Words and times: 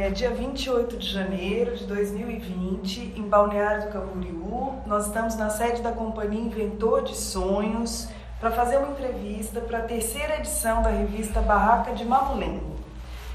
é 0.00 0.10
dia 0.10 0.30
28 0.30 0.98
de 0.98 1.08
janeiro 1.08 1.74
de 1.74 1.84
2020, 1.84 3.14
em 3.16 3.22
Balneário 3.22 3.86
do 3.86 3.92
Camboriú. 3.92 4.74
Nós 4.86 5.06
estamos 5.06 5.36
na 5.36 5.48
sede 5.48 5.80
da 5.80 5.90
companhia 5.90 6.40
Inventor 6.40 7.02
de 7.02 7.16
Sonhos 7.16 8.08
para 8.38 8.50
fazer 8.50 8.76
uma 8.76 8.90
entrevista 8.90 9.58
para 9.60 9.78
a 9.78 9.82
terceira 9.82 10.36
edição 10.36 10.82
da 10.82 10.90
revista 10.90 11.40
Barraca 11.40 11.92
de 11.92 12.04
Mamulengo. 12.04 12.76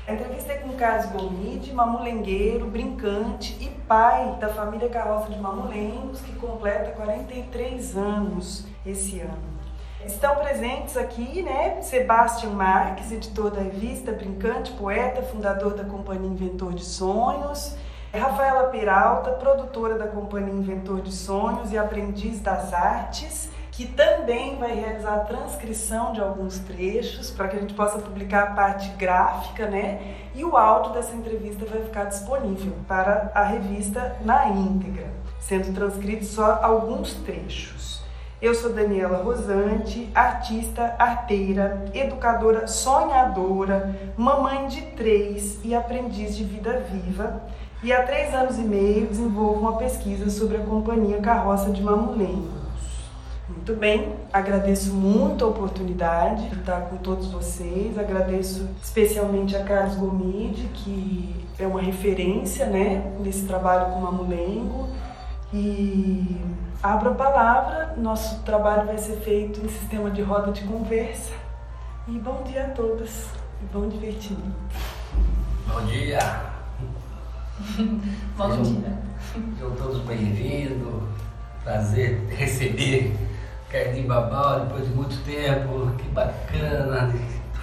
A 0.08 0.14
entrevista 0.14 0.54
é 0.54 0.58
com 0.58 0.74
Carlos 0.74 1.08
Gomide, 1.12 1.74
mamulengueiro, 1.74 2.68
brincante 2.68 3.58
e 3.60 3.68
pai 3.88 4.38
da 4.40 4.50
família 4.50 4.90
Carroça 4.90 5.30
de 5.30 5.40
Mamulengos, 5.40 6.22
que 6.22 6.36
completa 6.36 6.92
43 6.92 7.98
anos 7.98 8.68
esse 8.86 9.20
ano. 9.20 9.51
Estão 10.06 10.36
presentes 10.38 10.98
aqui, 10.98 11.44
né, 11.44 11.80
Sebastião 11.82 12.54
Marques, 12.54 13.12
editor 13.12 13.52
da 13.52 13.62
revista 13.62 14.12
Brincante, 14.12 14.72
poeta, 14.72 15.22
fundador 15.22 15.76
da 15.76 15.84
Companhia 15.84 16.28
Inventor 16.28 16.74
de 16.74 16.84
Sonhos, 16.84 17.76
Rafaela 18.12 18.70
Peralta, 18.70 19.32
produtora 19.32 19.98
da 19.98 20.08
Companhia 20.08 20.54
Inventor 20.54 21.02
de 21.02 21.14
Sonhos 21.14 21.72
e 21.72 21.78
aprendiz 21.78 22.40
das 22.40 22.74
artes, 22.74 23.50
que 23.72 23.88
também 23.88 24.58
vai 24.58 24.74
realizar 24.74 25.16
a 25.16 25.20
transcrição 25.20 26.12
de 26.12 26.20
alguns 26.20 26.60
trechos 26.60 27.32
para 27.32 27.48
que 27.48 27.56
a 27.56 27.60
gente 27.60 27.74
possa 27.74 28.00
publicar 28.00 28.44
a 28.44 28.52
parte 28.52 28.90
gráfica, 28.98 29.68
né? 29.68 30.16
E 30.36 30.44
o 30.44 30.58
áudio 30.58 30.94
dessa 30.94 31.16
entrevista 31.16 31.66
vai 31.66 31.82
ficar 31.84 32.06
disponível 32.06 32.74
para 32.88 33.32
a 33.34 33.44
revista 33.44 34.18
na 34.26 34.50
íntegra, 34.50 35.08
sendo 35.40 35.74
transcritos 35.74 36.30
só 36.30 36.60
alguns 36.62 37.14
trechos. 37.14 37.91
Eu 38.42 38.56
sou 38.56 38.74
Daniela 38.74 39.22
Rosante, 39.22 40.10
artista, 40.16 40.96
arteira, 40.98 41.86
educadora 41.94 42.66
sonhadora, 42.66 43.96
mamãe 44.18 44.68
de 44.68 44.82
três 44.82 45.60
e 45.64 45.76
aprendiz 45.76 46.36
de 46.36 46.44
vida 46.44 46.84
viva. 46.92 47.40
E 47.84 47.94
há 47.94 48.02
três 48.02 48.34
anos 48.34 48.58
e 48.58 48.64
meio 48.64 49.06
desenvolvo 49.06 49.60
uma 49.60 49.78
pesquisa 49.78 50.28
sobre 50.32 50.58
a 50.58 50.62
companhia 50.62 51.22
Carroça 51.22 51.70
de 51.70 51.84
Mamulengos. 51.84 52.50
Muito 53.48 53.76
bem, 53.76 54.16
agradeço 54.34 54.92
muito 54.92 55.46
a 55.46 55.48
oportunidade 55.50 56.50
de 56.50 56.56
estar 56.62 56.82
com 56.90 56.98
todos 56.98 57.28
vocês. 57.32 57.96
Agradeço 57.96 58.68
especialmente 58.82 59.56
a 59.56 59.64
Carlos 59.64 59.94
Gomide, 59.98 60.68
que 60.74 61.46
é 61.60 61.68
uma 61.68 61.80
referência 61.80 62.66
né, 62.66 63.14
nesse 63.20 63.46
trabalho 63.46 63.94
com 63.94 64.00
Mamulengo. 64.00 64.90
E 65.54 66.42
Abro 66.84 67.12
a 67.12 67.14
palavra, 67.14 67.94
nosso 67.96 68.40
trabalho 68.40 68.88
vai 68.88 68.98
ser 68.98 69.18
feito 69.18 69.64
em 69.64 69.70
sistema 69.70 70.10
de 70.10 70.24
roda 70.24 70.52
de 70.52 70.64
conversa. 70.64 71.32
E 72.08 72.18
bom 72.18 72.42
dia 72.42 72.64
a 72.64 72.70
todas 72.70 73.30
e 73.62 73.66
bom 73.72 73.88
divertimento. 73.88 74.56
Bom 75.68 75.86
dia! 75.86 76.18
bom 78.36 78.62
dia! 78.64 78.98
Sejam 79.32 79.76
todos 79.76 80.00
bem-vindos. 80.06 81.04
Prazer 81.64 82.26
receber 82.32 83.16
Carlinhos 83.70 84.08
Babal 84.08 84.62
depois 84.62 84.88
de 84.88 84.96
muito 84.96 85.24
tempo. 85.24 85.96
Que 86.00 86.10
bacana! 86.10 87.14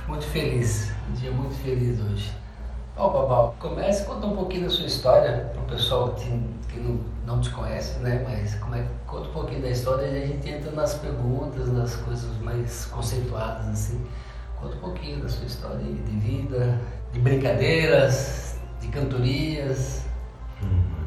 Muito 0.07 0.27
feliz. 0.27 0.93
Um 1.11 1.15
dia 1.15 1.33
muito 1.33 1.57
feliz 1.57 1.99
hoje. 2.01 2.33
Ó, 2.99 3.07
oh, 3.07 3.11
Babal, 3.11 3.55
comece 3.61 4.03
a 4.03 4.07
contar 4.07 4.27
um 4.27 4.37
pouquinho 4.37 4.65
da 4.65 4.71
sua 4.71 4.87
história 4.87 5.51
para 5.53 5.63
o 5.63 5.65
pessoal 5.67 6.11
que, 6.15 6.29
que 6.69 6.81
não 6.81 6.99
não 7.29 7.41
te 7.43 7.51
conhece, 7.51 7.99
né? 7.99 8.25
Mas 8.27 8.55
como 8.55 8.75
é, 8.75 8.85
conta 9.07 9.29
um 9.29 9.33
pouquinho 9.33 9.61
da 9.61 9.69
história 9.69 10.07
e 10.07 10.23
a 10.23 10.27
gente 10.27 10.49
entra 10.49 10.71
nas 10.73 10.95
perguntas, 10.95 11.69
nas 11.71 11.95
coisas 11.97 12.37
mais 12.39 12.87
conceituadas, 12.87 13.69
assim. 13.69 14.05
Conta 14.59 14.77
um 14.77 14.81
pouquinho 14.81 15.23
da 15.23 15.29
sua 15.29 15.47
história 15.47 15.85
de 15.85 15.93
vida, 15.93 16.81
de 17.13 17.21
brincadeiras, 17.21 18.59
de 18.81 18.89
cantorias. 18.89 20.07
Uhum. 20.63 21.07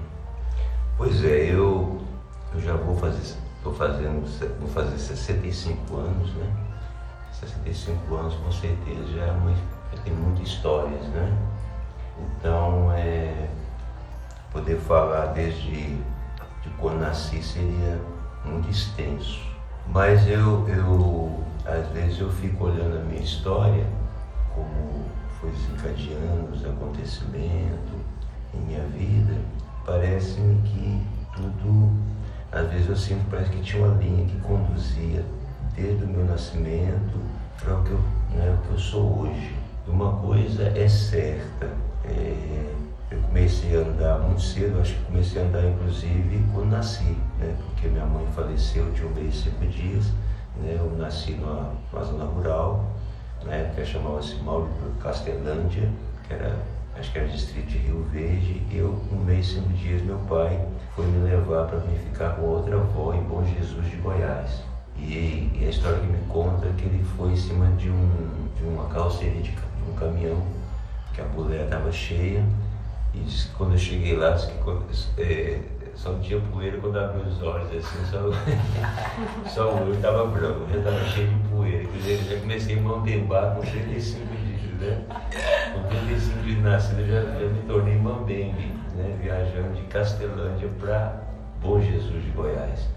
Pois 0.95 1.25
é, 1.25 1.51
eu, 1.51 1.99
eu 2.53 2.61
já 2.61 2.75
vou 2.75 2.95
fazer, 2.95 3.35
estou 3.57 3.73
fazendo, 3.73 4.23
vou 4.59 4.69
fazer 4.69 4.97
65 4.97 5.97
anos, 5.97 6.33
né? 6.35 6.53
65 7.33 8.15
anos 8.15 8.35
com 8.35 8.51
certeza 8.51 9.07
já, 9.15 9.25
é 9.25 9.55
já 9.91 10.01
tem 10.03 10.13
muitas 10.13 10.47
histórias, 10.47 11.01
né? 11.07 11.50
Então, 12.37 12.91
é, 12.93 13.47
poder 14.51 14.77
falar 14.77 15.27
desde 15.27 15.97
de 16.61 16.69
quando 16.77 16.99
nasci 16.99 17.41
seria 17.41 17.99
muito 18.45 18.69
extenso. 18.69 19.39
Mas 19.87 20.27
eu, 20.27 20.67
eu, 20.69 21.43
às 21.65 21.87
vezes 21.89 22.19
eu 22.19 22.31
fico 22.31 22.65
olhando 22.65 22.97
a 22.97 23.03
minha 23.03 23.21
história, 23.21 23.85
como 24.53 25.05
foi 25.39 25.51
desencadeando 25.51 26.51
os 26.53 26.65
acontecimentos 26.65 27.99
em 28.53 28.59
minha 28.59 28.83
vida, 28.87 29.33
parece-me 29.85 30.61
que 30.61 31.01
tudo, 31.35 31.91
às 32.51 32.69
vezes 32.69 32.89
eu 32.89 32.95
sinto 32.95 33.25
parece 33.29 33.49
que 33.49 33.61
tinha 33.61 33.83
uma 33.83 33.97
linha 33.97 34.25
que 34.25 34.39
conduzia 34.41 35.25
desde 35.75 36.03
o 36.03 36.07
meu 36.07 36.25
nascimento 36.25 37.19
para 37.59 37.75
o 37.75 37.83
que 37.83 37.91
eu, 37.91 37.99
né, 38.31 38.57
o 38.57 38.67
que 38.67 38.73
eu 38.73 38.79
sou 38.79 39.21
hoje. 39.21 39.55
Uma 39.87 40.13
coisa 40.17 40.71
é 40.77 40.87
certa, 40.87 41.69
é, 42.05 42.73
eu 43.11 43.19
comecei 43.21 43.75
a 43.75 43.81
andar 43.81 44.19
muito 44.19 44.41
cedo, 44.41 44.79
acho 44.79 44.93
que 44.95 45.03
comecei 45.03 45.41
a 45.41 45.45
andar 45.45 45.65
inclusive 45.65 46.43
quando 46.53 46.69
nasci, 46.69 47.17
né? 47.39 47.55
porque 47.65 47.87
minha 47.87 48.05
mãe 48.05 48.25
faleceu 48.35 48.89
de 48.91 49.05
um 49.05 49.09
mês 49.09 49.35
e 49.35 49.37
cinco 49.43 49.65
dias. 49.67 50.05
Né? 50.57 50.77
Eu 50.79 50.95
nasci 50.97 51.33
numa, 51.33 51.73
numa 51.91 52.03
zona 52.03 52.25
rural, 52.25 52.85
na 53.45 53.53
época 53.53 53.85
chamava-se 53.85 54.35
Mauro 54.37 54.69
Castelândia, 55.01 55.89
que 56.27 56.33
era, 56.33 56.57
acho 56.97 57.11
que 57.11 57.19
era 57.19 57.27
distrito 57.27 57.67
de 57.67 57.77
Rio 57.79 58.05
Verde. 58.11 58.61
E 58.69 58.77
eu, 58.77 59.01
um 59.11 59.17
mês 59.17 59.47
e 59.47 59.55
cinco 59.55 59.69
dias, 59.69 60.01
meu 60.03 60.17
pai 60.29 60.65
foi 60.95 61.05
me 61.05 61.23
levar 61.29 61.67
para 61.67 61.79
me 61.79 61.97
ficar 61.97 62.35
com 62.35 62.43
outra 62.43 62.75
avó 62.75 63.13
em 63.13 63.23
Bom 63.23 63.43
Jesus 63.43 63.89
de 63.89 63.97
Goiás. 63.97 64.63
E, 64.97 65.51
e, 65.55 65.65
a 65.65 65.69
história 65.69 65.99
que 65.99 66.05
me 66.05 66.19
conta 66.27 66.67
é 66.67 66.73
que 66.77 66.85
ele 66.85 67.03
foi 67.17 67.31
em 67.31 67.35
cima 67.35 67.65
de, 67.77 67.89
um, 67.89 68.47
de 68.55 68.63
uma 68.63 68.87
de, 69.17 69.41
de 69.41 69.55
um 69.89 69.95
caminhão, 69.95 70.37
a 71.21 71.35
boleia 71.35 71.63
estava 71.63 71.91
cheia 71.91 72.43
e 73.13 73.19
disse 73.19 73.47
que 73.47 73.55
quando 73.55 73.73
eu 73.73 73.77
cheguei 73.77 74.15
lá, 74.15 74.31
disse 74.31 74.47
que 74.47 74.57
quando, 74.59 74.85
é, 75.17 75.59
só 75.95 76.13
tinha 76.15 76.39
poeira 76.39 76.77
quando 76.77 76.97
abri 76.97 77.21
os 77.21 77.41
olhos, 77.43 77.67
assim, 77.67 78.05
só, 78.09 78.31
só 79.49 79.71
o 79.71 79.81
olho 79.83 79.93
estava 79.93 80.25
branco, 80.25 80.65
já 80.71 80.79
estava 80.79 81.03
cheio 81.05 81.27
de 81.27 81.47
poeira. 81.49 81.85
Quer 81.85 81.97
dizer, 81.97 82.13
eu 82.13 82.35
já 82.35 82.41
comecei 82.41 82.79
a 82.79 82.81
mambembar 82.81 83.55
com 83.55 83.61
35 83.61 84.25
dias, 84.35 84.79
né? 84.79 85.05
Com 85.73 85.83
35 85.89 86.39
dias 86.39 86.63
nascido, 86.63 87.01
eu 87.01 87.07
já, 87.07 87.39
já 87.39 87.47
me 87.47 87.61
tornei 87.67 87.97
mambembe, 87.97 88.73
né? 88.95 89.17
Viajando 89.21 89.75
de 89.75 89.81
Castelândia 89.83 90.69
para 90.79 91.21
Bom 91.61 91.79
Jesus 91.79 92.23
de 92.23 92.29
Goiás. 92.31 92.87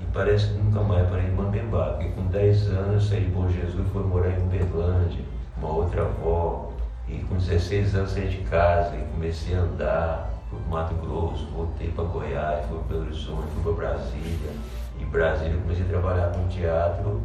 E 0.00 0.04
parece 0.12 0.48
que 0.48 0.58
nunca 0.58 0.80
mais 0.80 1.08
parei 1.08 1.26
de 1.26 1.32
mambembar, 1.32 1.94
porque 1.94 2.08
com 2.08 2.26
10 2.26 2.68
anos 2.68 2.94
eu 2.94 3.00
saí 3.00 3.24
de 3.24 3.30
Bom 3.30 3.48
Jesus 3.48 3.86
e 3.86 3.90
fui 3.90 4.02
morar 4.02 4.30
em 4.30 4.42
Uberlândia, 4.42 5.24
uma 5.56 5.70
outra 5.70 6.02
avó, 6.02 6.67
e 7.08 7.18
com 7.28 7.36
16 7.36 7.94
anos 7.94 8.10
saí 8.10 8.28
de 8.28 8.38
casa 8.48 8.96
e 8.96 9.02
comecei 9.12 9.56
a 9.56 9.60
andar 9.60 10.30
por 10.50 10.60
Mato 10.68 10.94
Grosso, 10.94 11.46
voltei 11.54 11.90
para 11.90 12.04
Goiás, 12.04 12.66
fui 12.66 12.78
para 12.78 12.88
Belo 12.88 13.00
Horizonte, 13.06 13.48
fui 13.54 13.74
para 13.74 13.88
Brasília. 13.88 14.52
E 14.98 15.04
Brasília 15.04 15.54
eu 15.54 15.60
comecei 15.60 15.84
a 15.84 15.88
trabalhar 15.88 16.32
com 16.32 16.46
teatro 16.48 17.22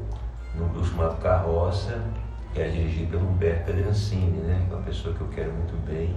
num 0.56 0.68
grupo 0.70 0.86
chamado 0.86 1.22
Carroça, 1.22 2.02
que 2.54 2.62
é 2.62 2.70
dirigido 2.70 3.12
pelo 3.12 3.30
Humberto 3.30 3.66
Pedrancini, 3.66 4.42
né? 4.42 4.68
É 4.70 4.74
uma 4.74 4.84
pessoa 4.84 5.14
que 5.16 5.22
eu 5.22 5.28
quero 5.30 5.52
muito 5.52 5.76
bem. 5.86 6.16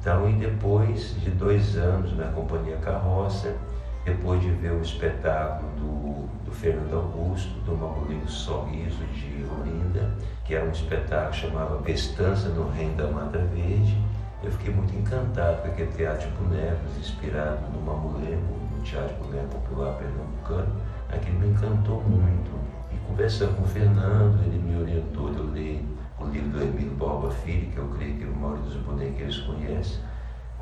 Então, 0.00 0.28
e 0.28 0.34
depois 0.34 1.18
de 1.20 1.30
dois 1.30 1.76
anos 1.76 2.14
na 2.16 2.26
companhia 2.26 2.76
Carroça, 2.76 3.56
depois 4.04 4.40
de 4.42 4.50
ver 4.50 4.72
o 4.72 4.82
espetáculo 4.82 5.70
do 5.76 6.13
Fernando 6.54 6.94
Augusto, 6.94 7.52
do 7.60 7.76
Mamulinho 7.76 8.28
Sorriso 8.28 9.04
de 9.06 9.44
Olinda, 9.60 10.14
que 10.44 10.54
era 10.54 10.64
um 10.64 10.70
espetáculo 10.70 11.30
que 11.30 11.36
chamava 11.36 11.78
Bestança 11.78 12.48
no 12.50 12.70
Reino 12.70 12.96
da 12.96 13.08
Mata 13.08 13.38
Verde, 13.38 13.98
eu 14.42 14.52
fiquei 14.52 14.74
muito 14.74 14.94
encantado 14.94 15.62
com 15.62 15.68
aquele 15.68 15.90
teatro 15.92 16.28
de 16.28 16.36
bonecos, 16.36 16.98
inspirado 16.98 17.60
no 17.72 17.80
Mamulengo, 17.80 18.58
no 18.70 18.82
Teatro 18.82 19.14
de 19.14 19.22
Boneco 19.22 19.48
Popular 19.48 19.94
Pernambucano. 19.94 20.80
Aquilo 21.08 21.40
me 21.40 21.48
encantou 21.48 22.02
muito. 22.02 22.50
E 22.92 22.96
conversando 23.08 23.56
com 23.56 23.62
o 23.62 23.66
Fernando, 23.66 24.38
ele 24.44 24.58
me 24.58 24.80
orientou 24.80 25.32
eu 25.32 25.50
ler 25.50 25.82
o 26.20 26.26
livro 26.26 26.50
do 26.50 26.62
Emílio 26.62 26.92
Borba 26.92 27.30
Filho, 27.30 27.70
que 27.70 27.78
eu 27.78 27.88
creio 27.88 28.18
que 28.18 28.24
o 28.26 28.36
maioria 28.36 28.64
dos 28.64 28.76
bonequeiros 28.76 29.38
conhece, 29.40 29.98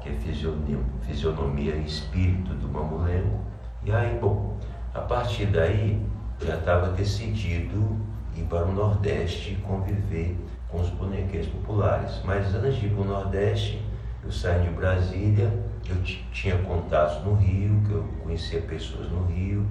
que 0.00 0.08
é 0.10 0.12
Fisionomia, 0.12 1.74
e 1.74 1.84
Espírito 1.84 2.54
do 2.54 2.68
Mamulengo. 2.68 3.40
E 3.84 3.90
aí, 3.90 4.16
bom, 4.20 4.58
a 4.94 5.00
partir 5.00 5.46
daí 5.46 6.00
já 6.40 6.56
estava 6.56 6.88
decidido 6.88 7.96
ir 8.36 8.44
para 8.44 8.64
o 8.64 8.72
Nordeste 8.72 9.56
conviver 9.66 10.36
com 10.68 10.80
os 10.80 10.88
bonequeiros 10.90 11.48
populares. 11.48 12.20
Mas 12.24 12.54
antes 12.54 12.76
de 12.76 12.86
ir 12.86 12.90
para 12.90 13.02
o 13.02 13.04
Nordeste, 13.04 13.82
eu 14.24 14.30
saí 14.30 14.62
de 14.62 14.70
Brasília, 14.70 15.52
eu 15.88 15.96
tinha 16.02 16.56
contatos 16.58 17.24
no 17.24 17.34
Rio, 17.34 17.80
que 17.86 17.92
eu 17.92 18.04
conhecia 18.22 18.60
pessoas 18.62 19.10
no 19.10 19.24
Rio, 19.26 19.66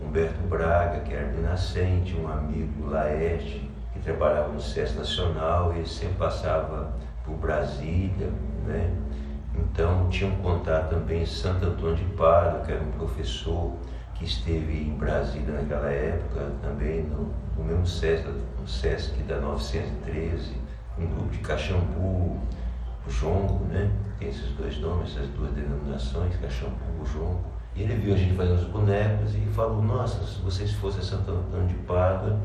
Humberto 0.00 0.40
Braga, 0.48 1.00
que 1.00 1.12
era 1.12 1.32
de 1.32 1.40
Nascente, 1.40 2.14
um 2.14 2.28
amigo 2.28 2.88
Laerte, 2.88 3.68
que 3.92 3.98
trabalhava 4.00 4.52
no 4.52 4.60
SES 4.60 4.94
Nacional, 4.94 5.72
e 5.72 5.78
ele 5.78 5.88
sempre 5.88 6.14
passava 6.16 6.94
por 7.24 7.34
Brasília, 7.36 8.30
né? 8.66 8.94
tinha 10.10 10.28
um 10.28 10.36
contato 10.36 10.90
também 10.90 11.22
em 11.22 11.26
Santo 11.26 11.66
Antônio 11.66 11.96
de 11.96 12.04
Pádua, 12.14 12.62
que 12.64 12.72
era 12.72 12.82
um 12.82 12.90
professor 12.92 13.72
que 14.18 14.24
esteve 14.24 14.82
em 14.82 14.94
Brasília 14.96 15.54
naquela 15.54 15.90
época, 15.90 16.50
também 16.60 17.04
no, 17.04 17.32
no 17.56 17.64
mesmo 17.64 17.86
SESC, 17.86 18.26
no 18.60 18.66
SESC 18.66 19.22
da 19.22 19.38
913, 19.40 20.54
um 20.98 21.06
grupo 21.06 21.30
de 21.30 21.38
Caxambu, 21.38 22.36
Jongo, 23.08 23.64
né? 23.66 23.90
Tem 24.18 24.28
esses 24.28 24.50
dois 24.52 24.78
nomes, 24.80 25.16
essas 25.16 25.28
duas 25.28 25.52
denominações, 25.52 26.34
Caxambu, 26.36 27.04
Jongo. 27.12 27.40
E 27.76 27.82
ele 27.82 27.94
viu 27.94 28.14
a 28.14 28.16
gente 28.16 28.34
fazendo 28.34 28.56
os 28.56 28.64
bonecos 28.64 29.34
e 29.36 29.40
falou, 29.54 29.80
nossa, 29.80 30.24
se 30.26 30.40
vocês 30.40 30.72
fossem 30.72 31.00
Santo 31.00 31.30
Antônio 31.30 31.68
de 31.68 31.74
Pádua, 31.74 32.40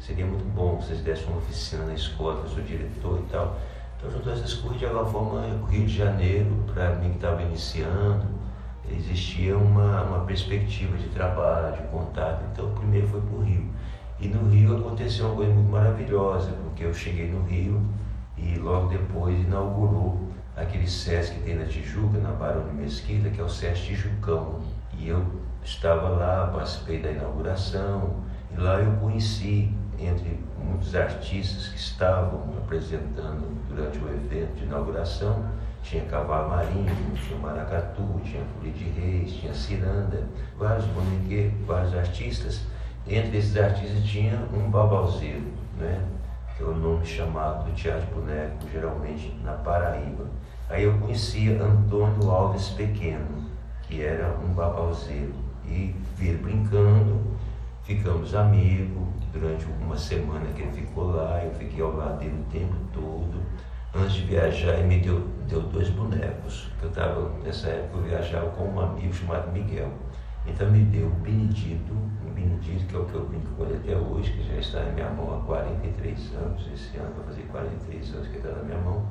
seria 0.00 0.24
muito 0.24 0.44
bom 0.54 0.80
se 0.80 0.88
vocês 0.88 1.00
dessem 1.02 1.26
uma 1.26 1.38
oficina 1.38 1.84
na 1.84 1.94
escola, 1.94 2.40
eu 2.42 2.48
sou 2.48 2.62
diretor 2.62 3.20
e 3.20 3.30
tal. 3.30 3.58
Então 3.98 4.10
juntou 4.10 4.32
essas 4.32 4.54
coisas 4.54 4.78
de 4.78 4.86
alguma 4.86 5.04
forma 5.04 5.40
o 5.62 5.66
Rio 5.66 5.84
de 5.84 5.94
Janeiro, 5.94 6.64
para 6.72 6.94
mim 6.94 7.10
que 7.10 7.16
estava 7.16 7.42
iniciando, 7.42 8.37
existia 8.96 9.56
uma, 9.56 10.02
uma 10.02 10.20
perspectiva 10.24 10.96
de 10.96 11.08
trabalho, 11.08 11.76
de 11.76 11.82
contato. 11.88 12.42
Então, 12.52 12.70
primeiro 12.74 13.06
foi 13.08 13.20
para 13.20 13.36
o 13.36 13.42
Rio. 13.42 13.66
E 14.20 14.28
no 14.28 14.48
Rio 14.48 14.76
aconteceu 14.78 15.26
uma 15.26 15.36
coisa 15.36 15.52
muito 15.52 15.70
maravilhosa, 15.70 16.52
porque 16.64 16.84
eu 16.84 16.92
cheguei 16.92 17.30
no 17.30 17.42
Rio 17.44 17.80
e 18.36 18.56
logo 18.56 18.88
depois 18.88 19.38
inaugurou 19.38 20.28
aquele 20.56 20.88
SESC 20.88 21.34
que 21.34 21.42
tem 21.42 21.56
na 21.56 21.64
Tijuca, 21.64 22.18
na 22.18 22.32
Barão 22.32 22.64
de 22.68 22.74
Mesquita, 22.74 23.30
que 23.30 23.40
é 23.40 23.44
o 23.44 23.48
SESC 23.48 23.86
Tijucão. 23.86 24.60
E 24.92 25.08
eu 25.08 25.24
estava 25.62 26.08
lá, 26.08 26.50
participei 26.52 27.00
da 27.00 27.10
inauguração, 27.10 28.16
e 28.52 28.60
lá 28.60 28.80
eu 28.80 28.92
conheci, 28.96 29.72
entre 29.98 30.40
muitos 30.58 30.94
artistas 30.94 31.68
que 31.68 31.78
estavam 31.78 32.54
apresentando 32.58 33.46
durante 33.68 33.98
o 33.98 34.08
evento 34.08 34.56
de 34.56 34.64
inauguração, 34.64 35.44
tinha 35.82 36.04
cavalo 36.04 36.50
marinho, 36.50 37.14
tinha 37.14 37.38
maracatu, 37.38 38.20
tinha 38.24 38.42
folia 38.44 38.72
de 38.72 38.84
reis, 38.90 39.32
tinha 39.32 39.54
ciranda, 39.54 40.24
vários 40.58 40.84
bonequeiros, 40.86 41.54
vários 41.66 41.94
artistas. 41.94 42.62
Entre 43.06 43.38
esses 43.38 43.56
artistas 43.56 44.02
tinha 44.04 44.38
um 44.52 44.70
babalzeiro, 44.70 45.46
né? 45.78 46.04
que 46.56 46.62
é 46.62 46.66
o 46.66 46.74
nome 46.74 47.06
chamado 47.06 47.64
do 47.64 47.74
teatro 47.74 48.06
boneco, 48.14 48.68
geralmente 48.72 49.34
na 49.42 49.52
Paraíba. 49.52 50.26
Aí 50.68 50.84
eu 50.84 50.98
conhecia 50.98 51.62
Antônio 51.62 52.30
Alves 52.30 52.70
Pequeno, 52.70 53.44
que 53.82 54.02
era 54.02 54.36
um 54.44 54.52
babalzeiro, 54.52 55.32
e 55.64 55.94
vi 56.16 56.28
ele 56.28 56.38
brincando, 56.38 57.20
ficamos 57.84 58.34
amigos, 58.34 59.08
durante 59.32 59.64
uma 59.80 59.96
semana 59.96 60.46
que 60.54 60.62
ele 60.62 60.72
ficou 60.72 61.12
lá, 61.12 61.42
eu 61.44 61.54
fiquei 61.54 61.82
ao 61.82 61.94
lado 61.94 62.18
dele 62.18 62.44
o 62.46 62.52
tempo 62.52 62.74
todo 62.92 63.38
antes 63.94 64.14
de 64.14 64.22
viajar, 64.22 64.74
ele 64.74 64.88
me 64.88 65.00
deu, 65.00 65.26
deu 65.48 65.62
dois 65.62 65.88
bonecos. 65.90 66.68
Eu 66.82 66.88
estava, 66.88 67.30
nessa 67.42 67.68
época, 67.68 67.98
eu 67.98 68.02
viajava 68.02 68.50
com 68.50 68.64
um 68.64 68.80
amigo 68.80 69.12
chamado 69.12 69.50
Miguel. 69.50 69.90
Então 70.46 70.70
me 70.70 70.84
deu 70.84 71.06
o 71.06 71.10
Benedito, 71.10 71.92
o 71.92 72.30
Benedito, 72.30 72.86
que 72.86 72.94
é 72.94 72.98
o 72.98 73.04
que 73.04 73.14
eu 73.14 73.26
brinco 73.26 73.48
com 73.54 73.64
ele 73.64 73.76
até 73.76 73.96
hoje, 73.96 74.32
que 74.32 74.42
já 74.42 74.54
está 74.54 74.80
na 74.82 74.92
minha 74.92 75.10
mão 75.10 75.36
há 75.36 75.44
43 75.44 76.34
anos, 76.34 76.66
esse 76.72 76.96
ano 76.96 77.12
vai 77.16 77.26
fazer 77.26 77.42
43 77.42 78.14
anos 78.14 78.28
que 78.28 78.36
está 78.36 78.50
na 78.50 78.62
minha 78.62 78.78
mão, 78.78 79.06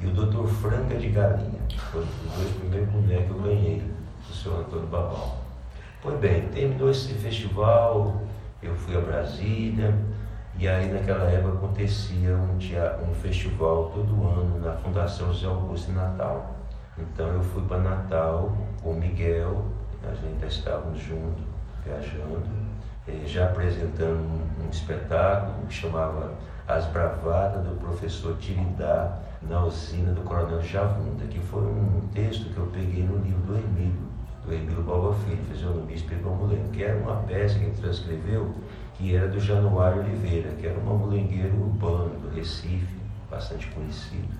e 0.00 0.06
o 0.06 0.10
Doutor 0.10 0.48
Franca 0.48 0.96
de 0.96 1.08
Galinha, 1.10 1.60
que 1.68 1.78
foram 1.78 2.06
os 2.06 2.32
dois 2.36 2.50
primeiros 2.56 2.88
bonecos 2.88 3.26
que 3.26 3.32
eu 3.32 3.42
ganhei 3.42 3.82
do 4.26 4.34
senhor 4.34 4.60
Antônio 4.60 4.86
Babal. 4.86 5.44
Pois 6.02 6.18
bem, 6.18 6.48
terminou 6.48 6.90
esse 6.90 7.14
festival, 7.14 8.22
eu 8.62 8.74
fui 8.74 8.96
a 8.96 9.00
Brasília, 9.00 9.94
e 10.56 10.68
aí 10.68 10.92
naquela 10.92 11.24
época 11.24 11.54
acontecia 11.54 12.36
um, 12.36 12.56
teatro, 12.58 13.04
um 13.04 13.14
festival 13.14 13.90
todo 13.92 14.26
ano 14.26 14.60
na 14.60 14.72
Fundação 14.76 15.32
José 15.32 15.46
Augusto 15.46 15.90
Natal. 15.92 16.54
Então 16.96 17.26
eu 17.26 17.42
fui 17.42 17.62
para 17.64 17.78
Natal 17.78 18.56
com 18.80 18.92
o 18.92 18.94
Miguel, 18.94 19.64
nós 20.04 20.16
ainda 20.22 20.46
estávamos 20.46 21.00
juntos, 21.00 21.42
viajando, 21.84 22.42
eh, 23.08 23.22
já 23.26 23.46
apresentando 23.46 24.20
um, 24.20 24.70
espetáculo 24.70 25.66
que 25.66 25.74
chamava 25.74 26.32
As 26.68 26.86
Bravadas 26.86 27.64
do 27.64 27.76
Professor 27.80 28.36
Tiridá 28.36 29.18
na 29.42 29.64
usina 29.64 30.12
do 30.12 30.22
Coronel 30.22 30.62
Javunda, 30.62 31.24
que 31.26 31.40
foi 31.40 31.62
um 31.62 32.08
texto 32.12 32.52
que 32.54 32.58
eu 32.58 32.66
peguei 32.66 33.02
no 33.02 33.18
livro 33.18 33.42
do 33.42 33.58
Emílio, 33.58 34.08
do 34.44 34.54
Emílio 34.54 34.82
Balba 34.82 35.14
Filho, 35.14 35.42
fisionomista 35.50 36.14
e 36.14 36.68
que 36.72 36.84
era 36.84 36.96
uma 36.98 37.16
peça 37.22 37.58
que 37.58 37.64
ele 37.64 37.74
transcreveu 37.74 38.54
que 39.04 39.14
era 39.14 39.28
do 39.28 39.38
Januário 39.38 40.00
Oliveira, 40.00 40.48
que 40.52 40.66
era 40.66 40.78
um 40.78 40.84
mamulengueiro 40.84 41.54
urbano 41.60 42.18
do 42.20 42.34
Recife, 42.34 42.96
bastante 43.30 43.66
conhecido, 43.66 44.32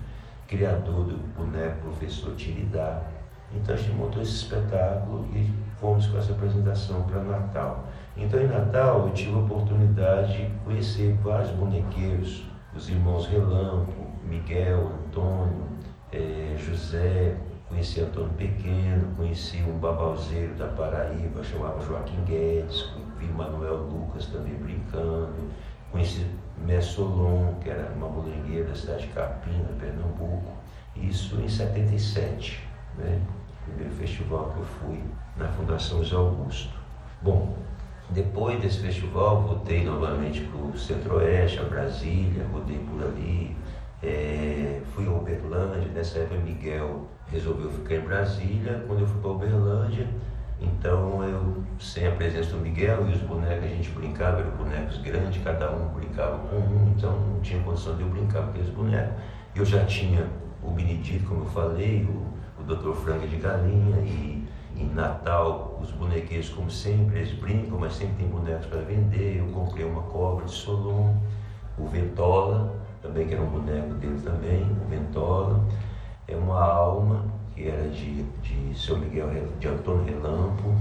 criador 0.47 1.05
do 1.05 1.17
boneco 1.37 1.81
professor 1.81 2.33
Tiridá. 2.35 3.03
Então 3.53 3.75
a 3.75 3.77
gente 3.77 3.93
montou 3.95 4.23
esse 4.23 4.31
espetáculo 4.31 5.23
e 5.35 5.53
fomos 5.79 6.07
com 6.07 6.17
essa 6.17 6.31
apresentação 6.31 7.03
para 7.03 7.21
Natal. 7.21 7.85
Então 8.17 8.41
em 8.41 8.47
Natal 8.47 9.05
eu 9.05 9.13
tive 9.13 9.35
a 9.35 9.37
oportunidade 9.37 10.47
de 10.47 10.51
conhecer 10.63 11.15
vários 11.23 11.51
bonequeiros, 11.51 12.43
os 12.75 12.89
irmãos 12.89 13.27
Relampo, 13.27 13.93
Miguel, 14.27 14.93
Antônio, 15.05 15.67
eh, 16.11 16.55
José, 16.57 17.37
conheci 17.69 18.01
Antônio 18.01 18.29
Pequeno, 18.29 19.13
conheci 19.15 19.61
um 19.61 19.77
babalzeiro 19.77 20.55
da 20.55 20.65
Paraíba, 20.69 21.43
chamava 21.43 21.79
Joaquim 21.85 22.23
Guedes, 22.25 22.89
Manuel 23.27 23.77
Lucas 23.77 24.27
também 24.27 24.53
brincando, 24.55 25.49
conheci 25.91 26.25
Messolon, 26.57 27.55
que 27.61 27.69
era 27.69 27.91
uma 27.95 28.07
molengueira 28.07 28.69
da 28.69 28.75
cidade 28.75 29.07
de 29.07 29.13
Capina, 29.13 29.69
Pernambuco, 29.79 30.51
isso 30.95 31.39
em 31.41 31.47
77, 31.47 32.67
né? 32.97 33.21
primeiro 33.65 33.93
festival 33.95 34.51
que 34.51 34.59
eu 34.59 34.65
fui 34.65 35.03
na 35.37 35.47
Fundação 35.49 36.03
José 36.03 36.15
Augusto. 36.15 36.73
Bom, 37.21 37.55
depois 38.09 38.61
desse 38.61 38.79
festival, 38.79 39.41
voltei 39.41 39.83
novamente 39.83 40.41
para 40.41 40.61
o 40.61 40.77
Centro-Oeste, 40.77 41.59
a 41.59 41.63
Brasília, 41.63 42.45
rodei 42.51 42.77
por 42.77 43.03
ali, 43.03 43.57
é, 44.03 44.81
fui 44.93 45.07
a 45.07 45.11
Uberlândia, 45.11 45.89
nessa 45.91 46.19
época 46.19 46.39
Miguel 46.41 47.07
resolveu 47.27 47.71
ficar 47.71 47.95
em 47.95 48.01
Brasília. 48.01 48.83
Quando 48.87 48.99
eu 48.99 49.07
fui 49.07 49.19
para 49.19 49.31
Uberlândia, 49.31 50.07
então 50.65 51.23
eu, 51.23 51.63
sem 51.79 52.07
a 52.07 52.11
presença 52.11 52.51
do 52.51 52.57
Miguel 52.57 53.07
e 53.09 53.13
os 53.13 53.21
bonecos, 53.21 53.65
a 53.65 53.67
gente 53.67 53.89
brincava, 53.91 54.39
eram 54.39 54.51
bonecos 54.51 54.97
grandes, 54.99 55.43
cada 55.43 55.71
um 55.71 55.87
brincava 55.89 56.37
com 56.49 56.57
um, 56.57 56.93
então 56.95 57.11
não 57.11 57.39
tinha 57.41 57.61
condição 57.63 57.95
de 57.95 58.01
eu 58.01 58.09
brincar 58.09 58.43
com 58.43 58.49
aqueles 58.49 58.69
bonecos. 58.69 59.15
Eu 59.55 59.65
já 59.65 59.85
tinha 59.85 60.27
o 60.61 60.71
Benedito, 60.71 61.27
como 61.27 61.41
eu 61.41 61.49
falei, 61.49 62.03
o, 62.03 62.61
o 62.61 62.63
Dr. 62.63 62.93
Frank 62.93 63.27
de 63.27 63.37
Galinha, 63.37 63.97
e 64.01 64.45
em 64.75 64.89
Natal 64.93 65.79
os 65.81 65.91
bonequeiros, 65.91 66.49
como 66.49 66.69
sempre, 66.69 67.19
eles 67.19 67.33
brincam, 67.33 67.77
mas 67.79 67.93
sempre 67.93 68.15
tem 68.15 68.27
bonecos 68.27 68.65
para 68.65 68.81
vender. 68.81 69.37
Eu 69.39 69.47
comprei 69.53 69.85
uma 69.85 70.01
cobra 70.03 70.45
de 70.45 70.51
Solon, 70.51 71.15
o 71.77 71.87
Ventola, 71.87 72.75
também 73.01 73.27
que 73.27 73.33
era 73.33 73.43
um 73.43 73.49
boneco 73.49 73.93
dele 73.95 74.19
também, 74.21 74.63
o 74.63 74.89
Ventola. 74.89 75.63
É 76.27 76.35
uma 76.35 76.61
alma 76.61 77.34
era 77.57 77.87
de, 77.89 78.23
de 78.41 78.77
São 78.77 78.97
Miguel, 78.97 79.29
de 79.59 79.67
Antônio 79.67 80.05
Relampo. 80.05 80.75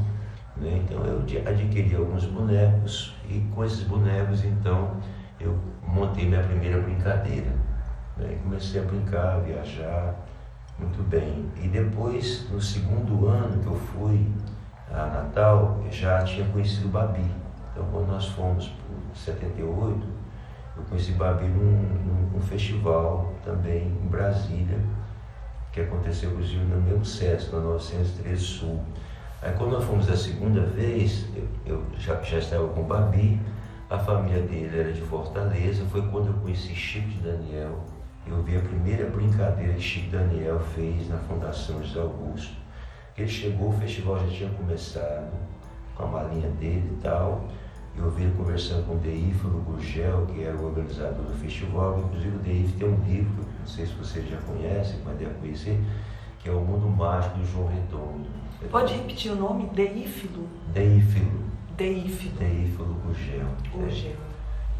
Né? 0.56 0.82
Então 0.84 1.04
eu 1.04 1.20
adquiri 1.20 1.94
alguns 1.94 2.24
bonecos 2.26 3.14
e 3.28 3.40
com 3.54 3.64
esses 3.64 3.82
bonecos 3.84 4.44
então 4.44 4.96
eu 5.40 5.56
montei 5.86 6.26
minha 6.26 6.42
primeira 6.42 6.80
brincadeira. 6.80 7.52
Né? 8.16 8.38
Comecei 8.42 8.80
a 8.80 8.84
brincar, 8.84 9.36
a 9.36 9.38
viajar 9.38 10.14
muito 10.78 11.02
bem. 11.08 11.48
E 11.62 11.68
depois, 11.68 12.48
no 12.50 12.60
segundo 12.60 13.28
ano 13.28 13.62
que 13.62 13.66
eu 13.66 13.76
fui 13.76 14.26
a 14.90 15.06
Natal, 15.06 15.80
eu 15.84 15.92
já 15.92 16.22
tinha 16.24 16.46
conhecido 16.48 16.88
Babi. 16.88 17.30
Então 17.72 17.84
quando 17.92 18.08
nós 18.08 18.26
fomos 18.28 18.68
para 18.68 19.14
78, 19.14 20.06
eu 20.76 20.82
conheci 20.84 21.12
Babi 21.12 21.44
num, 21.44 21.82
num, 22.04 22.30
num 22.32 22.40
festival 22.40 23.32
também 23.44 23.86
em 23.86 24.08
Brasília 24.08 24.78
que 25.74 25.80
aconteceu 25.80 26.30
inclusive 26.30 26.64
no 26.64 26.80
mesmo 26.80 27.04
SESC, 27.04 27.52
na 27.52 27.58
913 27.58 28.40
Sul. 28.40 28.80
Aí 29.42 29.52
quando 29.58 29.72
nós 29.72 29.84
fomos 29.84 30.08
a 30.08 30.16
segunda 30.16 30.60
vez, 30.60 31.26
eu, 31.34 31.48
eu 31.66 31.84
já, 31.98 32.14
já 32.22 32.38
estava 32.38 32.68
com 32.68 32.82
o 32.82 32.84
Babi, 32.84 33.40
a 33.90 33.98
família 33.98 34.40
dele 34.42 34.78
era 34.78 34.92
de 34.92 35.00
Fortaleza, 35.00 35.84
foi 35.86 36.00
quando 36.02 36.28
eu 36.28 36.34
conheci 36.34 36.74
Chico 36.74 37.08
de 37.08 37.18
Daniel. 37.18 37.84
Eu 38.24 38.40
vi 38.42 38.56
a 38.56 38.60
primeira 38.60 39.10
brincadeira 39.10 39.74
que 39.74 39.80
Chico 39.80 40.12
Daniel 40.12 40.60
fez 40.60 41.08
na 41.08 41.18
Fundação 41.18 41.82
José 41.82 42.00
Augusto. 42.00 42.56
Ele 43.18 43.28
chegou, 43.28 43.70
o 43.70 43.72
festival 43.72 44.18
já 44.20 44.28
tinha 44.28 44.50
começado, 44.50 45.32
com 45.96 46.04
a 46.04 46.06
malinha 46.06 46.48
dele 46.50 46.88
e 46.92 47.02
tal. 47.02 47.44
Eu 47.96 48.10
vi 48.10 48.22
ele 48.22 48.34
conversando 48.36 48.86
com 48.86 48.94
o 48.94 48.98
Deífilo 48.98 49.60
Gurgel, 49.60 50.26
que 50.26 50.42
era 50.42 50.56
o 50.56 50.66
organizador 50.66 51.24
do 51.24 51.34
festival. 51.34 51.98
Inclusive 51.98 52.36
o 52.36 52.38
Deífilo 52.38 52.78
tem 52.78 52.88
um 52.88 53.04
livro, 53.04 53.44
não 53.64 53.68
sei 53.68 53.86
se 53.86 53.94
vocês 53.94 54.28
já 54.28 54.36
conhecem, 54.42 55.00
mas 55.06 55.16
deve 55.16 55.32
conhecer, 55.40 55.80
que 56.38 56.50
é 56.50 56.52
O 56.52 56.60
Mundo 56.60 56.86
Mágico 56.86 57.38
do 57.38 57.46
João 57.46 57.66
Redondo. 57.68 58.26
Pode 58.70 58.92
repetir 58.92 59.32
o 59.32 59.36
nome? 59.36 59.70
Deífilo? 59.72 60.46
Deífilo. 60.74 61.44
Deífilo. 61.74 62.36
Deífilo 62.38 62.94
Gurgel. 63.02 63.46
Gurgel. 63.72 64.12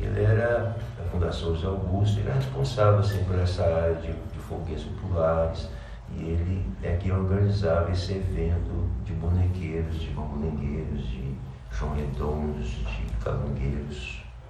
É. 0.00 0.04
Ele 0.04 0.22
era 0.22 0.76
da 0.98 1.04
Fundação 1.10 1.54
José 1.54 1.66
Augusto, 1.66 2.18
ele 2.20 2.28
era 2.28 2.36
responsável 2.36 2.98
assim, 2.98 3.24
por 3.24 3.38
essa 3.38 3.64
área 3.64 3.94
de, 3.94 4.12
de 4.12 4.38
populares. 4.84 5.70
E 6.14 6.22
ele 6.22 6.70
é 6.82 6.96
que 6.96 7.10
organizava 7.10 7.90
esse 7.90 8.12
evento 8.12 8.86
de 9.04 9.14
bonequeiros, 9.14 9.98
de 9.98 10.10
mamulengueiros, 10.12 11.08
de 11.08 11.34
João 11.70 11.94
Redondos, 11.94 12.68
de 12.68 13.06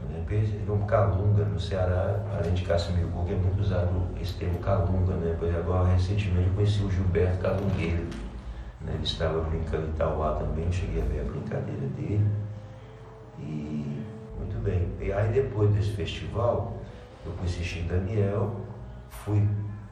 calungueiros. 0.04 0.50
Né? 0.50 0.58
Teve 0.58 0.72
um 0.72 0.86
calunga 0.86 1.44
no 1.44 1.60
Ceará, 1.60 2.20
além 2.38 2.54
de 2.54 2.62
Cassimiru, 2.64 3.10
que 3.26 3.32
é 3.32 3.36
muito 3.36 3.60
usado 3.60 3.90
esse 4.20 4.34
termo 4.34 4.58
calunga, 4.58 5.14
né? 5.14 5.36
Por 5.38 5.48
agora, 5.54 5.88
recentemente 5.88 6.48
eu 6.48 6.54
conheci 6.54 6.82
o 6.82 6.90
Gilberto 6.90 7.38
Calungueiro. 7.38 8.04
Né? 8.80 8.92
Ele 8.94 9.04
estava 9.04 9.40
brincando 9.42 9.86
em 9.88 9.92
Tauá 9.92 10.34
também, 10.34 10.70
cheguei 10.70 11.02
a 11.02 11.04
ver 11.04 11.20
a 11.20 11.24
brincadeira 11.24 11.86
dele. 11.96 12.26
E 13.38 14.02
muito 14.38 14.62
bem. 14.62 14.88
E 15.00 15.12
aí 15.12 15.32
depois 15.32 15.72
desse 15.74 15.90
festival, 15.92 16.78
eu 17.24 17.32
conheci 17.32 17.64
Chico 17.64 17.88
Daniel, 17.88 18.54
fui 19.08 19.46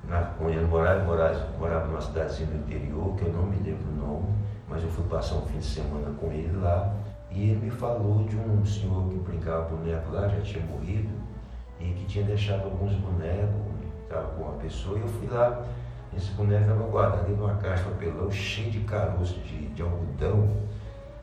na, 0.05 0.33
onde 0.41 0.57
ele 0.57 0.67
morava, 0.67 1.05
morava, 1.05 1.49
morava 1.59 1.87
numa 1.87 2.01
cidadezinha 2.01 2.49
do 2.51 2.57
interior, 2.57 3.15
que 3.17 3.25
eu 3.25 3.33
não 3.33 3.47
me 3.47 3.57
lembro 3.57 3.89
o 3.91 4.07
nome, 4.07 4.35
mas 4.69 4.83
eu 4.83 4.91
fui 4.91 5.05
passar 5.05 5.37
um 5.37 5.47
fim 5.47 5.59
de 5.59 5.65
semana 5.65 6.11
com 6.21 6.33
ele 6.33 6.57
lá. 6.61 6.95
E 7.35 7.51
ele 7.51 7.65
me 7.65 7.71
falou 7.71 8.25
de 8.25 8.37
um 8.37 8.65
senhor 8.65 9.09
que 9.09 9.19
brincava 9.19 9.75
boneco 9.75 10.13
lá, 10.13 10.29
já 10.29 10.41
tinha 10.43 10.65
morrido, 10.67 11.09
e 11.81 11.93
que 11.95 12.05
tinha 12.05 12.25
deixado 12.25 12.65
alguns 12.65 12.95
bonecos, 12.97 13.57
estava 14.03 14.29
com 14.29 14.43
uma 14.43 14.53
pessoa, 14.59 14.99
e 14.99 15.01
eu 15.01 15.09
fui 15.09 15.29
lá. 15.29 15.65
Esse 16.15 16.31
boneco 16.33 16.63
estava 16.63 16.83
guardado 16.85 17.27
de 17.27 17.41
uma 17.41 17.55
caixa 17.55 17.85
de 17.85 17.91
papelão 17.91 18.31
cheio 18.31 18.71
de 18.71 18.81
caroço 18.81 19.41
de, 19.41 19.69
de 19.69 19.83
algodão. 19.83 20.47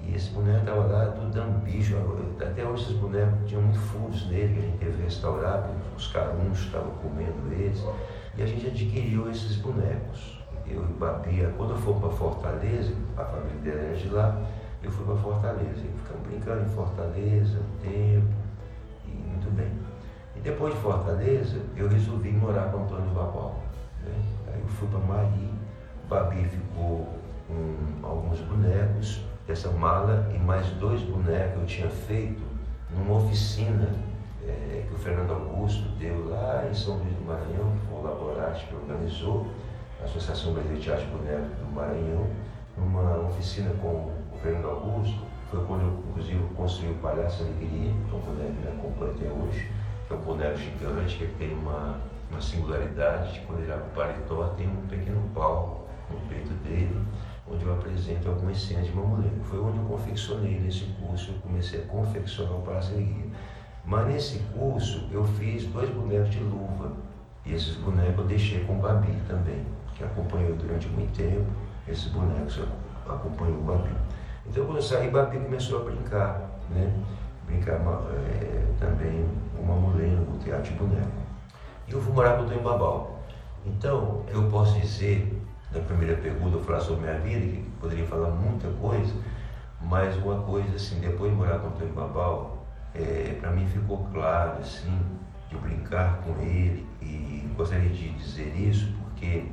E 0.01 0.15
esse 0.15 0.31
boneco 0.31 0.59
estava 0.59 0.87
lá 0.87 1.05
tudo 1.11 1.29
dando 1.29 1.63
bicho. 1.63 1.95
Até 2.41 2.65
hoje 2.65 2.83
esses 2.83 2.95
bonecos 2.97 3.47
tinham 3.47 3.61
muitos 3.61 3.81
furos 3.81 4.27
nele, 4.27 4.53
que 4.53 4.59
a 4.59 4.63
gente 4.63 4.77
teve 4.79 5.03
restaurado, 5.03 5.69
os 5.95 6.07
carunchos 6.07 6.65
estavam 6.65 6.89
comendo 7.03 7.53
eles. 7.53 7.83
E 8.35 8.41
a 8.41 8.45
gente 8.47 8.65
adquiriu 8.65 9.29
esses 9.29 9.57
bonecos. 9.57 10.39
Eu 10.65 10.83
e 10.83 10.93
Babia, 10.93 11.53
quando 11.55 11.71
eu 11.71 11.77
fomos 11.77 11.99
para 12.01 12.09
Fortaleza, 12.09 12.93
a 13.15 13.25
família 13.25 13.59
dela 13.61 13.79
era 13.79 13.95
de 13.95 14.09
lá, 14.09 14.41
eu 14.83 14.91
fui 14.91 15.05
para 15.05 15.15
Fortaleza. 15.15 15.81
E 15.85 15.99
ficamos 15.99 16.27
brincando 16.27 16.61
em 16.63 16.69
Fortaleza 16.69 17.59
um 17.59 17.89
tempo, 17.89 18.33
e 19.05 19.09
muito 19.09 19.49
bem. 19.55 19.71
E 20.35 20.39
depois 20.39 20.73
de 20.73 20.79
Fortaleza, 20.79 21.57
eu 21.75 21.87
resolvi 21.89 22.31
morar 22.31 22.71
com 22.71 22.83
Antônio 22.83 23.09
Babal. 23.11 23.59
Né? 24.03 24.13
Aí 24.47 24.61
eu 24.61 24.67
fui 24.67 24.87
para 24.87 24.99
Mari, 24.99 25.49
Babi 26.07 26.45
ficou 26.45 27.07
com 27.47 28.07
alguns 28.07 28.39
bonecos, 28.41 29.23
essa 29.47 29.69
mala 29.71 30.29
e 30.33 30.37
mais 30.37 30.67
dois 30.73 31.01
bonecos 31.01 31.59
eu 31.59 31.65
tinha 31.65 31.89
feito 31.89 32.41
numa 32.91 33.17
oficina 33.17 33.89
é, 34.43 34.85
que 34.87 34.93
o 34.93 34.97
Fernando 34.97 35.31
Augusto 35.31 35.89
deu 35.97 36.29
lá 36.29 36.67
em 36.69 36.73
São 36.73 36.97
Luís 36.97 37.15
do 37.15 37.25
Maranhão, 37.25 37.71
que 37.71 37.87
foi 37.87 37.99
o 37.99 38.03
laboratório 38.03 38.67
que 38.67 38.75
organizou, 38.75 39.47
a 40.01 40.05
Associação 40.05 40.53
Brasileira 40.53 40.79
de 40.79 40.85
Teatro 40.85 41.05
Boneco 41.07 41.47
do 41.59 41.71
Maranhão, 41.73 42.27
numa 42.77 43.19
oficina 43.27 43.71
com 43.81 43.87
o 43.87 44.11
Fernando 44.41 44.69
Augusto, 44.69 45.19
foi 45.49 45.65
quando 45.65 45.81
eu, 45.81 46.03
inclusive, 46.09 46.43
construí 46.55 46.91
o 46.91 46.95
Palhaço 46.95 47.43
Alegria, 47.43 47.91
que 47.91 48.13
é 48.13 48.17
um 48.17 48.19
boneco 48.19 48.53
que 48.53 48.61
me 48.61 48.67
acompanha 48.67 49.11
até 49.11 49.25
hoje, 49.25 49.71
que 50.07 50.13
é 50.13 50.15
um 50.15 50.19
boneco 50.21 50.57
gigante, 50.57 51.17
que 51.17 51.27
tem 51.37 51.53
uma, 51.53 51.99
uma 52.29 52.41
singularidade, 52.41 53.33
de 53.33 53.39
quando 53.41 53.61
ele 53.61 53.71
abre 53.71 53.85
o 53.87 53.95
paletó, 53.95 54.53
tem 54.55 54.67
um 54.67 54.87
pequeno 54.87 55.21
pau 55.33 55.87
no 56.09 56.19
peito 56.29 56.53
dele, 56.63 57.05
onde 57.51 57.65
eu 57.65 57.73
apresento 57.73 58.29
algumas 58.29 58.61
cenas 58.61 58.85
de 58.85 58.93
mamulengo. 58.93 59.43
Foi 59.43 59.59
onde 59.59 59.77
eu 59.77 59.85
confeccionei 59.85 60.59
nesse 60.59 60.85
curso, 61.01 61.31
eu 61.31 61.39
comecei 61.39 61.81
a 61.81 61.85
confeccionar 61.85 62.53
o 62.53 62.61
Palhaço 62.61 62.93
Alegria. 62.93 63.25
Mas 63.85 64.07
nesse 64.07 64.39
curso 64.55 65.07
eu 65.11 65.25
fiz 65.25 65.65
dois 65.65 65.89
bonecos 65.89 66.29
de 66.29 66.39
luva. 66.39 66.91
E 67.45 67.53
esses 67.53 67.75
bonecos 67.77 68.19
eu 68.19 68.25
deixei 68.25 68.63
com 68.65 68.77
o 68.77 68.81
Babi 68.81 69.17
também, 69.27 69.65
que 69.95 70.03
acompanhou 70.03 70.55
durante 70.55 70.87
muito 70.89 71.15
tempo. 71.17 71.49
Esses 71.87 72.11
bonecos 72.11 72.61
acompanhou 73.07 73.57
o 73.57 73.63
Babi. 73.63 73.89
Então 74.45 74.65
quando 74.65 74.77
eu 74.77 74.81
saí, 74.81 75.09
Babi 75.09 75.37
começou 75.39 75.81
a 75.81 75.83
brincar, 75.85 76.41
né? 76.69 76.93
Brincar 77.45 77.75
é, 77.75 78.65
também 78.79 79.25
uma 79.59 79.75
mulher 79.75 80.09
no 80.09 80.37
teatro 80.39 80.71
de 80.71 80.79
boneco. 80.79 81.11
E 81.87 81.91
eu 81.91 82.01
fui 82.01 82.13
morar 82.13 82.37
com 82.37 82.43
o 82.43 82.47
Tonho 82.47 82.61
Babal. 82.61 83.19
Então, 83.65 84.23
eu 84.29 84.43
posso 84.49 84.79
dizer, 84.79 85.41
na 85.73 85.79
primeira 85.81 86.15
pergunta, 86.17 86.57
eu 86.57 86.63
falar 86.63 86.79
sobre 86.79 87.01
minha 87.01 87.19
vida, 87.19 87.39
que 87.39 87.69
poderia 87.79 88.05
falar 88.05 88.29
muita 88.29 88.67
coisa, 88.79 89.13
mas 89.81 90.15
uma 90.17 90.41
coisa 90.41 90.75
assim, 90.75 90.99
depois 90.99 91.31
de 91.31 91.37
morar 91.37 91.59
com 91.59 91.67
o 91.67 91.71
Tonho 91.71 91.93
Babal, 91.93 92.65
é, 92.93 93.37
para 93.39 93.51
mim 93.51 93.67
ficou 93.67 94.07
claro, 94.13 94.59
assim, 94.59 94.99
de 95.49 95.57
brincar 95.57 96.21
com 96.21 96.39
ele, 96.41 96.87
e 97.01 97.51
gostaria 97.57 97.89
de 97.89 98.09
dizer 98.13 98.55
isso 98.55 98.93
porque 99.01 99.45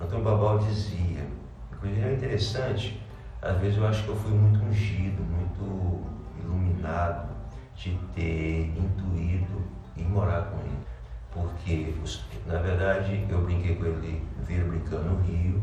Antônio 0.00 0.24
Babal 0.24 0.58
dizia, 0.58 1.26
inclusive 1.72 2.06
é 2.06 2.12
interessante, 2.12 3.00
às 3.46 3.60
vezes 3.60 3.78
eu 3.78 3.86
acho 3.86 4.02
que 4.02 4.08
eu 4.08 4.16
fui 4.16 4.32
muito 4.32 4.64
ungido, 4.64 5.22
muito 5.22 6.02
iluminado 6.42 7.28
de 7.76 7.96
ter 8.14 8.72
intuído 8.76 9.62
e 9.96 10.02
morar 10.02 10.42
com 10.42 10.58
ele. 10.60 10.78
Porque, 11.32 11.94
na 12.46 12.58
verdade, 12.58 13.26
eu 13.28 13.42
brinquei 13.42 13.76
com 13.76 13.84
ele, 13.84 14.26
vira 14.46 14.64
brincando 14.64 15.10
no 15.10 15.22
Rio, 15.22 15.62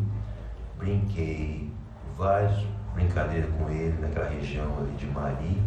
brinquei 0.77 1.71
várias 2.15 2.65
brincadeiras 2.93 3.49
com 3.55 3.69
ele 3.69 3.99
naquela 3.99 4.29
região 4.29 4.77
ali 4.79 4.91
de 4.93 5.07
Mari, 5.07 5.61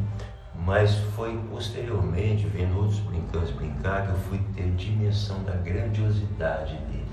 mas 0.54 0.94
foi 1.14 1.36
posteriormente, 1.50 2.46
vendo 2.46 2.78
outros 2.78 3.00
brincantes 3.00 3.50
brincar, 3.50 4.06
que 4.06 4.12
eu 4.12 4.18
fui 4.20 4.40
ter 4.54 4.70
dimensão 4.74 5.42
da 5.42 5.54
grandiosidade 5.54 6.76
dele. 6.76 7.04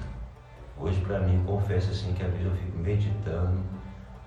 Hoje, 0.80 1.02
para 1.02 1.20
mim, 1.20 1.44
confesso 1.46 1.90
assim 1.90 2.14
que 2.14 2.24
às 2.24 2.32
vezes 2.32 2.46
eu 2.46 2.56
fico 2.56 2.78
meditando, 2.78 3.60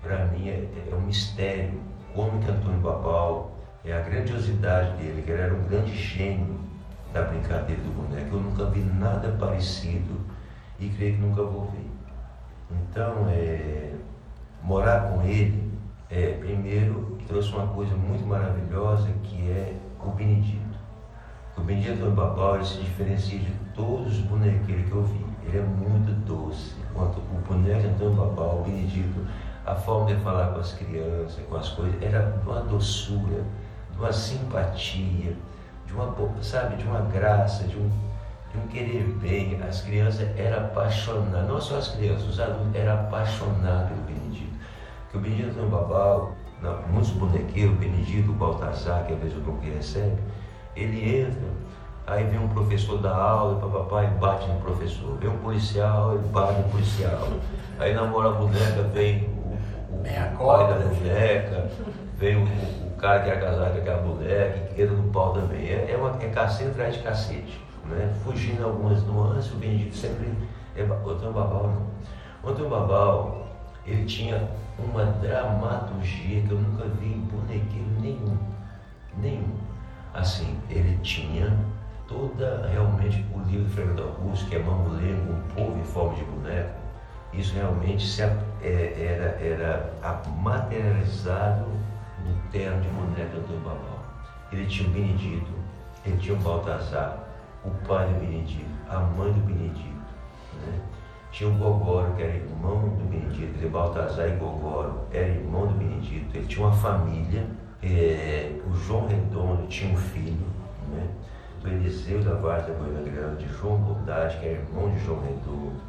para 0.01 0.25
mim 0.25 0.49
é, 0.49 0.67
é, 0.91 0.95
um 0.95 1.01
mistério 1.01 1.79
como 2.17 2.39
que 2.39 2.49
Antônio 2.49 2.79
Babal, 2.79 3.51
é 3.85 3.93
a 3.93 4.01
grandiosidade 4.01 4.97
dele, 4.97 5.21
que 5.21 5.29
ele 5.29 5.41
era 5.41 5.53
um 5.53 5.63
grande 5.63 5.95
gênio 5.95 6.59
da 7.13 7.21
brincadeira 7.21 7.79
do 7.81 7.91
boneco. 7.91 8.35
Eu 8.35 8.41
nunca 8.41 8.65
vi 8.65 8.79
nada 8.79 9.29
parecido 9.39 10.19
e 10.79 10.89
creio 10.89 11.15
que 11.15 11.21
nunca 11.21 11.43
vou 11.43 11.69
ver. 11.71 11.87
Então, 12.71 13.27
é, 13.29 13.93
morar 14.63 15.11
com 15.11 15.21
ele, 15.21 15.71
é, 16.09 16.33
primeiro, 16.39 17.17
trouxe 17.27 17.53
uma 17.53 17.67
coisa 17.67 17.95
muito 17.95 18.25
maravilhosa 18.25 19.09
que 19.23 19.49
é 19.51 19.75
o 20.03 20.09
Benedito. 20.09 20.77
O 21.55 21.61
Benedito 21.61 22.09
Babal 22.11 22.63
se 22.65 22.79
diferencia 22.79 23.39
de 23.39 23.51
todos 23.75 24.17
os 24.17 24.21
bonequeiros 24.21 24.85
que 24.85 24.91
eu 24.91 25.03
vi. 25.03 25.25
Ele 25.45 25.59
é 25.59 25.61
muito 25.61 26.11
doce. 26.25 26.73
Enquanto 26.89 27.17
o 27.17 27.41
boneco 27.47 27.87
Antônio 27.87 28.15
Babal, 28.15 28.59
o 28.59 28.63
Benedito, 28.63 29.25
a 29.67 29.75
forma 29.75 30.07
de 30.07 30.15
falar 30.21 30.53
com 30.53 30.59
as 30.61 30.71
crianças, 30.71 31.37
com 31.49 31.57
as 31.57 31.69
coisas, 31.69 32.01
era 32.01 32.31
de 32.31 32.49
uma 32.49 32.61
doçura, 32.61 33.43
de 33.91 33.99
uma 33.99 34.13
simpatia, 34.13 35.35
de 35.85 35.93
uma, 35.93 36.15
sabe, 36.41 36.77
de 36.77 36.85
uma 36.85 37.01
graça, 37.01 37.65
de 37.65 37.77
um, 37.77 37.89
de 38.51 38.57
um 38.57 38.67
querer 38.67 39.03
bem. 39.19 39.61
As 39.61 39.81
crianças 39.81 40.25
eram 40.37 40.65
apaixonadas, 40.65 41.49
não 41.49 41.59
só 41.59 41.77
as 41.77 41.89
crianças, 41.89 42.29
os 42.29 42.39
adultos 42.39 42.73
eram 42.75 42.93
apaixonados 42.93 43.89
pelo 43.89 44.01
Benedito. 44.03 44.57
Porque 45.03 45.17
o 45.17 45.21
Benedito 45.21 45.49
Antônio 45.49 45.69
Babal 45.69 46.31
muitos 46.89 47.11
bonequeiros, 47.11 47.75
o 47.75 47.77
Benedito, 47.77 48.31
o 48.31 48.33
Baltazar, 48.33 49.05
que 49.05 49.13
às 49.13 49.19
vezes 49.19 49.37
o 49.37 49.41
Dom 49.41 49.57
que 49.57 49.69
recebe, 49.69 50.17
ele 50.75 51.21
entra, 51.21 51.49
aí 52.07 52.23
vem 52.23 52.39
um 52.39 52.47
professor 52.47 52.97
da 52.99 53.15
aula, 53.15 53.69
papai 53.69 54.07
bate 54.19 54.47
no 54.47 54.59
professor, 54.61 55.17
vem 55.17 55.29
um 55.29 55.37
policial, 55.37 56.15
ele 56.15 56.27
bate 56.29 56.61
no 56.61 56.69
policial, 56.69 57.27
aí 57.79 57.93
namora 57.93 58.29
a 58.29 58.31
boneca, 58.31 58.83
vem 58.93 59.36
o, 59.97 60.43
o 60.43 60.47
pai 60.47 60.67
da 60.67 60.79
boneca, 60.85 61.69
vem 62.17 62.35
o, 62.35 62.43
o, 62.43 62.91
cara 62.97 63.23
que 63.23 63.29
é 63.29 63.35
casado 63.35 63.73
com 63.73 63.77
aquela 63.79 64.01
boneca, 64.01 64.73
que 64.73 64.81
entra 64.81 64.95
no 64.95 65.11
pau 65.11 65.33
também. 65.33 65.67
É, 65.67 65.91
é, 65.91 65.97
uma, 65.97 66.17
é 66.21 66.29
cacete 66.29 66.69
atrás 66.71 66.95
de 66.95 67.03
cacete. 67.03 67.61
Né? 67.85 68.13
Fugindo 68.23 68.65
algumas 68.65 69.03
nuances, 69.03 69.51
o 69.51 69.55
Benedito 69.55 69.95
sempre 69.95 70.29
é 70.75 70.83
outro 70.83 71.31
babal 71.31 71.67
não. 71.67 71.87
Outro 72.43 72.69
babal, 72.69 73.47
ele 73.85 74.05
tinha 74.05 74.47
uma 74.77 75.05
dramaturgia 75.05 76.41
que 76.41 76.51
eu 76.51 76.59
nunca 76.59 76.85
vi 76.99 77.07
em 77.07 77.19
bonequeiro 77.21 77.89
nenhum. 77.99 78.37
Nenhum. 79.17 79.55
Assim, 80.13 80.57
ele 80.69 80.97
tinha 80.97 81.57
toda 82.07 82.67
realmente 82.71 83.25
o 83.33 83.39
livro 83.41 83.65
do 83.65 83.69
Fernando 83.69 84.03
Augusto, 84.03 84.47
que 84.49 84.55
é 84.55 84.59
Mamulengo, 84.59 85.33
um 85.33 85.41
povo 85.55 85.79
em 85.79 85.83
forma 85.83 86.15
de 86.15 86.23
boneco, 86.23 86.69
isso 87.33 87.53
realmente 87.55 88.05
se, 88.05 88.21
é, 88.21 88.35
era, 88.61 89.37
era 89.43 90.23
materializado 90.37 91.65
no 92.25 92.51
terno 92.51 92.81
de 92.81 92.87
boneca 92.89 93.37
do 93.37 93.63
Babal. 93.63 94.03
Ele 94.51 94.65
tinha 94.65 94.89
o 94.89 94.91
Benedito, 94.91 95.51
ele 96.05 96.17
tinha 96.17 96.35
o 96.35 96.39
Baltazar, 96.39 97.17
o 97.65 97.69
pai 97.87 98.07
do 98.07 98.19
Benedito, 98.19 98.69
a 98.89 98.99
mãe 98.99 99.31
do 99.31 99.41
Benedito. 99.41 99.97
Né? 100.65 100.79
Tinha 101.31 101.49
o 101.49 101.53
Gogoro, 101.53 102.13
que 102.15 102.23
era 102.23 102.35
irmão 102.35 102.79
do 102.89 103.09
Benedito, 103.09 103.59
ele 103.59 103.69
Baltazar 103.69 104.29
e 104.29 104.31
Gogoro 104.37 105.01
era 105.11 105.27
irmão 105.27 105.67
do 105.67 105.73
Benedito, 105.73 106.35
ele 106.35 106.47
tinha 106.47 106.65
uma 106.65 106.75
família, 106.75 107.45
é, 107.83 108.59
o 108.65 108.73
João 108.73 109.07
Redondo 109.07 109.67
tinha 109.67 109.93
um 109.93 109.97
filho, 109.97 110.47
né? 110.89 111.07
do 111.61 111.69
Eliseu 111.69 112.23
da 112.23 112.35
Várzea 112.35 112.73
Boina 112.73 113.01
Grande, 113.01 113.45
de 113.45 113.53
João 113.53 113.77
Bondade, 113.77 114.37
que 114.37 114.45
era 114.45 114.55
irmão 114.55 114.89
de 114.89 114.99
João 114.99 115.19
Redondo. 115.21 115.86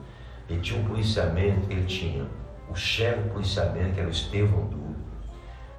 Ele 0.49 0.61
tinha 0.61 0.81
um 0.81 0.85
policiamento, 0.85 1.71
ele 1.71 1.85
tinha 1.85 2.27
o 2.71 2.75
chefe 2.75 3.21
do 3.21 3.31
policiamento, 3.31 3.95
que 3.95 4.01
era 4.01 4.09
o 4.09 4.13
Estevão 4.13 4.65
Duro, 4.67 4.97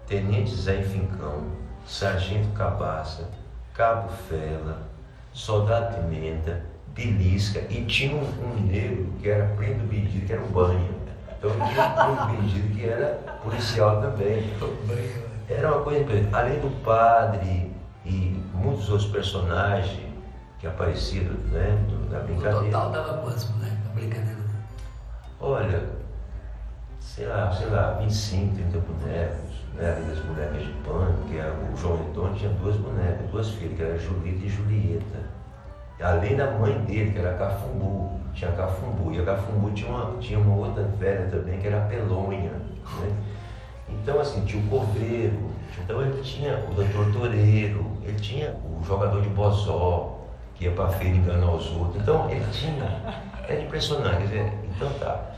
Tenente 0.08 0.54
Zé 0.54 0.82
Fincão, 0.82 1.44
Sargento 1.86 2.50
Cabaça, 2.50 3.30
Cabo 3.74 4.10
Fela, 4.30 4.90
Soldado 5.34 5.96
Pimenta, 5.96 6.64
Belisca 6.94 7.60
e 7.70 7.86
tinha 7.86 8.16
um, 8.16 8.24
um 8.24 8.66
negro 8.66 9.14
que 9.22 9.30
era 9.30 9.46
primo 9.56 9.88
do 9.88 10.26
que 10.26 10.34
era 10.34 10.42
o 10.42 10.48
Banha. 10.50 10.90
Então 11.38 11.52
tinha 11.52 12.08
um 12.08 12.36
Benedito 12.36 12.76
que 12.76 12.86
era 12.86 13.40
policial 13.42 14.02
também. 14.02 14.44
Era 15.48 15.72
uma 15.72 15.84
coisa. 15.84 16.06
Além 16.34 16.60
do 16.60 16.70
padre 16.84 17.72
e 18.06 18.44
muitos 18.54 18.90
outros 18.90 19.10
personagens 19.10 20.10
que 20.60 20.68
apareciam 20.68 21.24
né, 21.52 21.78
na 22.12 22.20
brincadeira. 22.20 22.60
O 22.60 22.66
total 22.66 22.92
dava 22.92 23.18
quantos 23.20 23.46
brincadeira? 23.46 23.69
Olha, 25.42 25.82
sei 27.00 27.26
lá, 27.26 27.50
sei 27.54 27.68
lá, 27.68 27.98
25, 28.02 28.56
30 28.56 28.80
bonecos, 28.80 29.64
né? 29.74 30.04
Das 30.10 30.20
bonecas 30.20 30.62
de 30.62 30.74
pano, 30.84 31.16
que 31.30 31.38
era, 31.38 31.54
o 31.54 31.78
João 31.78 31.98
Redondo 31.98 32.36
tinha 32.36 32.52
duas 32.52 32.76
bonecas, 32.76 33.30
duas 33.32 33.50
filhas, 33.52 33.78
que 33.78 33.84
era 33.84 33.98
Julita 33.98 34.46
e 34.46 34.50
Julieta. 34.50 35.20
Além 36.02 36.36
da 36.36 36.52
mãe 36.52 36.74
dele, 36.82 37.12
que 37.12 37.20
era 37.20 37.38
Cafumbu, 37.38 38.20
tinha 38.34 38.52
Cafumbu, 38.52 39.14
e 39.14 39.20
a 39.20 39.24
Cafumbu 39.24 39.72
tinha 39.72 39.90
uma, 39.90 40.18
tinha 40.20 40.40
uma 40.40 40.56
outra 40.68 40.84
velha 40.84 41.30
também, 41.30 41.60
que 41.60 41.68
era 41.68 41.82
Pelonha. 41.86 42.52
Né? 42.52 43.16
Então, 43.88 44.20
assim, 44.20 44.44
tinha 44.44 44.62
o 44.62 44.68
Corveiro, 44.68 45.52
então 45.82 46.02
ele 46.02 46.22
tinha 46.22 46.66
o 46.70 46.74
doutor 46.74 47.12
Toreiro, 47.14 47.86
ele 48.04 48.20
tinha 48.20 48.52
o 48.52 48.84
jogador 48.86 49.22
de 49.22 49.30
bozó, 49.30 50.20
que 50.56 50.66
ia 50.66 50.72
para 50.72 50.86
a 50.86 50.90
feira 50.90 51.16
enganar 51.16 51.54
os 51.54 51.72
outros. 51.72 52.02
Então, 52.02 52.30
ele 52.30 52.46
tinha. 52.52 53.24
Era 53.48 53.62
impressionante, 53.62 54.18
quer 54.18 54.24
dizer, 54.24 54.54
então 54.80 54.94
tá. 54.94 55.32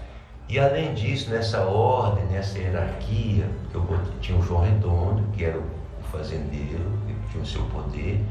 E 0.48 0.60
além 0.60 0.94
disso, 0.94 1.32
nessa 1.32 1.62
ordem, 1.62 2.24
nessa 2.26 2.60
hierarquia, 2.60 3.50
eu 3.74 3.88
tinha 4.22 4.38
o 4.38 4.42
João 4.44 4.62
Redondo, 4.62 5.24
que 5.34 5.44
era 5.44 5.58
o 5.58 6.04
fazendeiro, 6.12 6.84
que 7.08 7.32
tinha 7.32 7.44
o 7.44 7.46
seu 7.46 7.64
poder, 7.66 8.24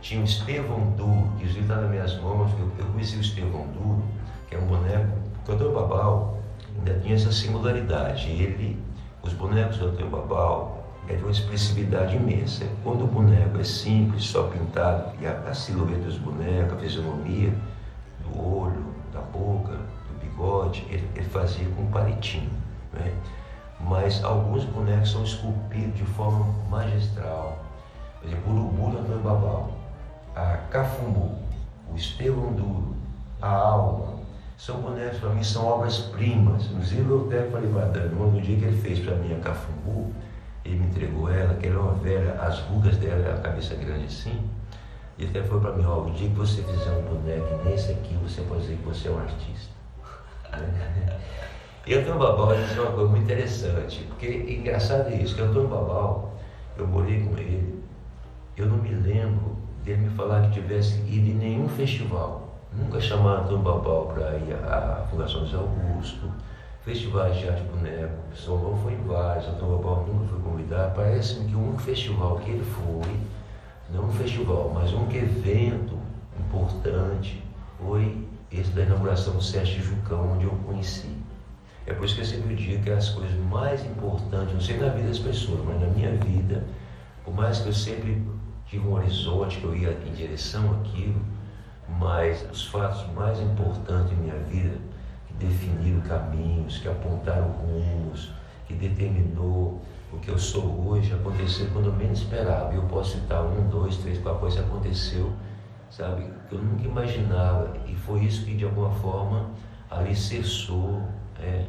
tinha 0.00 0.20
o 0.20 0.24
Estevão 0.24 0.90
Duro, 0.92 1.32
que 1.38 1.46
está 1.46 1.76
nas 1.76 1.90
minhas 1.90 2.20
mãos, 2.20 2.50
eu, 2.58 2.70
eu 2.78 2.86
conheci 2.92 3.16
o 3.16 3.20
Estevão 3.20 3.66
Duro, 3.68 4.02
que 4.48 4.54
é 4.54 4.58
um 4.58 4.66
boneco, 4.66 5.08
o 5.42 5.46
cantor 5.46 5.72
Babal 5.72 6.38
ainda 6.76 7.00
tinha 7.00 7.14
essa 7.14 7.32
singularidade. 7.32 8.28
Ele, 8.28 8.78
os 9.22 9.32
bonecos 9.32 9.78
do 9.78 9.90
cantor 9.92 10.10
Babal, 10.10 10.84
é 11.08 11.14
de 11.14 11.22
uma 11.22 11.32
expressividade 11.32 12.14
imensa. 12.14 12.66
Quando 12.84 13.04
o 13.04 13.06
boneco 13.06 13.58
é 13.58 13.64
simples, 13.64 14.24
só 14.24 14.44
pintado, 14.44 15.12
e 15.20 15.26
a, 15.26 15.32
a 15.48 15.54
silhueta 15.54 16.04
dos 16.04 16.18
bonecos, 16.18 16.74
a 16.74 16.76
fisionomia, 16.76 17.52
do 18.24 18.38
olho, 18.38 18.84
da 19.12 19.20
boca, 19.20 19.78
bigode, 20.42 20.84
ele, 20.90 21.08
ele 21.14 21.26
fazia 21.26 21.66
com 21.76 21.86
palitinho. 21.86 22.50
Né? 22.92 23.12
Mas 23.80 24.22
alguns 24.24 24.64
bonecos 24.64 25.12
são 25.12 25.22
esculpidos 25.22 25.96
de 25.96 26.04
forma 26.04 26.46
magistral. 26.68 27.58
Por 28.20 28.28
exemplo, 28.28 28.52
o 28.52 28.56
urubu 28.56 28.98
Antônio 28.98 29.22
Babal, 29.22 29.70
a 30.34 30.56
Cafumbu, 30.70 31.36
o 31.90 31.96
Estevão 31.96 32.52
Duro, 32.52 32.94
a 33.40 33.50
Alma, 33.50 34.12
são 34.56 34.80
bonecos 34.80 35.18
para 35.18 35.30
mim, 35.30 35.42
são 35.42 35.66
obras-primas. 35.66 36.64
Inclusive 36.66 37.10
eu 37.10 37.26
até 37.26 37.50
falei 37.50 37.70
para 37.72 37.86
Dano, 37.86 38.30
no 38.30 38.40
dia 38.40 38.56
que 38.56 38.64
ele 38.64 38.80
fez 38.80 39.00
para 39.00 39.16
mim 39.16 39.34
a 39.34 39.40
Cafumbu, 39.40 40.12
ele 40.64 40.76
me 40.76 40.86
entregou 40.86 41.28
ela, 41.28 41.54
que 41.54 41.66
era 41.66 41.80
uma 41.80 41.94
velha, 41.94 42.34
as 42.40 42.60
rugas 42.60 42.96
dela, 42.98 43.34
a 43.34 43.40
cabeça 43.40 43.74
grande 43.74 44.04
assim. 44.04 44.40
E 45.18 45.24
até 45.26 45.42
foi 45.42 45.60
para 45.60 45.72
mim, 45.72 45.84
ó, 45.84 46.02
o 46.02 46.10
dia 46.12 46.28
que 46.28 46.36
você 46.36 46.62
fizer 46.62 46.90
um 46.92 47.02
boneco 47.02 47.64
nesse 47.64 47.90
aqui, 47.90 48.16
você 48.22 48.42
pode 48.42 48.62
dizer 48.62 48.76
que 48.76 48.84
você 48.84 49.08
é 49.08 49.10
um 49.10 49.18
artista. 49.18 49.71
E 51.86 51.94
Antônio 51.94 52.18
Babal 52.18 52.54
disse 52.54 52.78
uma 52.78 52.92
coisa 52.92 53.10
muito 53.10 53.24
interessante, 53.24 54.04
porque 54.08 54.26
engraçado 54.26 55.08
é 55.08 55.16
isso, 55.16 55.34
que 55.34 55.42
Antônio 55.42 55.68
Babal, 55.68 56.34
eu 56.76 56.86
morei 56.86 57.20
com 57.20 57.36
ele, 57.36 57.82
eu 58.56 58.66
não 58.66 58.76
me 58.76 58.90
lembro 58.90 59.56
dele 59.84 60.02
me 60.02 60.10
falar 60.10 60.42
que 60.42 60.60
tivesse 60.60 61.00
ido 61.00 61.30
em 61.30 61.34
nenhum 61.34 61.68
festival. 61.68 62.58
Nunca 62.72 63.00
chamaram 63.00 63.44
Antônio 63.44 63.62
Babal 63.62 64.06
para 64.06 64.36
ir 64.38 64.54
à 64.64 65.06
Fundação 65.10 65.44
José 65.44 65.56
Augusto, 65.56 66.30
festivais 66.84 67.36
de 67.36 67.48
arte 67.48 67.62
boneco, 67.62 68.14
São 68.34 68.58
João 68.58 68.76
foi 68.78 68.94
em 68.94 69.02
vários, 69.02 69.46
Antônio 69.48 69.76
Babal 69.76 70.06
nunca 70.06 70.26
foi 70.26 70.40
convidado. 70.40 70.94
Parece-me 70.94 71.48
que 71.48 71.54
o 71.54 71.60
único 71.60 71.82
festival 71.82 72.36
que 72.36 72.50
ele 72.50 72.64
foi, 72.64 73.16
não 73.90 74.04
um 74.04 74.12
festival, 74.12 74.70
mas 74.74 74.92
um 74.92 75.10
evento 75.10 75.98
importante, 76.38 77.42
foi 77.78 78.26
esse 78.52 78.70
da 78.70 78.82
inauguração 78.82 79.34
do 79.34 79.42
Sérgio 79.42 79.82
Jucão, 79.82 80.32
onde 80.32 80.44
eu 80.44 80.50
conheci. 80.66 81.16
É 81.86 81.92
por 81.92 82.04
isso 82.04 82.14
que 82.14 82.20
eu 82.20 82.26
sempre 82.26 82.54
digo 82.54 82.82
que 82.82 82.90
as 82.90 83.08
coisas 83.08 83.34
mais 83.50 83.84
importantes, 83.84 84.54
não 84.54 84.60
sei 84.60 84.76
na 84.78 84.88
vida 84.88 85.08
das 85.08 85.18
pessoas, 85.18 85.60
mas 85.64 85.80
na 85.80 85.88
minha 85.88 86.12
vida, 86.16 86.62
por 87.24 87.34
mais 87.34 87.58
que 87.58 87.68
eu 87.68 87.72
sempre 87.72 88.22
tive 88.66 88.86
um 88.86 88.92
horizonte 88.92 89.58
que 89.58 89.64
eu 89.64 89.74
ia 89.74 89.98
em 90.06 90.12
direção 90.12 90.72
àquilo, 90.72 91.20
mas 91.98 92.46
os 92.50 92.66
fatos 92.66 93.06
mais 93.14 93.40
importantes 93.40 94.12
em 94.12 94.16
minha 94.16 94.38
vida, 94.44 94.76
que 95.26 95.34
definiram 95.34 96.00
caminhos, 96.02 96.78
que 96.78 96.88
apontaram 96.88 97.48
rumos, 97.48 98.30
que 98.66 98.74
determinou 98.74 99.80
o 100.12 100.18
que 100.18 100.30
eu 100.30 100.38
sou 100.38 100.88
hoje, 100.88 101.12
aconteceu 101.12 101.66
quando 101.72 101.86
eu 101.86 101.92
menos 101.92 102.20
esperava. 102.20 102.72
Eu 102.72 102.82
posso 102.82 103.12
citar 103.12 103.42
um, 103.42 103.68
dois, 103.68 103.96
três, 103.96 104.18
quatro 104.18 104.40
coisas 104.40 104.60
aconteceu, 104.60 105.32
sabe, 105.92 106.26
que 106.48 106.54
eu 106.54 106.62
nunca 106.62 106.84
imaginava. 106.84 107.76
E 107.86 107.94
foi 107.94 108.20
isso 108.24 108.44
que, 108.44 108.56
de 108.56 108.64
alguma 108.64 108.90
forma, 108.90 109.50
alicerçou 109.90 111.02
é, 111.38 111.66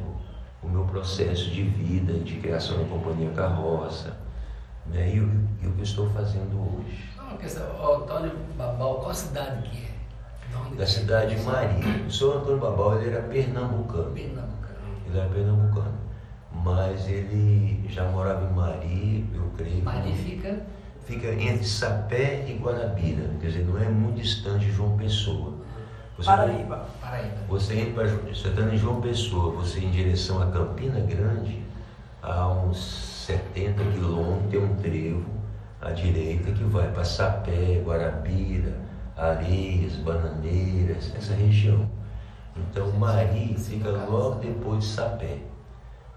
o 0.62 0.68
meu 0.68 0.84
processo 0.84 1.50
de 1.50 1.62
vida, 1.62 2.14
de 2.14 2.36
criação 2.36 2.78
da 2.78 2.84
companhia 2.88 3.30
Carroça, 3.32 4.16
né? 4.86 5.14
E, 5.14 5.20
o, 5.20 5.30
e 5.62 5.66
o 5.66 5.72
que 5.72 5.80
eu 5.80 5.84
estou 5.84 6.08
fazendo 6.10 6.56
hoje. 6.56 7.12
Questão, 7.38 7.66
Antônio 7.96 8.32
Babal, 8.56 9.00
qual 9.00 9.12
cidade 9.12 9.68
que 9.68 9.84
é? 9.84 10.76
Da 10.76 10.86
cidade 10.86 11.34
de 11.34 11.42
Maria. 11.42 12.04
O 12.06 12.10
senhor 12.10 12.36
Antônio 12.38 12.58
Babal 12.58 13.00
ele 13.00 13.10
era 13.10 13.22
pernambucano. 13.22 14.12
Pernambucano. 14.12 14.78
Ele 15.06 15.18
era 15.18 15.28
pernambucano. 15.28 15.98
Mas 16.52 17.08
ele 17.08 17.84
já 17.88 18.04
morava 18.04 18.46
em 18.46 18.54
Mari, 18.54 19.30
eu 19.34 19.50
creio. 19.56 19.82
Mari 19.82 20.12
fica? 20.12 20.64
Fica 21.04 21.28
entre 21.32 21.64
Sapé 21.64 22.46
e 22.48 22.54
Guarabira, 22.54 23.28
quer 23.40 23.48
dizer, 23.48 23.64
não 23.64 23.78
é 23.78 23.88
muito 23.88 24.22
distante 24.22 24.64
de 24.64 24.72
João 24.72 24.96
Pessoa. 24.96 25.52
Você 26.16 26.30
Paraíba. 26.30 26.86
Paraíba. 27.00 27.36
Você 27.48 27.78
entra 27.78 28.06
você 28.06 28.48
está 28.48 28.62
em 28.62 28.76
João 28.78 29.00
Pessoa, 29.00 29.52
você 29.52 29.80
em 29.80 29.90
direção 29.90 30.40
a 30.40 30.46
Campina 30.46 31.00
Grande, 31.00 31.62
há 32.22 32.48
uns 32.48 32.78
70 33.26 33.82
quilômetros 33.92 34.50
tem 34.50 34.60
um 34.62 34.76
trevo 34.76 35.24
à 35.80 35.90
direita 35.90 36.52
que 36.52 36.64
vai 36.64 36.90
para 36.90 37.04
Sapé, 37.04 37.82
Guarabira, 37.84 38.74
Areias, 39.16 39.96
Bananeiras, 39.96 41.12
essa 41.16 41.34
região. 41.34 41.88
Então 42.56 42.90
Mari 42.92 43.54
fica 43.58 43.90
logo 43.90 44.40
depois 44.40 44.84
de 44.84 44.90
Sapé. 44.90 45.38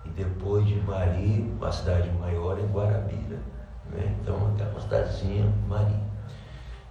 E 0.05 0.09
depois 0.09 0.65
de 0.65 0.75
Mari, 0.81 1.51
a 1.61 1.71
cidade 1.71 2.09
maior 2.11 2.57
é 2.57 2.63
Guarabira. 2.63 3.56
Né? 3.91 4.15
Então 4.21 4.55
é 4.59 4.63
uma 4.63 4.79
cidadezinha 4.79 5.51
Mari. 5.67 5.95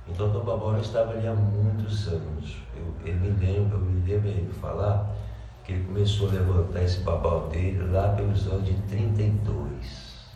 Então 0.09 0.31
Dom 0.31 0.45
Babora 0.45 0.81
estava 0.81 1.13
ali 1.13 1.27
há 1.27 1.35
muitos 1.35 2.09
anos. 2.09 2.57
Eu, 2.77 3.15
me 3.15 3.29
lembra, 3.31 3.77
eu 3.77 3.81
me 3.81 4.09
lembro 4.09 4.29
ele 4.29 4.53
falar 4.61 5.15
que 5.65 5.73
ele 5.73 5.85
começou 5.85 6.29
a 6.29 6.33
levantar 6.33 6.83
esse 6.83 7.01
babau 7.01 7.49
dele 7.49 7.83
lá 7.91 8.11
pelos 8.11 8.47
anos 8.47 8.67
de 8.67 8.75
32. 8.83 10.27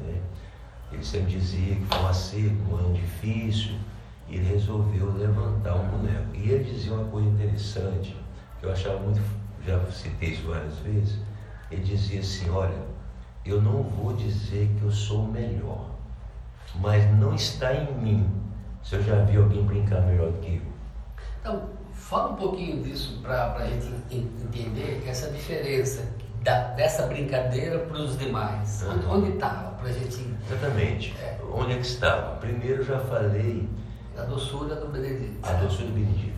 Né? 0.00 0.22
Ele 0.90 1.04
sempre 1.04 1.32
dizia 1.32 1.74
que 1.74 1.84
foi 1.84 1.98
uma 1.98 2.14
seca, 2.14 2.56
um 2.70 2.76
ano 2.76 2.94
difícil, 2.94 3.72
e 4.28 4.36
ele 4.36 4.48
resolveu 4.48 5.12
levantar 5.12 5.74
um 5.74 5.88
boneco. 5.88 6.34
E 6.34 6.50
ele 6.50 6.64
dizia 6.64 6.94
uma 6.94 7.04
coisa 7.04 7.28
interessante, 7.28 8.16
que 8.58 8.66
eu 8.66 8.72
achava 8.72 8.98
muito, 9.00 9.20
já 9.66 9.78
citei 9.90 10.30
isso 10.30 10.48
várias 10.48 10.78
vezes, 10.78 11.18
ele 11.70 11.82
dizia 11.82 12.20
assim, 12.20 12.48
olha, 12.50 12.82
eu 13.44 13.60
não 13.60 13.82
vou 13.82 14.14
dizer 14.14 14.70
que 14.78 14.84
eu 14.84 14.90
sou 14.90 15.24
o 15.24 15.32
melhor, 15.32 15.90
mas 16.76 17.04
não 17.18 17.34
está 17.34 17.74
em 17.74 17.92
mim 17.94 18.30
se 18.82 18.96
eu 18.96 19.02
já 19.02 19.22
vi 19.24 19.36
alguém 19.36 19.64
brincar 19.64 20.00
melhor 20.02 20.32
do 20.32 20.38
que 20.38 20.56
eu. 20.56 20.62
Então, 21.40 21.68
fala 21.92 22.32
um 22.32 22.36
pouquinho 22.36 22.82
disso 22.82 23.20
para 23.22 23.54
a 23.54 23.66
gente 23.66 23.94
entender 24.10 25.04
essa 25.06 25.30
diferença 25.30 26.08
da, 26.42 26.68
dessa 26.74 27.06
brincadeira 27.06 27.78
para 27.80 27.98
os 27.98 28.18
demais? 28.18 28.84
Onde 29.08 29.30
estava? 29.30 29.70
Para 29.72 29.88
a 29.88 29.92
gente. 29.92 30.26
Exatamente. 30.50 31.14
É. 31.20 31.38
Onde 31.52 31.72
é 31.72 31.76
que 31.76 31.86
estava? 31.86 32.36
Primeiro 32.36 32.84
já 32.84 32.98
falei. 32.98 33.68
A 34.16 34.22
doçura 34.22 34.76
do 34.76 34.88
Benedito. 34.88 35.38
A 35.42 35.52
doçura 35.54 35.86
do 35.86 35.94
Benedito. 35.94 36.32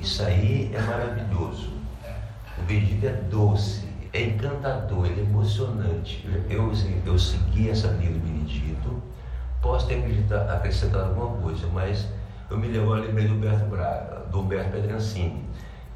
Isso 0.00 0.22
aí 0.22 0.70
é 0.74 0.80
maravilhoso. 0.80 1.70
É. 2.04 2.14
O 2.58 2.62
Benedito 2.64 3.06
é 3.06 3.12
doce, 3.12 3.88
é 4.12 4.22
encantador, 4.22 5.06
ele 5.06 5.20
é 5.20 5.24
emocionante. 5.24 6.26
Eu, 6.48 6.72
eu 7.06 7.18
segui 7.18 7.70
essa 7.70 7.88
linha 7.88 8.12
do 8.12 8.18
Benedito, 8.18 9.02
posso 9.60 9.86
ter 9.86 10.02
acrescentado 10.48 11.10
alguma 11.10 11.40
coisa, 11.40 11.66
mas 11.72 12.06
eu 12.50 12.58
me 12.58 12.68
lembro, 12.68 12.96
eu 12.96 13.04
lembrei 13.04 13.28
do 13.28 13.34
Humberto 13.34 13.64
Braga, 13.66 14.22
do 14.30 14.40
Humberto 14.40 14.70
Pedrancini 14.70 15.44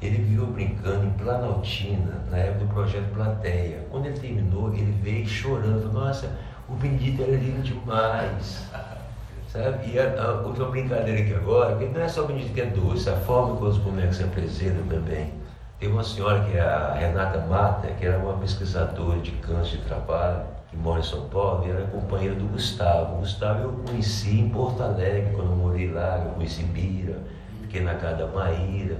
Ele 0.01 0.17
viveu 0.19 0.45
brincando 0.47 1.05
em 1.05 1.09
Planaltina, 1.11 2.23
na 2.29 2.37
época 2.37 2.65
do 2.65 2.73
projeto 2.73 3.13
Plateia. 3.13 3.85
Quando 3.89 4.05
ele 4.05 4.19
terminou, 4.19 4.73
ele 4.73 4.91
veio 5.01 5.27
chorando, 5.27 5.81
falou, 5.81 6.05
nossa, 6.05 6.31
o 6.69 6.73
Benedito 6.73 7.23
era 7.23 7.31
lindo 7.31 7.61
demais. 7.61 8.69
Sabe? 9.51 9.91
E 9.91 9.99
a, 9.99 10.21
a, 10.21 10.41
outra 10.41 10.65
brincadeira 10.65 11.21
aqui 11.21 11.33
agora, 11.33 11.75
que 11.77 11.85
não 11.85 12.01
é 12.01 12.07
só 12.07 12.23
o 12.23 12.27
Benedito 12.27 12.53
que 12.53 12.61
é 12.61 12.65
doce, 12.65 13.09
a 13.09 13.15
forma 13.15 13.55
como 13.55 13.69
os 13.69 13.77
bonecos 13.77 14.17
se 14.17 14.23
apresentam 14.23 14.85
também. 14.87 15.31
Tem 15.79 15.89
uma 15.89 16.03
senhora 16.03 16.43
que 16.45 16.57
é 16.57 16.61
a 16.61 16.93
Renata 16.93 17.39
Mata, 17.47 17.87
que 17.87 18.05
era 18.05 18.17
uma 18.17 18.37
pesquisadora 18.37 19.19
de 19.19 19.31
câncer 19.31 19.77
de 19.77 19.83
trabalho, 19.83 20.43
que 20.75 20.81
mora 20.81 20.99
em 20.99 21.03
São 21.03 21.27
Paulo, 21.29 21.65
e 21.65 21.71
era 21.71 21.85
companheira 21.87 22.35
do 22.35 22.45
Gustavo. 22.45 23.15
O 23.15 23.19
Gustavo 23.19 23.63
eu 23.63 23.71
conheci 23.87 24.39
em 24.39 24.49
Porto 24.49 24.83
Alegre, 24.83 25.33
quando 25.33 25.51
eu 25.51 25.55
morei 25.55 25.89
lá, 25.91 26.21
eu 26.23 26.31
conheci 26.31 26.63
Bira, 26.63 27.19
fiquei 27.61 27.81
na 27.81 27.95
casa 27.95 28.17
da 28.17 28.27
Maíra. 28.27 28.97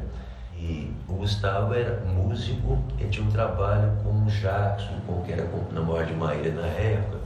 E 0.57 0.91
o 1.07 1.13
Gustavo 1.13 1.73
era 1.73 2.01
músico, 2.05 2.79
ele 2.97 3.09
tinha 3.09 3.27
um 3.27 3.31
trabalho 3.31 3.91
com 4.03 4.09
o 4.09 4.25
Jackson, 4.27 4.93
com, 5.05 5.21
que 5.23 5.33
era 5.33 5.47
namorado 5.73 6.07
de 6.07 6.13
Maíra 6.13 6.51
na 6.53 6.67
época. 6.67 7.17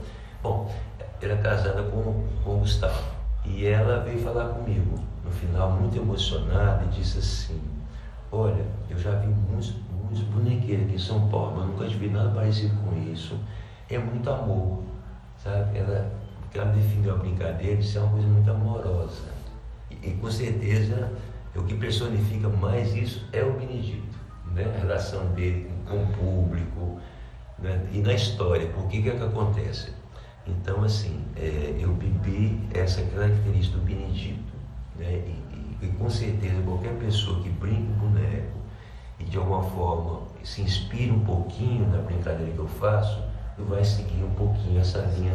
Bom, 0.42 0.70
era 1.22 1.36
casada 1.36 1.82
com, 1.84 2.24
com 2.44 2.56
o 2.56 2.58
Gustavo. 2.58 3.20
E 3.44 3.66
ela 3.66 4.00
veio 4.00 4.18
falar 4.18 4.48
comigo, 4.48 4.98
no 5.24 5.30
final, 5.30 5.70
muito 5.70 5.96
emocionada, 5.96 6.84
e 6.84 6.88
disse 6.88 7.18
assim: 7.18 7.60
Olha, 8.32 8.64
eu 8.90 8.98
já 8.98 9.12
vi 9.12 9.28
muitos, 9.28 9.74
muitos 9.90 10.20
bonequeiros 10.24 10.86
aqui 10.86 10.96
em 10.96 10.98
São 10.98 11.28
Paulo, 11.28 11.54
mas 11.56 11.66
nunca 11.66 11.86
vi 11.86 12.08
nada 12.08 12.30
parecido 12.30 12.74
com 12.82 13.12
isso. 13.12 13.38
É 13.90 13.98
muito 13.98 14.30
amor, 14.30 14.84
sabe? 15.42 15.78
Ela, 15.78 16.12
ela 16.54 16.66
definiu 16.66 17.12
a 17.12 17.16
brincadeira, 17.16 17.80
isso 17.80 17.98
é 17.98 18.00
uma 18.00 18.12
coisa 18.12 18.28
muito 18.28 18.50
amorosa. 18.50 19.22
E, 19.90 20.10
e 20.10 20.18
com 20.20 20.30
certeza 20.30 21.10
o 21.56 21.64
que 21.64 21.74
personifica 21.74 22.48
mais 22.48 22.94
isso 22.94 23.26
é 23.32 23.42
o 23.42 23.52
Benedito, 23.54 24.16
né? 24.52 24.64
a 24.64 24.78
relação 24.78 25.26
dele 25.34 25.68
com 25.88 26.04
o 26.04 26.06
público 26.12 27.00
né? 27.58 27.84
e 27.92 27.98
na 27.98 28.14
história. 28.14 28.68
Por 28.68 28.86
que, 28.86 29.02
que 29.02 29.10
é 29.10 29.16
que 29.16 29.24
acontece? 29.24 29.92
Então, 30.46 30.84
assim, 30.84 31.24
é, 31.36 31.76
eu 31.78 31.92
bebi 31.92 32.60
essa 32.72 33.02
característica 33.02 33.76
do 33.76 33.84
Benedito. 33.84 34.54
Né? 34.96 35.22
E, 35.26 35.84
e, 35.84 35.86
e, 35.86 35.88
com 35.98 36.08
certeza 36.08 36.62
qualquer 36.62 36.94
pessoa 36.94 37.42
que 37.42 37.48
brinca 37.48 37.92
com 37.98 38.06
boneco 38.06 38.58
e 39.18 39.24
de 39.24 39.36
alguma 39.36 39.62
forma 39.62 40.20
se 40.42 40.62
inspira 40.62 41.12
um 41.12 41.20
pouquinho 41.20 41.86
na 41.88 41.98
brincadeira 41.98 42.52
que 42.52 42.58
eu 42.58 42.68
faço, 42.68 43.22
vai 43.68 43.84
seguir 43.84 44.22
um 44.22 44.34
pouquinho 44.34 44.80
essa 44.80 44.98
linha 45.16 45.34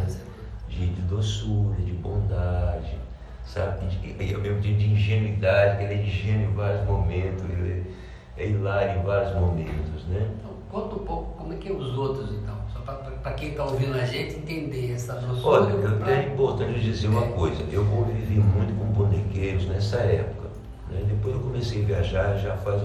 de, 0.68 0.88
de 0.88 1.02
doçura, 1.04 1.76
de 1.78 1.94
bondade, 1.94 2.98
sabe? 3.46 3.88
Eu 4.20 4.40
mesmo 4.40 4.60
de, 4.60 4.76
de 4.76 4.92
ingenuidade, 4.92 5.78
que 5.78 5.84
ele 5.84 5.94
é 5.94 6.06
ingênuo 6.06 6.52
em 6.52 6.54
vários 6.54 6.86
momentos, 6.86 7.44
ele 7.50 7.96
é 8.38 8.48
hilário 8.48 9.00
em 9.00 9.04
vários 9.04 9.36
momentos, 9.36 10.06
né? 10.08 10.30
Então, 10.38 10.52
conta 10.70 10.96
um 10.96 11.06
pouco 11.06 11.38
como 11.38 11.54
é 11.54 11.56
que 11.56 11.70
é 11.70 11.72
os 11.72 11.98
outros, 11.98 12.32
então, 12.32 12.56
só 12.74 12.80
para 12.80 13.34
quem 13.34 13.50
está 13.50 13.64
ouvindo 13.64 13.96
a 13.96 14.06
gente 14.06 14.38
entender 14.38 14.94
essa 14.94 15.14
doçura. 15.14 15.64
Olha, 15.64 15.98
pra... 15.98 16.12
é 16.12 16.28
importante 16.28 16.80
dizer 16.82 17.08
uma 17.08 17.28
coisa, 17.28 17.64
eu 17.72 17.86
convivi 17.86 18.40
muito 18.40 18.78
com 18.78 18.86
bonequeiros 18.86 19.66
nessa 19.68 19.98
época, 19.98 20.50
né? 20.90 21.02
depois 21.08 21.36
eu 21.36 21.42
comecei 21.42 21.84
a 21.84 21.86
viajar, 21.86 22.38
já 22.38 22.58
faz 22.58 22.82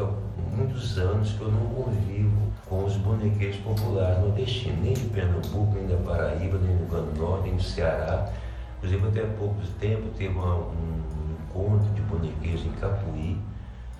muitos 0.57 0.99
anos 0.99 1.33
que 1.33 1.41
eu 1.41 1.51
não 1.51 1.67
convivo 1.67 2.40
com 2.71 2.85
os 2.85 2.97
bonequeiros 2.97 3.57
populares 3.59 4.21
nordestinos, 4.21 4.81
nem 4.81 4.95
de 4.95 5.05
Pernambuco, 5.07 5.75
nem 5.75 5.89
da 5.89 5.97
Paraíba, 5.97 6.57
nem 6.59 6.77
do 6.77 6.85
Rio 6.87 7.13
Norte, 7.19 7.49
nem 7.49 7.57
do 7.57 7.63
Ceará, 7.63 8.33
Inclusive, 8.81 9.09
até 9.09 9.21
há 9.21 9.37
pouco 9.39 9.61
tempo 9.79 10.09
teve 10.17 10.35
uma, 10.35 10.57
um 10.57 11.37
encontro 11.39 11.93
de 11.93 12.01
bonequeiros 12.01 12.65
em 12.65 12.71
Capuí. 12.73 13.37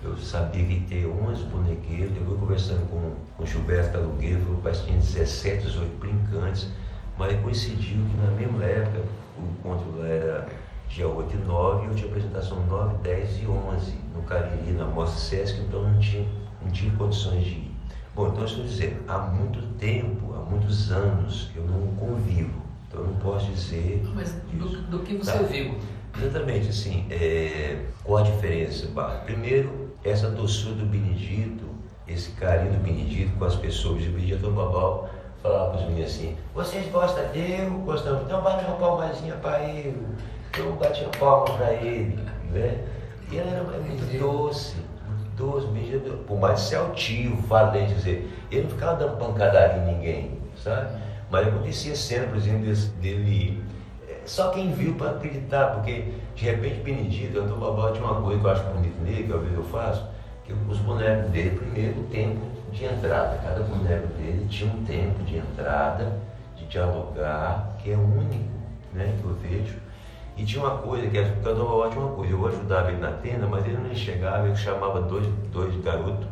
Eu 0.03 0.17
sabia 0.17 0.65
que 0.65 0.79
ter 0.87 1.05
11 1.05 1.43
bonequeiros. 1.43 2.11
Depois, 2.13 2.39
conversando 2.39 2.89
com, 2.89 3.13
com 3.37 3.45
Gilberto 3.45 3.99
Alugueiro, 3.99 4.41
falou 4.41 4.59
que 4.59 4.85
tinha 4.85 4.97
17, 4.97 5.67
18 5.67 5.99
brincantes. 5.99 6.67
Mas 7.15 7.39
coincidiu 7.41 8.03
que 8.05 8.17
na 8.25 8.31
mesma 8.31 8.63
época, 8.63 9.03
o 9.37 9.51
encontro 9.51 9.99
lá 9.99 10.07
era 10.07 10.47
dia 10.89 11.07
8 11.07 11.31
e 11.31 11.37
9, 11.45 11.85
e 11.85 11.89
eu 11.89 11.95
tinha 11.95 12.07
apresentação 12.07 12.65
9, 12.65 12.95
10 13.03 13.43
e 13.43 13.47
11 13.47 13.95
no 14.15 14.23
Cariri, 14.23 14.71
na 14.71 14.85
Mostra 14.85 15.19
Sesc, 15.19 15.61
então 15.61 15.83
não 15.83 15.99
tinha, 15.99 16.25
não 16.59 16.71
tinha 16.71 16.91
condições 16.95 17.43
de 17.43 17.51
ir. 17.51 17.70
Bom, 18.15 18.27
então 18.27 18.45
estou 18.45 18.63
dizendo, 18.63 19.03
há 19.07 19.17
muito 19.19 19.61
tempo, 19.77 20.33
há 20.33 20.49
muitos 20.49 20.91
anos, 20.91 21.49
eu 21.55 21.63
não 21.63 21.87
convivo 21.95 22.61
então 22.91 23.01
eu 23.01 23.07
não 23.07 23.15
posso 23.15 23.49
dizer. 23.51 24.03
Mas 24.13 24.33
do, 24.51 24.67
do 24.89 24.99
que 24.99 25.15
você 25.15 25.31
tá. 25.31 25.39
viu? 25.39 25.75
Exatamente, 26.17 26.67
assim, 26.67 27.07
é, 27.09 27.85
qual 28.03 28.17
a 28.17 28.21
diferença? 28.23 28.87
Primeiro, 29.25 29.93
essa 30.03 30.29
doçura 30.29 30.75
do 30.75 30.85
Benedito, 30.85 31.63
esse 32.05 32.31
carinho 32.31 32.73
do 32.73 32.79
Benedito 32.79 33.31
com 33.37 33.45
as 33.45 33.55
pessoas, 33.55 34.03
o 34.03 34.09
Benedito 34.09 34.51
Babal 34.51 35.09
falava 35.41 35.71
para 35.71 35.79
os 35.79 35.87
meninos 35.87 36.11
assim, 36.11 36.35
vocês 36.53 36.91
gostam 36.91 37.25
dele, 37.31 37.69
gostamos, 37.85 38.23
então 38.23 38.41
bate 38.41 38.65
uma 38.65 38.75
palmazinha 38.75 39.35
para 39.35 39.63
ele, 39.63 40.05
então 40.49 40.73
bate 40.73 41.01
uma 41.01 41.11
palma 41.11 41.45
para 41.57 41.73
ele, 41.73 42.19
né? 42.51 42.83
E 43.31 43.37
ele 43.37 43.49
era 43.49 43.63
muito 43.63 44.19
doce, 44.19 44.75
por 46.27 46.39
mais 46.39 46.59
ser 46.61 46.75
altivo, 46.75 47.35
valente, 47.47 47.93
dizer, 47.93 48.29
ele 48.51 48.63
não 48.63 48.69
ficava 48.69 48.95
dando 48.95 49.17
pancadaria 49.17 49.83
em 49.83 49.95
ninguém, 49.95 50.31
sabe? 50.61 50.89
Mas 51.29 51.47
acontecia 51.47 51.95
cena, 51.95 52.27
por 52.27 52.37
exemplo, 52.37 52.65
dele. 52.99 53.63
É, 54.07 54.17
só 54.25 54.49
quem 54.49 54.71
viu 54.71 54.95
para 54.95 55.11
acreditar, 55.11 55.67
porque 55.75 56.05
de 56.35 56.45
repente 56.45 56.81
Benedito, 56.81 57.37
eu 57.37 57.43
estou 57.43 57.91
de 57.91 57.99
uma 57.99 58.21
coisa 58.21 58.39
que 58.39 58.45
eu 58.45 58.51
acho 58.51 58.63
bonito 58.65 59.01
nele, 59.01 59.23
que 59.23 59.33
às 59.33 59.41
vezes 59.41 59.57
eu 59.57 59.63
faço, 59.63 60.07
que 60.43 60.53
os 60.53 60.77
bonecos 60.79 61.29
dele, 61.31 61.57
primeiro 61.57 62.01
o 62.01 62.03
tempo 62.03 62.41
de 62.71 62.85
entrada, 62.85 63.39
cada 63.43 63.61
boneco 63.63 64.07
dele 64.17 64.47
tinha 64.49 64.71
um 64.71 64.83
tempo 64.85 65.23
de 65.23 65.37
entrada, 65.37 66.17
de 66.55 66.65
dialogar, 66.65 67.75
que 67.79 67.91
é 67.91 67.95
único, 67.95 68.51
né, 68.93 69.13
que 69.19 69.25
eu 69.25 69.35
vejo. 69.35 69.77
E 70.37 70.45
tinha 70.45 70.63
uma 70.63 70.77
coisa, 70.77 71.07
que 71.07 71.23
cada 71.43 71.63
uma 71.63 71.89
tinha 71.89 72.01
uma 72.01 72.15
coisa, 72.15 72.33
eu 72.33 72.47
ajudava 72.47 72.91
ele 72.91 73.01
na 73.01 73.11
tenda, 73.11 73.47
mas 73.47 73.65
ele 73.65 73.77
não 73.77 73.91
enxergava, 73.91 74.47
ele 74.47 74.55
chamava 74.55 75.01
dois, 75.01 75.27
dois 75.51 75.75
garotos 75.83 76.27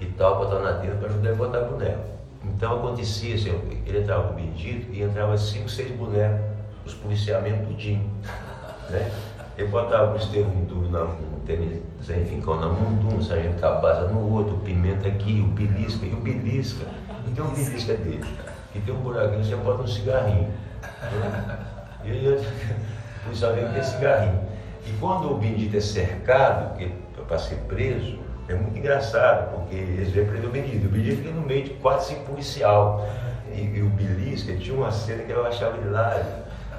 e 0.00 0.06
tal 0.06 0.36
para 0.36 0.56
estar 0.56 0.72
na 0.72 0.78
tenda 0.78 0.94
para 0.96 1.08
ajudar 1.08 1.28
ele 1.30 1.34
a 1.34 1.46
botar 1.46 1.60
boneco. 1.60 2.00
Então 2.44 2.76
acontecia, 2.76 3.34
assim, 3.34 3.50
ele 3.86 3.98
entrava 3.98 4.28
com 4.28 4.32
o 4.32 4.36
Benedito 4.36 4.92
e 4.92 5.02
entrava 5.02 5.36
cinco, 5.36 5.68
seis 5.68 5.90
bonecos, 5.90 6.40
os 6.86 6.94
policiamentos 6.94 7.68
tudinho. 7.68 8.10
Né? 8.90 9.08
Eu 9.56 9.68
botava 9.68 10.14
o 10.14 10.16
Estevão 10.16 10.64
Duro 10.64 10.90
na 10.90 11.04
um 11.04 12.02
Zé 12.02 12.24
Fincão 12.24 12.58
na 12.60 12.66
mão 12.66 13.16
um, 13.16 13.22
Sargento 13.22 13.60
Cabaza 13.60 14.08
no 14.08 14.32
outro, 14.32 14.54
o 14.54 14.58
Pimenta 14.58 15.08
aqui, 15.08 15.40
o 15.40 15.46
Belisca 15.48 16.06
e 16.06 16.12
o 16.12 16.16
Belisca. 16.16 16.86
E 17.26 17.30
tem 17.30 17.44
um 17.44 17.50
Belisca 17.50 17.94
dele, 17.94 18.24
que 18.72 18.80
tem 18.80 18.94
um 18.94 18.98
buraquinho, 18.98 19.44
você 19.44 19.56
bota 19.56 19.82
um 19.82 19.86
cigarrinho. 19.86 20.48
Né? 20.82 21.58
E 22.04 22.10
aí 22.10 22.26
o 23.20 23.24
policial 23.24 23.52
vem 23.52 23.68
ter 23.68 23.84
cigarrinho. 23.84 24.40
E 24.86 24.92
quando 24.98 25.30
o 25.30 25.36
Benedito 25.36 25.76
é 25.76 25.80
cercado, 25.80 26.78
para 27.30 27.38
ser 27.38 27.54
preso, 27.68 28.18
é 28.48 28.54
muito 28.54 28.76
engraçado, 28.76 29.54
porque 29.54 29.76
eles 29.76 30.10
vêm 30.10 30.26
prender 30.26 30.48
o 30.48 30.52
Benedito. 30.52 30.86
O 30.86 30.90
Benedito 30.90 31.22
fica 31.22 31.30
no 31.32 31.42
meio 31.42 31.62
de 31.62 31.70
quase 31.74 32.08
cinco 32.08 32.24
policial. 32.24 33.08
E, 33.52 33.60
e 33.60 33.82
o 33.82 33.88
Belisca 33.90 34.52
tinha 34.54 34.76
uma 34.76 34.90
cena 34.90 35.22
que 35.22 35.30
eu 35.30 35.46
achava 35.46 35.76
hilário, 35.78 36.24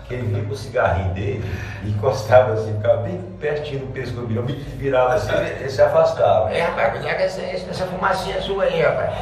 que 0.08 0.14
ele 0.14 0.28
vinha 0.28 0.44
com 0.44 0.52
o 0.52 0.58
cigarrinho 0.58 1.14
dele 1.14 1.44
e 1.84 1.90
encostava 1.90 2.54
assim, 2.54 2.74
ficava 2.74 2.98
bem 2.98 3.22
pertinho 3.40 3.86
do 3.86 3.94
pescoço 3.94 4.28
do 4.28 4.28
Benedito, 4.28 4.78
virava 4.78 5.14
assim, 5.14 5.32
ele 5.34 5.70
se 5.70 5.82
afastava. 5.82 6.54
É, 6.54 6.64
rapaz, 6.64 6.92
cuidado 6.92 7.16
com 7.16 7.24
essa, 7.24 7.42
essa 7.42 7.86
fumacinha 7.86 8.42
sua 8.42 8.66
aí, 8.66 8.82
rapaz. 8.82 9.14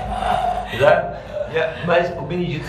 Mas 1.86 2.12
o 2.18 2.22
Benedito, 2.22 2.66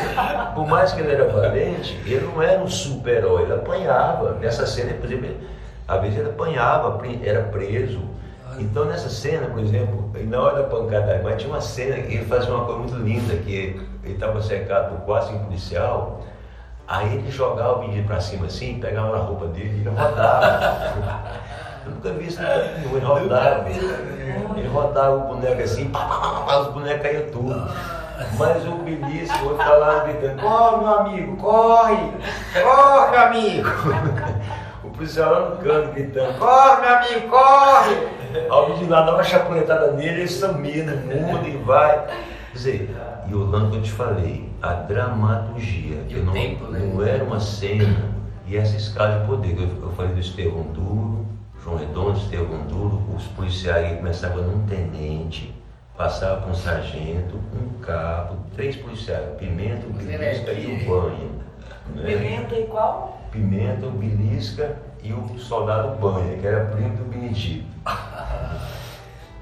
por 0.54 0.66
mais 0.66 0.92
que 0.92 1.00
ele 1.00 1.12
era 1.12 1.28
valente, 1.28 2.00
ele 2.06 2.26
não 2.26 2.42
era 2.42 2.60
um 2.60 2.68
super-herói, 2.68 3.42
ele 3.42 3.54
apanhava. 3.54 4.34
Nessa 4.40 4.66
cena, 4.66 4.92
por 4.94 5.06
exemplo, 5.06 5.36
às 5.86 6.00
vezes 6.00 6.18
ele 6.18 6.28
apanhava, 6.30 7.00
era 7.24 7.42
preso 7.44 8.10
então 8.60 8.84
nessa 8.84 9.08
cena, 9.08 9.46
por 9.46 9.60
exemplo, 9.60 10.10
na 10.26 10.40
hora 10.40 10.62
da 10.62 10.68
pancada, 10.68 11.20
mas 11.22 11.40
tinha 11.40 11.50
uma 11.50 11.60
cena 11.60 11.96
que 11.96 12.14
ele 12.14 12.24
fazia 12.26 12.52
uma 12.52 12.64
coisa 12.64 12.78
muito 12.78 12.94
linda, 12.96 13.34
que 13.36 13.80
ele 14.04 14.14
estava 14.14 14.40
cercado 14.42 14.96
por 14.96 15.04
quase 15.06 15.32
um 15.32 15.38
policial, 15.38 16.20
aí 16.86 17.16
ele 17.16 17.30
jogava 17.30 17.78
o 17.78 17.80
menino 17.80 18.06
para 18.06 18.20
cima 18.20 18.46
assim, 18.46 18.78
pegava 18.78 19.16
na 19.16 19.22
roupa 19.24 19.46
dele 19.46 19.82
e 19.82 19.88
rodava. 19.88 21.40
Eu 21.86 21.92
nunca 21.92 22.10
vi 22.10 22.26
isso 22.26 22.42
nenhum, 22.42 22.96
ele 22.96 23.06
rodava. 23.06 23.70
Ele 23.70 24.68
rodava 24.68 25.16
o 25.16 25.20
boneco 25.20 25.62
assim, 25.62 25.88
pá, 25.88 26.00
pá, 26.00 26.44
pá, 26.46 26.58
os 26.58 26.68
bonecos 26.68 27.02
caíam 27.02 27.30
tudo. 27.30 27.70
Mas 28.38 28.66
o 28.66 28.72
Benício, 28.76 29.34
o 29.42 29.48
outro 29.50 29.64
tá 29.64 29.76
lá 29.76 30.04
gritando, 30.04 30.40
corre 30.40 30.76
meu 30.78 30.98
amigo, 30.98 31.36
corre! 31.36 31.96
Corre 32.62 33.10
meu 33.10 33.20
amigo! 33.20 33.68
O 34.82 34.90
policial 34.90 35.32
lá 35.32 35.50
no 35.50 35.56
canto 35.56 35.92
gritando, 35.92 36.38
corre 36.38 36.80
meu 36.80 36.96
amigo, 36.96 37.28
corre! 37.28 37.96
Alguém 38.48 38.78
de 38.78 38.84
lá 38.86 39.02
dá 39.02 39.14
uma 39.14 39.22
chapuletada 39.22 39.92
nele, 39.92 40.20
ele 40.20 40.28
samina, 40.28 40.94
muda 40.96 41.48
e 41.48 41.56
vai. 41.58 42.06
Quer 42.52 42.56
dizer, 42.56 42.96
e 43.28 43.34
o 43.34 43.70
que 43.70 43.76
eu 43.76 43.82
te 43.82 43.92
falei, 43.92 44.50
a 44.60 44.72
dramaturgia, 44.72 46.02
que 46.08 46.16
não, 46.16 46.32
tempo, 46.32 46.64
né? 46.64 46.80
não 46.80 47.02
era 47.06 47.22
uma 47.22 47.38
cena, 47.38 48.10
e 48.46 48.56
essa 48.56 48.76
escala 48.76 49.20
de 49.20 49.26
poder, 49.26 49.54
que 49.54 49.62
eu, 49.62 49.68
eu 49.82 49.92
falei 49.92 50.12
do 50.12 50.20
Estevão 50.20 50.64
Duro, 50.64 51.26
João 51.62 51.76
Redondo, 51.76 52.18
Estevão 52.18 52.58
Duro, 52.66 53.02
os 53.16 53.24
policiais 53.28 53.96
começavam 53.96 54.42
num 54.42 54.66
tenente, 54.66 55.54
passava 56.00 56.40
com 56.40 56.50
um 56.50 56.54
sargento, 56.54 57.38
um 57.54 57.78
cabo, 57.82 58.38
três 58.56 58.74
policiais, 58.74 59.36
pimenta, 59.38 59.86
belisca 59.86 60.50
e 60.50 60.82
o 60.82 60.88
banho. 60.88 61.30
Né? 61.94 62.02
Pimenta 62.06 62.54
e 62.54 62.66
qual? 62.68 63.20
Pimenta, 63.30 63.86
o 63.86 63.90
belisca 63.90 64.78
e 65.02 65.12
o 65.12 65.38
soldado 65.38 65.98
banha, 65.98 66.38
que 66.38 66.46
era 66.46 66.64
primo 66.64 66.96
do 66.96 67.04
Benedito. 67.04 67.66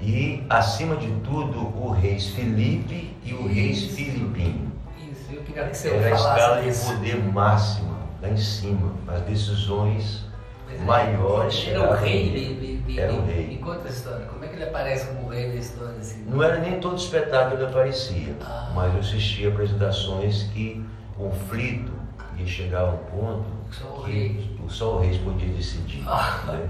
e, 0.01 0.43
acima 0.49 0.97
de 0.97 1.09
tudo, 1.21 1.59
o 1.81 1.91
reis 1.91 2.27
Felipe 2.31 3.15
e 3.23 3.33
o 3.33 3.47
reis 3.47 3.95
Filipinho. 3.95 4.69
Isso, 5.09 5.31
eu 5.31 5.41
queria 5.43 5.63
que 5.63 5.77
você 5.77 5.91
Era 5.91 6.07
a 6.07 6.11
escala 6.11 6.61
de 6.61 6.77
poder 6.77 7.23
máxima, 7.23 7.95
lá 8.21 8.29
em 8.29 8.37
cima, 8.37 8.91
as 9.07 9.21
decisões 9.21 10.25
é, 10.69 10.83
maiores. 10.83 11.69
Era 11.69 11.89
o 11.89 11.93
rei, 11.93 12.27
ele, 12.27 12.83
ele, 12.85 12.99
era 12.99 13.13
o 13.13 13.25
rei. 13.25 13.47
Me 13.47 13.57
conta 13.59 13.87
a 13.87 13.91
história, 13.91 14.23
é 14.23 14.27
ele 14.59 14.69
aparece 14.69 15.07
como 15.07 15.29
rei 15.29 15.47
na 15.47 15.55
história? 15.55 15.95
Assim? 15.97 16.23
Não 16.27 16.43
era 16.43 16.59
nem 16.59 16.79
todo 16.79 16.97
espetáculo 16.97 17.57
que 17.57 17.63
ele 17.63 17.71
aparecia, 17.71 18.35
ah. 18.41 18.71
mas 18.75 18.93
eu 18.93 18.99
assistia 18.99 19.47
apresentações 19.49 20.43
que 20.53 20.85
conflito 21.15 21.91
ia 22.37 22.45
chegar 22.45 22.81
a 22.81 22.91
um 22.91 22.97
ponto 22.97 23.45
só 23.71 23.87
o 23.87 24.03
que 24.03 24.11
rei. 24.11 24.59
só 24.67 24.97
o 24.97 24.99
rei 24.99 25.17
podia 25.19 25.53
decidir. 25.53 26.03
Ah. 26.05 26.43
Né? 26.47 26.69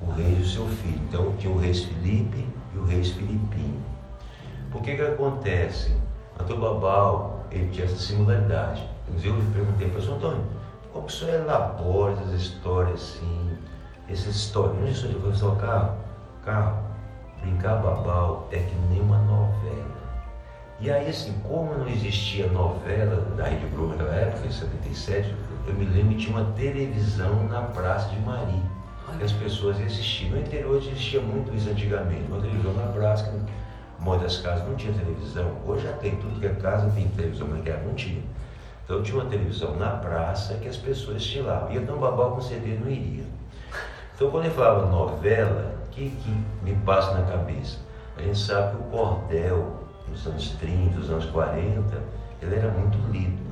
O 0.00 0.12
rei 0.12 0.36
e 0.38 0.42
o 0.42 0.46
seu 0.46 0.66
filho. 0.66 1.00
Então 1.08 1.34
tinha 1.36 1.52
o 1.52 1.58
rei 1.58 1.74
Felipe 1.74 2.46
e 2.74 2.78
o 2.78 2.84
rei 2.84 3.02
Filipinho. 3.02 3.82
Por 4.70 4.82
que 4.82 4.94
que 4.94 5.02
acontece? 5.02 5.96
Antônio 6.38 6.62
Babal, 6.62 7.46
ele 7.50 7.68
tinha 7.70 7.86
essa 7.86 7.96
similaridade. 7.96 8.88
Inclusive 9.08 9.38
eu 9.38 9.52
perguntei 9.52 9.88
para 9.88 10.00
o 10.00 10.14
Antônio, 10.14 10.44
como 10.92 11.06
o 11.06 11.10
senhor 11.10 11.34
elabora 11.34 12.12
essas 12.12 12.42
histórias 12.42 12.94
assim, 12.94 13.58
essas 14.08 14.34
histórias, 14.34 14.76
não 14.78 14.86
é 14.86 14.90
isso 14.90 15.08
de 15.08 15.14
professor 15.14 15.56
carro, 15.56 15.96
carro, 16.44 16.93
brincar 17.44 17.76
babal 17.76 18.48
é 18.50 18.58
que 18.58 18.74
nem 18.90 19.00
uma 19.00 19.18
novela. 19.18 19.84
E 20.80 20.90
aí 20.90 21.08
assim, 21.08 21.32
como 21.46 21.74
não 21.74 21.88
existia 21.88 22.46
novela 22.48 23.20
da 23.36 23.44
Rede 23.44 23.66
Globo 23.66 23.90
naquela 23.90 24.14
época, 24.14 24.46
em 24.46 24.50
77, 24.50 25.34
eu 25.68 25.74
me 25.74 25.84
lembro 25.84 26.16
que 26.16 26.24
tinha 26.24 26.36
uma 26.36 26.52
televisão 26.52 27.44
na 27.44 27.62
Praça 27.62 28.08
de 28.08 28.18
Mari, 28.20 28.60
que 29.18 29.24
as 29.24 29.32
pessoas 29.32 29.80
assistiam. 29.80 30.32
No 30.32 30.40
interior 30.40 30.76
existia 30.78 31.20
muito 31.20 31.54
isso 31.54 31.70
antigamente, 31.70 32.24
uma 32.28 32.40
televisão 32.40 32.72
na 32.72 32.86
praça, 32.92 33.30
que 33.30 34.02
muitas 34.02 34.38
casas 34.38 34.66
não 34.66 34.74
tinha 34.74 34.92
televisão. 34.92 35.52
Hoje 35.66 35.84
já 35.84 35.92
tem, 35.92 36.16
tudo 36.16 36.40
que 36.40 36.46
é 36.46 36.50
casa 36.50 36.90
tem 36.90 37.08
televisão, 37.08 37.46
mas 37.48 37.58
naquela 37.58 37.82
não 37.84 37.94
tinha. 37.94 38.22
Então 38.84 39.02
tinha 39.02 39.20
uma 39.20 39.30
televisão 39.30 39.76
na 39.76 39.90
praça 39.90 40.54
que 40.54 40.68
as 40.68 40.76
pessoas 40.76 41.18
estilavam. 41.18 41.70
E 41.72 41.76
então 41.76 41.96
Babal 41.98 42.32
com 42.32 42.40
CD 42.40 42.76
não 42.76 42.90
iria. 42.90 43.24
Então 44.14 44.30
quando 44.30 44.46
ele 44.46 44.54
falava 44.54 44.86
novela, 44.86 45.73
que, 45.94 46.10
que 46.10 46.44
me 46.62 46.74
passa 46.84 47.14
na 47.14 47.26
cabeça? 47.26 47.78
A 48.16 48.22
gente 48.22 48.38
sabe 48.38 48.76
que 48.76 48.82
o 48.82 48.84
cordel, 48.90 49.84
nos 50.08 50.26
anos 50.26 50.50
30, 50.60 50.96
nos 50.96 51.10
anos 51.10 51.26
40, 51.26 52.02
ele 52.42 52.56
era 52.56 52.70
muito 52.70 52.98
lido. 53.10 53.42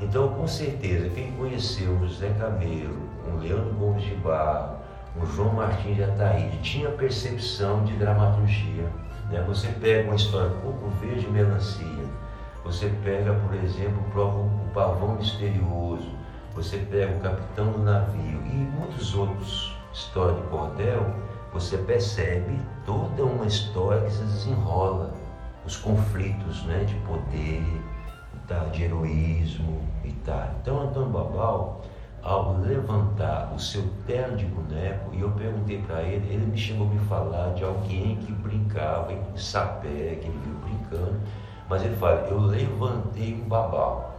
Então, 0.00 0.28
com 0.28 0.46
certeza, 0.46 1.08
quem 1.10 1.32
conheceu 1.32 1.92
o 1.92 2.08
José 2.08 2.30
Camelo, 2.38 2.98
o 3.26 3.38
Leandro 3.38 3.72
Gomes 3.74 4.02
de 4.02 4.14
Barro, 4.16 4.76
o 5.20 5.26
João 5.26 5.52
Martins 5.52 5.96
de 5.96 6.04
Ataíde, 6.04 6.58
tinha 6.58 6.90
percepção 6.90 7.84
de 7.84 7.92
dramaturgia. 7.94 8.88
Né? 9.30 9.44
Você 9.46 9.68
pega 9.68 10.08
uma 10.08 10.16
história 10.16 10.50
Coco 10.62 10.88
Verde 11.00 11.26
e 11.26 11.30
Melancia, 11.30 12.04
você 12.64 12.92
pega, 13.04 13.34
por 13.34 13.54
exemplo, 13.54 14.00
o 14.00 14.10
próprio 14.10 14.40
o 14.40 14.70
Pavão 14.72 15.16
Misterioso, 15.16 16.08
você 16.54 16.78
pega 16.78 17.16
o 17.16 17.20
Capitão 17.20 17.72
do 17.72 17.78
Navio 17.78 18.40
e 18.46 18.54
muitos 18.54 19.14
outros 19.14 19.76
histórias 19.92 20.36
de 20.36 20.48
cordel, 20.48 21.14
você 21.52 21.76
percebe 21.76 22.58
toda 22.86 23.24
uma 23.24 23.46
história 23.46 24.02
que 24.02 24.12
se 24.12 24.22
desenrola, 24.24 25.12
os 25.64 25.76
conflitos 25.76 26.64
né, 26.64 26.84
de 26.84 26.94
poder, 27.06 27.62
tá, 28.48 28.64
de 28.72 28.84
heroísmo 28.84 29.80
e 30.04 30.12
tal. 30.24 30.48
Então 30.60 30.80
Antônio 30.80 31.10
Babal, 31.10 31.82
ao 32.22 32.58
levantar 32.58 33.52
o 33.54 33.58
seu 33.58 33.82
terno 34.06 34.36
de 34.36 34.46
boneco, 34.46 35.10
e 35.12 35.20
eu 35.20 35.30
perguntei 35.32 35.82
para 35.82 36.02
ele, 36.02 36.32
ele 36.32 36.46
me 36.46 36.56
chegou 36.56 36.86
a 36.86 36.90
me 36.90 36.98
falar 37.00 37.52
de 37.54 37.64
alguém 37.64 38.16
que 38.16 38.32
brincava 38.32 39.12
em 39.12 39.36
sapé, 39.36 40.16
que 40.20 40.26
ele 40.26 40.40
viu 40.44 40.54
brincando, 40.64 41.20
mas 41.68 41.82
ele 41.82 41.96
fala, 41.96 42.26
eu 42.30 42.38
levantei 42.38 43.34
um 43.34 43.48
babau. 43.48 44.12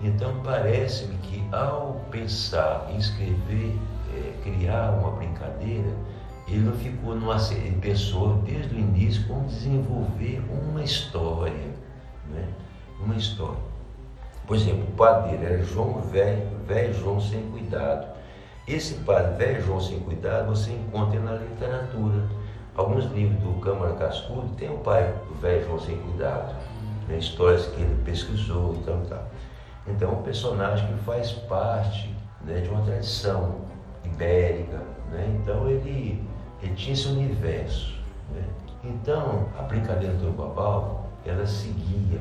Então 0.00 0.40
parece-me 0.42 1.16
que 1.18 1.44
ao 1.52 2.00
pensar 2.10 2.86
em 2.90 2.96
escrever, 2.96 3.78
é, 4.14 4.32
criar 4.42 4.92
uma 4.92 5.10
brincadeira, 5.10 5.90
ele 6.54 6.72
ficou 6.78 7.14
numa 7.14 7.36
pensou 7.80 8.34
desde 8.38 8.74
o 8.74 8.78
início 8.78 9.26
como 9.26 9.46
desenvolver 9.46 10.42
uma 10.50 10.82
história, 10.82 11.74
né? 12.30 12.48
Uma 13.00 13.16
história. 13.16 13.70
Por 14.46 14.56
exemplo, 14.56 14.84
o 14.84 14.92
padre 14.92 15.36
dele 15.36 15.54
era 15.54 15.64
João 15.64 16.00
Velho, 16.02 16.48
Velho 16.66 16.94
João 16.94 17.20
sem 17.20 17.42
cuidado. 17.50 18.08
Esse 18.66 18.94
padre 18.94 19.36
Velho 19.36 19.62
João 19.64 19.80
sem 19.80 20.00
cuidado 20.00 20.48
você 20.48 20.72
encontra 20.72 21.20
na 21.20 21.34
literatura. 21.34 22.28
Alguns 22.74 23.04
livros 23.12 23.40
do 23.40 23.60
Câmara 23.60 23.94
Cascudo 23.94 24.48
tem 24.56 24.70
o 24.70 24.78
pai 24.78 25.14
do 25.28 25.34
Velho 25.40 25.64
João 25.64 25.80
sem 25.80 25.96
cuidado 25.96 26.54
né, 27.10 27.18
histórias 27.18 27.66
que 27.66 27.80
ele 27.80 28.02
pesquisou 28.04 28.76
e 28.76 28.84
tal, 28.84 29.00
tal. 29.08 29.28
Então, 29.86 30.10
é 30.10 30.12
um 30.12 30.22
personagem 30.22 30.86
que 30.86 31.04
faz 31.04 31.32
parte 31.32 32.14
né, 32.42 32.60
de 32.60 32.68
uma 32.68 32.82
tradição 32.82 33.56
ibérica. 34.04 34.78
Né? 35.10 35.38
Então, 35.40 35.68
ele, 35.68 36.22
ele 36.62 36.74
tinha 36.74 36.92
esse 36.92 37.08
universo. 37.08 37.94
Né? 38.34 38.42
Então, 38.84 39.46
a 39.58 39.62
brincadeira 39.62 40.14
do 40.14 40.36
Babal, 40.36 41.08
ela 41.24 41.46
seguia 41.46 42.20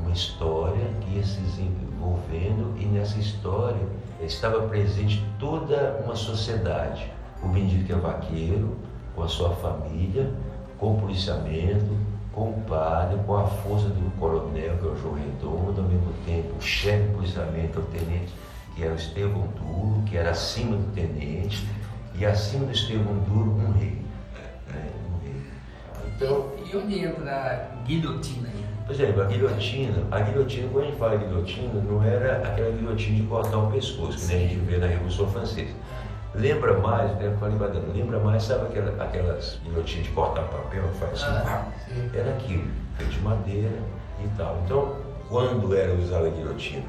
uma 0.00 0.12
história 0.12 0.84
que 1.00 1.16
ia 1.16 1.24
se 1.24 1.40
desenvolvendo 1.40 2.74
e 2.78 2.84
nessa 2.86 3.18
história 3.18 3.86
estava 4.20 4.62
presente 4.68 5.24
toda 5.38 6.00
uma 6.04 6.16
sociedade. 6.16 7.10
O 7.42 7.48
Benedito 7.48 7.84
que 7.84 7.92
é 7.92 7.96
vaqueiro, 7.96 8.76
com 9.14 9.22
a 9.22 9.28
sua 9.28 9.50
família, 9.50 10.30
com 10.78 10.94
o 10.94 11.00
policiamento, 11.00 11.96
com 12.32 12.50
o 12.50 12.60
padre, 12.68 13.18
com 13.26 13.36
a 13.36 13.46
força 13.46 13.88
do 13.88 14.18
coronel, 14.18 14.76
que 14.76 14.86
é 14.86 14.90
o 14.90 14.96
João 14.96 15.14
Redondo, 15.14 15.80
ao 15.80 15.88
mesmo 15.88 16.12
tempo 16.26 16.58
o 16.58 16.62
chefe 16.62 17.08
de 17.08 17.14
policiamento, 17.14 17.80
o 17.80 17.82
tenente, 17.84 18.32
que 18.74 18.82
era 18.82 18.92
o 18.92 18.96
Estevão 18.96 19.48
Duro, 19.56 20.02
que 20.04 20.16
era 20.16 20.30
acima 20.30 20.76
do 20.76 20.92
tenente, 20.92 21.66
e 22.18 22.24
acima 22.24 22.66
do 22.66 22.72
Estevão 22.72 23.14
Duro, 23.28 23.50
um 23.50 23.72
rei. 23.72 24.02
Né? 24.68 24.90
Um 25.10 25.24
rei. 25.24 25.42
Então, 26.14 26.52
e 26.64 26.76
onde 26.76 27.04
entra 27.04 27.32
a 27.32 27.84
guilhotina? 27.84 28.48
Por 28.86 28.94
exemplo, 28.94 29.22
a 29.22 29.24
guilhotina, 29.24 30.04
a 30.12 30.20
guilhotina, 30.20 30.68
quando 30.68 30.84
a 30.84 30.86
gente 30.86 30.98
fala 30.98 31.16
guilhotina, 31.16 31.82
não 31.82 32.02
era 32.04 32.36
aquela 32.36 32.70
guilhotina 32.70 33.16
de 33.16 33.22
cortar 33.24 33.58
o 33.58 33.72
pescoço, 33.72 34.16
que 34.16 34.26
nem 34.26 34.36
a 34.36 34.48
gente 34.48 34.60
vê 34.60 34.76
na 34.78 34.86
Revolução 34.86 35.28
Francesa. 35.28 35.74
Lembra 36.36 36.78
mais, 36.78 37.10
badana, 37.12 37.92
lembra 37.92 38.20
mais, 38.20 38.44
sabe 38.44 38.66
aquela, 38.66 39.02
aquelas 39.02 39.58
guilhotinas 39.64 40.06
de 40.06 40.12
cortar 40.12 40.42
papel 40.42 40.84
que 40.88 40.98
faz 40.98 41.12
assim? 41.14 41.24
Ah, 41.24 41.66
era 42.14 42.30
aquilo, 42.30 42.64
feito 42.96 43.10
de 43.10 43.20
madeira 43.20 43.78
e 44.22 44.28
tal. 44.36 44.62
Então, 44.64 44.96
quando 45.28 45.74
era 45.74 45.92
usada 45.94 46.28
a 46.28 46.30
guilhotina? 46.30 46.84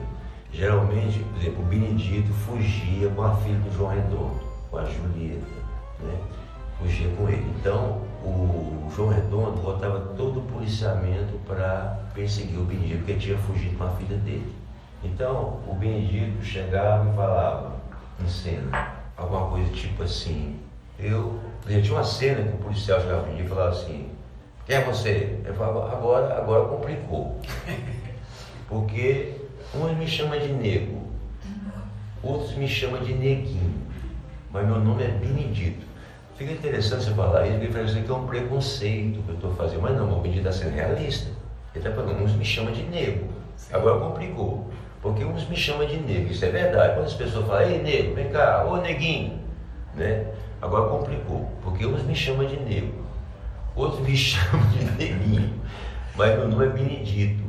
Geralmente, 0.52 1.20
por 1.20 1.42
exemplo, 1.42 1.64
o 1.64 1.66
Benedito 1.66 2.32
fugia 2.32 3.10
com 3.10 3.24
a 3.24 3.36
filha 3.38 3.60
do 3.60 3.74
João 3.76 3.90
Redondo, 3.90 4.47
com 4.70 4.78
a 4.78 4.86
Julieta, 4.86 5.46
né? 6.00 6.20
Fugia 6.80 7.10
com 7.16 7.28
ele. 7.28 7.52
Então, 7.60 8.02
o 8.24 8.88
João 8.96 9.10
Redondo 9.10 9.62
botava 9.62 10.00
todo 10.16 10.40
o 10.40 10.44
policiamento 10.44 11.40
para 11.48 12.00
perseguir 12.14 12.60
o 12.60 12.64
Benedito, 12.64 13.00
porque 13.00 13.16
tinha 13.16 13.38
fugido 13.38 13.78
com 13.78 13.84
a 13.86 13.90
filha 13.92 14.18
dele. 14.18 14.54
Então, 15.04 15.60
o 15.68 15.74
Benedito 15.74 16.44
chegava 16.44 17.10
e 17.10 17.16
falava 17.16 17.76
em 18.24 18.28
cena 18.28 18.98
alguma 19.18 19.50
coisa 19.50 19.72
tipo 19.72 20.04
assim. 20.04 20.60
Eu, 21.00 21.40
eu 21.68 21.82
tinha 21.82 21.96
uma 21.96 22.04
cena 22.04 22.44
que 22.44 22.56
o 22.56 22.58
policial 22.58 23.02
chegava 23.02 23.30
e 23.32 23.48
falava 23.48 23.70
assim, 23.70 24.10
quem 24.66 24.76
é 24.76 24.84
você? 24.84 25.40
Eu 25.46 25.54
falava, 25.54 25.92
agora, 25.92 26.38
agora 26.38 26.66
complicou. 26.68 27.40
Porque 28.68 29.34
uns 29.76 29.98
me 29.98 30.08
chamam 30.08 30.40
de 30.40 30.50
nego, 30.50 31.08
outros 32.22 32.56
me 32.56 32.68
chamam 32.68 33.02
de 33.02 33.14
neguinho, 33.14 33.87
mas 34.58 34.66
meu 34.66 34.80
nome 34.80 35.04
é 35.04 35.10
Benedito. 35.10 35.86
Fica 36.36 36.52
interessante 36.52 37.04
você 37.04 37.12
falar 37.12 37.46
isso, 37.46 37.60
porque 37.60 37.74
parece 37.74 38.02
que 38.02 38.10
é 38.10 38.14
um 38.14 38.26
preconceito 38.26 39.22
que 39.22 39.30
eu 39.30 39.36
estou 39.36 39.54
fazendo, 39.54 39.84
mas 39.84 39.96
não, 39.96 40.12
o 40.12 40.22
Benedito 40.22 40.48
está 40.48 40.64
sendo 40.64 40.74
realista. 40.74 41.30
Ele 41.76 41.88
está 41.88 41.92
falando, 41.92 42.24
uns 42.24 42.34
me 42.34 42.44
chamam 42.44 42.74
de 42.74 42.82
nego, 42.84 43.28
agora 43.72 44.00
complicou. 44.00 44.68
Porque 45.00 45.24
uns 45.24 45.48
me 45.48 45.56
chamam 45.56 45.86
de 45.86 45.98
negro, 45.98 46.32
isso 46.32 46.44
é 46.44 46.50
verdade. 46.50 46.96
Quando 46.96 47.06
as 47.06 47.14
pessoas 47.14 47.46
falam, 47.46 47.70
ei 47.70 47.84
negro, 47.84 48.16
vem 48.16 48.30
cá, 48.30 48.66
ô 48.66 48.78
neguinho, 48.78 49.40
né? 49.96 50.26
Agora 50.60 50.90
complicou, 50.90 51.52
porque 51.64 51.86
uns 51.86 52.02
me 52.02 52.16
chamam 52.16 52.48
de 52.48 52.60
negro, 52.60 52.96
outros 53.76 54.02
me 54.02 54.18
chamam 54.18 54.68
de 54.72 54.86
neguinho, 54.86 55.54
mas 56.16 56.36
meu 56.36 56.48
nome 56.48 56.66
é 56.66 56.70
Benedito. 56.70 57.44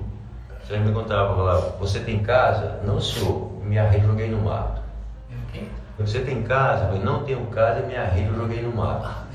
Você 0.62 0.76
me 0.76 0.92
contava, 0.92 1.34
falava, 1.34 1.76
você 1.80 2.00
tem 2.00 2.18
casa? 2.18 2.82
Não, 2.84 3.00
senhor, 3.00 3.50
me 3.64 3.78
arrei 3.78 4.02
joguei 4.02 4.28
no 4.28 4.42
mato. 4.42 4.82
Você 5.98 6.20
tem 6.20 6.42
casa? 6.44 6.94
Eu 6.94 7.04
não 7.04 7.24
tenho 7.24 7.44
casa, 7.46 7.84
me 7.84 7.96
arrei 7.96 8.26
joguei 8.26 8.62
no 8.62 8.74
mato. 8.74 9.04
Ah, 9.04 9.26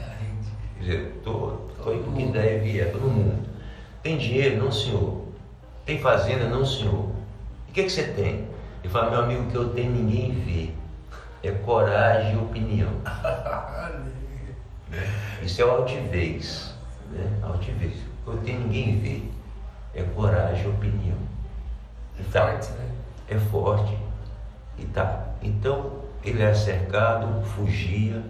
Quer 0.77 0.83
dizer, 0.83 1.21
tô, 1.23 1.57
tô 1.81 1.89
aí 1.89 2.01
porque 2.01 2.23
ideia 2.23 2.61
vier, 2.61 2.91
todo 2.91 3.01
mundo. 3.01 3.45
Tem 4.01 4.17
dinheiro? 4.17 4.63
Não, 4.63 4.71
senhor. 4.71 5.23
Tem 5.85 5.99
fazenda? 5.99 6.47
Não, 6.47 6.65
senhor. 6.65 7.09
E 7.67 7.71
o 7.71 7.73
que, 7.73 7.83
que 7.83 7.89
você 7.89 8.03
tem? 8.03 8.47
Ele 8.81 8.91
fala, 8.91 9.11
meu 9.11 9.21
amigo, 9.21 9.43
o 9.43 9.51
que 9.51 9.55
eu 9.55 9.69
tenho 9.69 9.91
ninguém 9.91 10.31
vê. 10.31 10.71
É 11.45 11.51
coragem 11.51 12.33
e 12.33 12.37
opinião. 12.37 12.89
Isso 15.43 15.61
é 15.61 15.65
o 15.65 15.71
altivez. 15.71 16.73
Né? 17.11 17.39
Altivez. 17.43 17.95
O 18.25 18.31
que 18.31 18.37
eu 18.37 18.43
tenho 18.43 18.59
ninguém 18.61 18.99
vê. 18.99 19.23
É 19.93 20.03
coragem 20.03 20.63
e 20.63 20.69
opinião. 20.69 21.17
É 22.17 22.23
forte, 22.23 22.71
né? 22.71 22.89
É 23.27 23.37
forte. 23.37 23.97
E 24.77 24.85
tá. 24.85 25.25
Então, 25.41 26.02
ele 26.23 26.41
era 26.41 26.55
cercado, 26.55 27.43
fugia. 27.55 28.21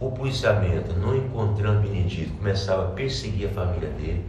O 0.00 0.12
policiamento, 0.12 0.94
não 0.94 1.16
encontrando 1.16 1.80
Benedito, 1.80 2.32
começava 2.36 2.84
a 2.84 2.90
perseguir 2.92 3.48
a 3.48 3.52
família 3.52 3.88
dele, 3.90 4.24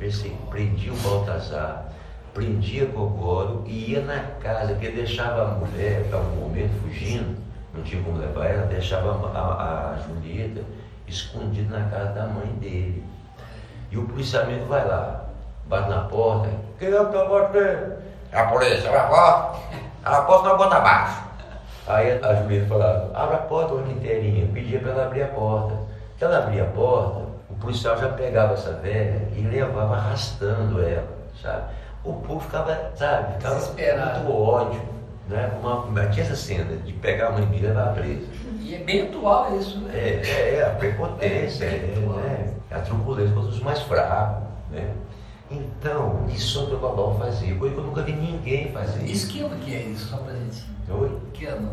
prendia 0.49 0.91
o 0.91 0.97
Baltazar, 0.97 1.93
prendia 2.33 2.85
Gogoro 2.85 3.63
e 3.67 3.91
ia 3.91 4.01
na 4.01 4.19
casa, 4.41 4.73
porque 4.73 4.89
deixava 4.89 5.43
a 5.43 5.47
mulher, 5.51 6.07
em 6.07 6.13
algum 6.13 6.38
momento, 6.38 6.71
fugindo, 6.81 7.38
não 7.71 7.83
tinha 7.83 8.01
como 8.01 8.17
levar 8.17 8.47
ela, 8.47 8.65
deixava 8.65 9.29
a, 9.38 9.93
a 9.93 9.97
Julieta 10.07 10.62
escondida 11.07 11.77
na 11.77 11.88
casa 11.88 12.13
da 12.13 12.25
mãe 12.25 12.47
dele. 12.59 13.03
E 13.91 13.97
o 13.97 14.05
policiamento 14.07 14.65
vai 14.65 14.88
lá, 14.88 15.25
bate 15.67 15.89
na 15.89 16.01
porta, 16.01 16.49
quem 16.79 16.88
é 16.88 16.91
que 16.91 17.12
tá 17.12 17.25
batendo? 17.25 17.93
A 18.31 18.43
polícia, 18.45 18.91
porta, 18.91 19.59
abre 20.03 20.17
a 20.17 20.21
porta, 20.23 20.49
não 20.49 20.57
bota 20.57 20.75
abaixo. 20.77 21.29
Aí 21.89 22.19
a 22.21 22.36
Julieta 22.36 22.67
falava, 22.67 23.10
abre 23.15 23.36
a 23.36 23.39
porta, 23.39 23.73
uma 23.73 23.91
inteirinha, 23.91 24.47
pedia 24.54 24.80
para 24.80 24.91
ela 24.91 25.06
abrir 25.08 25.23
a 25.23 25.28
porta. 25.30 25.75
Se 26.19 26.23
ela 26.23 26.38
abria 26.38 26.62
a 26.62 26.67
porta, 26.67 27.21
o 27.49 27.56
policial 27.56 27.97
já 27.97 28.10
pegava 28.10 28.54
essa 28.54 28.73
velha 28.73 29.28
e 29.36 29.41
levava 29.41 29.95
arrastando 29.95 30.84
ela, 30.84 31.08
sabe? 31.41 31.63
O 32.04 32.13
povo 32.13 32.41
ficava, 32.41 32.91
sabe, 32.95 33.34
ficava 33.34 33.56
muito 33.56 34.32
ódio, 34.32 34.82
né? 35.28 35.52
Uma, 35.60 36.06
tinha 36.10 36.25
essa 36.25 36.36
cena 36.36 36.75
de 36.78 36.93
pegar 36.93 37.30
a 37.30 37.32
mãe 37.32 37.49
e 37.52 37.60
levar 37.60 37.95
presa. 37.95 38.28
E 38.62 38.75
é 38.75 38.78
bem 38.78 39.02
atual 39.08 39.58
isso, 39.58 39.80
né? 39.80 39.91
É, 39.95 40.58
é, 40.58 40.65
a 40.67 40.69
prepotência, 40.75 41.65
É, 41.65 41.69
é, 41.69 41.99
né? 41.99 42.54
a 42.69 42.80
truculência 42.82 43.34
contra 43.34 43.49
os 43.49 43.62
mais 43.62 43.82
fracos, 43.82 44.43
né? 44.69 44.93
Então, 45.49 46.28
isso 46.30 46.71
o 46.71 46.78
Babal 46.78 47.17
fazia, 47.17 47.56
coisa 47.56 47.73
que 47.73 47.82
eu 47.82 47.86
nunca 47.86 48.04
vi 48.04 48.12
ninguém 48.12 48.71
fazer. 48.71 48.99
Ano 48.99 49.56
que 49.58 49.75
é 49.75 49.80
isso, 49.80 50.10
só 50.10 50.17
pra 50.17 50.34
gente. 50.34 50.68
Oi? 50.89 51.17
Que 51.34 51.45
ano? 51.45 51.71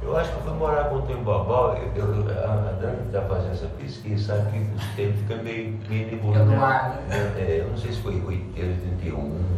Eu 0.00 0.16
acho 0.16 0.30
que 0.30 0.36
eu 0.36 0.42
fui 0.42 0.52
morar 0.54 0.84
com 0.84 0.96
o 0.96 0.98
Antônio 0.98 1.24
Babal, 1.24 1.76
eu, 1.76 2.06
eu, 2.06 2.44
a 2.44 2.72
Dani 2.80 3.06
está 3.06 3.22
fazendo 3.22 3.52
essa 3.52 3.66
pesquisa, 3.66 4.36
sabe 4.36 4.52
que 4.52 4.74
os 4.76 4.84
tempos 4.94 5.20
ficam 5.20 5.42
meio, 5.42 5.76
meio 5.88 6.06
nebuloso. 6.06 6.38
Fica 6.38 6.44
no 6.44 6.50
né? 6.52 6.56
ar, 6.56 7.02
né? 7.08 7.34
É, 7.36 7.40
é, 7.40 7.60
eu 7.60 7.70
não 7.70 7.76
sei 7.76 7.92
se 7.92 8.00
foi 8.00 8.14
80, 8.14 8.60
81, 8.60 9.48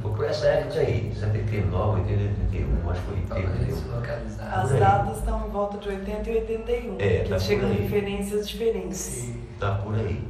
foi 0.00 0.12
por 0.12 0.24
essa 0.24 0.46
época 0.46 0.80
aí, 0.80 1.12
79, 1.14 2.00
80, 2.00 2.22
81, 2.52 2.90
acho 2.90 3.00
que 3.00 3.06
foi 3.06 3.16
80, 3.16 3.34
Talvez 3.34 3.68
81. 3.68 3.94
localizado. 3.94 4.60
As 4.60 4.78
datas 4.78 5.18
estão 5.18 5.46
em 5.46 5.50
volta 5.50 5.78
de 5.78 5.88
80 5.88 6.30
e 6.30 6.36
81, 6.36 6.96
É, 6.98 7.18
que 7.20 7.28
tá 7.28 7.38
chegam 7.38 7.70
referências 7.70 8.48
diferentes. 8.48 9.34
Está 9.52 9.74
por 9.76 9.94
aí. 9.94 10.26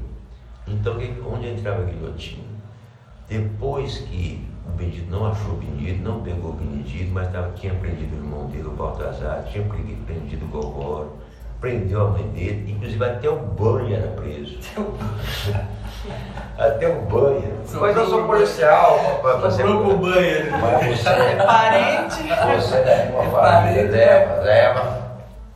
Então, 0.67 0.97
onde 1.33 1.49
entrava 1.49 1.83
a 1.83 1.85
guilhotina? 1.85 2.45
Depois 3.29 3.99
que 3.99 4.47
o 4.67 4.71
Benedito 4.77 5.11
não 5.11 5.27
achou 5.31 5.53
o 5.53 5.57
Benedito, 5.57 6.03
não 6.03 6.21
pegou 6.23 6.51
o 6.51 6.55
Benedito, 6.55 7.13
mas 7.13 7.31
tava, 7.33 7.51
tinha 7.53 7.75
prendido 7.75 8.15
o 8.15 8.19
irmão 8.19 8.47
dele, 8.47 8.67
o 8.67 8.71
Baltazar, 8.71 9.45
tinha 9.51 9.65
pre- 9.65 9.97
prendido 10.07 10.45
o 10.47 10.49
Gogoro, 10.49 11.13
prendeu 11.61 12.07
a 12.07 12.11
mãe 12.11 12.23
dele, 12.29 12.73
inclusive 12.73 13.05
até 13.05 13.29
o 13.29 13.37
banho 13.37 13.95
era 13.95 14.09
preso. 14.09 14.59
até 16.59 16.89
o 16.89 17.03
banho. 17.03 17.55
Sobrou 17.67 17.83
Mas 17.89 17.97
eu 17.97 18.07
sou 18.07 18.23
o 18.23 18.27
policial, 18.27 18.99
você. 19.41 19.63
Sobrou 19.63 19.85
pro 19.85 19.97
banho. 19.99 20.51
Mas 20.61 20.99
você 21.01 21.09
É 21.09 21.37
parente. 21.45 22.23
você 22.61 22.83
da 22.83 23.05
minha 23.07 23.23
É 23.23 23.31
família, 23.31 23.91
leva, 23.91 24.35
leva. 24.43 25.05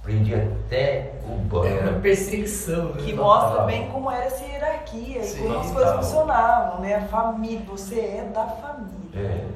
Prendi 0.02 0.34
até 0.34 1.12
o 1.28 1.34
banho. 1.36 1.66
É 1.66 1.76
era 1.78 1.90
uma 1.90 2.00
perseguição. 2.00 2.84
né? 2.86 2.92
Que 2.98 3.12
mostra 3.12 3.62
bem 3.64 3.88
como 3.88 4.10
era 4.10 4.24
essa 4.24 4.42
hierarquia 4.44 5.18
e 5.20 5.24
Sim, 5.24 5.42
como 5.42 5.58
as 5.60 5.70
coisas 5.70 5.90
tá. 5.92 5.96
funcionavam, 5.98 6.80
né? 6.80 6.94
A 6.96 7.02
família, 7.02 7.60
você 7.68 8.00
é 8.00 8.30
da 8.32 8.46
família. 8.46 8.97
É, 9.18 9.46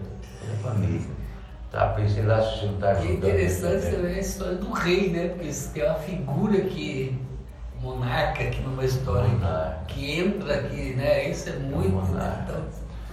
é 0.52 0.56
família. 0.62 1.00
Tá, 1.70 1.88
pensei 1.88 2.22
lá 2.24 2.42
se 2.42 2.66
não 2.66 2.74
tá 2.78 2.88
E 2.88 2.90
é 2.90 2.98
ajudando. 2.98 3.16
interessante 3.16 3.84
né? 3.86 3.90
também 3.92 4.14
a 4.14 4.18
história 4.20 4.54
do 4.56 4.70
rei, 4.72 5.10
né? 5.10 5.28
Porque 5.28 5.52
tem 5.72 5.84
uma 5.84 5.94
figura 5.94 6.60
que 6.62 7.18
monarca 7.80 8.42
aqui 8.44 8.60
numa 8.60 8.84
história 8.84 9.28
Monarca. 9.30 9.80
que 9.88 10.20
entra 10.20 10.54
aqui, 10.54 10.94
né? 10.94 11.30
Isso 11.30 11.48
é 11.48 11.52
muito. 11.54 11.88
Né? 11.88 11.94
monarca. 11.94 12.42
Então, 12.52 12.64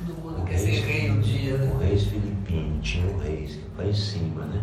todo 0.07 0.21
mundo 0.21 0.41
O 0.41 0.45
quer 0.45 0.57
ser 0.57 0.71
rei 0.85 1.11
um 1.11 1.19
dia, 1.21 1.55
O 1.55 1.59
né? 1.77 1.85
reis 1.87 2.03
filipino, 2.03 2.79
tinha 2.81 3.07
o 3.07 3.17
reis 3.19 3.55
que 3.55 3.65
vai 3.77 3.89
em 3.89 3.93
cima, 3.93 4.43
né? 4.45 4.61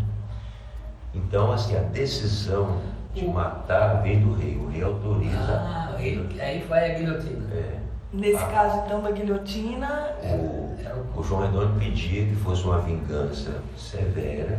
Então, 1.15 1.51
assim, 1.53 1.75
a 1.77 1.81
decisão 1.81 2.81
de 3.15 3.25
O- 3.25 3.33
matar 3.33 4.03
vem 4.03 4.21
do 4.21 4.35
rei. 4.35 4.57
O 4.57 4.69
rei 4.69 4.83
autoriza. 4.83 5.37
Ah, 5.39 5.95
aí, 5.97 6.27
aí 6.39 6.65
vai 6.69 6.91
a 6.91 6.99
guilhotina. 6.99 7.47
É, 7.55 7.79
Nesse 8.17 8.43
Ah. 8.43 8.47
caso, 8.47 8.83
então, 8.87 9.03
da 9.03 9.11
guilhotina, 9.11 10.11
o, 10.23 10.75
Era 10.83 10.95
o 10.97 11.21
o 11.21 11.23
João 11.23 11.43
Redondo 11.43 11.79
pedia 11.79 12.25
que 12.27 12.35
fosse 12.37 12.65
uma 12.65 12.79
vingança 12.79 13.61
severa. 13.77 14.59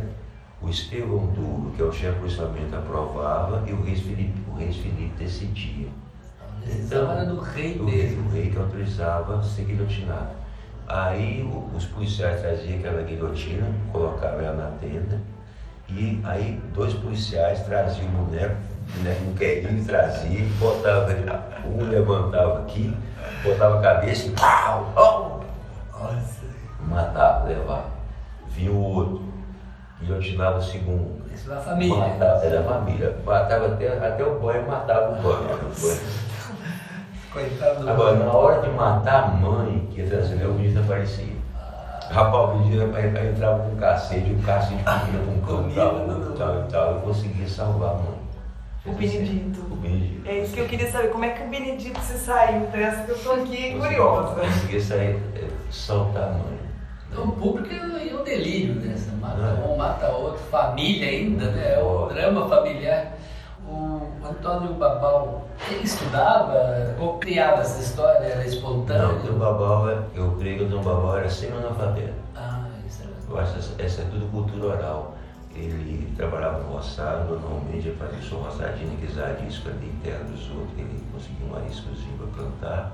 O 0.62 0.68
Estevão 0.68 1.26
Duro, 1.26 1.72
que 1.76 1.82
é 1.82 1.84
o 1.84 1.92
chefe 1.92 2.14
do 2.14 2.20
policiamento, 2.20 2.76
aprovava 2.76 3.62
e 3.66 3.72
o 3.72 3.82
rei 3.82 3.94
Felipe, 3.96 4.40
o 4.50 4.56
rei 4.56 4.72
Felipe 4.72 5.12
decidia. 5.18 5.88
a 6.40 6.64
decisão 6.66 7.10
era 7.10 7.24
do 7.24 7.40
rei 7.40 7.74
do 7.74 7.86
rei, 7.86 8.18
o 8.18 8.28
rei 8.32 8.50
que 8.50 8.58
autorizava 8.58 9.42
ser 9.42 9.64
guilhotinado. 9.64 10.30
Aí 10.86 11.42
o- 11.42 11.74
os 11.76 11.84
policiais 11.86 12.40
traziam 12.40 12.78
aquela 12.78 13.02
guilhotina, 13.02 13.66
colocavam 13.92 14.40
ela 14.40 14.56
na 14.56 14.70
tenda, 14.78 15.20
e 15.88 16.20
aí 16.24 16.60
dois 16.74 16.92
policiais 16.94 17.60
traziam 17.60 18.06
o 18.08 18.24
boneco, 18.24 18.56
o 18.94 18.98
boneco 18.98 19.20
queria, 19.38 19.68
ele 19.68 19.84
trazia, 19.84 20.40
e 20.40 20.44
botava, 20.58 21.12
ele- 21.12 21.30
um 21.66 21.88
levantava 21.88 22.60
aqui, 22.62 22.94
botava 23.42 23.78
a 23.78 23.82
cabeça 23.82 24.26
e 24.26 24.30
pau, 24.30 24.92
pau, 24.94 25.44
matava, 26.80 27.48
levava. 27.48 27.98
Vinha 28.48 28.72
o 28.72 28.82
outro, 28.82 29.24
guilhotinava 30.00 30.58
o 30.58 30.62
segundo. 30.62 31.22
isso 31.32 31.50
uma 31.50 31.60
família. 31.60 31.96
Matava, 31.96 32.44
era 32.44 32.62
família. 32.62 33.16
Matava 33.24 33.66
até, 33.66 33.88
até 33.88 34.24
o 34.24 34.38
banho, 34.40 34.66
matava 34.66 35.12
o 35.12 35.22
banho. 35.22 36.08
Coitado 37.32 37.82
do 37.82 37.90
Agora, 37.90 38.16
na 38.16 38.32
hora 38.32 38.62
de 38.62 38.70
matar 38.70 39.24
a 39.24 39.28
mãe, 39.28 39.86
que 39.92 40.00
ia 40.00 40.08
trazer 40.08 40.46
o 40.46 40.54
menino 40.54 40.80
aparecia. 40.80 41.36
Rapaz, 42.10 42.50
o 42.50 42.58
menino 42.58 42.84
entrava 42.84 43.64
com 43.64 43.72
um 43.72 43.76
cacete, 43.76 44.32
o 44.32 44.42
cacete 44.42 44.82
comia 44.82 45.20
com 45.24 45.32
um 45.32 45.74
tal, 45.74 45.90
tudo. 46.06 46.38
tal 46.38 46.60
e 46.60 46.72
tal, 46.72 46.92
eu 46.92 47.00
conseguia 47.00 47.46
salvar 47.46 47.90
a 47.90 47.94
mãe. 47.94 48.17
O 48.88 48.92
Benedito. 48.94 49.60
O 49.70 49.76
Benedito. 49.76 50.28
é 50.28 50.38
isso 50.38 50.52
que 50.54 50.60
eu 50.60 50.66
queria 50.66 50.90
saber. 50.90 51.08
Como 51.08 51.24
é 51.24 51.30
que 51.30 51.42
o 51.42 51.48
Benedito 51.48 52.00
se 52.00 52.18
saiu 52.18 52.66
dessa 52.66 53.02
que 53.04 53.10
eu 53.12 53.18
tô 53.18 53.32
aqui 53.32 53.44
Conseguia- 53.44 53.78
curiosa. 53.78 54.34
Conseguia 54.40 54.80
sair, 54.80 55.18
é, 55.36 55.48
soltar 55.70 56.22
a 56.24 56.32
mãe. 56.32 56.58
Então, 57.10 57.24
o 57.24 57.32
público 57.32 57.68
é 57.74 58.14
um 58.14 58.22
delírio, 58.24 58.74
né? 58.74 58.94
Você 58.96 59.10
mata 59.16 59.40
É. 59.40 59.66
um, 59.66 59.76
mata 59.76 60.08
outro, 60.08 60.40
família 60.50 61.08
ainda, 61.08 61.50
né? 61.52 61.74
É 61.74 61.82
Ó. 61.82 62.06
drama 62.08 62.48
familiar. 62.48 63.12
O 63.66 64.00
Antônio 64.26 64.74
Babal, 64.74 65.46
ele 65.70 65.84
estudava 65.84 66.94
ou 67.00 67.18
criava 67.18 67.60
essa 67.60 67.80
história? 67.82 68.18
Era 68.26 68.36
Não, 68.36 68.42
o 68.42 68.46
espontâneo? 68.46 69.18
Dom 69.22 69.38
Babal, 69.38 69.90
é- 69.90 69.98
eu 70.14 70.36
creio 70.38 70.58
que 70.58 70.64
o 70.64 70.68
Dom 70.68 70.82
Babal 70.82 71.18
era 71.18 71.28
semi-analfabeto. 71.28 72.14
Ah, 72.34 72.64
isso 72.86 73.02
era. 73.02 73.10
Eu 73.30 73.38
acho 73.38 73.52
que 73.52 73.58
essa, 73.58 73.82
essa 73.82 74.02
é 74.02 74.04
tudo 74.06 74.30
cultura 74.30 74.66
oral. 74.76 75.14
Ele 75.58 76.12
trabalhava 76.16 76.62
no 76.62 76.72
roçado, 76.72 77.38
normalmente 77.38 77.88
ele 77.88 77.96
fazia 77.96 78.20
sua 78.22 78.44
roçadinha, 78.44 78.92
aqueles 78.92 79.18
ariscos 79.18 79.72
ali, 79.72 79.92
terra 80.02 80.24
dos 80.24 80.50
outros, 80.50 80.78
ele 80.78 81.02
conseguia 81.12 81.46
um 81.46 81.56
ariscozinho 81.56 82.16
para 82.18 82.26
plantar. 82.26 82.92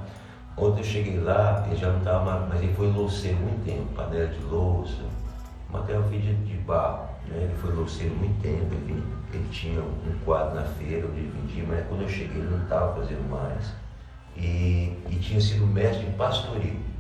Ontem 0.57 0.81
eu 0.81 0.85
cheguei 0.85 1.19
lá, 1.21 1.65
ele 1.67 1.77
já 1.77 1.91
não 1.91 1.99
estava 1.99 2.25
mais, 2.25 2.49
mas 2.49 2.63
ele 2.63 2.75
foi 2.75 2.91
louceiro 2.91 3.37
muito 3.39 3.65
tempo, 3.65 3.93
panela 3.95 4.27
de 4.29 4.41
louça, 4.45 5.03
material 5.71 6.05
feito 6.05 6.45
de, 6.45 6.55
barro. 6.59 7.09
Né? 7.29 7.43
Ele 7.43 7.55
foi 7.57 7.73
louceiro 7.73 8.15
muito 8.15 8.41
tempo, 8.41 8.73
ele, 8.73 9.03
ele 9.33 9.49
tinha 9.51 9.81
um 9.81 10.19
quadro 10.25 10.55
na 10.55 10.63
feira 10.63 11.07
onde 11.07 11.19
ele 11.19 11.33
vendia, 11.41 11.65
mas 11.67 11.87
quando 11.89 12.03
eu 12.03 12.09
cheguei 12.09 12.41
ele 12.41 12.51
não 12.51 12.63
estava 12.63 12.95
fazendo 12.95 13.29
mais. 13.29 13.73
E, 14.37 14.97
e 15.11 15.19
tinha 15.21 15.41
sido 15.41 15.67
mestre 15.67 16.07
em 16.07 16.13
pastoril. 16.13 16.94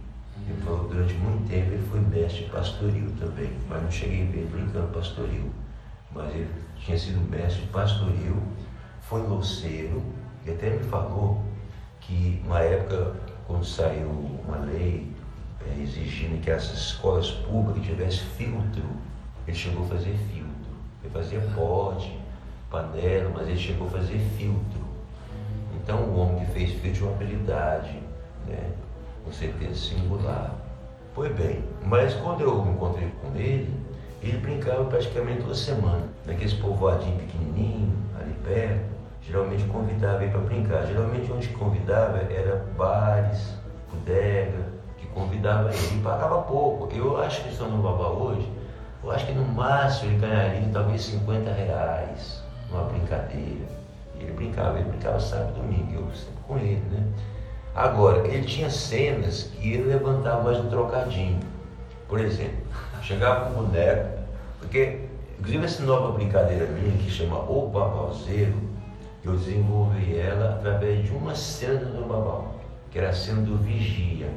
Que 0.46 0.52
durante 0.62 1.14
muito 1.14 1.48
tempo 1.48 1.72
ele 1.72 1.86
foi 1.90 2.00
mestre 2.00 2.44
pastoril 2.44 3.10
também, 3.18 3.50
mas 3.68 3.82
não 3.82 3.90
cheguei 3.90 4.28
a 4.28 4.30
ver 4.30 4.46
brincando 4.52 4.88
pastoril. 4.88 5.50
Mas 6.12 6.34
ele 6.34 6.48
tinha 6.78 6.98
sido 6.98 7.20
mestre 7.30 7.66
pastoril, 7.66 8.36
foi 9.00 9.22
louceiro, 9.22 10.02
e 10.44 10.50
até 10.50 10.70
me 10.70 10.84
falou 10.84 11.42
que 12.00 12.42
uma 12.44 12.60
época, 12.60 13.14
quando 13.46 13.64
saiu 13.64 14.08
uma 14.46 14.58
lei 14.58 15.10
eh, 15.66 15.82
exigindo 15.82 16.40
que 16.42 16.50
as 16.50 16.70
escolas 16.72 17.30
públicas 17.30 17.82
tivessem 17.82 18.26
filtro, 18.36 18.84
ele 19.46 19.56
chegou 19.56 19.84
a 19.86 19.88
fazer 19.88 20.14
filtro. 20.30 20.74
Ele 21.02 21.12
fazia 21.12 21.40
pote, 21.54 22.18
panela, 22.70 23.30
mas 23.34 23.48
ele 23.48 23.58
chegou 23.58 23.86
a 23.86 23.90
fazer 23.90 24.18
filtro. 24.36 24.84
Então 25.76 26.00
o 26.00 26.18
homem 26.18 26.44
que 26.44 26.52
fez 26.52 26.70
filtro 26.72 26.92
tinha 26.92 27.08
uma 27.08 27.16
habilidade, 27.16 27.98
né? 28.46 28.72
Com 29.24 29.32
certeza 29.32 29.74
singular. 29.74 30.54
Pois 31.14 31.32
bem, 31.34 31.64
mas 31.84 32.14
quando 32.14 32.40
eu 32.42 32.66
encontrei 32.66 33.10
com 33.22 33.36
ele, 33.36 33.72
ele 34.22 34.38
brincava 34.38 34.84
praticamente 34.84 35.42
toda 35.42 35.54
semana, 35.54 36.02
naqueles 36.26 36.54
povoadinhos 36.54 37.22
pequenininho, 37.22 37.92
ali 38.20 38.34
perto. 38.44 38.94
Geralmente 39.22 39.64
convidava 39.64 40.22
ele 40.22 40.32
para 40.32 40.40
brincar. 40.40 40.86
Geralmente 40.86 41.32
onde 41.32 41.48
convidava 41.48 42.18
era 42.18 42.66
bares, 42.76 43.54
bodega, 43.90 44.66
que 44.98 45.06
convidava 45.08 45.70
ele. 45.70 45.98
E 45.98 46.02
pagava 46.02 46.42
pouco. 46.42 46.94
Eu 46.94 47.20
acho 47.22 47.42
que 47.42 47.50
estão 47.50 47.70
no 47.70 47.82
Babá 47.82 48.08
hoje, 48.08 48.50
eu 49.02 49.10
acho 49.10 49.26
que 49.26 49.32
no 49.32 49.44
máximo 49.44 50.10
ele 50.10 50.18
ganharia 50.18 50.68
talvez 50.72 51.02
50 51.02 51.52
reais 51.52 52.42
numa 52.70 52.84
brincadeira. 52.84 53.66
Ele 54.18 54.32
brincava, 54.32 54.78
ele 54.78 54.88
brincava 54.88 55.20
sábado 55.20 55.52
e 55.56 55.60
domingo, 55.60 55.94
eu 55.94 56.14
sempre 56.14 56.42
com 56.46 56.58
ele, 56.58 56.82
né? 56.90 57.06
Agora, 57.74 58.28
ele 58.28 58.46
tinha 58.46 58.70
cenas 58.70 59.50
que 59.54 59.72
ele 59.72 59.84
levantava 59.84 60.44
mais 60.44 60.58
um 60.58 60.68
trocadinho. 60.68 61.40
Por 62.08 62.20
exemplo, 62.20 62.62
chegava 63.02 63.50
um 63.50 63.64
boneco, 63.64 64.20
porque, 64.60 65.00
inclusive 65.38 65.64
essa 65.64 65.82
nova 65.82 66.12
brincadeira 66.12 66.66
minha 66.66 66.96
que 66.96 67.10
chama 67.10 67.38
O 67.50 67.68
Babalzeiro, 67.68 68.54
eu 69.24 69.36
desenvolvi 69.36 70.16
ela 70.16 70.54
através 70.54 71.04
de 71.04 71.10
uma 71.10 71.34
cena 71.34 71.80
do 71.80 72.06
Babal, 72.06 72.54
que 72.92 72.98
era 72.98 73.08
a 73.08 73.12
cena 73.12 73.42
do 73.42 73.56
Vigia. 73.56 74.28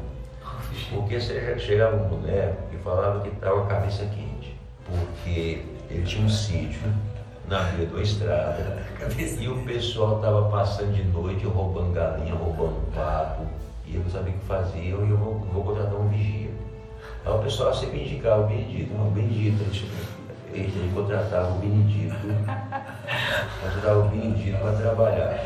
Porque 0.90 1.20
chegava 1.20 1.96
um 1.96 2.08
boneco 2.08 2.64
e 2.74 2.78
falava 2.78 3.22
que 3.22 3.30
estava 3.30 3.58
com 3.58 3.66
a 3.66 3.68
cabeça 3.68 4.06
quente, 4.06 4.58
porque 4.86 5.64
ele 5.90 6.04
tinha 6.04 6.26
um 6.26 6.30
sítio 6.30 6.82
na 7.48 7.60
beira 7.64 7.92
da 7.92 8.02
estrada 8.02 8.88
e 9.40 9.48
o 9.48 9.64
pessoal 9.64 10.18
estava 10.18 10.50
passando 10.50 10.94
de 10.94 11.04
noite 11.04 11.46
roubando 11.46 11.94
galinha, 11.94 12.36
roubando 12.36 12.94
pato, 12.94 13.44
e 13.86 13.96
eu 13.96 14.02
não 14.02 14.10
sabia 14.10 14.34
o 14.34 14.38
que 14.38 14.46
fazer, 14.46 14.80
e 14.80 14.90
eu 14.90 15.18
vou, 15.18 15.40
vou 15.54 15.64
contratar 15.64 15.96
um 15.96 16.10
vigia. 16.10 16.50
Aí 17.26 17.34
o 17.34 17.40
pessoal 17.40 17.74
sempre 17.74 18.02
indicava 18.02 18.44
o 18.44 18.48
Benedito, 18.48 18.94
não, 18.94 19.08
o 19.08 19.12
Benedito, 19.12 19.64
ele 20.52 20.92
contratava 20.94 21.52
o 21.52 21.60
Benedito, 21.60 22.18
contratava 23.62 24.00
o 24.00 24.10
Benedito 24.10 24.58
para 24.58 24.72
trabalhar. 24.74 25.46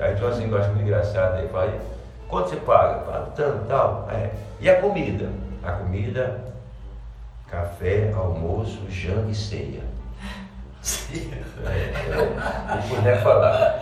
Aí 0.00 0.14
então 0.14 0.28
assim, 0.28 0.50
eu 0.50 0.58
acho 0.58 0.70
muito 0.70 0.82
engraçado, 0.82 1.36
aí 1.36 1.48
fala, 1.48 1.78
quanto 2.26 2.50
você 2.50 2.56
paga? 2.56 3.04
Fala, 3.04 3.32
tanto, 3.36 3.66
tal. 3.66 4.08
É. 4.10 4.30
E 4.60 4.68
a 4.68 4.80
comida? 4.80 5.30
A 5.62 5.72
comida, 5.72 6.44
café, 7.48 8.12
almoço, 8.16 8.80
janta 8.90 9.30
e 9.30 9.34
ceia. 9.34 9.97
Se 10.88 11.28
puder 12.88 13.22
falar. 13.22 13.78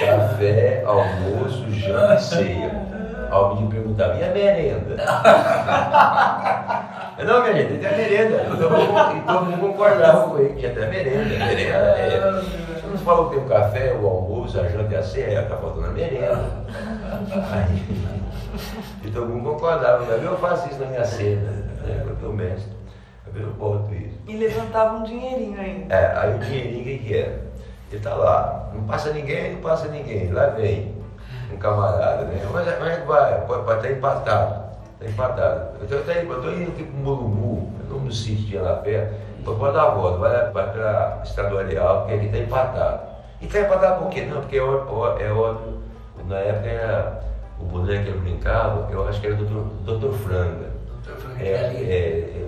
Café, 0.00 0.82
almoço, 0.86 1.70
janta 1.70 2.14
e 2.14 2.20
ceia. 2.22 2.70
Alguém 3.30 3.64
me 3.64 3.70
perguntava, 3.70 4.14
e 4.14 4.24
a 4.24 4.30
merenda? 4.32 4.96
não, 7.26 7.42
minha 7.42 7.54
gente, 7.54 7.78
tem 7.78 7.86
a 7.86 7.92
merenda. 7.92 8.42
E 8.42 9.20
todo 9.26 9.44
mundo 9.44 9.60
concordava 9.60 10.30
com 10.30 10.38
ele, 10.38 10.54
que 10.54 10.64
até 10.64 10.86
merenda. 10.86 11.44
Merenda 11.44 11.76
é. 11.76 12.42
Você 12.74 12.86
não 12.86 12.96
falou 12.98 13.28
que 13.28 13.36
tem 13.36 13.44
o 13.44 13.48
café, 13.48 13.92
o 13.92 14.06
almoço, 14.06 14.58
a 14.58 14.66
janta 14.66 14.94
e 14.94 14.96
a 14.96 15.02
ceia, 15.02 15.42
tá 15.42 15.56
faltando 15.58 15.88
a 15.88 15.90
merenda. 15.90 16.42
Aí, 17.52 17.84
e 19.04 19.10
todo 19.10 19.26
mundo 19.26 19.50
concordava, 19.50 20.04
eu 20.04 20.38
faço 20.38 20.70
isso 20.70 20.80
na 20.80 20.86
minha 20.86 21.04
cena, 21.04 21.50
né, 21.86 22.02
porque 22.06 22.24
o 22.24 22.32
mestre. 22.32 22.78
Eu 23.34 23.52
boto 23.52 23.94
isso. 23.94 24.18
E 24.26 24.36
levantava 24.36 24.96
um 24.96 25.02
dinheirinho 25.02 25.60
ainda. 25.60 25.94
É, 25.94 26.18
aí 26.18 26.34
o 26.34 26.38
dinheirinho 26.38 26.84
que, 26.84 26.98
que 26.98 27.14
é? 27.16 27.38
Ele 27.90 28.02
tá 28.02 28.14
lá, 28.14 28.70
não 28.74 28.82
passa 28.84 29.12
ninguém, 29.12 29.54
não 29.54 29.60
passa 29.60 29.88
ninguém. 29.88 30.30
Lá 30.32 30.46
vem 30.48 30.94
um 31.52 31.56
camarada, 31.56 32.24
né? 32.24 32.40
Mas 32.52 32.74
como 32.76 32.90
é 32.90 32.96
que 32.96 33.06
vai? 33.06 33.40
Pode 33.46 33.60
estar 33.60 33.76
tá 33.76 33.90
empatado. 33.90 34.68
Está 35.00 35.10
empatado. 35.10 35.70
Eu 35.88 36.00
estou 36.00 36.52
indo 36.52 36.70
aqui 36.70 36.84
para 36.84 36.96
o 36.96 37.02
Mulungu, 37.02 37.72
é 37.80 37.88
nome 37.88 38.08
do 38.08 38.14
sítio 38.14 38.46
tinha 38.46 38.62
lá 38.62 38.74
perto. 38.76 39.14
Pode 39.44 39.72
dar 39.72 39.84
a 39.84 39.90
volta, 39.90 40.18
vai, 40.18 40.50
vai 40.50 40.72
para 40.72 41.20
Estadual 41.24 41.60
Areal, 41.60 42.00
porque 42.00 42.14
aqui 42.14 42.26
está 42.26 42.38
empatado. 42.38 43.00
E 43.40 43.46
está 43.46 43.60
empatado 43.60 44.02
por 44.02 44.10
quê? 44.10 44.22
Não, 44.22 44.40
porque 44.40 44.58
é 44.58 44.62
óbvio, 44.62 45.78
na 46.26 46.36
época 46.36 46.68
era, 46.68 47.22
o 47.58 47.64
boneco 47.64 48.04
que 48.04 48.10
ele 48.10 48.18
brincava, 48.18 48.88
eu 48.90 49.08
acho 49.08 49.20
que 49.20 49.26
era 49.26 49.36
o 49.36 49.44
doutor 49.84 50.12
Franga. 50.12 50.70
Doutor 51.06 51.22
Franga. 51.22 51.42
É, 51.42 51.48
é, 51.48 51.54
é, 51.54 52.47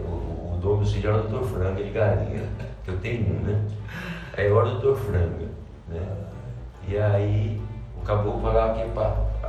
dono 0.61 0.79
do 0.79 0.87
sítio 0.87 1.11
era 1.11 1.19
o 1.19 1.29
doutor 1.29 1.49
Franga 1.49 1.83
de 1.83 1.91
Galinha, 1.91 2.45
que 2.85 2.91
eu 2.91 2.99
tenho 2.99 3.27
um, 3.27 3.41
né? 3.41 3.61
Aí 4.37 4.47
eu 4.47 4.59
era 4.61 4.69
o 4.69 4.73
doutor 4.73 4.97
Franga, 4.97 5.49
né? 5.89 6.01
E 6.87 6.99
aí 6.99 7.61
o 7.97 8.03
caboclo 8.03 8.41
falava 8.41 8.75
que 8.75 8.85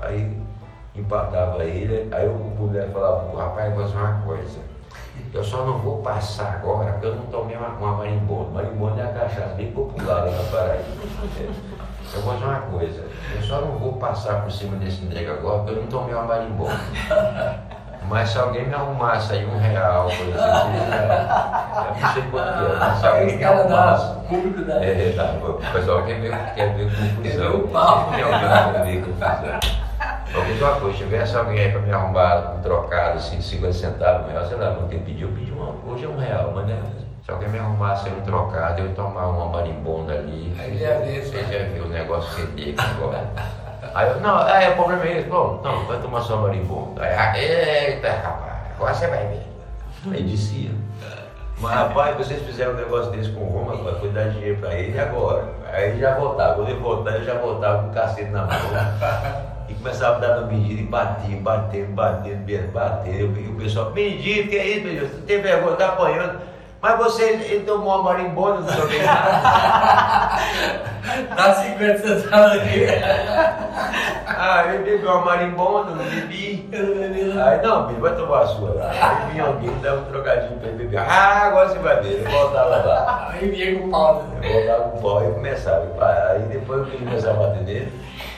aí 0.05 0.38
empatava 0.95 1.64
ele, 1.64 2.14
aí 2.14 2.28
o 2.28 2.34
mulher 2.34 2.89
falava, 2.91 3.38
rapaz, 3.38 3.74
vou 3.74 3.84
fazer 3.84 3.97
uma 3.97 4.22
coisa. 4.22 4.59
Eu 5.34 5.43
só 5.43 5.66
não 5.66 5.78
vou 5.78 6.01
passar 6.01 6.55
agora, 6.55 6.93
porque 6.93 7.07
eu 7.07 7.16
não 7.16 7.26
tomei 7.28 7.55
uma, 7.55 7.70
uma 7.70 7.97
marimbona. 7.97 8.49
Marimbona 8.49 9.01
é 9.01 9.05
a 9.05 9.14
cachaça 9.14 9.53
bem 9.55 9.72
popular 9.72 10.26
lá 10.26 10.32
na 10.32 10.43
Paraíba. 10.51 10.86
Eu 12.14 12.22
vou 12.22 12.34
fazer 12.34 12.45
uma 12.45 12.59
coisa, 12.62 13.05
eu 13.36 13.41
só 13.41 13.62
não 13.62 13.78
vou 13.78 13.93
passar 13.93 14.41
por 14.41 14.51
cima 14.51 14.76
desse 14.78 15.05
negro 15.05 15.34
agora, 15.34 15.59
porque 15.59 15.72
eu 15.72 15.82
não 15.82 15.88
tomei 15.88 16.14
uma 16.14 16.24
marimbona. 16.24 16.82
Mas 18.12 18.30
se 18.30 18.38
alguém 18.38 18.68
me 18.68 18.74
arrumasse 18.74 19.32
aí 19.32 19.45
um 19.45 19.57
real, 19.57 20.03
por 20.03 20.28
exemplo, 20.28 20.41
eu 21.88 22.01
não 22.01 22.14
sei 22.14 22.24
quanto 22.24 22.66
é, 22.66 22.78
mas 22.78 22.99
se 22.99 23.07
alguém 23.07 23.38
me 23.38 23.43
arrumasse. 23.45 24.16
público 24.28 24.66
da. 24.66 24.84
É, 24.84 25.14
tá, 25.16 25.34
o 25.41 25.53
pessoal 25.72 26.03
quer 26.03 26.20
ver, 26.20 26.38
quer 26.53 26.76
ver 26.76 26.89
confusão. 26.89 27.24
Quer 27.24 27.38
ver 27.38 27.55
o 27.55 27.68
pau. 27.70 28.07
Alguém 28.07 28.72
quer 28.74 28.84
ver 28.84 29.05
confusão. 29.05 29.59
Fiz 30.45 30.62
uma 30.62 30.76
coisa, 30.76 30.97
se 30.97 31.03
tivesse 31.03 31.38
alguém 31.38 31.59
aí 31.59 31.72
para 31.72 31.82
me 31.82 31.91
arrumar 31.93 32.55
um 32.57 32.62
trocado 32.62 33.18
assim, 33.18 33.38
de 33.38 33.43
50 33.43 33.74
centavos, 33.74 34.30
real, 34.30 34.45
sei 34.45 34.57
lá, 34.57 34.76
quanto 34.76 34.93
eu 34.93 34.99
pedi, 34.99 35.22
eu 35.22 35.30
pedi 35.30 35.51
uma, 35.51 35.74
hoje 35.88 36.03
é 36.03 36.09
um 36.09 36.18
real, 36.18 36.51
mas 36.53 36.68
né? 36.68 36.82
Se 37.24 37.32
alguém 37.32 37.47
me 37.47 37.59
arrumasse 37.59 38.09
um 38.09 38.22
trocado, 38.22 38.82
eu 38.82 38.88
ia 38.88 38.93
tomar 38.93 39.28
uma 39.28 39.45
marimbonda 39.45 40.16
ali. 40.16 40.53
Aí 40.59 40.78
já 40.78 40.99
viu, 40.99 41.24
você 41.24 41.43
já 41.43 41.64
viu 41.74 41.86
o 41.86 41.88
negócio 41.88 42.30
feder 42.32 42.76
agora. 42.78 43.30
Aí 43.93 44.07
eu, 44.09 44.19
não, 44.21 44.47
é, 44.47 44.69
o 44.69 44.75
problema 44.75 45.05
é. 45.05 45.23
Bom, 45.23 45.59
não, 45.63 45.85
vai 45.85 45.99
tomar 45.99 46.21
só 46.21 46.37
marimbondo. 46.37 47.01
Aí, 47.01 47.13
ah, 47.13 47.37
eita, 47.37 48.09
rapaz, 48.09 48.53
agora 48.75 48.93
você 48.93 49.07
vai 49.07 49.27
ver. 49.27 49.47
Aí 50.11 50.23
dizia. 50.23 50.71
Mas 51.59 51.73
rapaz, 51.73 52.17
vocês 52.17 52.41
fizeram 52.41 52.71
um 52.71 52.75
negócio 52.75 53.11
desse 53.11 53.29
com 53.31 53.41
o 53.41 53.49
Roma, 53.49 53.73
agora 53.73 53.95
foi 53.99 54.09
dar 54.09 54.29
dinheiro 54.29 54.57
pra 54.59 54.73
ele 54.73 54.99
agora. 54.99 55.45
Aí 55.71 55.99
já 55.99 56.15
voltava, 56.15 56.55
quando 56.55 56.69
ele 56.69 56.79
voltava, 56.79 57.17
ele 57.17 57.25
já 57.25 57.35
voltava 57.35 57.83
com 57.83 57.89
o 57.89 57.93
cacete 57.93 58.31
na 58.31 58.45
mão. 58.45 58.57
E 59.69 59.73
começava 59.75 60.17
a 60.17 60.19
dar 60.19 60.41
no 60.41 60.47
medido 60.47 60.81
e 60.81 60.85
batia, 60.85 61.37
batendo, 61.39 61.93
batendo, 61.93 62.71
batendo. 62.73 63.39
E 63.39 63.47
o 63.47 63.55
pessoal, 63.55 63.91
medido, 63.91 64.49
que 64.49 64.57
é 64.57 64.67
isso, 64.67 64.87
medido? 64.87 65.07
Você 65.07 65.21
tem 65.21 65.41
vergonha, 65.41 65.75
tá 65.75 65.89
apanhando. 65.89 66.41
Mas 66.82 66.97
você, 66.97 67.23
ele 67.23 67.63
tomou 67.63 67.99
uma 67.99 68.11
marimbona, 68.11 68.61
não 68.61 68.67
sei 68.67 68.82
o 68.82 68.88
que. 68.88 68.97
Dá 71.36 71.53
50 71.53 71.97
centavos 71.99 72.57
aqui. 72.57 72.88
ah, 74.25 74.63
ele 74.67 74.79
bebeu 74.79 75.11
uma 75.11 75.25
marimbona, 75.25 75.91
não 75.91 76.03
bebi. 76.03 76.67
Eu 76.71 76.95
bebi. 76.95 77.39
Aí, 77.39 77.61
não, 77.61 77.88
filho, 77.88 78.01
vai 78.01 78.15
tomar 78.15 78.39
a 78.39 78.47
sua. 78.47 78.89
Aí 78.89 79.32
vinha 79.32 79.45
alguém, 79.45 79.79
dava 79.79 80.01
um 80.01 80.05
trocadinho 80.05 80.59
pra 80.59 80.69
ele 80.69 80.77
beber. 80.77 80.97
Ah, 80.97 81.47
agora 81.47 81.69
você 81.69 81.77
vai 81.77 82.01
ver. 82.01 82.13
Ele 82.13 82.27
voltava 82.27 82.75
lá. 82.77 83.29
Aí 83.32 83.47
vinha 83.51 83.79
com 83.79 83.86
o 83.86 83.91
pau. 83.91 84.23
Né? 84.23 84.39
Eu 84.41 84.53
voltava 84.53 84.89
com 84.89 84.97
o 84.97 85.01
pau 85.01 85.29
e 85.29 85.34
começava. 85.34 85.86
Aí 86.32 86.39
depois 86.49 86.88
que 86.88 86.95
ele 86.95 87.05
começava 87.05 87.43
a 87.43 87.47
bater 87.47 87.61
nele, 87.61 87.93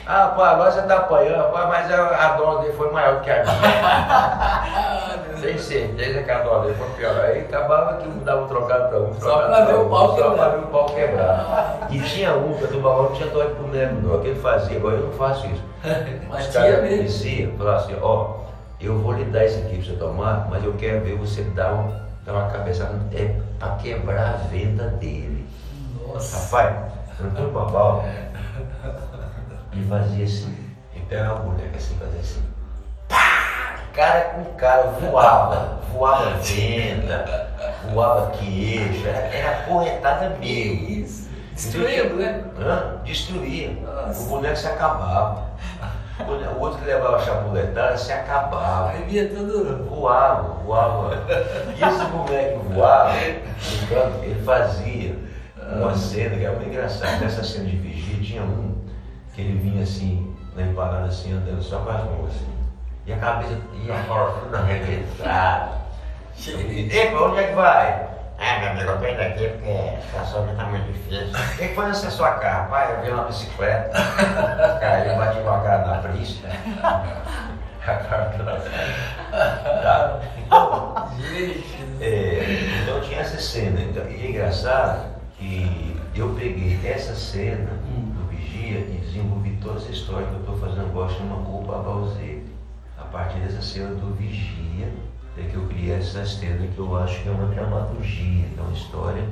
ah, 0.06 0.32
pô, 0.36 0.42
agora 0.42 0.70
você 0.70 0.82
tá 0.82 0.96
apanhando, 0.98 1.50
pô, 1.50 1.66
mas 1.66 1.90
a, 1.90 2.26
a 2.26 2.28
dose 2.36 2.60
dele 2.64 2.74
foi 2.74 2.92
maior 2.92 3.14
do 3.14 3.20
que 3.22 3.30
a 3.30 3.42
minha. 3.42 5.14
Tem 5.44 5.58
certeza 5.58 6.22
que 6.22 6.30
a 6.30 6.38
dele 6.60 6.74
foi 6.74 6.88
pior. 6.96 7.20
Aí 7.20 7.40
acabava 7.40 7.98
que 7.98 8.08
um 8.08 8.18
dava 8.18 8.44
um 8.44 8.48
trocado 8.48 8.88
pra 8.88 8.98
um. 9.00 9.20
Só 9.20 9.46
pra 9.46 9.64
ver 9.66 9.74
o 9.74 9.88
pau 9.88 10.14
quebrar. 10.14 10.28
Só 10.30 10.34
pra 10.34 10.48
ver 10.48 10.64
o 10.64 10.66
pau 10.68 10.86
quebrar. 10.86 11.88
E 11.90 12.00
tinha 12.00 12.34
um 12.34 12.54
que 12.54 12.66
do 12.66 12.80
balão 12.80 13.04
não 13.04 13.12
tinha 13.12 13.28
dor 13.28 13.46
pro 13.50 13.68
nego, 13.68 14.00
não. 14.00 14.20
Que 14.20 14.28
ele 14.28 14.40
fazia, 14.40 14.76
agora 14.78 14.96
eu 14.96 15.06
não 15.06 15.12
faço 15.12 15.46
isso. 15.46 15.62
Mas 16.28 16.48
Os 16.48 16.54
caras 16.54 16.88
diziam, 16.88 17.52
falavam 17.58 17.80
assim, 17.80 17.96
ó, 18.00 18.36
eu 18.80 18.98
vou 18.98 19.12
lhe 19.12 19.24
dar 19.24 19.44
isso 19.44 19.58
aqui 19.58 19.76
pra 19.76 19.84
você 19.84 19.92
tomar, 19.96 20.48
mas 20.50 20.64
eu 20.64 20.72
quero 20.74 21.04
ver 21.04 21.16
você 21.16 21.42
dar, 21.42 21.72
um, 21.72 21.92
dar 22.24 22.32
uma 22.32 22.50
cabeçada, 22.50 22.98
é 23.12 23.34
pra 23.58 23.76
quebrar 23.76 24.34
a 24.34 24.36
venda 24.48 24.88
dele. 24.88 25.46
Nossa. 26.06 26.38
Rapaz, 26.38 26.92
eu 27.20 27.26
não 27.26 27.34
tô 27.34 27.42
babau. 27.50 28.04
Ele 29.72 29.86
fazia 29.88 30.24
assim, 30.24 30.56
ele 30.94 31.04
pegava 31.08 31.34
a 31.34 31.42
boneca 31.42 31.76
assim, 31.76 31.94
fazia 31.96 32.20
assim. 32.20 32.53
Cara 33.94 34.20
com 34.22 34.44
cara, 34.56 34.82
voava, 35.00 35.78
voava 35.92 36.30
venda, 36.38 37.48
voava 37.92 38.32
queijo, 38.32 39.06
era, 39.06 39.18
era 39.18 39.62
corretada 39.62 40.30
mesmo. 40.40 40.88
Isso. 40.90 41.30
Destruía 41.52 42.06
o 42.06 42.10
boneco? 42.10 42.60
Hã? 42.60 42.96
Destruía. 43.04 43.70
Nossa. 43.80 44.20
O 44.20 44.26
boneco 44.26 44.56
se 44.56 44.66
acabava. 44.66 45.44
O 46.56 46.60
outro 46.60 46.78
que 46.80 46.86
levava 46.86 47.16
a 47.16 47.20
chapuletada 47.20 47.96
se 47.96 48.12
acabava. 48.12 48.90
Aí 48.90 49.04
via 49.04 49.28
tudo. 49.28 49.84
Voava, 49.88 50.42
voava. 50.64 51.16
E 51.76 51.84
esse 51.84 52.04
boneco 52.06 52.58
voava, 52.70 53.12
canto, 53.88 54.24
ele 54.24 54.42
fazia 54.44 55.16
uma 55.76 55.94
cena 55.94 56.36
que 56.36 56.44
era 56.44 56.56
muito 56.56 56.68
engraçada. 56.68 57.18
Nessa 57.18 57.44
cena 57.44 57.66
de 57.66 57.76
vigia 57.76 58.20
tinha 58.20 58.42
um 58.42 58.74
que 59.32 59.40
ele 59.40 59.58
vinha 59.58 59.82
assim, 59.84 60.34
na 60.56 60.62
empanada 60.62 61.06
assim, 61.06 61.32
andando 61.32 61.62
só 61.62 61.78
com 61.78 61.90
as 61.90 62.04
mãos 62.04 62.30
assim. 62.30 62.53
E 63.06 63.12
a 63.12 63.16
cabeça 63.18 63.60
e 63.74 63.90
a 63.90 63.96
bola 64.08 64.40
toda 64.40 64.58
arrebentada. 64.58 65.72
E 66.46 67.06
pra 67.10 67.22
onde 67.22 67.38
é 67.38 67.46
que 67.48 67.54
vai? 67.54 68.08
Ah, 68.38 68.58
meu 68.58 68.70
amigo, 68.70 68.90
eu 68.90 68.98
tô 68.98 69.06
indo 69.06 69.20
aqui 69.20 69.48
porque 69.48 69.70
a 69.70 70.00
situação 70.00 70.56
tá 70.56 70.64
muito 70.64 70.92
difícil. 70.92 71.28
O 71.28 71.56
que 71.56 71.68
foi 71.74 71.86
nessa 71.86 72.10
sua 72.10 72.32
carro? 72.32 72.70
Pai, 72.70 72.92
eu 72.92 73.02
vi 73.02 73.10
uma 73.10 73.24
bicicleta, 73.24 73.92
caiu, 74.80 75.16
bati 75.16 75.40
com 75.40 75.50
a 75.50 75.60
cara 75.60 75.86
na 75.86 76.08
pista. 76.08 76.48
A 77.86 77.94
cara 77.96 78.24
tá? 79.82 80.20
Então, 80.38 80.94
é, 82.00 82.80
então 82.82 83.00
tinha 83.02 83.20
essa 83.20 83.38
cena. 83.38 83.80
Então, 83.80 84.08
e 84.08 84.26
é 84.26 84.30
engraçado 84.30 85.14
que 85.38 85.96
eu 86.14 86.30
peguei 86.30 86.80
essa 86.84 87.14
cena 87.14 87.70
do 87.84 88.28
Vigia 88.28 88.78
e 88.78 89.00
desenvolvi 89.04 89.56
toda 89.62 89.78
essa 89.78 89.90
história 89.90 90.26
que 90.26 90.34
eu 90.34 90.40
estou 90.40 90.58
fazendo 90.58 90.86
agora, 90.86 91.12
chama 91.12 91.36
Culpa 91.44 91.78
Balzete. 91.78 92.33
A 93.14 93.18
partir 93.18 93.38
dessa 93.38 93.62
cena 93.62 93.94
do 93.94 94.12
Vigia, 94.16 94.92
é 95.38 95.42
que 95.44 95.54
eu 95.54 95.68
criei 95.68 95.92
essa 95.92 96.26
cena 96.26 96.66
que 96.66 96.76
eu 96.76 96.96
acho 96.96 97.22
que 97.22 97.28
é 97.28 97.30
uma 97.30 97.46
dramaturgia, 97.46 98.44
é 98.58 98.60
uma 98.60 98.72
história. 98.72 99.24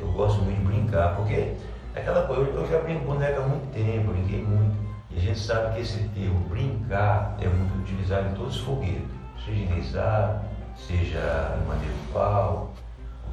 Eu 0.00 0.10
gosto 0.12 0.40
muito 0.40 0.58
de 0.58 0.64
brincar, 0.64 1.14
porque 1.16 1.34
é 1.34 1.56
aquela 1.94 2.22
coisa, 2.22 2.50
eu 2.50 2.66
já 2.66 2.78
brinco 2.78 3.04
boneca 3.04 3.42
há 3.42 3.46
muito 3.46 3.70
tempo, 3.74 4.10
brinquei 4.10 4.42
muito. 4.42 4.74
E 5.10 5.18
a 5.18 5.20
gente 5.20 5.38
sabe 5.38 5.74
que 5.74 5.82
esse 5.82 5.98
termo 6.14 6.48
brincar 6.48 7.36
é 7.38 7.46
muito 7.46 7.78
utilizado 7.78 8.30
em 8.30 8.32
todos 8.32 8.56
os 8.56 8.62
foguetes, 8.62 9.04
seja 9.44 9.74
risar, 9.74 10.42
seja 10.74 11.58
em 11.62 11.68
maneira 11.68 11.92
de 11.92 12.12
pau, 12.14 12.72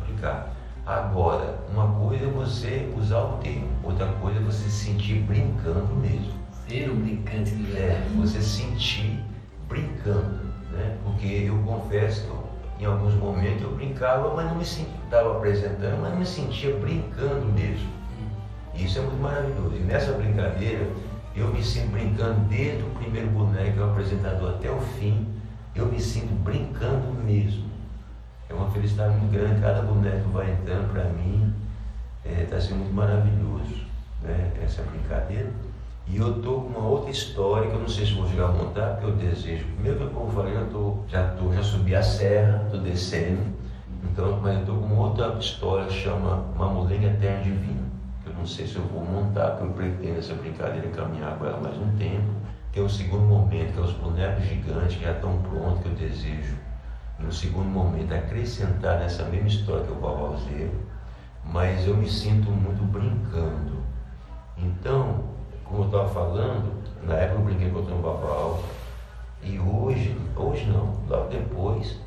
brincar. 0.06 0.51
Agora, 0.86 1.60
uma 1.72 1.88
coisa 1.93 2.26
é 2.26 2.28
você 2.28 2.93
usar 2.97 3.22
o 3.22 3.38
termo, 3.38 3.70
outra 3.82 4.08
coisa 4.20 4.38
é 4.38 4.43
você 4.43 4.70
se 4.70 4.86
sentir 4.86 5.22
brincando 5.22 5.95
mesmo. 5.95 6.34
Ser 6.68 6.89
um 6.89 6.97
brincante 6.97 7.51
de 7.51 7.64
verdade. 7.64 8.04
É, 8.04 8.10
você 8.18 8.41
sentir 8.41 9.32
brincando, 9.74 10.39
né? 10.71 10.97
Porque 11.03 11.26
eu 11.26 11.57
confesso 11.63 12.28
que 12.78 12.84
em 12.84 12.88
alguns 12.88 13.15
momentos 13.15 13.63
eu 13.63 13.71
brincava, 13.76 14.34
mas 14.36 14.45
não 14.45 14.55
me 14.55 14.65
sentia, 14.65 14.93
estava 15.03 15.38
apresentando, 15.38 16.01
mas 16.01 16.11
não 16.11 16.19
me 16.19 16.26
sentia 16.26 16.76
brincando 16.78 17.45
mesmo. 17.47 17.91
Isso 18.76 18.99
é 18.99 19.01
muito 19.01 19.21
maravilhoso. 19.21 19.76
E 19.76 19.80
nessa 19.80 20.13
brincadeira, 20.13 20.88
eu 21.36 21.47
me 21.47 21.63
sinto 21.63 21.91
brincando 21.91 22.39
desde 22.41 22.84
o 22.84 22.89
primeiro 22.91 23.28
boneco, 23.30 23.80
o 23.80 23.91
apresentador, 23.91 24.51
até 24.51 24.71
o 24.71 24.80
fim. 24.80 25.28
Eu 25.76 25.88
me 25.88 25.99
sinto 25.99 26.34
brincando 26.43 27.11
mesmo. 27.24 27.65
É 28.49 28.53
uma 28.53 28.69
felicidade 28.69 29.15
muito 29.15 29.32
grande. 29.32 29.61
Cada 29.61 29.82
boneco 29.82 30.30
vai 30.30 30.51
entrando 30.51 30.91
para 30.91 31.05
mim. 31.05 31.53
Está 32.24 32.41
é, 32.41 32.45
tá 32.45 32.61
sendo 32.61 32.78
muito 32.78 32.93
maravilhoso 32.93 33.93
né? 34.21 34.51
essa 34.63 34.84
brincadeira. 34.84 35.49
E 36.08 36.18
eu 36.18 36.38
estou 36.38 36.62
com 36.62 36.80
uma 36.80 36.88
outra 36.88 37.12
história 37.12 37.70
que 37.70 37.76
eu 37.76 37.82
não 37.82 37.88
sei 37.88 38.06
se 38.06 38.14
vou 38.14 38.28
chegar 38.28 38.45
a 38.45 38.51
montar, 38.51 38.95
porque 38.95 39.06
eu 39.06 39.16
desejo. 39.16 39.66
Primeiro 39.76 39.97
que 39.97 40.04
eu 40.04 40.32
falei, 40.36 40.56
eu 40.56 40.70
tô, 40.70 40.97
já, 41.08 41.30
tô, 41.30 41.54
já 41.54 41.64
subi 41.64 41.95
a 41.95 42.04
serra, 42.04 42.64
estou 42.66 42.82
descendo. 42.82 43.54
Então, 44.04 44.39
mas 44.41 44.56
eu 44.56 44.60
estou 44.60 44.78
com 44.78 44.86
uma 44.86 45.08
outra 45.08 45.38
história 45.39 45.88
que 45.88 45.93
chama 45.93 46.45
Mamulenga 46.58 47.18
Terra 47.20 47.41
Divina. 47.41 47.84
Eu 48.26 48.34
não 48.34 48.45
sei 48.45 48.68
se 48.68 48.76
eu 48.76 48.84
vou 48.84 49.04
montar, 49.04 49.51
porque 49.51 49.64
eu 49.64 49.72
pretendo 49.72 50.20
essa 50.20 50.34
brincadeira 50.34 50.88
caminhar 50.89 51.38
com 51.38 51.45
ela 51.45 51.60
mais 51.62 51.78
um 51.78 51.97
tempo. 51.97 52.34
Tem 52.72 52.84
um 52.84 52.89
segundo 52.89 53.24
momento, 53.24 53.74
que 53.74 53.80
é 53.80 53.84
os 53.84 53.93
bonecos 53.93 54.45
gigantes 54.45 54.97
que 54.97 55.04
já 55.04 55.14
estão 55.14 55.38
prontos, 55.43 55.84
que 55.84 55.89
eu 55.89 55.95
desejo, 55.95 56.58
no 57.20 57.32
segundo 57.32 57.70
momento, 57.70 58.14
acrescentar 58.14 58.99
nessa 58.99 59.24
mesma 59.26 59.47
história 59.47 59.86
que 59.86 59.91
é 59.91 59.95
o 59.95 59.99
Babalzeiro. 59.99 60.74
Mas 61.45 61.88
eu 61.88 61.95
me 61.95 62.10
sinto 62.10 62.49
muito 62.49 62.84
brincando. 62.84 63.84
Então, 64.58 65.32
como 65.74 65.86
eu 65.86 65.88
estava 65.88 66.07
falando, 66.09 66.71
na 67.01 67.15
época 67.15 67.39
eu 67.39 67.45
brinquei 67.45 67.71
com 67.71 67.80
o 67.80 68.01
Babal, 68.01 68.63
e 69.41 69.59
hoje, 69.59 70.15
hoje 70.36 70.65
não, 70.67 70.99
logo 71.09 71.30
depois, 71.30 71.99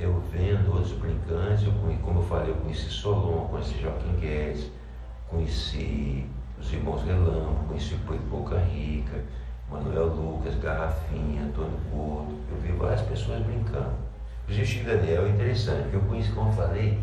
eu 0.00 0.20
vendo 0.32 0.72
outros 0.72 0.90
brincantes, 0.94 1.64
eu, 1.64 1.72
como 2.02 2.18
eu 2.18 2.24
falei, 2.24 2.50
eu 2.50 2.56
conheci 2.56 2.90
Solon, 2.90 3.46
conheci 3.46 3.80
Joaquim 3.80 4.16
Guedes, 4.20 4.72
conheci 5.28 6.26
os 6.60 6.72
irmãos 6.72 7.04
Relâmpago, 7.04 7.66
conheci 7.68 7.94
o 7.94 7.98
Boca 8.28 8.58
Rica, 8.58 9.22
Manuel 9.70 10.06
Lucas, 10.06 10.56
Garrafinha, 10.56 11.44
Antônio 11.44 11.78
Gordo, 11.92 12.34
eu 12.50 12.56
vi 12.60 12.72
várias 12.72 13.02
pessoas 13.02 13.40
brincando. 13.44 13.94
O 14.48 14.52
Chico 14.52 14.84
Daniel 14.84 15.26
é 15.26 15.28
interessante, 15.28 15.90
eu 15.92 16.00
conheci, 16.00 16.32
como 16.32 16.50
eu 16.50 16.54
falei, 16.54 16.98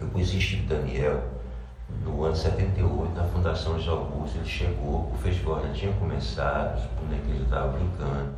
eu 0.00 0.06
conheci 0.08 0.40
Chico 0.40 0.66
Daniel 0.66 1.22
no 2.04 2.24
ano 2.24 2.34
78, 2.36 3.14
na 3.14 3.24
Fundação 3.24 3.76
de 3.76 3.88
Augusto, 3.88 4.38
ele 4.38 4.46
chegou, 4.46 5.10
o 5.12 5.18
festival 5.22 5.62
já 5.62 5.72
tinha 5.72 5.92
começado, 5.94 6.78
os 6.78 6.84
bonequinhos 7.00 7.38
já 7.38 7.44
estavam 7.44 7.72
brincando. 7.72 8.32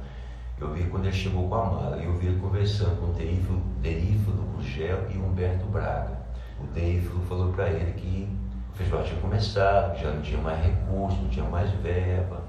Eu 0.61 0.73
vi 0.73 0.85
quando 0.85 1.07
ele 1.07 1.15
chegou 1.15 1.49
com 1.49 1.55
a 1.55 1.65
mala, 1.65 1.97
eu 1.97 2.17
vi 2.19 2.29
ele 2.29 2.41
conversando 2.41 3.01
com 3.01 3.07
o 3.07 3.13
Deífilo 3.13 4.43
Gurgel 4.55 5.11
e 5.11 5.19
Humberto 5.19 5.67
Braga. 5.67 6.19
O 6.61 6.67
Deífilo 6.69 7.21
falou 7.23 7.53
para 7.53 7.69
ele 7.69 7.93
que 7.93 8.29
o 8.73 8.77
festival 8.77 9.03
tinha 9.03 9.21
começado, 9.21 9.95
que 9.95 10.03
já 10.03 10.11
não 10.11 10.23
tinha 10.23 10.41
mais 10.41 10.65
recurso, 10.65 11.17
não 11.21 11.29
tinha 11.29 11.45
mais 11.45 11.71
verba 11.71 12.43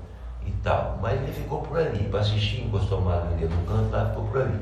e 0.45 0.51
tal. 0.63 0.99
Mas 1.01 1.21
ele 1.21 1.31
ficou 1.31 1.61
por 1.61 1.77
ali, 1.77 2.07
para 2.09 2.19
assistir, 2.19 2.63
encostou 2.63 2.99
a 2.99 3.01
mala 3.01 3.25
dele 3.35 3.53
no 3.53 3.65
canto 3.65 3.91
lá, 3.91 4.09
ficou 4.09 4.25
por 4.25 4.41
ali. 4.41 4.59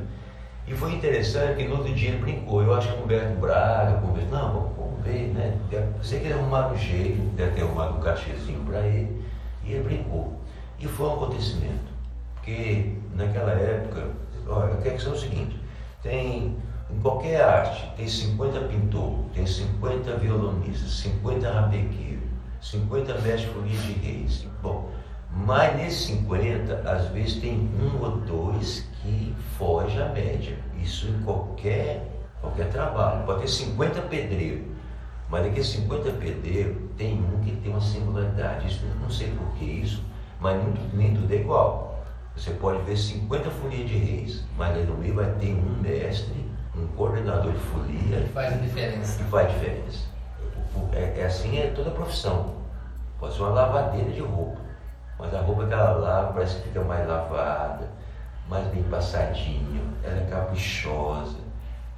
E 0.65 0.73
foi 0.73 0.93
interessante 0.93 1.57
que 1.57 1.67
no 1.67 1.77
outro 1.77 1.93
dia 1.93 2.09
ele 2.09 2.19
brincou. 2.19 2.63
Eu 2.63 2.73
acho 2.73 2.87
que 2.87 2.99
o 2.99 3.03
Humberto 3.03 3.39
Braga 3.39 3.99
conversou, 3.99 4.31
não, 4.31 4.73
vamos 4.77 5.03
ver, 5.03 5.33
né? 5.33 5.57
Sei 6.01 6.19
que 6.19 6.27
ele 6.27 6.33
arrumaram 6.33 6.73
um 6.73 6.77
jeito, 6.77 7.21
deve 7.35 7.51
ter 7.51 7.61
arrumado 7.63 7.97
um 7.97 7.99
cachezinho 7.99 8.63
para 8.65 8.79
ele, 8.87 9.21
e 9.65 9.73
ele 9.73 9.83
brincou. 9.83 10.39
E 10.79 10.87
foi 10.87 11.07
um 11.07 11.13
acontecimento. 11.13 11.93
Porque 12.35 12.93
naquela 13.13 13.51
época, 13.51 14.07
olha, 14.47 14.71
eu 14.71 14.81
quero 14.81 14.95
que 14.95 15.01
seja 15.01 15.15
o 15.15 15.19
seguinte, 15.19 15.59
tem 16.01 16.55
em 16.89 16.99
qualquer 17.01 17.41
arte, 17.41 17.91
tem 17.97 18.07
50 18.07 18.59
pintores, 18.61 19.25
tem 19.33 19.45
50 19.45 20.15
violonistas, 20.17 20.91
50 20.99 21.51
rabequeiros, 21.51 22.23
50 22.61 23.13
mestres 23.19 23.51
de 23.81 23.93
reis. 23.93 24.47
Bom, 24.61 24.89
mas 25.31 25.75
nesses 25.75 26.05
50, 26.05 26.89
às 26.89 27.07
vezes 27.09 27.35
tem 27.41 27.69
um 27.81 28.01
ou 28.03 28.17
dois 28.17 28.87
que 29.03 29.35
foge 29.57 30.01
à 30.01 30.07
média. 30.07 30.57
Isso 30.81 31.07
em 31.07 31.21
qualquer, 31.23 32.07
qualquer 32.41 32.69
trabalho. 32.69 33.25
Pode 33.25 33.41
ter 33.41 33.47
50 33.49 34.01
pedreiros, 34.03 34.65
mas 35.29 35.43
daqueles 35.43 35.67
50 35.67 36.11
pedreiros, 36.13 36.77
tem 36.97 37.21
um 37.21 37.41
que 37.41 37.51
tem 37.57 37.71
uma 37.71 37.81
singularidade. 37.81 38.67
Isso, 38.67 38.85
não 39.01 39.09
sei 39.09 39.31
por 39.31 39.47
que 39.55 39.65
isso, 39.65 40.03
mas 40.39 40.61
nem 40.93 41.13
tudo 41.13 41.31
é 41.31 41.37
igual. 41.37 42.03
Você 42.35 42.51
pode 42.51 42.81
ver 42.83 42.97
50 42.97 43.49
folias 43.51 43.87
de 43.87 43.97
reis, 43.97 44.43
mas 44.57 44.75
ali 44.75 44.85
no 44.85 44.95
meio 44.95 45.15
vai 45.15 45.31
ter 45.33 45.53
um 45.53 45.81
mestre, 45.81 46.49
um 46.75 46.87
coordenador 46.95 47.51
de 47.51 47.59
folia. 47.59 48.21
Que 48.21 48.29
faz 48.29 48.53
a 48.53 48.57
diferença. 48.57 49.23
Que 49.23 49.29
faz 49.29 49.51
diferença. 49.51 50.13
É, 50.93 51.19
é 51.19 51.25
assim 51.25 51.59
é 51.59 51.67
toda 51.67 51.89
a 51.89 51.93
profissão. 51.93 52.55
Pode 53.19 53.35
ser 53.35 53.41
uma 53.41 53.49
lavadeira 53.49 54.09
de 54.09 54.21
roupa, 54.21 54.59
mas 55.19 55.33
a 55.33 55.41
roupa 55.41 55.67
que 55.67 55.73
ela 55.73 55.91
lava 55.91 56.33
parece 56.33 56.57
que 56.57 56.69
fica 56.69 56.81
mais 56.81 57.07
lavada 57.07 58.02
mais 58.47 58.67
bem 58.67 58.83
passadinho, 58.83 59.93
ela 60.03 60.21
é 60.21 60.25
caprichosa, 60.29 61.37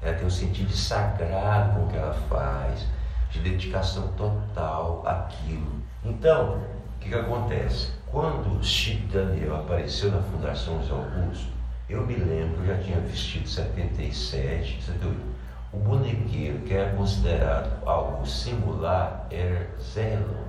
ela 0.02 0.16
tem 0.16 0.28
um 0.28 0.30
sentido 0.30 0.72
sagrado 0.72 1.74
com 1.74 1.86
o 1.86 1.88
que 1.90 1.98
ela 1.98 2.14
faz, 2.30 2.86
de 3.32 3.40
dedicação 3.40 4.08
total 4.10 5.04
àquilo. 5.06 5.82
Então, 6.04 6.58
o 6.58 7.00
que, 7.00 7.10
que 7.10 7.16
acontece? 7.16 7.92
Quando 8.12 8.64
Chico 8.64 9.08
Daniel 9.08 9.58
apareceu 9.58 10.12
na 10.12 10.22
Fundação 10.22 10.82
José 10.82 10.94
Augusto, 10.94 11.56
eu 11.90 12.06
me 12.06 12.16
lembro, 12.16 12.64
eu 12.64 12.76
já 12.76 12.84
tinha 12.84 13.00
vestido 13.00 13.48
77, 13.48 14.84
78. 14.84 15.36
O 15.74 15.78
bonequeiro, 15.78 16.60
que 16.60 16.74
era 16.74 16.96
considerado 16.96 17.86
algo 17.86 18.26
singular, 18.26 19.28
era 19.30 19.68
Zé 19.80 20.12
Relâmpago. 20.12 20.46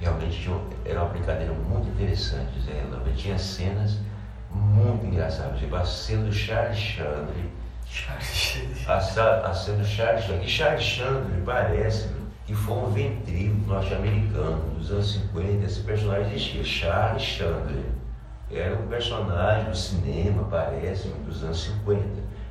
Realmente 0.00 0.40
tinha, 0.40 0.58
era 0.84 1.02
uma 1.02 1.10
brincadeira 1.10 1.52
muito 1.52 1.88
interessante, 1.88 2.58
Zé 2.60 2.72
Relâmpago. 2.72 3.14
Tinha 3.14 3.38
cenas 3.38 3.98
muito 4.54 5.06
engraçado. 5.06 5.58
Tipo, 5.58 5.76
a 5.76 5.84
cena 5.84 6.24
do 6.24 6.32
Charles 6.32 6.78
Chandler. 6.78 7.46
A, 8.86 8.96
a 8.96 9.54
cena 9.54 9.78
do 9.78 9.84
Charles 9.84 10.24
Chandler. 10.24 10.44
E 10.44 10.48
Charles 10.48 10.82
Chandler 10.82 11.42
parece 11.44 12.08
que 12.46 12.54
foi 12.54 12.76
um 12.76 12.90
ventríloco 12.90 13.66
norte-americano 13.66 14.74
dos 14.78 14.90
anos 14.90 15.12
50. 15.12 15.64
Esse 15.64 15.80
personagem 15.80 16.34
existia. 16.34 16.64
Charles 16.64 17.22
Chandler. 17.22 17.84
Era 18.50 18.76
um 18.76 18.86
personagem 18.86 19.70
do 19.70 19.76
cinema, 19.76 20.46
parece, 20.50 21.08
dos 21.26 21.42
anos 21.42 21.62
50. 21.64 22.02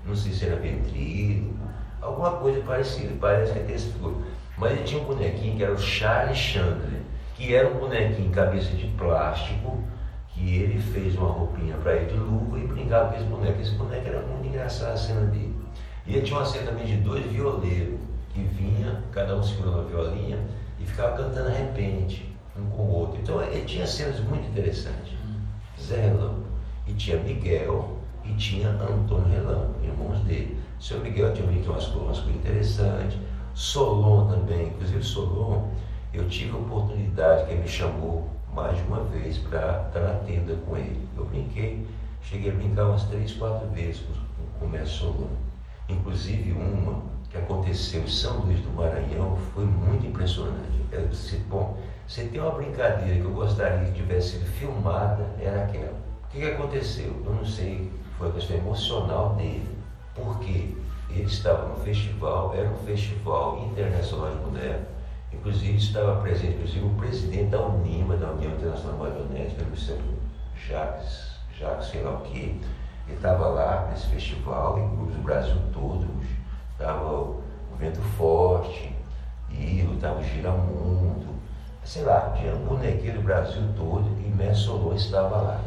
Não 0.06 0.16
sei 0.16 0.32
se 0.32 0.48
era 0.48 0.56
ventríloco, 0.56 1.54
alguma 2.02 2.32
coisa 2.32 2.60
parecida. 2.62 3.14
Parece 3.20 3.54
que 3.54 3.60
tem 3.60 3.76
esse 3.76 3.92
figura. 3.92 4.16
Mas 4.58 4.72
ele 4.72 4.84
tinha 4.84 5.02
um 5.02 5.06
bonequinho 5.06 5.58
que 5.58 5.64
era 5.64 5.74
o 5.74 5.78
Charles 5.78 6.38
Chandler, 6.38 7.02
que 7.36 7.54
era 7.54 7.68
um 7.68 7.78
bonequinho 7.78 8.32
cabeça 8.32 8.72
de 8.72 8.88
plástico 8.98 9.84
que 10.42 10.56
ele 10.56 10.82
fez 10.82 11.16
uma 11.16 11.30
roupinha 11.30 11.76
para 11.78 11.96
ele 11.98 12.12
de 12.12 12.18
lucro 12.18 12.58
e 12.58 12.66
brincava 12.66 13.10
com 13.10 13.16
esse 13.16 13.26
boneco. 13.26 13.62
Esse 13.62 13.76
boneco 13.76 14.08
era 14.08 14.22
muito 14.22 14.48
engraçado 14.48 14.94
a 14.94 14.98
cena 14.98 15.22
dele. 15.28 15.56
E 16.08 16.16
ele 16.16 16.22
tinha 16.24 16.40
uma 16.40 16.46
cena 16.46 16.72
também 16.72 16.86
de 16.86 16.98
dois 16.98 17.24
violeiros 17.28 18.00
que 18.34 18.42
vinha, 18.42 19.04
cada 19.12 19.36
um 19.36 19.44
segurando 19.44 19.76
uma 19.76 19.84
violinha 19.84 20.40
e 20.80 20.86
ficava 20.86 21.16
cantando 21.16 21.50
a 21.50 21.52
repente, 21.52 22.36
um 22.58 22.66
com 22.72 22.84
o 22.84 22.92
outro. 22.92 23.20
Então 23.22 23.42
ele 23.44 23.66
tinha 23.66 23.86
cenas 23.86 24.20
muito 24.22 24.48
interessantes. 24.48 25.14
Zé 25.80 26.02
Relâmpago. 26.02 26.42
E 26.88 26.94
tinha 26.94 27.18
Miguel 27.18 27.98
e 28.26 28.34
tinha 28.34 28.70
Antônio 28.70 29.28
Relâmpago, 29.28 29.76
irmãos 29.84 30.20
dele. 30.22 30.58
O 30.80 30.84
seu 30.84 31.00
Miguel 31.02 31.34
tinha 31.34 31.46
umas 31.48 31.86
coisas 31.86 32.28
interessantes. 32.28 33.18
Solon 33.54 34.28
também, 34.28 34.70
inclusive 34.70 35.04
Solon, 35.04 35.68
eu 36.12 36.28
tive 36.28 36.52
a 36.52 36.60
oportunidade 36.60 37.46
que 37.46 37.52
ele 37.52 37.62
me 37.62 37.68
chamou 37.68 38.28
mais 38.54 38.78
de 38.78 38.84
uma 38.84 39.04
vez 39.06 39.38
para 39.38 39.86
estar 39.88 40.00
na 40.00 40.14
tenda 40.26 40.56
com 40.66 40.78
ele. 40.78 41.08
Eu 41.18 41.26
brinquei, 41.26 41.88
cheguei 42.22 42.52
a 42.52 42.56
brincar 42.56 42.86
umas 42.86 43.04
três, 43.04 43.34
quatro 43.34 43.68
vezes 43.70 44.04
com, 44.60 44.66
o 44.66 44.70
mestre. 44.70 45.08
Inclusive 45.90 46.52
uma 46.54 47.02
que 47.30 47.38
aconteceu 47.38 48.02
em 48.02 48.08
São 48.08 48.40
Luís 48.40 48.60
do 48.62 48.70
Maranhão 48.72 49.38
foi 49.54 49.66
muito 49.66 50.06
impressionante. 50.06 50.82
Eu 50.92 51.08
disse, 51.08 51.38
bom, 51.50 51.78
você 52.08 52.26
tem 52.26 52.42
uma 52.42 52.52
brincadeira 52.52 53.16
que 53.16 53.26
eu 53.26 53.32
gostaria 53.32 53.86
que 53.86 53.94
tivesse 53.94 54.32
sido 54.32 54.46
filmada, 54.46 55.26
era 55.40 55.64
aquela. 55.64 55.94
O 56.26 56.28
que, 56.30 56.44
aconteceu? 56.44 57.22
Eu 57.26 57.34
não 57.34 57.46
sei, 57.46 57.90
foi 58.18 58.30
a 58.30 58.32
questão 58.32 58.58
emocional 58.58 59.36
dele. 59.36 59.68
Por 60.14 60.40
quê? 60.40 60.76
Ele 61.10 61.24
estava 61.24 61.68
no 61.68 61.76
festival, 61.78 62.54
era 62.54 62.70
um 62.70 62.78
festival 62.86 63.66
internacional 63.66 64.30
de 64.32 64.38
boneco, 64.38 64.91
inclusive 65.42 65.78
estava 65.78 66.22
presente, 66.22 66.54
inclusive 66.54 66.86
o 66.86 66.90
presidente 66.92 67.50
da 67.50 67.60
UNIMA, 67.62 68.16
da 68.16 68.30
União 68.30 68.52
Internacional 68.52 69.00
Marionética, 69.00 69.66
Luciano 69.68 70.04
Jacques, 70.56 71.32
Jacques, 71.58 71.88
sei 71.88 72.04
lá 72.04 72.12
o 72.12 72.22
quê, 72.22 72.56
ele 73.08 73.16
estava 73.16 73.48
lá 73.48 73.88
nesse 73.90 74.06
festival, 74.06 74.78
em 74.78 74.96
grupos 74.96 75.16
do 75.16 75.24
Brasil 75.24 75.56
todo, 75.74 76.08
estava 76.72 77.12
o 77.12 77.42
Vento 77.80 78.02
Forte, 78.02 78.96
Ilo, 79.50 79.96
estava 79.96 80.20
o 80.20 80.24
Giramundo, 80.24 81.34
sei 81.84 82.04
lá, 82.04 82.36
tinha 82.38 82.54
um 82.54 82.64
bonequeiro 82.64 83.18
do 83.18 83.24
Brasil 83.24 83.64
todo 83.76 84.08
e 84.24 84.30
Mestre 84.30 84.66
Solon 84.66 84.94
estava 84.94 85.38
lá. 85.38 85.62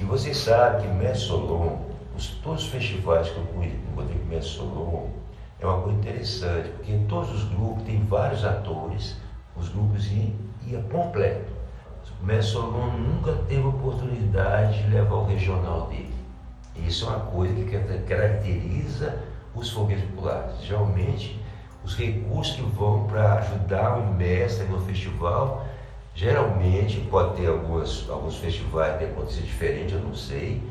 E 0.00 0.02
vocês 0.02 0.36
sabem 0.36 0.82
que 0.82 0.88
Mestre 0.88 1.28
Solon, 1.28 1.78
os, 2.16 2.30
todos 2.42 2.64
os 2.64 2.68
festivais 2.68 3.30
que 3.30 3.36
eu 3.36 3.44
encontrei 3.44 4.18
com 4.18 4.26
Mestre 4.26 4.56
Solon, 4.56 5.10
é 5.60 5.66
uma 5.66 5.82
coisa 5.82 5.98
interessante, 5.98 6.68
porque 6.70 6.92
em 6.92 7.06
todos 7.06 7.32
os 7.32 7.44
grupos 7.44 7.82
tem 7.82 8.04
vários 8.04 8.44
atores, 8.44 9.16
os 9.56 9.68
grupos 9.68 10.06
iam, 10.10 10.32
ia 10.66 10.80
completo. 10.82 11.52
O 12.20 12.24
Mestre 12.24 12.52
Solon 12.52 12.90
nunca 12.98 13.32
teve 13.48 13.66
oportunidade 13.66 14.82
de 14.82 14.88
levar 14.88 15.14
o 15.14 15.24
regional 15.24 15.86
dele. 15.86 16.14
Isso 16.74 17.06
é 17.06 17.08
uma 17.08 17.20
coisa 17.20 17.54
que 17.54 17.78
caracteriza 18.06 19.20
os 19.54 19.70
foguetes 19.70 20.04
populares. 20.10 20.60
Geralmente, 20.62 21.40
os 21.84 21.96
recursos 21.96 22.56
que 22.56 22.62
vão 22.62 23.04
para 23.04 23.34
ajudar 23.34 23.98
o 23.98 24.12
mestre 24.12 24.66
no 24.66 24.80
festival, 24.80 25.64
geralmente 26.14 27.00
pode 27.10 27.36
ter 27.36 27.48
algumas, 27.48 28.04
alguns 28.08 28.36
festivais 28.36 28.98
que 28.98 29.04
acontecer 29.04 29.42
diferente, 29.42 29.94
eu 29.94 30.00
não 30.00 30.14
sei, 30.14 30.62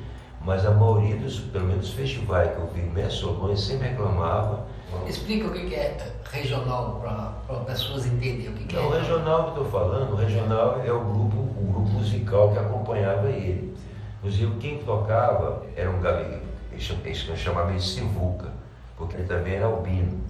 mas 0.42 0.66
a 0.66 0.72
maioria 0.72 1.16
dos, 1.16 1.40
pelo 1.40 1.68
menos 1.68 1.92
festivais 1.92 2.52
que 2.52 2.58
eu 2.58 2.68
vi, 2.68 2.82
mestre 2.82 3.22
Solões 3.22 3.60
sempre 3.62 3.90
reclamava. 3.90 4.66
Explica 5.08 5.48
o 5.48 5.52
que 5.52 5.76
é 5.76 5.98
regional 6.32 7.02
para 7.02 7.74
as 7.74 7.84
pessoas 7.84 8.06
entenderem 8.06 8.50
o 8.50 8.54
que, 8.54 8.74
não, 8.74 8.82
é. 8.82 8.86
O 8.86 8.90
regional 8.90 9.44
que 9.44 9.50
estou 9.50 9.66
falando, 9.66 10.14
o 10.14 10.16
regional 10.16 10.82
é 10.84 10.92
o 10.92 11.00
grupo, 11.00 11.38
o 11.38 11.72
grupo 11.74 11.90
musical 11.90 12.52
que 12.52 12.60
acompanhava 12.60 13.30
ele. 13.30 13.76
Inclusive 14.20 14.56
quem 14.60 14.80
tocava 14.80 15.64
era 15.76 15.90
um 15.90 16.02
galinho, 16.02 16.42
eles 16.72 17.20
chamavam 17.38 17.76
de 17.76 17.84
Sivuca, 17.84 18.50
porque 18.98 19.16
ele 19.16 19.28
também 19.28 19.56
era 19.56 19.66
albino 19.66 20.28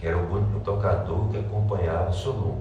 que 0.00 0.06
era 0.06 0.16
o 0.16 0.32
único 0.32 0.60
tocador 0.60 1.28
que 1.28 1.38
acompanhava 1.38 2.08
o 2.08 2.12
Solon. 2.12 2.56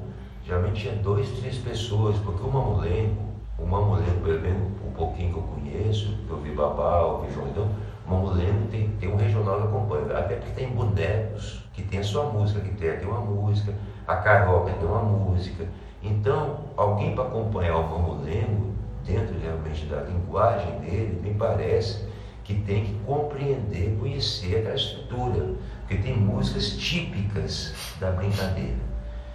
Geralmente 0.45 0.81
tinha 0.81 0.95
dois, 0.95 1.29
três 1.39 1.57
pessoas, 1.57 2.17
porque 2.17 2.43
o 2.43 2.51
mamulengo, 2.51 3.29
o 3.57 3.65
mamulengo, 3.65 4.19
pelo 4.21 4.41
menos 4.41 4.67
o 4.85 4.91
pouquinho 4.91 5.33
que 5.33 5.39
eu 5.39 5.43
conheço, 5.43 6.17
que 6.27 6.29
eu 6.29 6.37
vi 6.41 6.51
Babá, 6.51 6.99
eu 6.99 7.21
vi 7.21 7.33
o 8.09 8.13
mamulengo 8.13 8.67
tem, 8.71 8.89
tem 8.99 9.11
um 9.11 9.15
regional 9.15 9.61
que 9.61 9.67
acompanha, 9.67 10.17
até 10.17 10.35
porque 10.35 10.51
tem 10.53 10.69
bonecos 10.69 11.63
que 11.73 11.83
tem 11.83 11.99
a 11.99 12.03
sua 12.03 12.25
música, 12.25 12.59
que 12.61 12.73
tem, 12.75 12.97
tem 12.97 13.07
uma 13.07 13.21
música, 13.21 13.73
a 14.07 14.15
caroca 14.17 14.73
tem 14.73 14.87
uma 14.87 15.03
música. 15.03 15.65
Então, 16.01 16.61
alguém 16.75 17.13
para 17.13 17.25
acompanhar 17.25 17.77
o 17.77 17.89
mamulengo, 17.89 18.73
dentro 19.05 19.37
realmente 19.39 19.85
da 19.85 20.01
linguagem 20.01 20.79
dele, 20.79 21.19
me 21.21 21.33
parece 21.35 22.07
que 22.43 22.55
tem 22.61 22.85
que 22.85 22.93
compreender, 23.05 23.95
conhecer 23.99 24.57
aquela 24.57 24.75
estrutura 24.75 25.55
porque 25.89 26.03
tem 26.03 26.15
músicas 26.15 26.69
típicas 26.77 27.73
da 27.99 28.11
brincadeira. 28.11 28.77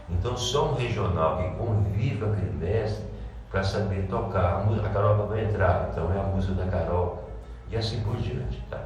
Então 0.08 0.36
só 0.36 0.70
um 0.70 0.74
regional 0.74 1.38
que 1.38 1.56
convive 1.56 2.18
com 2.18 2.26
aquele 2.26 2.52
mestre 2.52 3.04
para 3.50 3.64
saber 3.64 4.06
tocar. 4.08 4.62
A, 4.62 4.88
Caroca 4.88 5.24
vai 5.24 5.44
entrar, 5.44 5.88
então 5.90 6.12
é 6.12 6.20
a 6.20 6.22
música 6.22 6.54
da 6.54 6.66
Caroca. 6.66 7.23
E 7.70 7.76
assim 7.76 8.00
por 8.00 8.16
diante. 8.16 8.60
Tá? 8.70 8.80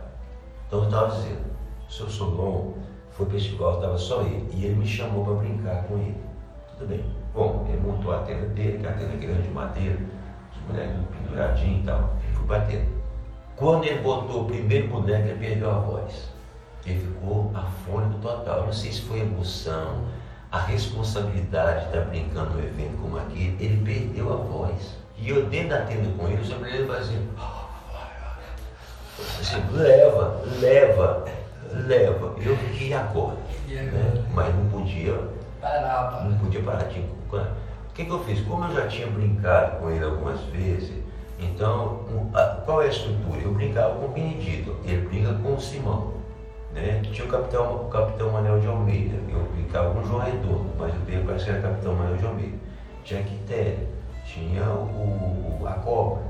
Então 0.66 0.80
eu 0.80 0.84
estava 0.86 1.14
dizendo, 1.14 1.44
o 1.88 1.92
seu 1.92 2.08
Solon 2.08 2.72
foi 3.10 3.26
festival, 3.26 3.74
estava 3.74 3.98
só 3.98 4.22
ele, 4.22 4.48
e 4.52 4.64
ele 4.64 4.76
me 4.76 4.86
chamou 4.86 5.24
para 5.24 5.34
brincar 5.34 5.84
com 5.84 5.96
ele. 5.98 6.16
Tudo 6.76 6.88
bem. 6.88 7.04
Bom, 7.34 7.66
ele 7.68 7.80
montou 7.80 8.12
a 8.12 8.18
tenda 8.18 8.46
dele, 8.48 8.78
que 8.78 8.86
a 8.86 8.92
tenda 8.92 9.16
grande 9.16 9.42
de 9.42 9.50
madeira, 9.50 9.98
os 10.52 10.58
bonecos 10.62 11.04
penduradinhos 11.10 11.82
e 11.82 11.86
tal. 11.86 12.16
Ele 12.22 12.34
foi 12.34 12.46
batendo. 12.46 12.88
Quando 13.56 13.84
ele 13.84 14.00
botou 14.00 14.42
o 14.42 14.44
primeiro 14.44 14.88
boneco, 14.88 15.28
ele 15.28 15.38
perdeu 15.38 15.70
a 15.70 15.78
voz. 15.80 16.28
Ele 16.86 17.00
ficou 17.00 17.50
afônico 17.54 18.20
total. 18.20 18.66
Não 18.66 18.72
sei 18.72 18.92
se 18.92 19.02
foi 19.02 19.20
emoção, 19.20 20.04
a 20.50 20.60
responsabilidade 20.60 21.80
de 21.80 21.86
estar 21.86 22.10
brincando 22.10 22.54
no 22.54 22.60
evento 22.60 22.96
como 23.02 23.18
aquele, 23.18 23.56
ele 23.60 23.82
perdeu 23.84 24.32
a 24.32 24.36
voz. 24.36 24.96
E 25.16 25.28
eu 25.28 25.46
dentro 25.46 25.70
da 25.70 25.82
tenda 25.82 26.08
com 26.16 26.26
ele, 26.28 26.40
eu 26.40 26.44
sempre 26.44 26.70
ele 26.70 26.86
fazia 26.86 27.18
assim, 29.40 29.62
leva, 29.72 30.42
leva, 30.60 31.24
leva. 31.72 32.34
Eu 32.40 32.56
fiquei 32.56 32.92
agora. 32.92 33.36
Né? 33.68 34.24
Mas 34.32 34.54
não 34.54 34.68
podia 34.68 35.18
parar. 35.60 36.24
Não 36.28 36.38
podia 36.38 36.62
parar. 36.62 36.84
Tipo, 36.84 37.08
o 37.32 37.92
que, 37.94 38.04
que 38.04 38.10
eu 38.10 38.24
fiz? 38.24 38.40
Como 38.42 38.64
eu 38.64 38.74
já 38.74 38.86
tinha 38.86 39.06
brincado 39.08 39.78
com 39.78 39.90
ele 39.90 40.04
algumas 40.04 40.40
vezes, 40.44 40.92
então, 41.40 42.00
qual 42.64 42.82
é 42.82 42.86
a 42.86 42.88
estrutura? 42.88 43.40
Eu 43.40 43.52
brincava 43.52 43.94
com 43.94 44.06
o 44.06 44.08
Benedito, 44.08 44.76
ele 44.84 45.06
brinca 45.08 45.34
com 45.34 45.54
o 45.54 45.60
Simão. 45.60 46.14
Né? 46.74 47.00
Tinha 47.12 47.26
o 47.26 47.30
capitão, 47.30 47.86
o 47.86 47.88
capitão 47.88 48.30
Manuel 48.30 48.60
de 48.60 48.66
Almeida, 48.66 49.16
eu 49.30 49.46
ficava 49.56 49.94
com 49.94 50.00
o 50.00 50.06
João 50.06 50.20
Redondo, 50.20 50.70
mas 50.78 50.92
o 50.94 50.98
Pedro 51.06 51.24
parece 51.26 51.44
que 51.44 51.50
era 51.50 51.62
capitão 51.62 51.94
Manuel 51.94 52.16
de 52.16 52.26
Almeida. 52.26 52.56
Tinha 53.04 53.20
a 53.20 53.22
Quitéria, 53.22 53.88
tinha 54.26 54.64
o, 54.64 55.64
a 55.66 55.72
cobra, 55.74 56.22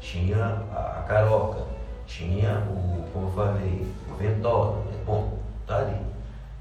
tinha 0.00 0.62
a, 0.74 0.98
a 0.98 1.02
caroca, 1.08 1.60
tinha 2.06 2.66
o, 2.70 3.04
como 3.12 3.28
eu 3.28 3.32
falei, 3.32 3.86
o 4.10 4.14
ventola. 4.14 4.82
Bom, 5.04 5.38
tá 5.66 5.78
ali. 5.78 5.96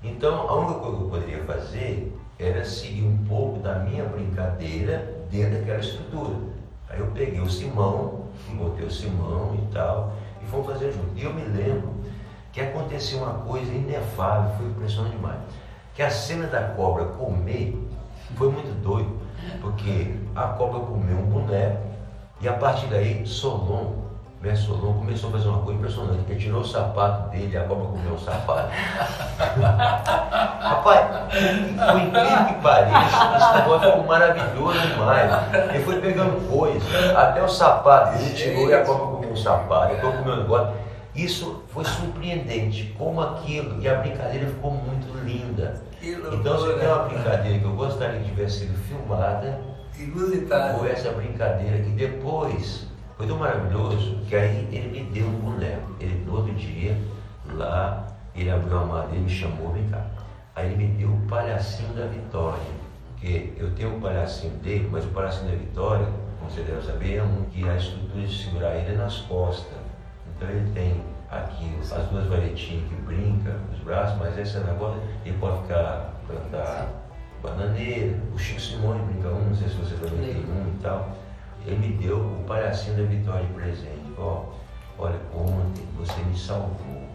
Então, 0.03 0.49
a 0.49 0.55
única 0.55 0.79
coisa 0.79 0.97
que 0.97 1.03
eu 1.03 1.09
poderia 1.09 1.43
fazer 1.43 2.17
era 2.37 2.65
seguir 2.65 3.03
um 3.03 3.17
pouco 3.25 3.59
da 3.59 3.79
minha 3.79 4.03
brincadeira 4.05 5.25
dentro 5.31 5.59
daquela 5.59 5.79
estrutura. 5.79 6.35
Aí 6.89 6.99
eu 6.99 7.07
peguei 7.07 7.39
o 7.39 7.49
Simão, 7.49 8.25
botei 8.57 8.85
o 8.85 8.91
Simão 8.91 9.55
e 9.55 9.73
tal, 9.73 10.13
e 10.41 10.45
fomos 10.45 10.67
fazer 10.67 10.91
junto. 10.91 11.09
E 11.15 11.23
eu 11.23 11.33
me 11.33 11.43
lembro 11.43 11.93
que 12.51 12.61
aconteceu 12.61 13.19
uma 13.19 13.33
coisa 13.33 13.71
inefável, 13.71 14.55
foi 14.57 14.67
impressionante 14.67 15.15
demais. 15.15 15.39
Que 15.93 16.01
a 16.01 16.09
cena 16.09 16.47
da 16.47 16.61
cobra 16.69 17.05
comer 17.05 17.77
foi 18.35 18.51
muito 18.51 18.73
doido, 18.81 19.17
porque 19.61 20.15
a 20.35 20.47
cobra 20.49 20.79
comeu 20.81 21.17
um 21.17 21.25
boneco 21.25 21.81
e 22.41 22.47
a 22.47 22.53
partir 22.53 22.87
daí 22.87 23.25
Solon, 23.25 24.04
mestre 24.45 24.67
Solon, 24.67 24.93
começou 24.93 25.29
a 25.29 25.33
fazer 25.33 25.47
uma 25.47 25.59
coisa 25.59 25.79
impressionante. 25.79 26.23
Ele 26.29 26.39
tirou 26.39 26.61
o 26.61 26.65
sapato 26.65 27.29
dele 27.29 27.51
e 27.51 27.57
a 27.57 27.63
cobra 27.63 27.85
comeu 27.85 28.13
o 28.13 28.19
sapato. 28.19 28.69
Rapaz, 30.61 31.07
foi 31.91 32.01
incrível 32.01 32.45
que 32.47 32.53
pareça, 32.61 33.37
esse 33.37 33.53
negócio 33.55 33.91
ficou 33.91 34.03
maravilhoso 34.05 34.79
demais. 34.79 35.31
Ele 35.73 35.83
foi 35.83 35.99
pegando 35.99 36.49
coisa, 36.49 37.19
até 37.19 37.43
o 37.43 37.49
sapato 37.49 38.21
ele 38.21 38.33
tirou 38.33 38.69
e 38.69 38.73
a 38.73 38.85
cobra 38.85 39.05
comeu 39.07 39.31
o 39.31 39.37
sapato, 39.37 39.93
a 39.93 39.97
cobra 39.97 40.17
comeu 40.19 40.33
o 40.33 40.37
negócio. 40.37 40.85
Isso 41.15 41.63
foi 41.69 41.85
surpreendente, 41.85 42.93
como 42.97 43.21
aquilo, 43.21 43.81
e 43.81 43.87
a 43.87 43.95
brincadeira 43.95 44.47
ficou 44.47 44.71
muito 44.71 45.17
linda. 45.23 45.81
Então, 46.01 46.59
se 46.59 46.73
tem 46.77 46.87
uma 46.87 47.03
brincadeira 47.03 47.57
que 47.57 47.65
eu 47.65 47.71
gostaria 47.71 48.19
que 48.19 48.25
tivesse 48.25 48.59
sido 48.59 48.77
filmada, 48.79 49.61
foi 50.77 50.91
essa 50.91 51.11
brincadeira 51.11 51.77
que 51.77 51.89
depois 51.91 52.85
foi 53.17 53.27
tão 53.27 53.37
maravilhoso 53.37 54.17
que 54.27 54.35
aí 54.35 54.67
ele 54.71 54.99
me 54.99 55.09
deu 55.11 55.27
um 55.27 55.39
boneco. 55.39 55.95
Ele, 55.99 56.23
no 56.25 56.35
outro 56.35 56.53
dia, 56.53 56.97
lá, 57.53 58.07
ele 58.35 58.49
abriu 58.49 58.77
a 58.77 58.85
madeira 58.85 59.17
e 59.17 59.21
me 59.21 59.29
chamou, 59.29 59.71
vem 59.71 59.87
cá. 59.89 60.05
Aí 60.55 60.71
ele 60.71 60.85
me 60.85 60.97
deu 60.97 61.09
o 61.09 61.21
palhacinho 61.27 61.93
da 61.93 62.05
Vitória, 62.05 62.63
que 63.17 63.53
eu 63.57 63.73
tenho 63.75 63.95
um 63.95 63.99
palhacinho 63.99 64.53
dele, 64.57 64.89
mas 64.91 65.05
o 65.05 65.09
palhacinho 65.09 65.51
da 65.51 65.57
Vitória, 65.57 66.07
como 66.39 66.51
você 66.51 66.61
deve 66.61 66.85
saber, 66.85 67.15
é 67.15 67.23
um 67.23 67.43
que 67.45 67.67
a 67.67 67.75
estrutura 67.75 68.27
de 68.27 68.43
segurar 68.43 68.75
ele 68.75 68.93
é 68.93 68.97
nas 68.97 69.17
costas. 69.19 69.77
Então 70.35 70.49
ele 70.49 70.69
tem 70.73 71.01
aqui 71.29 71.71
as 71.81 72.05
duas 72.07 72.25
varetinhas 72.27 72.87
que 72.87 72.95
brinca 72.95 73.51
nos 73.71 73.79
braços, 73.79 74.17
mas 74.19 74.37
esse 74.37 74.57
negócio 74.59 75.01
ele 75.25 75.37
pode 75.37 75.61
ficar 75.61 76.13
plantar 76.27 76.89
bananeira. 77.41 78.17
O 78.33 78.37
Chico 78.37 78.59
Simone 78.59 79.01
brinca 79.03 79.29
um, 79.29 79.49
não 79.49 79.55
sei 79.55 79.69
se 79.69 79.75
você 79.75 79.95
também 79.95 80.33
tem 80.33 80.43
um 80.43 80.67
e 80.67 80.79
tal. 80.81 81.15
Ele 81.65 81.75
me 81.77 81.93
deu 81.93 82.17
o 82.17 82.43
palhacinho 82.47 82.97
da 82.97 83.03
vitória 83.03 83.45
de 83.45 83.53
presente. 83.53 84.13
Ó, 84.17 84.43
olha, 84.97 85.19
ontem 85.33 85.83
você 85.97 86.21
me 86.21 86.37
salvou 86.37 87.09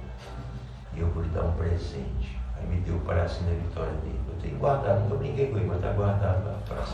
e 0.94 1.00
eu 1.00 1.06
vou 1.08 1.22
lhe 1.22 1.28
dar 1.28 1.44
um 1.44 1.52
presente. 1.52 2.38
Aí 2.56 2.66
me 2.66 2.80
deu 2.80 2.96
o 2.96 3.00
palhacinho 3.00 3.50
da 3.50 3.56
vitória 3.56 3.92
dele. 4.02 4.20
Eu 4.28 4.42
tenho 4.42 4.58
guardado, 4.58 5.02
nunca 5.02 5.16
brinquei 5.16 5.50
com 5.50 5.58
ele, 5.58 5.66
mas 5.66 5.76
está 5.76 5.92
guardado 5.92 6.44
lá 6.44 6.58
para 6.66 6.84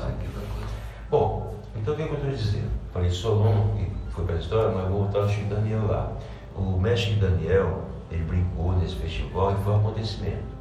Bom, 1.11 1.55
então 1.75 1.95
o 1.95 1.97
que 1.97 2.03
eu 2.03 2.15
estou 2.15 2.31
dizendo? 2.31 2.71
Falei 2.93 3.11
Solon, 3.11 3.75
que 3.77 3.91
foi 4.11 4.25
para 4.25 4.35
a 4.35 4.39
história, 4.39 4.75
mas 4.75 4.89
vou 4.89 5.03
voltar 5.03 5.21
ao 5.21 5.29
Chico 5.29 5.55
Daniel 5.55 5.87
lá. 5.87 6.13
O 6.55 6.79
mestre 6.79 7.15
Daniel, 7.15 7.85
ele 8.11 8.25
brincou 8.25 8.73
nesse 8.73 8.97
festival 8.97 9.53
e 9.53 9.65
foi 9.65 9.73
um 9.73 9.77
acontecimento. 9.79 10.57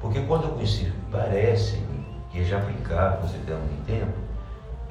Porque 0.00 0.20
quando 0.22 0.44
eu 0.44 0.50
conheci, 0.50 0.92
parece-me 1.10 2.06
que 2.30 2.38
ele 2.38 2.46
já 2.46 2.58
brincava 2.58 3.18
com 3.18 3.26
você 3.26 3.38
tem 3.38 3.56
muito 3.56 3.86
tempo, 3.86 4.12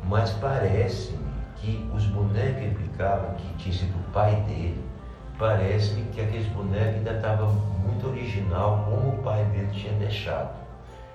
mas 0.03 0.31
parece-me 0.33 1.28
que 1.61 1.89
os 1.93 2.05
bonecos 2.05 2.57
que 2.57 2.63
ele 2.65 2.75
brincava, 2.75 3.35
que 3.35 3.53
tinha 3.55 3.75
sido 3.75 3.95
o 3.95 4.11
pai 4.11 4.35
dele, 4.47 4.83
parece-me 5.37 6.03
que 6.11 6.21
aqueles 6.21 6.47
bonecos 6.47 6.95
ainda 6.95 7.11
estavam 7.11 7.51
muito 7.51 8.07
original 8.07 8.85
como 8.89 9.09
o 9.09 9.23
pai 9.23 9.43
dele 9.45 9.69
tinha 9.71 9.93
deixado. 9.93 10.51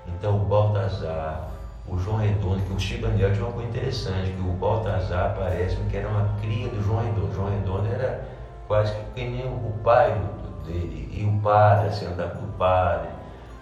Então 0.07 0.37
o 0.37 0.45
Baltazar, 0.45 1.49
o 1.89 1.99
João 1.99 2.19
Redondo, 2.19 2.63
que 2.63 2.73
o 2.73 2.81
Chico 2.81 3.07
Daniel 3.07 3.33
tinha 3.33 3.45
uma 3.45 3.53
coisa 3.53 3.69
interessante, 3.69 4.31
que 4.31 4.41
o 4.41 4.53
Baltazar 4.53 5.35
parece-me 5.37 5.91
que 5.91 5.97
era 5.97 6.09
uma 6.09 6.29
cria 6.41 6.69
do 6.69 6.83
João 6.83 7.03
Redondo. 7.03 7.27
O 7.27 7.35
João 7.35 7.51
Redondo 7.51 7.87
era 7.93 8.27
quase 8.67 8.95
que 9.15 9.25
nem 9.25 9.47
o 9.47 9.73
pai 9.83 10.19
dele, 10.67 11.11
e 11.13 11.25
o 11.25 11.41
padre, 11.41 11.89
a 11.89 11.93
cena 11.93 12.27
do 12.27 12.59
padre, 12.59 13.09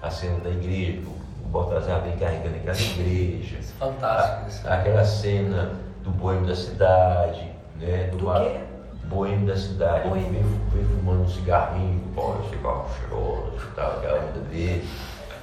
a 0.00 0.10
cena 0.10 0.38
da 0.38 0.50
igreja, 0.50 1.02
o 1.44 1.48
Baltazar 1.48 2.00
vem 2.02 2.16
carregando 2.16 2.56
aquela 2.56 2.78
igreja. 2.78 3.58
Fantástico. 3.78 4.68
A, 4.68 4.74
aquela 4.74 5.04
cena 5.04 5.81
do 6.02 6.10
boêmio 6.10 6.46
da 6.46 6.54
cidade, 6.54 7.50
né? 7.80 8.08
Do, 8.10 8.18
do 8.18 8.32
quê? 8.32 8.60
Boêmio 9.04 9.46
da 9.46 9.56
cidade. 9.56 10.08
Boêmio. 10.08 10.30
Vem, 10.30 10.42
vem 10.72 10.84
fumando 10.84 11.22
um 11.22 11.28
cigarrinho, 11.28 12.00
pô, 12.14 12.34
cigarro 12.50 12.86
cheiroso, 12.98 13.68
tal, 13.74 13.92
aquela 13.92 14.18
onda 14.18 14.40
verde. 14.50 14.88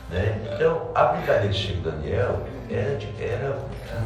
Né? 0.10 0.52
Então, 0.54 0.90
a 0.96 1.04
brincadeira 1.06 1.50
de 1.50 1.58
Chico 1.58 1.82
Daniel 1.82 2.40
era, 2.70 3.00
era 3.20 3.58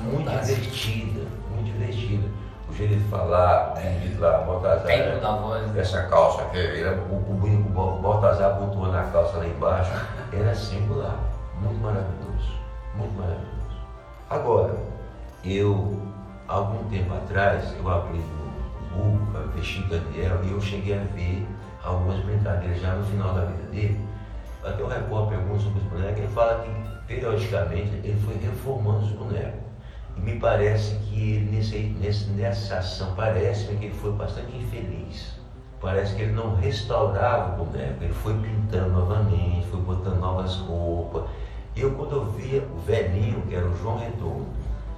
muito 0.03 0.29
divertida, 0.29 1.21
muito 1.49 1.65
divertida. 1.65 2.27
O 2.69 2.73
jeito 2.73 2.95
de 2.95 3.03
falar, 3.09 3.75
de 3.75 4.17
lá, 4.17 4.39
Baltazar. 4.39 4.85
Tempo 4.85 5.21
da 5.21 5.31
voz. 5.35 5.71
Né? 5.71 5.81
Essa 5.81 6.03
calça 6.03 6.41
aqui, 6.41 6.57
era, 6.57 6.97
o, 6.97 7.15
o, 7.15 7.97
o 7.97 8.01
Baltazar 8.01 8.59
botou 8.59 8.87
na 8.87 9.03
calça 9.03 9.37
lá 9.37 9.47
embaixo, 9.47 9.91
era 10.33 10.53
singular, 10.53 11.17
muito 11.61 11.79
maravilhoso, 11.81 12.51
muito 12.95 13.13
maravilhoso. 13.13 13.53
Agora, 14.29 14.75
eu, 15.45 16.01
algum 16.53 16.87
tempo 16.89 17.13
atrás, 17.13 17.73
eu 17.77 17.89
abri 17.89 18.19
no 18.19 18.95
Google 18.95 19.47
ver 19.55 19.63
Chico 19.63 19.89
Daniel 19.89 20.39
e 20.43 20.51
eu 20.51 20.61
cheguei 20.61 20.93
a 20.93 21.03
ver 21.15 21.47
algumas 21.83 22.23
brincadeiras 22.23 22.79
já 22.79 22.95
no 22.95 23.03
final 23.05 23.33
da 23.33 23.45
vida 23.45 23.63
dele 23.71 24.13
até 24.63 24.81
o 24.81 24.87
repórter 24.87 25.37
pergunta 25.39 25.59
sobre 25.59 25.79
os 25.79 25.85
bonecos, 25.87 26.19
ele 26.19 26.27
fala 26.29 26.63
que 26.63 27.07
periodicamente 27.07 27.91
ele 28.03 28.17
foi 28.23 28.35
reformando 28.37 29.05
os 29.05 29.11
bonecos. 29.11 29.59
E 30.15 30.21
me 30.21 30.39
parece 30.39 30.95
que 30.95 31.33
ele, 31.33 31.57
nesse, 31.57 31.77
nesse, 31.99 32.29
nessa 32.29 32.77
ação, 32.77 33.13
parece-me 33.15 33.77
que 33.77 33.85
ele 33.85 33.95
foi 33.95 34.13
bastante 34.13 34.55
infeliz. 34.55 35.33
Parece 35.81 36.15
que 36.15 36.21
ele 36.21 36.31
não 36.31 36.55
restaurava 36.55 37.61
o 37.61 37.65
boneco, 37.65 38.03
ele 38.03 38.13
foi 38.13 38.33
pintando 38.35 38.89
novamente, 38.91 39.67
foi 39.67 39.81
botando 39.81 40.19
novas 40.19 40.55
roupas. 40.55 41.23
Eu, 41.75 41.93
quando 41.95 42.13
eu 42.13 42.25
via 42.25 42.63
o 42.73 42.79
velhinho, 42.79 43.41
que 43.41 43.55
era 43.55 43.65
o 43.65 43.75
João 43.75 43.97
Redondo, 43.97 44.45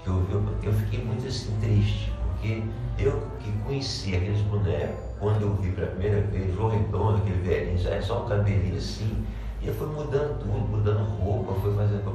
eu, 0.08 0.22
vi, 0.22 0.68
eu 0.68 0.74
fiquei 0.74 1.03
muito 1.03 1.28
assim, 1.28 1.56
triste, 1.62 2.14
porque 2.22 2.64
eu 2.99 3.28
que 3.39 3.51
conhecia 3.64 4.18
aqueles 4.18 4.41
bonecos, 4.41 4.95
quando 5.20 5.41
eu 5.41 5.56
vi 5.56 5.72
pela 5.72 5.88
primeira 5.88 6.22
vez, 6.22 6.53
João 6.53 6.70
Redondo, 6.70 7.18
aquele 7.18 7.41
velhinho, 7.41 7.78
já 7.78 7.91
é 7.91 8.01
só 8.01 8.24
um 8.24 8.30
cabelinho 8.30 8.78
assim, 8.78 9.26
e 9.62 9.72
foi 9.72 9.88
mudando 9.88 10.39
tudo, 10.39 10.68
mudando 10.68 11.03
roupa, 11.18 11.53
foi 11.62 11.74
fazendo. 11.74 12.06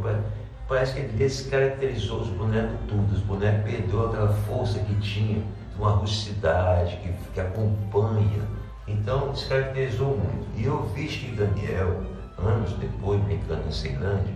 Parece 0.68 0.94
que 0.94 1.00
ele 1.00 1.12
descaracterizou 1.14 2.20
os 2.20 2.28
bonecos 2.28 2.78
tudo. 2.86 3.12
Os 3.12 3.20
bonecos 3.22 3.64
perdeu 3.64 4.06
aquela 4.06 4.28
força 4.28 4.78
que 4.78 4.94
tinha, 5.00 5.42
uma 5.76 5.90
rusticidade 5.90 6.96
que, 6.98 7.12
que 7.32 7.40
acompanha. 7.40 8.42
Então 8.86 9.32
descaracterizou 9.32 10.16
muito. 10.16 10.46
E 10.56 10.64
eu 10.64 10.86
vi 10.94 11.08
que 11.08 11.34
Daniel, 11.34 12.02
anos 12.38 12.72
depois, 12.74 13.20
brincando 13.22 13.66
em 13.66 13.72
Ceilândia, 13.72 14.32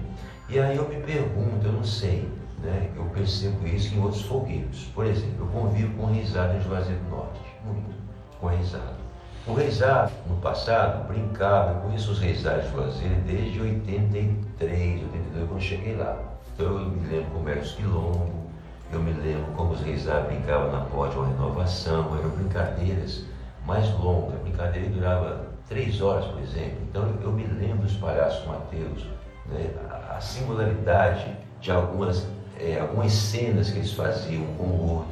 e 0.48 0.59
aí 0.59 0.76
eu 0.76 0.88
me 0.88 0.96
pergunto, 0.96 1.66
eu 1.66 1.72
não 1.72 1.84
sei, 1.84 2.28
né? 2.64 2.90
Eu 2.96 3.04
percebo 3.06 3.66
isso 3.66 3.94
em 3.94 4.02
outros 4.02 4.22
fogueiros. 4.22 4.84
Por 4.94 5.06
exemplo, 5.06 5.46
eu 5.46 5.46
convivo 5.46 5.94
com 5.96 6.06
risada 6.06 6.54
em 6.54 6.60
Juazeiro 6.60 7.00
do 7.02 7.10
Norte, 7.10 7.40
muito, 7.64 7.94
com 8.40 8.48
risada. 8.48 9.04
O 9.46 9.52
Reisado, 9.52 10.10
no 10.26 10.36
passado, 10.36 11.06
brincava, 11.06 11.72
eu 11.72 11.80
conheço 11.82 12.12
os 12.12 12.18
Reisados 12.18 12.64
de 12.64 12.70
Juazeiro 12.70 13.14
desde 13.26 13.60
83, 13.60 15.02
82, 15.02 15.48
quando 15.48 15.60
cheguei 15.60 15.96
lá. 15.96 16.18
Então 16.54 16.66
eu 16.66 16.88
me 16.88 17.06
lembro 17.06 17.30
como 17.30 17.48
eram 17.50 17.60
os 17.60 17.72
quilombos, 17.72 18.44
eu 18.90 19.00
me 19.00 19.12
lembro 19.12 19.52
como 19.54 19.72
os 19.72 19.80
Reisados 19.82 20.28
brincavam 20.28 20.72
na 20.72 20.80
porta 20.86 21.18
uma 21.18 21.28
renovação, 21.28 22.16
eram 22.18 22.30
brincadeiras 22.30 23.24
mais 23.66 23.86
longas, 23.98 24.34
a 24.34 24.38
brincadeira 24.38 24.88
durava 24.88 25.46
três 25.68 26.00
horas, 26.00 26.24
por 26.26 26.40
exemplo. 26.40 26.78
Então 26.88 27.06
eu 27.22 27.30
me 27.30 27.44
lembro 27.44 27.82
dos 27.82 27.96
palhaços 27.96 28.46
Mateus, 28.46 29.06
né? 29.46 29.70
a, 30.10 30.20
singularidade 30.20 31.36
de 31.60 31.70
algumas, 31.70 32.26
é, 32.64 32.80
algumas 32.80 33.12
cenas 33.12 33.70
que 33.70 33.78
eles 33.78 33.92
faziam 33.92 34.44
com 34.56 34.64
o 34.64 34.76
gordo, 34.76 35.06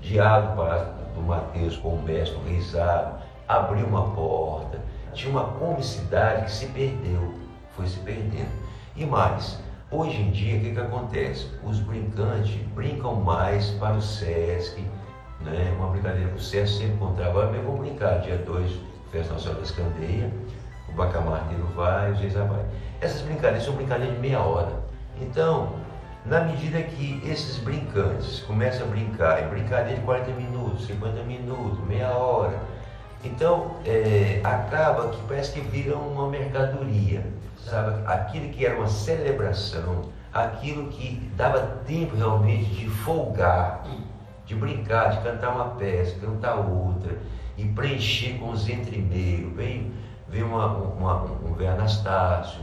diálogo 0.00 0.62
do 1.14 1.22
Mateus 1.22 1.76
com 1.76 1.94
o 1.94 2.02
mestre, 2.02 2.36
o 2.36 2.44
Reisado, 2.44 3.16
abriu 3.48 3.86
uma 3.86 4.10
porta, 4.10 4.78
tinha 5.14 5.30
uma 5.30 5.44
comicidade 5.44 6.44
que 6.44 6.52
se 6.52 6.66
perdeu, 6.66 7.34
foi 7.74 7.86
se 7.86 7.98
perdendo. 8.00 8.50
E 8.94 9.06
mais, 9.06 9.58
hoje 9.90 10.20
em 10.20 10.30
dia, 10.30 10.58
o 10.58 10.60
que, 10.60 10.72
que 10.72 10.80
acontece? 10.80 11.48
Os 11.64 11.80
brincantes 11.80 12.54
brincam 12.74 13.14
mais 13.14 13.70
para 13.70 13.96
o 13.96 14.02
SESC, 14.02 14.84
né? 15.40 15.74
uma 15.78 15.88
brincadeira 15.88 16.28
para 16.28 16.36
o 16.36 16.40
SESC 16.40 16.78
sempre 16.78 16.94
encontrar. 16.94 17.28
Agora 17.28 17.50
mesmo 17.50 17.72
vamos 17.72 17.88
brincar, 17.88 18.20
dia 18.20 18.36
2, 18.38 18.72
Festa 19.10 19.32
Nacional 19.32 19.60
das 19.60 19.70
Candeias, 19.70 20.30
o 20.88 20.92
Bacamarteiro 20.92 21.64
vai, 21.74 22.12
o 22.12 22.16
Zeisa 22.16 22.44
vai. 22.44 22.64
Essas 23.00 23.22
brincadeiras 23.22 23.64
são 23.64 23.74
brincadeiras 23.74 24.14
de 24.14 24.20
meia 24.20 24.40
hora. 24.40 24.72
Então, 25.20 25.72
na 26.28 26.40
medida 26.40 26.82
que 26.82 27.22
esses 27.24 27.58
brincantes 27.58 28.40
começam 28.40 28.86
a 28.86 28.90
brincar, 28.90 29.42
em 29.42 29.48
brincadeira 29.48 29.98
de 29.98 30.04
40 30.04 30.30
minutos, 30.32 30.86
50 30.86 31.22
minutos, 31.22 31.78
meia 31.86 32.10
hora, 32.10 32.60
então, 33.24 33.76
é, 33.84 34.40
acaba 34.44 35.08
que 35.08 35.20
parece 35.26 35.52
que 35.52 35.60
vira 35.60 35.96
uma 35.96 36.28
mercadoria, 36.28 37.24
sabe? 37.64 38.06
Aquilo 38.06 38.48
que 38.50 38.64
era 38.64 38.76
uma 38.76 38.86
celebração, 38.86 40.02
aquilo 40.32 40.88
que 40.88 41.30
dava 41.36 41.60
tempo 41.86 42.14
realmente 42.16 42.70
de 42.70 42.88
folgar, 42.88 43.82
de 44.46 44.54
brincar, 44.54 45.10
de 45.10 45.22
cantar 45.22 45.50
uma 45.50 45.70
peça, 45.70 46.14
cantar 46.20 46.56
outra, 46.56 47.18
e 47.56 47.64
preencher 47.64 48.38
com 48.38 48.50
os 48.50 48.68
entremeios. 48.68 49.52
Vem, 49.56 49.92
vem 50.28 50.44
uma, 50.44 50.66
uma, 50.66 51.24
um 51.44 51.54
vem 51.54 51.68
Anastácio, 51.68 52.60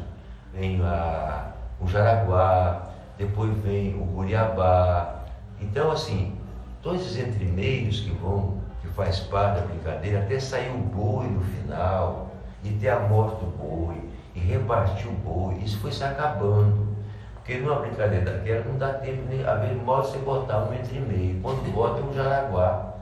vem 0.53 0.81
a, 0.81 1.51
o 1.81 1.87
Jaraguá, 1.87 2.94
depois 3.17 3.51
vem 3.59 3.95
o 3.95 4.05
Guriabá. 4.05 5.25
Então, 5.59 5.91
assim, 5.91 6.35
todos 6.81 7.01
esses 7.01 7.17
entremeios 7.17 8.01
que 8.01 8.11
vão 8.11 8.65
faz 8.95 9.19
parte 9.19 9.59
da 9.59 9.67
brincadeira, 9.67 10.19
até 10.19 10.39
sair 10.39 10.69
o 10.69 10.77
boi 10.77 11.27
no 11.27 11.41
final, 11.41 12.29
e 12.63 12.69
ter 12.71 12.89
a 12.89 12.99
morte 12.99 13.43
do 13.43 13.51
boi, 13.57 14.01
e 14.33 14.39
repartir 14.39 15.07
o 15.07 15.11
boi, 15.11 15.55
isso 15.55 15.77
foi 15.79 15.91
se 15.91 16.03
acabando. 16.03 16.95
Porque 17.35 17.57
numa 17.57 17.75
brincadeira 17.75 18.25
daquela 18.25 18.65
não 18.65 18.77
dá 18.77 18.93
tempo 18.93 19.21
nem, 19.27 19.39
ver, 19.39 19.75
modo 19.83 20.07
você 20.07 20.17
botar 20.17 20.59
um 20.59 20.73
entre 20.73 20.99
meio, 20.99 21.39
quando 21.41 21.71
bota 21.73 22.01
um 22.01 22.13
jaraguá. 22.13 22.93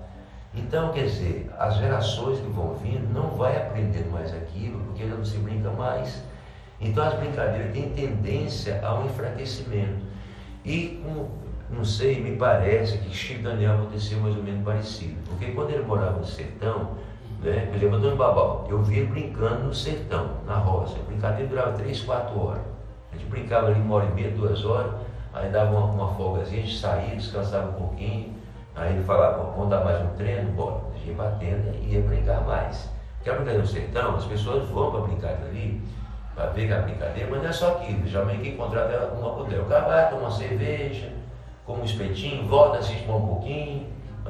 Então, 0.54 0.92
quer 0.92 1.06
dizer, 1.06 1.50
as 1.58 1.78
gerações 1.78 2.40
que 2.40 2.48
vão 2.48 2.74
vindo 2.76 3.12
não 3.14 3.30
vai 3.38 3.56
aprender 3.56 4.06
mais 4.12 4.34
aquilo, 4.34 4.80
porque 4.80 5.08
já 5.08 5.16
não 5.16 5.24
se 5.24 5.38
brinca 5.38 5.70
mais. 5.72 6.22
Então 6.84 7.04
as 7.04 7.14
brincadeiras 7.14 7.72
têm 7.72 7.90
tendência 7.90 8.82
ao 8.86 9.06
enfraquecimento. 9.06 10.04
E 10.66 11.02
não 11.70 11.84
sei, 11.84 12.22
me 12.22 12.36
parece 12.36 12.98
que 12.98 13.16
Chico 13.16 13.44
Daniel 13.44 13.76
aconteceu 13.76 14.20
mais 14.20 14.36
ou 14.36 14.44
menos 14.44 14.64
parecido. 14.64 15.16
Porque 15.30 15.52
quando 15.52 15.72
ele 15.72 15.84
morava 15.84 16.20
no 16.20 16.26
sertão, 16.26 16.92
né, 17.42 17.66
por 17.68 17.76
exemplo, 17.76 17.98
Antônio 17.98 18.18
Babal, 18.18 18.68
eu 18.70 18.84
via 18.84 19.06
brincando 19.06 19.64
no 19.64 19.74
sertão, 19.74 20.38
na 20.46 20.56
roça. 20.56 20.98
A 21.00 21.04
brincadeira 21.04 21.48
durava 21.50 21.72
3, 21.78 22.02
4 22.02 22.40
horas. 22.40 22.62
A 23.12 23.16
gente 23.16 23.30
brincava 23.30 23.68
ali 23.68 23.80
uma 23.80 23.96
hora 23.96 24.06
e 24.06 24.14
meia, 24.14 24.32
duas 24.32 24.66
horas, 24.66 24.94
aí 25.34 25.50
dava 25.52 25.72
uma, 25.72 25.86
uma 25.86 26.16
folgazinha, 26.16 26.64
a 26.64 26.66
gente 26.66 26.80
saía, 26.80 27.16
descansava 27.16 27.70
um 27.70 27.74
pouquinho, 27.74 28.34
aí 28.76 28.94
ele 28.94 29.04
falava, 29.04 29.52
vamos 29.52 29.70
dar 29.70 29.84
mais 29.84 30.02
um 30.04 30.10
treino, 30.16 30.52
bora. 30.52 30.82
A 30.94 30.98
gente 30.98 31.10
ia 31.10 31.16
batendo 31.16 31.76
e 31.82 31.94
ia 31.94 32.02
brincar 32.02 32.42
mais. 32.42 32.90
Porque 33.18 33.30
a 33.30 33.34
brincadeira 33.34 33.62
no 33.62 33.68
sertão, 33.68 34.16
as 34.16 34.26
pessoas 34.26 34.68
vão 34.70 34.92
para 34.92 35.02
brincar 35.02 35.30
ali, 35.30 35.82
para 36.36 36.48
ver 36.48 36.74
a 36.74 36.80
brincadeira, 36.80 37.30
mas 37.30 37.42
não 37.42 37.50
é 37.50 37.54
só 37.54 37.72
aquilo, 37.74 38.08
geralmente 38.08 38.42
quem 38.42 38.58
contrata 38.58 39.14
uma 39.14 39.36
poder. 39.36 39.60
O 39.60 39.66
cara 39.66 39.86
vai 39.86 40.10
tomar 40.10 40.22
uma 40.24 40.32
cerveja, 40.32 41.10
como 41.66 41.82
um 41.82 41.86
espetinho, 41.86 42.48
volta, 42.48 42.80
assiste 42.80 43.10
um 43.10 43.28
pouquinho, 43.28 43.88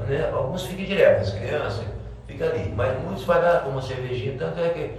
Né? 0.08 0.30
Alguns 0.34 0.66
ficam 0.66 0.86
direto, 0.86 1.22
as 1.22 1.32
crianças 1.32 1.86
ficam 2.28 2.48
ali, 2.48 2.74
mas 2.76 3.02
muitos 3.02 3.24
vai 3.24 3.42
lá 3.42 3.60
com 3.60 3.70
uma 3.70 3.82
cervejinha, 3.82 4.38
tanto 4.38 4.60
é 4.60 4.70
que 4.70 4.92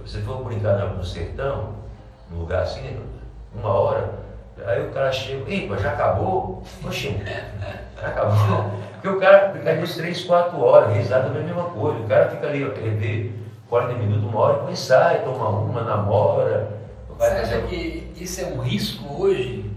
você 0.00 0.20
for 0.20 0.42
brincar 0.42 0.78
no 0.78 1.04
sertão, 1.04 1.74
num 2.30 2.40
lugar 2.40 2.62
assim, 2.62 2.98
uma 3.54 3.68
hora, 3.68 4.10
aí 4.66 4.86
o 4.86 4.90
cara 4.90 5.12
chega, 5.12 5.50
ih, 5.50 5.70
já 5.78 5.92
acabou? 5.92 6.62
Oxi, 6.84 7.16
já 8.00 8.08
acabou. 8.08 8.80
Porque 9.00 9.08
o 9.08 9.18
cara 9.18 9.52
fica 9.52 9.70
ali 9.70 9.86
3, 9.86 10.24
4 10.24 10.60
horas, 10.60 10.96
exatamente 10.98 11.38
a 11.38 11.54
mesma 11.54 11.64
coisa. 11.70 12.00
O 12.00 12.06
cara 12.06 12.28
fica 12.28 12.46
ali, 12.46 12.62
ele 12.62 12.90
vê 12.90 13.30
40 13.70 13.94
minutos, 13.94 14.24
uma 14.24 14.40
hora, 14.40 14.58
depois 14.58 14.78
sai, 14.80 15.22
toma 15.22 15.48
uma, 15.48 15.82
namora. 15.82 16.80
Você 17.16 17.24
acha 17.24 17.60
que 17.62 18.12
isso 18.16 18.40
é 18.40 18.46
um 18.46 18.60
risco 18.60 19.22
hoje 19.22 19.70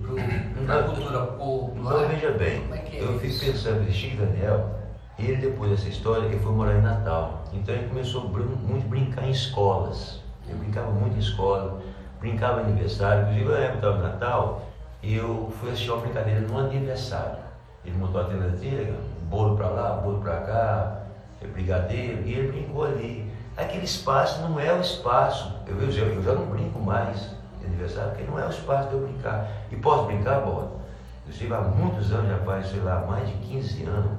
para 0.65 0.79
a 0.79 0.83
cultura 0.83 1.19
popular? 1.21 2.05
Então, 2.05 2.09
veja 2.09 2.31
bem, 2.31 2.63
é 2.71 2.97
é 2.97 3.03
eu 3.03 3.19
fico 3.19 3.45
pensando, 3.45 3.91
Chico 3.91 4.17
Daniel, 4.17 4.79
ele 5.19 5.35
depois 5.35 5.69
dessa 5.69 5.89
história, 5.89 6.25
ele 6.25 6.39
foi 6.39 6.51
morar 6.51 6.75
em 6.75 6.81
Natal. 6.81 7.43
Então 7.53 7.75
ele 7.75 7.87
começou 7.87 8.23
muito 8.27 8.85
a 8.85 8.89
brincar 8.89 9.25
em 9.25 9.31
escolas. 9.31 10.21
Eu 10.49 10.57
brincava 10.57 10.89
muito 10.89 11.15
em 11.15 11.19
escola, 11.19 11.79
brincava 12.19 12.61
em 12.61 12.65
aniversário. 12.65 13.23
Inclusive, 13.23 13.51
na 13.51 13.59
época 13.59 13.91
do 13.91 14.01
Natal, 14.01 14.67
eu 15.03 15.53
fui 15.59 15.69
assistir 15.69 15.91
uma 15.91 16.01
brincadeira 16.01 16.39
no 16.41 16.57
aniversário. 16.57 17.37
Ele 17.85 17.95
montou 17.97 18.21
a 18.21 18.23
tendadeira, 18.23 18.95
bolo 19.29 19.55
para 19.55 19.67
lá, 19.67 19.97
bolo 19.97 20.19
para 20.19 20.37
cá, 20.37 21.03
é 21.41 21.47
brigadeiro, 21.47 22.23
e 22.25 22.33
ele 22.33 22.51
brincou 22.51 22.85
ali. 22.85 23.32
Aquele 23.55 23.85
espaço 23.85 24.41
não 24.41 24.59
é 24.59 24.73
o 24.73 24.81
espaço. 24.81 25.53
Eu, 25.67 25.79
eu, 25.79 25.89
eu 25.89 26.23
já 26.23 26.33
não 26.33 26.45
brinco 26.47 26.79
mais 26.79 27.29
de 27.59 27.65
aniversário, 27.65 28.11
porque 28.11 28.23
não 28.29 28.39
é 28.39 28.45
o 28.45 28.49
espaço 28.49 28.89
de 28.89 28.95
eu 28.95 29.01
brincar. 29.01 29.47
E 29.71 29.75
posso 29.75 30.05
brincar. 30.05 30.41
Eu 30.45 30.81
estive 31.29 31.53
há 31.53 31.61
muitos 31.61 32.11
anos, 32.11 32.29
já 32.29 32.37
faz, 32.39 32.67
sei 32.67 32.81
lá, 32.81 33.05
mais 33.07 33.27
de 33.27 33.33
15 33.33 33.83
anos, 33.85 34.11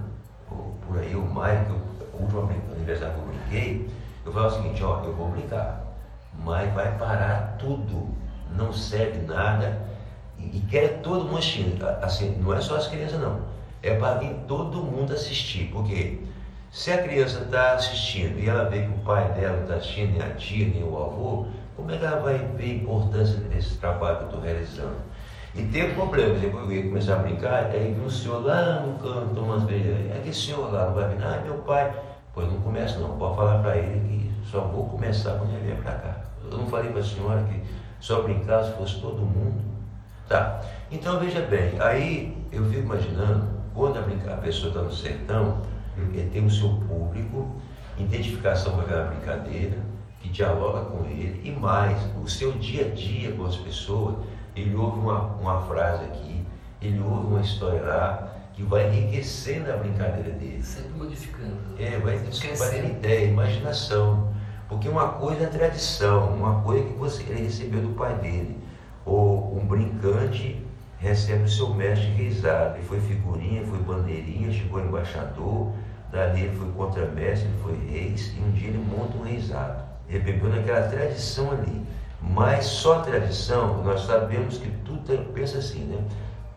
por, 0.49 0.75
por 0.87 0.99
aí, 0.99 1.15
ou 1.15 1.25
mais, 1.27 1.67
que 1.67 1.73
eu, 1.73 1.81
o 2.15 2.23
último 2.23 2.51
aniversário 2.73 3.15
que 3.15 3.21
eu 3.21 3.27
brinquei, 3.27 3.91
eu 4.25 4.33
falava 4.33 4.55
o 4.55 4.57
seguinte, 4.63 4.83
ó, 4.83 5.03
eu 5.05 5.13
vou 5.13 5.29
brincar, 5.29 5.85
mas 6.43 6.73
vai 6.73 6.97
parar 6.97 7.57
tudo, 7.59 8.09
não 8.57 8.73
serve 8.73 9.27
nada, 9.27 9.83
e, 10.39 10.59
e 10.59 10.61
quer 10.71 11.01
todo 11.03 11.25
mundo 11.25 11.39
assistindo, 11.39 11.87
assim, 12.03 12.37
não 12.41 12.55
é 12.55 12.61
só 12.61 12.77
as 12.77 12.87
crianças 12.87 13.21
não, 13.21 13.41
é 13.83 13.95
para 13.97 14.19
vir 14.19 14.35
todo 14.49 14.83
mundo 14.83 15.13
assistir, 15.13 15.71
porque 15.73 16.21
se 16.75 16.91
a 16.91 16.99
criança 17.05 17.39
está 17.39 17.75
assistindo 17.75 18.37
e 18.37 18.49
ela 18.49 18.65
vê 18.65 18.83
que 18.83 18.89
o 18.89 18.99
pai 19.05 19.31
dela 19.35 19.63
está 19.63 19.77
assistindo, 19.77 20.19
nem 20.19 20.23
a 20.23 20.35
tia, 20.35 20.67
nem 20.67 20.83
o 20.83 20.97
avô, 20.97 21.47
como 21.77 21.93
é 21.93 21.97
que 21.97 22.05
ela 22.05 22.19
vai 22.19 22.37
ver 22.37 22.65
a 22.65 22.75
importância 22.75 23.37
desse 23.37 23.77
trabalho 23.77 24.17
que 24.17 24.23
eu 24.25 24.27
estou 24.27 24.41
realizando? 24.41 24.97
E 25.55 25.63
tem 25.67 25.93
um 25.93 25.95
problema, 25.95 26.37
depois 26.37 26.65
eu 26.65 26.73
ia 26.73 26.83
começar 26.83 27.15
a 27.15 27.19
brincar, 27.19 27.67
aí 27.67 27.95
vi 27.97 28.05
um 28.05 28.11
senhor 28.11 28.45
lá 28.45 28.81
no 28.81 28.99
canto 28.99 29.37
tomando 29.37 29.69
cerveja, 29.69 30.13
é 30.13 30.17
aquele 30.19 30.35
senhor 30.35 30.73
lá 30.73 30.87
não 30.87 30.95
vai 30.95 31.15
vir, 31.15 31.25
ah, 31.25 31.43
meu 31.45 31.55
pai. 31.59 31.95
Pois 32.35 32.51
não 32.51 32.61
começa 32.63 32.99
não, 32.99 33.17
pode 33.17 33.37
falar 33.37 33.63
para 33.63 33.77
ele 33.77 34.01
que 34.09 34.51
só 34.51 34.63
vou 34.63 34.89
começar 34.89 35.39
quando 35.39 35.55
ele 35.55 35.67
vier 35.67 35.77
para 35.77 35.93
cá. 35.93 36.17
Eu 36.43 36.59
não 36.59 36.67
falei 36.67 36.91
para 36.91 37.03
a 37.03 37.05
senhora 37.05 37.45
que 37.45 37.63
só 38.01 38.23
brincar 38.23 38.65
se 38.65 38.73
fosse 38.73 39.01
todo 39.01 39.19
mundo. 39.19 39.63
Tá, 40.29 40.61
então 40.91 41.21
veja 41.21 41.41
bem, 41.43 41.81
aí 41.81 42.37
eu 42.51 42.65
fico 42.65 42.83
imaginando, 42.83 43.47
quando 43.73 44.01
a 44.01 44.37
pessoa 44.39 44.71
está 44.71 44.83
no 44.83 44.93
sertão, 44.93 45.63
ele 45.99 46.31
tem 46.31 46.45
o 46.45 46.51
seu 46.51 46.69
público, 46.89 47.51
identificação 47.99 48.73
com 48.73 48.81
aquela 48.81 49.05
brincadeira, 49.05 49.79
que 50.21 50.29
dialoga 50.29 50.87
com 50.87 51.05
ele, 51.05 51.41
e 51.45 51.51
mais, 51.51 51.99
o 52.23 52.29
seu 52.29 52.53
dia 52.53 52.87
a 52.87 52.89
dia 52.89 53.33
com 53.33 53.45
as 53.45 53.57
pessoas, 53.57 54.17
ele 54.57 54.75
ouve 54.75 54.99
uma, 54.99 55.21
uma 55.35 55.63
frase 55.63 56.05
aqui, 56.05 56.45
ele 56.81 57.01
ouve 57.01 57.27
uma 57.27 57.41
história 57.41 57.83
lá, 57.83 58.35
que 58.55 58.63
vai 58.63 58.89
enriquecendo 58.89 59.71
a 59.71 59.77
brincadeira 59.77 60.31
dele. 60.31 60.63
Sempre 60.63 60.93
modificando. 60.93 61.57
É, 61.79 61.99
vai, 61.99 62.19
ter 62.19 62.85
ideia, 62.85 63.27
imaginação. 63.27 64.33
Porque 64.69 64.89
uma 64.89 65.09
coisa 65.09 65.45
é 65.45 65.47
tradição, 65.47 66.33
uma 66.33 66.63
coisa 66.63 66.85
que 66.85 66.95
você, 66.95 67.23
ele 67.25 67.43
recebeu 67.43 67.83
do 67.83 67.91
pai 67.91 68.15
dele. 68.19 68.57
Ou 69.05 69.57
um 69.59 69.67
brincante 69.67 70.65
recebe 70.99 71.45
o 71.45 71.49
seu 71.49 71.75
mestre 71.75 72.09
reizado. 72.09 72.77
Ele 72.77 72.87
foi 72.87 73.01
figurinha, 73.01 73.67
foi 73.67 73.79
bandeirinha, 73.79 74.53
chegou 74.53 74.81
embaixador, 74.81 75.73
dali 76.15 76.45
ele 76.45 76.57
foi 76.57 76.71
contramestre, 76.71 77.49
ele 77.49 77.59
foi 77.63 77.75
reis, 77.89 78.33
e 78.37 78.41
um 78.41 78.53
dia 78.53 78.69
ele 78.69 78.79
monta 78.79 79.19
um 79.19 79.23
reizado. 79.23 79.83
Ele 80.09 80.21
bebeu 80.21 80.49
naquela 80.49 80.87
tradição 80.87 81.51
ali. 81.51 81.85
Mas 82.21 82.65
só 82.65 83.01
tradição, 83.01 83.83
nós 83.83 84.03
sabemos 84.03 84.57
que 84.57 84.71
tudo 84.85 85.13
é, 85.13 85.17
pensa 85.17 85.59
assim, 85.59 85.85
né? 85.85 86.03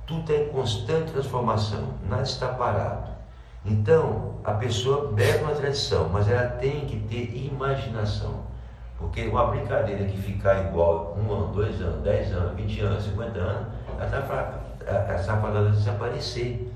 Tudo 0.06 0.32
é 0.32 0.44
em 0.44 0.50
constante 0.50 1.12
transformação, 1.12 1.90
nada 2.08 2.22
está 2.22 2.48
parado. 2.50 3.10
Então, 3.66 4.36
a 4.46 4.54
pessoa 4.54 5.12
bebe 5.12 5.44
uma 5.44 5.54
tradição, 5.54 6.08
mas 6.08 6.30
ela 6.30 6.48
tem 6.48 6.86
que 6.86 7.00
ter 7.00 7.36
imaginação. 7.36 8.46
Porque 8.98 9.24
uma 9.28 9.48
brincadeira 9.48 10.06
que 10.06 10.18
ficar 10.18 10.70
igual 10.70 11.18
um 11.20 11.32
ano, 11.34 11.54
dois 11.54 11.82
anos, 11.82 12.02
dez 12.02 12.32
anos, 12.32 12.56
vinte 12.56 12.80
anos, 12.80 13.04
cinquenta 13.04 13.40
anos, 13.40 13.68
ela 13.98 14.06
está 14.06 14.22
de 15.72 15.78
desaparecer. 15.78 16.67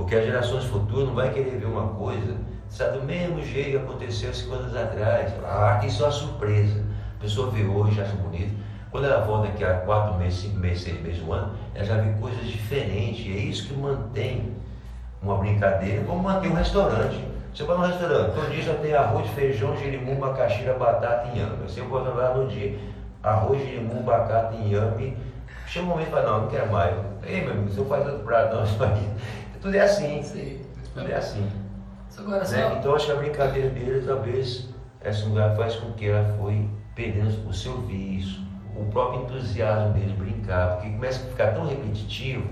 Porque 0.00 0.16
as 0.16 0.24
gerações 0.24 0.64
futuras 0.64 1.08
não 1.08 1.14
vai 1.14 1.28
querer 1.28 1.58
ver 1.58 1.66
uma 1.66 1.88
coisa, 1.88 2.34
sabe, 2.70 2.98
do 2.98 3.04
mesmo 3.04 3.42
jeito 3.44 3.70
que 3.72 3.76
aconteceu 3.76 4.32
50 4.32 4.62
anos 4.62 4.76
atrás. 4.76 5.34
Ah, 5.44 5.74
aqui 5.74 5.90
só 5.90 6.06
a 6.06 6.10
surpresa. 6.10 6.82
A 7.18 7.20
pessoa 7.20 7.50
vê 7.50 7.64
hoje, 7.64 8.00
acha 8.00 8.14
bonito. 8.14 8.50
Quando 8.90 9.04
ela 9.04 9.22
volta 9.26 9.48
daqui 9.48 9.62
a 9.62 9.74
quatro 9.74 10.14
meses, 10.14 10.38
cinco 10.40 10.56
meses, 10.58 10.84
seis 10.84 11.02
meses, 11.02 11.22
um 11.22 11.34
ano, 11.34 11.52
ela 11.74 11.84
já 11.84 11.96
vê 11.96 12.18
coisas 12.18 12.46
diferentes. 12.46 13.26
É 13.26 13.40
isso 13.40 13.68
que 13.68 13.74
mantém 13.74 14.56
uma 15.22 15.36
brincadeira, 15.36 16.02
como 16.04 16.22
manter 16.22 16.48
um 16.48 16.54
restaurante. 16.54 17.22
Você 17.54 17.64
vai 17.64 17.76
no 17.76 17.84
restaurante, 17.84 18.34
todo 18.34 18.50
dia 18.50 18.64
só 18.64 18.72
tem 18.80 18.94
arroz, 18.94 19.28
feijão, 19.32 19.76
girimum, 19.76 20.18
macaxira, 20.18 20.72
batata 20.78 21.28
e 21.28 21.36
inhame. 21.36 21.56
Você 21.68 21.82
bota 21.82 22.08
lá 22.08 22.32
no 22.32 22.48
dia, 22.48 22.78
arroz, 23.22 23.60
girimum, 23.60 24.02
batata 24.02 24.54
e 24.54 24.66
inhame. 24.66 25.14
Chega 25.66 25.84
um 25.84 25.90
momento 25.90 26.08
e 26.08 26.10
fala, 26.10 26.30
não, 26.30 26.40
não 26.40 26.48
quero 26.48 26.72
mais. 26.72 26.96
Ei, 27.22 27.42
meu 27.42 27.52
amigo, 27.52 27.70
eu 27.76 27.84
fazer 27.84 28.10
outro 28.10 28.24
prato, 28.24 28.56
não, 28.56 28.64
isso 28.64 28.82
aqui. 28.82 29.06
Tudo 29.60 29.74
é 29.74 29.80
assim. 29.80 30.22
Sim. 30.22 30.60
Tudo 30.94 31.10
é 31.10 31.16
assim. 31.16 31.48
Agora, 32.18 32.46
né? 32.48 32.76
Então 32.78 32.94
acho 32.94 33.06
que 33.06 33.12
a 33.12 33.16
brincadeira 33.16 33.70
dele 33.70 34.04
talvez 34.06 34.68
esse 35.02 35.24
lugar 35.24 35.56
faz 35.56 35.76
com 35.76 35.92
que 35.92 36.06
ela 36.06 36.36
foi 36.38 36.68
perdendo 36.94 37.48
o 37.48 37.52
seu 37.52 37.80
vício, 37.82 38.40
o 38.76 38.84
próprio 38.86 39.22
entusiasmo 39.22 39.94
dele 39.94 40.14
brincar, 40.18 40.74
porque 40.74 40.90
começa 40.90 41.24
a 41.24 41.30
ficar 41.30 41.54
tão 41.54 41.66
repetitivo 41.66 42.46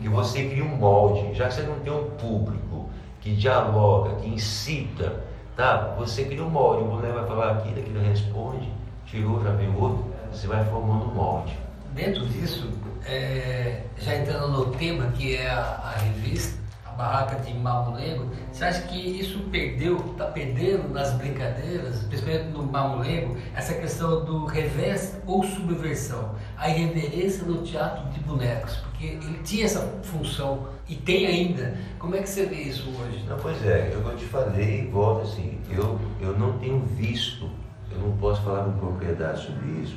que 0.00 0.08
você 0.08 0.48
cria 0.48 0.64
um 0.64 0.76
molde, 0.76 1.34
já 1.34 1.48
que 1.48 1.54
você 1.54 1.62
não 1.62 1.78
tem 1.80 1.92
um 1.92 2.10
público 2.10 2.90
que 3.20 3.34
dialoga, 3.34 4.16
que 4.16 4.28
incita, 4.28 5.24
tá? 5.56 5.94
Você 5.96 6.26
cria 6.26 6.44
um 6.44 6.50
molde, 6.50 6.82
o 6.82 6.88
boneco 6.88 7.14
vai 7.14 7.26
falar 7.26 7.52
aquilo, 7.52 7.78
aquilo 7.78 8.00
responde, 8.02 8.70
tirou, 9.06 9.42
já 9.42 9.52
vem 9.52 9.74
outro, 9.74 10.04
você 10.30 10.46
vai 10.46 10.62
formando 10.66 11.06
um 11.06 11.14
molde. 11.14 11.56
Dentro 11.94 12.26
disso, 12.26 12.68
é, 13.06 13.82
já 13.98 14.16
entrando 14.16 14.48
no 14.48 14.66
tema 14.72 15.12
que 15.12 15.36
é 15.36 15.48
a, 15.48 15.60
a 15.60 15.98
revista, 15.98 16.58
barraca 16.96 17.36
de 17.40 17.54
mamulengo, 17.54 18.30
você 18.52 18.64
acha 18.64 18.82
que 18.82 18.96
isso 18.96 19.40
perdeu, 19.50 19.96
está 20.12 20.26
perdendo 20.26 20.88
nas 20.88 21.12
brincadeiras, 21.14 22.02
principalmente 22.04 22.50
no 22.50 22.64
mamulengo, 22.64 23.36
essa 23.54 23.74
questão 23.74 24.24
do 24.24 24.44
revés 24.44 25.16
ou 25.26 25.42
subversão, 25.44 26.34
a 26.56 26.68
irreverência 26.68 27.44
no 27.44 27.62
teatro 27.62 28.08
de 28.10 28.20
bonecos, 28.20 28.76
porque 28.76 29.06
ele 29.06 29.40
tinha 29.44 29.64
essa 29.64 29.80
função 30.02 30.68
e 30.88 30.94
tem 30.96 31.26
ainda. 31.26 31.76
Como 31.98 32.14
é 32.14 32.22
que 32.22 32.28
você 32.28 32.46
vê 32.46 32.62
isso 32.62 32.88
hoje? 32.90 33.24
Não, 33.28 33.38
pois 33.38 33.64
é, 33.64 33.92
eu 33.92 34.16
te 34.16 34.24
falei, 34.24 34.88
volta 34.90 35.22
assim, 35.22 35.60
eu, 35.70 35.98
eu 36.20 36.38
não 36.38 36.58
tenho 36.58 36.80
visto, 36.80 37.50
eu 37.90 37.98
não 37.98 38.16
posso 38.16 38.42
falar 38.42 38.64
com 38.64 38.78
propriedade 38.78 39.46
sobre 39.46 39.68
isso, 39.82 39.96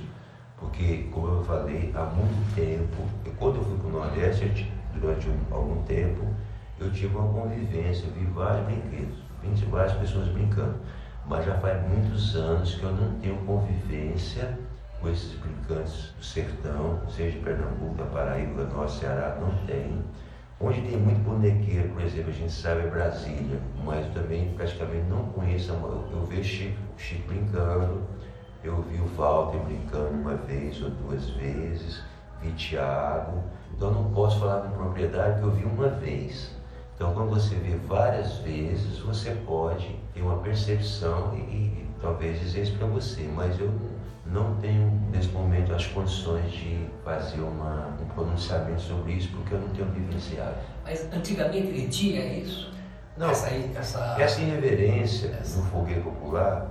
porque, 0.59 1.07
como 1.11 1.27
eu 1.27 1.43
falei, 1.43 1.91
há 1.95 2.03
muito 2.03 2.55
tempo, 2.55 3.03
eu, 3.25 3.31
quando 3.33 3.57
eu 3.57 3.63
fui 3.63 3.77
para 3.77 3.87
o 3.87 3.91
Nordeste, 3.91 4.71
durante 4.93 5.29
um, 5.29 5.37
algum 5.51 5.83
tempo, 5.83 6.25
eu 6.79 6.91
tive 6.91 7.15
uma 7.15 7.31
convivência, 7.31 8.05
eu 8.05 8.13
vi 8.13 8.25
vários 8.25 8.65
brinquedos, 8.65 9.17
vi 9.43 9.65
várias 9.65 9.93
pessoas 9.93 10.27
brincando. 10.29 10.75
Mas 11.27 11.45
já 11.45 11.55
faz 11.59 11.85
muitos 11.87 12.35
anos 12.35 12.75
que 12.75 12.83
eu 12.83 12.91
não 12.91 13.19
tenho 13.19 13.35
convivência 13.45 14.57
com 14.99 15.09
esses 15.09 15.33
brincantes 15.35 16.13
do 16.17 16.23
sertão, 16.23 17.01
seja 17.09 17.37
Pernambuco, 17.39 17.95
da 17.95 18.05
Paraíba, 18.05 18.63
do 18.63 18.75
Norte 18.75 18.99
Ceará, 18.99 19.37
não 19.39 19.51
tem. 19.65 20.01
Onde 20.59 20.81
tem 20.81 20.97
muito 20.97 21.19
bonequeiro, 21.23 21.89
por 21.89 22.01
exemplo, 22.01 22.29
a 22.31 22.33
gente 22.33 22.51
sabe 22.51 22.81
é 22.81 22.87
Brasília, 22.87 23.59
mas 23.85 24.07
também 24.13 24.53
praticamente 24.55 25.05
não 25.07 25.25
conheço. 25.25 25.71
Eu, 25.71 26.07
eu 26.11 26.25
vejo 26.25 26.43
Chico, 26.43 26.77
Chico 26.97 27.27
brincando, 27.27 28.01
eu 28.63 28.81
vi 28.81 28.99
o 28.99 29.07
Walter 29.15 29.59
brincando 29.59 30.09
uma 30.09 30.35
vez 30.35 30.81
ou 30.81 30.89
duas 30.89 31.29
vezes, 31.31 32.01
vi 32.41 32.51
Tiago, 32.53 33.43
então 33.73 33.91
não 33.91 34.11
posso 34.11 34.39
falar 34.39 34.61
com 34.61 34.77
propriedade 34.77 35.39
que 35.39 35.45
eu 35.45 35.51
vi 35.51 35.63
uma 35.63 35.89
vez. 35.89 36.55
Então, 36.95 37.13
quando 37.13 37.29
você 37.29 37.53
vê 37.55 37.75
várias 37.75 38.37
vezes, 38.37 38.97
você 38.99 39.31
pode 39.45 39.99
ter 40.13 40.21
uma 40.21 40.37
percepção 40.37 41.35
e, 41.35 41.39
e 41.39 41.87
talvez 42.01 42.39
dizer 42.39 42.63
isso 42.63 42.75
para 42.75 42.87
você, 42.87 43.21
mas 43.35 43.59
eu 43.59 43.71
não 44.25 44.55
tenho 44.55 44.91
nesse 45.11 45.29
momento 45.29 45.73
as 45.73 45.85
condições 45.85 46.51
de 46.51 46.87
fazer 47.03 47.41
uma, 47.41 47.95
um 48.01 48.05
pronunciamento 48.15 48.81
sobre 48.81 49.13
isso 49.13 49.29
porque 49.29 49.53
eu 49.53 49.59
não 49.59 49.69
tenho 49.69 49.87
vivenciado. 49.91 50.55
Mas 50.83 51.07
antigamente 51.13 51.67
ele 51.67 51.87
tinha 51.87 52.25
isso? 52.25 52.71
Não, 53.15 53.29
essa, 53.29 53.49
essa... 53.49 54.15
essa 54.19 54.41
irreverência 54.41 55.37
essa... 55.39 55.59
no 55.59 55.65
fogueiro 55.67 56.01
popular, 56.01 56.67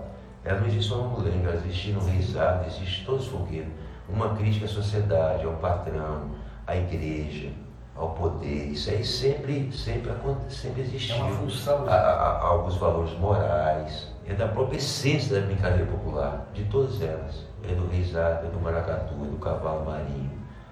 ela 0.47 0.61
não 0.61 0.66
existe 0.68 0.88
só 0.88 0.99
no 0.99 1.11
mulengo, 1.11 1.44
ela 1.44 1.57
existe 1.57 1.90
no 1.90 2.01
reisado, 2.01 2.66
existe 2.66 3.05
todos 3.05 3.26
os 3.26 3.32
fogueiros. 3.32 3.72
Uma 4.09 4.36
crítica 4.36 4.64
à 4.64 4.68
sociedade, 4.68 5.44
ao 5.44 5.55
patrão, 5.55 6.30
à 6.64 6.76
igreja, 6.76 7.51
ao 7.97 8.11
poder. 8.11 8.70
Isso 8.70 8.88
aí 8.88 9.05
sempre, 9.05 9.72
sempre, 9.72 10.12
sempre 10.49 10.82
existiu. 10.82 11.16
É 11.16 11.18
uma 11.18 11.30
função. 11.32 11.84
A, 11.88 11.94
a 11.94 12.47
alguns 12.47 12.76
valores 12.76 13.18
morais. 13.18 14.14
É 14.28 14.34
da 14.34 14.47
própria 14.47 14.76
essência 14.76 15.40
da 15.40 15.47
brincadeira 15.47 15.86
popular, 15.86 16.49
de 16.55 16.64
todas 16.64 17.03
elas. 17.03 17.44
É 17.64 17.74
do 17.74 17.88
reisado, 17.88 18.47
é 18.47 18.51
do 18.51 18.61
maracatu, 18.61 19.14
é 19.14 19.28
do 19.28 19.38
cavalo 19.38 19.84
marinho, 19.84 20.30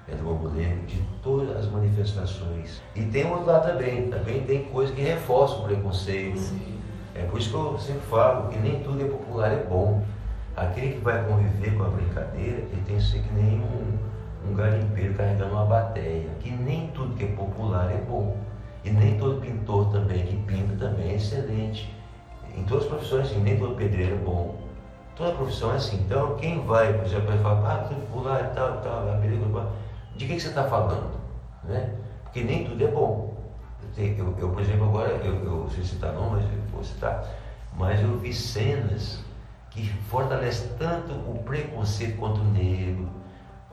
é 0.09 0.15
do 0.15 0.23
mamulengo, 0.25 0.87
de 0.87 1.01
todas 1.23 1.57
as 1.57 1.67
manifestações. 1.67 2.81
E 2.95 3.03
tem 3.03 3.29
outro 3.29 3.47
lado 3.47 3.67
também, 3.67 4.09
também 4.09 4.43
tem 4.43 4.65
coisas 4.65 4.95
que 4.95 5.03
reforçam 5.03 5.61
o 5.61 5.65
preconceito. 5.65 6.39
Sim. 6.39 6.74
É 7.15 7.23
por 7.23 7.39
isso 7.39 7.51
que 7.51 7.55
eu 7.55 7.79
sempre 7.79 8.03
falo 8.03 8.49
que 8.49 8.59
nem 8.59 8.83
tudo 8.83 9.01
é 9.03 9.09
popular 9.09 9.53
é 9.53 9.63
bom. 9.63 10.03
Aquele 10.57 10.95
que 10.95 11.01
vai 11.01 11.25
conviver 11.25 11.77
com 11.77 11.85
a 11.85 11.89
brincadeira, 11.89 12.59
ele 12.59 12.83
tem 12.87 12.97
que 12.97 13.03
ser 13.03 13.23
que 13.23 13.33
nem 13.33 13.61
um, 13.61 14.51
um 14.51 14.55
garimpeiro 14.55 15.15
carregando 15.15 15.55
uma 15.55 15.65
bateia. 15.65 16.29
Que 16.41 16.51
nem 16.51 16.89
tudo 16.89 17.15
que 17.17 17.25
é 17.25 17.29
popular 17.29 17.91
é 17.91 17.99
bom. 17.99 18.37
E 18.85 18.91
nem 18.91 19.17
todo 19.17 19.41
pintor 19.41 19.91
também 19.93 20.27
que 20.27 20.37
pinta 20.39 20.77
também 20.77 21.13
é 21.13 21.15
excelente. 21.15 21.95
Em 22.57 22.65
todas 22.65 22.85
as 22.85 22.91
profissões, 22.91 23.27
assim, 23.27 23.41
nem 23.41 23.59
todo 23.59 23.75
pedreiro 23.75 24.15
é 24.15 24.19
bom. 24.19 24.57
Toda 25.17 25.33
profissão 25.33 25.73
é 25.73 25.77
assim. 25.77 25.97
Então, 26.05 26.37
quem 26.37 26.65
vai, 26.67 26.93
por 26.93 27.07
exemplo, 27.07 27.29
vai 27.29 27.39
falar, 27.39 27.73
ah, 27.73 27.85
tudo 27.89 28.01
popular 28.09 28.51
e 28.51 28.55
tal, 28.55 28.81
tal, 28.83 29.13
a 29.13 29.17
película, 29.17 29.73
de 30.17 30.27
que, 30.27 30.35
que 30.35 30.41
você 30.41 30.49
está 30.49 30.65
falando? 30.65 31.15
Né? 31.65 31.95
Porque 32.25 32.43
nem 32.43 32.65
tudo 32.65 32.85
é 32.85 32.89
bom. 32.89 33.34
Eu, 33.97 34.35
eu 34.39 34.51
por 34.51 34.61
exemplo, 34.61 34.85
agora, 34.85 35.11
eu, 35.25 35.45
eu 35.45 35.71
sei 35.71 35.85
citar 35.85 36.13
não, 36.13 36.31
mas 36.31 36.45
eu 36.45 36.61
vou 36.73 36.83
citar, 36.83 37.25
mas 37.73 38.01
eu 38.01 38.19
vi 38.19 38.33
cenas 38.33 39.21
que 39.71 39.87
fortalecem 40.09 40.69
tanto 40.79 41.13
o 41.13 41.43
preconceito 41.45 42.17
contra 42.17 42.43
o 42.43 42.47
negro, 42.47 43.09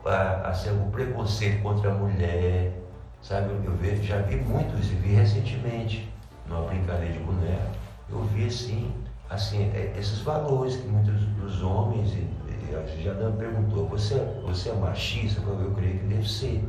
a, 0.04 0.48
assim, 0.48 0.70
o 0.70 0.90
preconceito 0.90 1.60
contra 1.62 1.90
a 1.90 1.94
mulher, 1.94 2.72
sabe? 3.20 3.50
Eu, 3.50 3.64
eu 3.64 3.76
vejo, 3.76 4.02
já 4.02 4.18
vi 4.18 4.36
muito 4.36 4.78
isso, 4.78 4.94
vi 4.96 5.14
recentemente, 5.14 6.08
numa 6.46 6.62
brincadeira 6.66 7.12
de 7.12 7.18
boneco, 7.20 7.70
eu 8.08 8.22
vi 8.24 8.46
assim, 8.46 8.92
assim, 9.28 9.70
é, 9.74 9.94
esses 9.98 10.20
valores 10.20 10.76
que 10.76 10.86
muitos 10.86 11.20
dos 11.36 11.62
homens, 11.62 12.12
e, 12.12 12.18
e 12.18 13.02
já 13.02 13.12
Dan 13.12 13.32
perguntou, 13.32 13.86
você, 13.88 14.16
você 14.44 14.70
é 14.70 14.74
machista? 14.74 15.40
Eu, 15.40 15.60
eu 15.60 15.70
creio 15.72 15.98
que 15.98 16.06
deve 16.06 16.28
ser. 16.28 16.64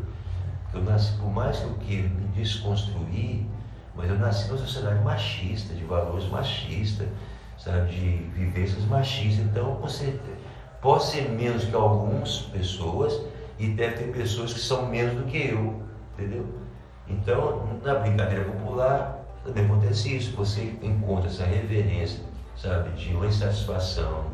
Eu 0.74 0.82
nasci, 0.82 1.14
por 1.18 1.30
mais 1.30 1.60
que 1.60 1.66
eu 1.66 1.74
queira 1.76 2.08
me 2.10 2.28
desconstruir, 2.30 3.46
mas 3.96 4.10
eu 4.10 4.18
nasci 4.18 4.48
numa 4.48 4.58
sociedade 4.58 5.04
machista, 5.04 5.74
de 5.74 5.84
valores 5.84 6.28
machistas, 6.30 7.08
sabe, 7.58 7.92
de 7.92 8.10
vivências 8.34 8.84
machistas. 8.86 9.46
Então, 9.46 9.76
você 9.76 10.20
pode 10.82 11.06
ser 11.06 11.30
menos 11.30 11.66
que 11.66 11.76
algumas 11.76 12.40
pessoas 12.40 13.22
e 13.60 13.68
deve 13.68 13.98
ter 13.98 14.12
pessoas 14.12 14.54
que 14.54 14.60
são 14.60 14.88
menos 14.88 15.16
do 15.16 15.24
que 15.26 15.50
eu, 15.50 15.82
entendeu? 16.14 16.46
Então, 17.08 17.80
na 17.84 17.96
brincadeira 17.96 18.46
popular, 18.46 19.24
também 19.44 19.66
acontece 19.66 20.16
isso. 20.16 20.36
Você 20.36 20.76
encontra 20.82 21.30
essa 21.30 21.46
reverência, 21.46 22.22
sabe, 22.58 22.90
de 22.92 23.14
uma 23.14 23.28
insatisfação, 23.28 24.26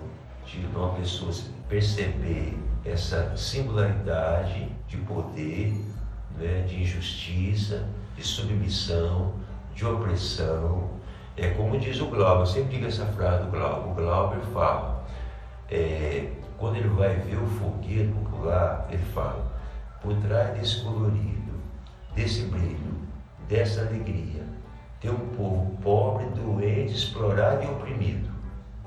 de 0.46 0.66
uma 0.74 0.94
pessoa 0.94 1.32
perceber 1.68 2.58
essa 2.86 3.36
singularidade 3.36 4.70
de 4.88 4.98
poder, 4.98 5.74
né, 6.40 6.62
de 6.68 6.82
injustiça, 6.82 7.86
de 8.16 8.24
submissão, 8.24 9.34
de 9.76 9.86
opressão. 9.86 10.90
É 11.38 11.50
como 11.52 11.78
diz 11.78 12.00
o 12.02 12.08
Glauber, 12.08 12.42
eu 12.42 12.46
sempre 12.46 12.76
digo 12.76 12.88
essa 12.88 13.06
frase 13.06 13.44
do 13.44 13.52
Glauber. 13.52 13.92
O 13.92 13.94
Glauber 13.94 14.40
fala, 14.54 15.06
é, 15.70 16.32
quando 16.58 16.78
ele 16.78 16.90
vai 16.90 17.16
ver 17.16 17.38
o 17.38 17.46
foguete 17.46 18.12
popular, 18.12 18.88
ele 18.90 19.04
fala, 19.14 19.52
por 20.02 20.14
trás 20.18 20.58
desse 20.58 20.82
colorido, 20.82 21.54
desse 22.16 22.44
brilho, 22.44 23.00
dessa 23.48 23.82
alegria, 23.82 24.44
tem 25.00 25.12
um 25.12 25.28
povo 25.30 25.78
pobre, 25.82 26.26
doente, 26.28 26.94
explorado 26.94 27.64
e 27.64 27.68
oprimido. 27.68 28.30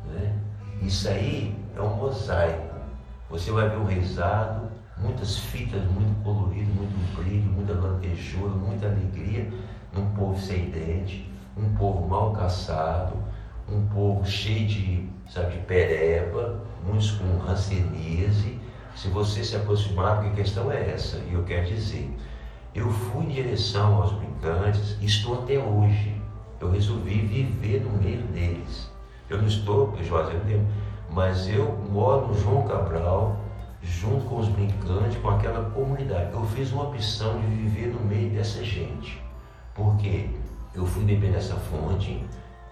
Né? 0.07 0.39
Isso 0.83 1.09
aí 1.09 1.57
é 1.75 1.81
um 1.81 1.97
mosaico. 1.97 2.77
Você 3.31 3.51
vai 3.51 3.69
ver 3.69 3.79
um 3.79 3.85
rezado, 3.85 4.62
muitas 5.03 5.39
fitas 5.39 5.83
muito 5.85 6.23
coloridas, 6.23 6.75
muito 6.75 7.17
brilho, 7.17 7.51
muita 7.53 7.75
lantejura, 7.75 8.55
muita 8.55 8.87
alegria, 8.87 9.49
num 9.93 10.07
povo 10.15 10.39
sem 10.39 10.71
dente, 10.71 11.31
um 11.57 11.75
povo 11.75 12.07
mal 12.09 12.33
caçado, 12.33 13.15
um 13.69 13.87
povo 13.89 14.25
cheio 14.25 14.67
de, 14.67 15.09
sabe, 15.29 15.57
de 15.57 15.59
pereba, 15.65 16.63
muitos 16.85 17.13
com 17.13 17.39
ranceníase. 17.39 18.59
Se 18.95 19.09
você 19.09 19.43
se 19.43 19.57
aproximar, 19.57 20.17
porque 20.17 20.29
a 20.29 20.45
questão 20.45 20.71
é 20.71 20.91
essa, 20.91 21.19
e 21.19 21.33
eu 21.33 21.43
quero 21.45 21.67
dizer, 21.67 22.15
eu 22.75 22.91
fui 22.91 23.25
em 23.25 23.29
direção 23.29 24.03
aos 24.03 24.13
brincantes, 24.13 24.97
estou 25.01 25.43
até 25.43 25.59
hoje. 25.59 26.21
Eu 26.61 26.71
resolvi 26.71 27.21
viver 27.21 27.81
no 27.81 27.91
meio 27.99 28.23
deles. 28.29 28.91
Eu 29.29 29.39
não 29.39 29.47
estou 29.47 29.89
pejorativamente, 29.89 30.65
mas 31.11 31.49
eu 31.49 31.77
moro 31.91 32.29
no 32.29 32.35
João 32.35 32.63
Cabral, 32.67 33.37
junto 33.83 34.25
com 34.27 34.39
os 34.39 34.49
brincantes, 34.49 35.19
com 35.19 35.31
aquela 35.31 35.71
comunidade. 35.71 36.33
Eu 36.33 36.45
fiz 36.47 36.73
uma 36.73 36.85
opção 36.85 37.41
de 37.41 37.47
viver 37.47 37.89
no 37.89 38.01
meio 38.01 38.31
dessa 38.31 38.65
gente. 38.65 39.21
Porque 39.75 40.29
eu 40.75 40.87
fui 40.87 41.05
beber 41.05 41.31
nessa 41.31 41.57
fonte, 41.57 42.25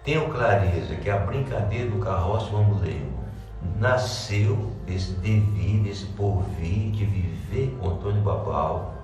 tenho 0.03 0.29
clareza 0.29 0.95
que 0.95 1.09
a 1.09 1.17
brincadeira 1.17 1.89
do 1.89 1.99
carroça 1.99 2.49
e 2.49 2.55
o 2.55 3.21
nasceu 3.79 4.71
desse 4.85 5.11
devir, 5.13 5.81
desse 5.83 6.05
porvir 6.05 6.91
de 6.91 7.05
viver 7.05 7.77
com 7.79 7.89
Antônio 7.89 8.21
Babal, 8.21 8.95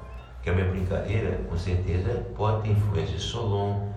que 0.41 0.49
a 0.49 0.53
minha 0.53 0.69
brincadeira, 0.69 1.39
com 1.49 1.57
certeza, 1.57 2.25
pode 2.35 2.63
ter 2.63 2.71
influência 2.71 3.15
de 3.15 3.21
Solon, 3.21 3.87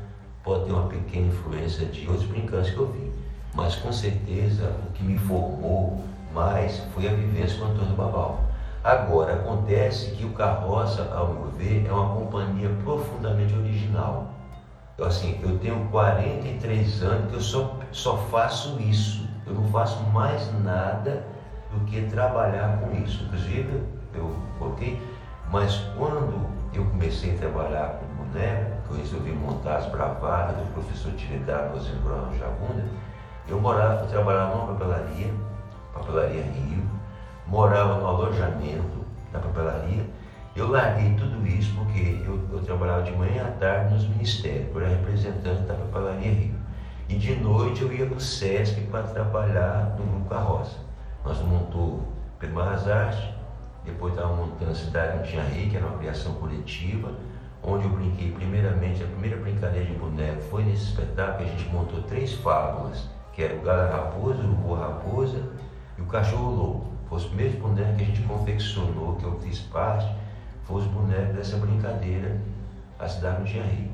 pode 0.43 0.65
ter 0.65 0.73
uma 0.73 0.89
pequena 0.89 1.29
influência 1.29 1.87
de 1.87 2.07
outros 2.07 2.27
brincantes 2.27 2.73
que 2.73 2.79
eu 2.79 2.93
vi, 2.93 3.11
mas 3.55 3.77
com 3.77 3.93
certeza 3.93 4.75
o 4.87 4.93
que 4.93 5.03
me 5.03 5.19
formou 5.19 6.05
mais 6.33 6.79
foi 6.95 7.09
a 7.09 7.13
vivência 7.13 7.59
com 7.59 7.67
Antônio 7.67 7.95
Babal. 7.95 8.41
Agora, 8.83 9.35
acontece 9.35 10.13
que 10.13 10.25
o 10.25 10.31
Carroça, 10.31 11.13
ao 11.15 11.29
meu 11.29 11.51
ver, 11.51 11.87
é 11.87 11.93
uma 11.93 12.15
companhia 12.15 12.71
profundamente 12.83 13.55
original. 13.55 14.33
Eu, 14.97 15.07
assim, 15.07 15.39
eu 15.43 15.59
tenho 15.59 15.87
43 15.91 17.03
anos 17.03 17.31
que 17.31 17.35
eu 17.35 17.41
só, 17.41 17.77
só 17.93 18.17
faço 18.31 18.81
isso. 18.81 19.29
Eu 19.47 19.55
não 19.55 19.65
faço 19.71 20.03
mais 20.05 20.51
nada 20.63 21.25
do 21.71 21.85
que 21.85 22.03
trabalhar 22.03 22.79
com 22.79 22.93
isso. 23.05 23.25
Inclusive, 23.25 23.83
eu 24.15 24.35
coloquei, 24.59 25.01
mas 25.51 25.77
quando 25.97 26.47
eu 26.73 26.85
comecei 26.87 27.35
a 27.35 27.39
trabalhar 27.39 27.99
com 27.99 28.25
boneco, 28.25 28.83
que 28.87 28.95
eu 28.95 28.97
resolvi 28.99 29.33
montar 29.33 29.77
as 29.77 29.87
bravadas 29.87 30.57
do 30.57 30.73
professor 30.73 31.13
Tiridado 31.13 31.75
Rosendo 31.75 32.01
Brown 32.03 32.33
Jagunda, 32.39 32.85
eu 33.49 33.61
morava, 33.61 34.07
trabalhava 34.07 34.55
numa 34.55 34.75
papelaria, 34.75 35.35
papelaria 36.01 36.43
Rio, 36.43 36.83
morava 37.47 37.99
no 37.99 38.07
alojamento 38.07 39.05
da 39.33 39.39
papelaria. 39.39 40.05
Eu 40.57 40.69
larguei 40.69 41.15
tudo 41.15 41.47
isso 41.47 41.73
porque 41.77 42.23
eu, 42.27 42.41
eu 42.53 42.63
trabalhava 42.63 43.03
de 43.03 43.13
manhã 43.13 43.47
à 43.47 43.51
tarde 43.53 43.95
nos 43.95 44.09
ministérios, 44.09 44.75
eu 44.75 44.81
era 44.81 44.91
representante 44.91 45.63
da 45.63 45.75
papelaria 45.75 46.33
Rio. 46.33 46.55
E 47.09 47.15
de 47.15 47.37
noite 47.37 47.83
eu 47.83 47.93
ia 47.93 48.07
para 48.07 48.17
o 48.17 48.21
SESC 48.21 48.81
para 48.91 49.03
trabalhar 49.05 49.97
no 49.99 50.05
Grupo 50.05 50.29
Carroça. 50.29 50.77
Nós 51.25 51.41
montou 51.43 52.03
Primárias 52.39 52.89
Artes, 52.89 53.23
depois 53.85 54.15
estava 54.15 54.35
montando 54.35 54.71
a 54.71 54.75
Cidade 54.75 55.29
Tinha 55.29 55.43
Rei, 55.43 55.69
que 55.69 55.77
era 55.77 55.87
uma 55.87 55.99
criação 55.99 56.35
coletiva, 56.35 57.13
onde 57.63 57.85
eu 57.85 57.91
brinquei 57.91 58.31
primeiramente, 58.33 59.03
a 59.03 59.07
primeira 59.07 59.37
brincadeira 59.37 59.87
de 59.87 59.93
boneco 59.93 60.41
foi 60.51 60.65
nesse 60.65 60.85
espetáculo 60.85 61.49
a 61.49 61.51
gente 61.51 61.69
montou 61.69 62.03
três 62.05 62.35
fábulas, 62.35 63.09
que 63.33 63.43
era 63.43 63.55
o 63.55 63.61
Gala 63.61 63.91
Raposa, 63.91 64.43
o 64.43 64.47
Urubu 64.47 64.75
Raposa 64.75 65.43
e 66.01 66.03
o 66.03 66.07
Cachorro 66.07 66.51
Lobo. 66.51 66.85
Foi 67.09 67.19
os 67.19 67.25
primeiros 67.27 67.57
bonecos 67.57 67.97
que 67.97 68.03
a 68.03 68.07
gente 68.07 68.23
confeccionou, 68.23 69.17
que 69.17 69.25
eu 69.25 69.39
fiz 69.41 69.59
parte, 69.61 70.09
foram 70.65 70.81
os 70.81 70.87
bonecos 70.87 71.37
dessa 71.37 71.57
brincadeira, 71.59 72.41
a 72.99 73.09
cidade 73.09 73.53
rio. 73.53 73.91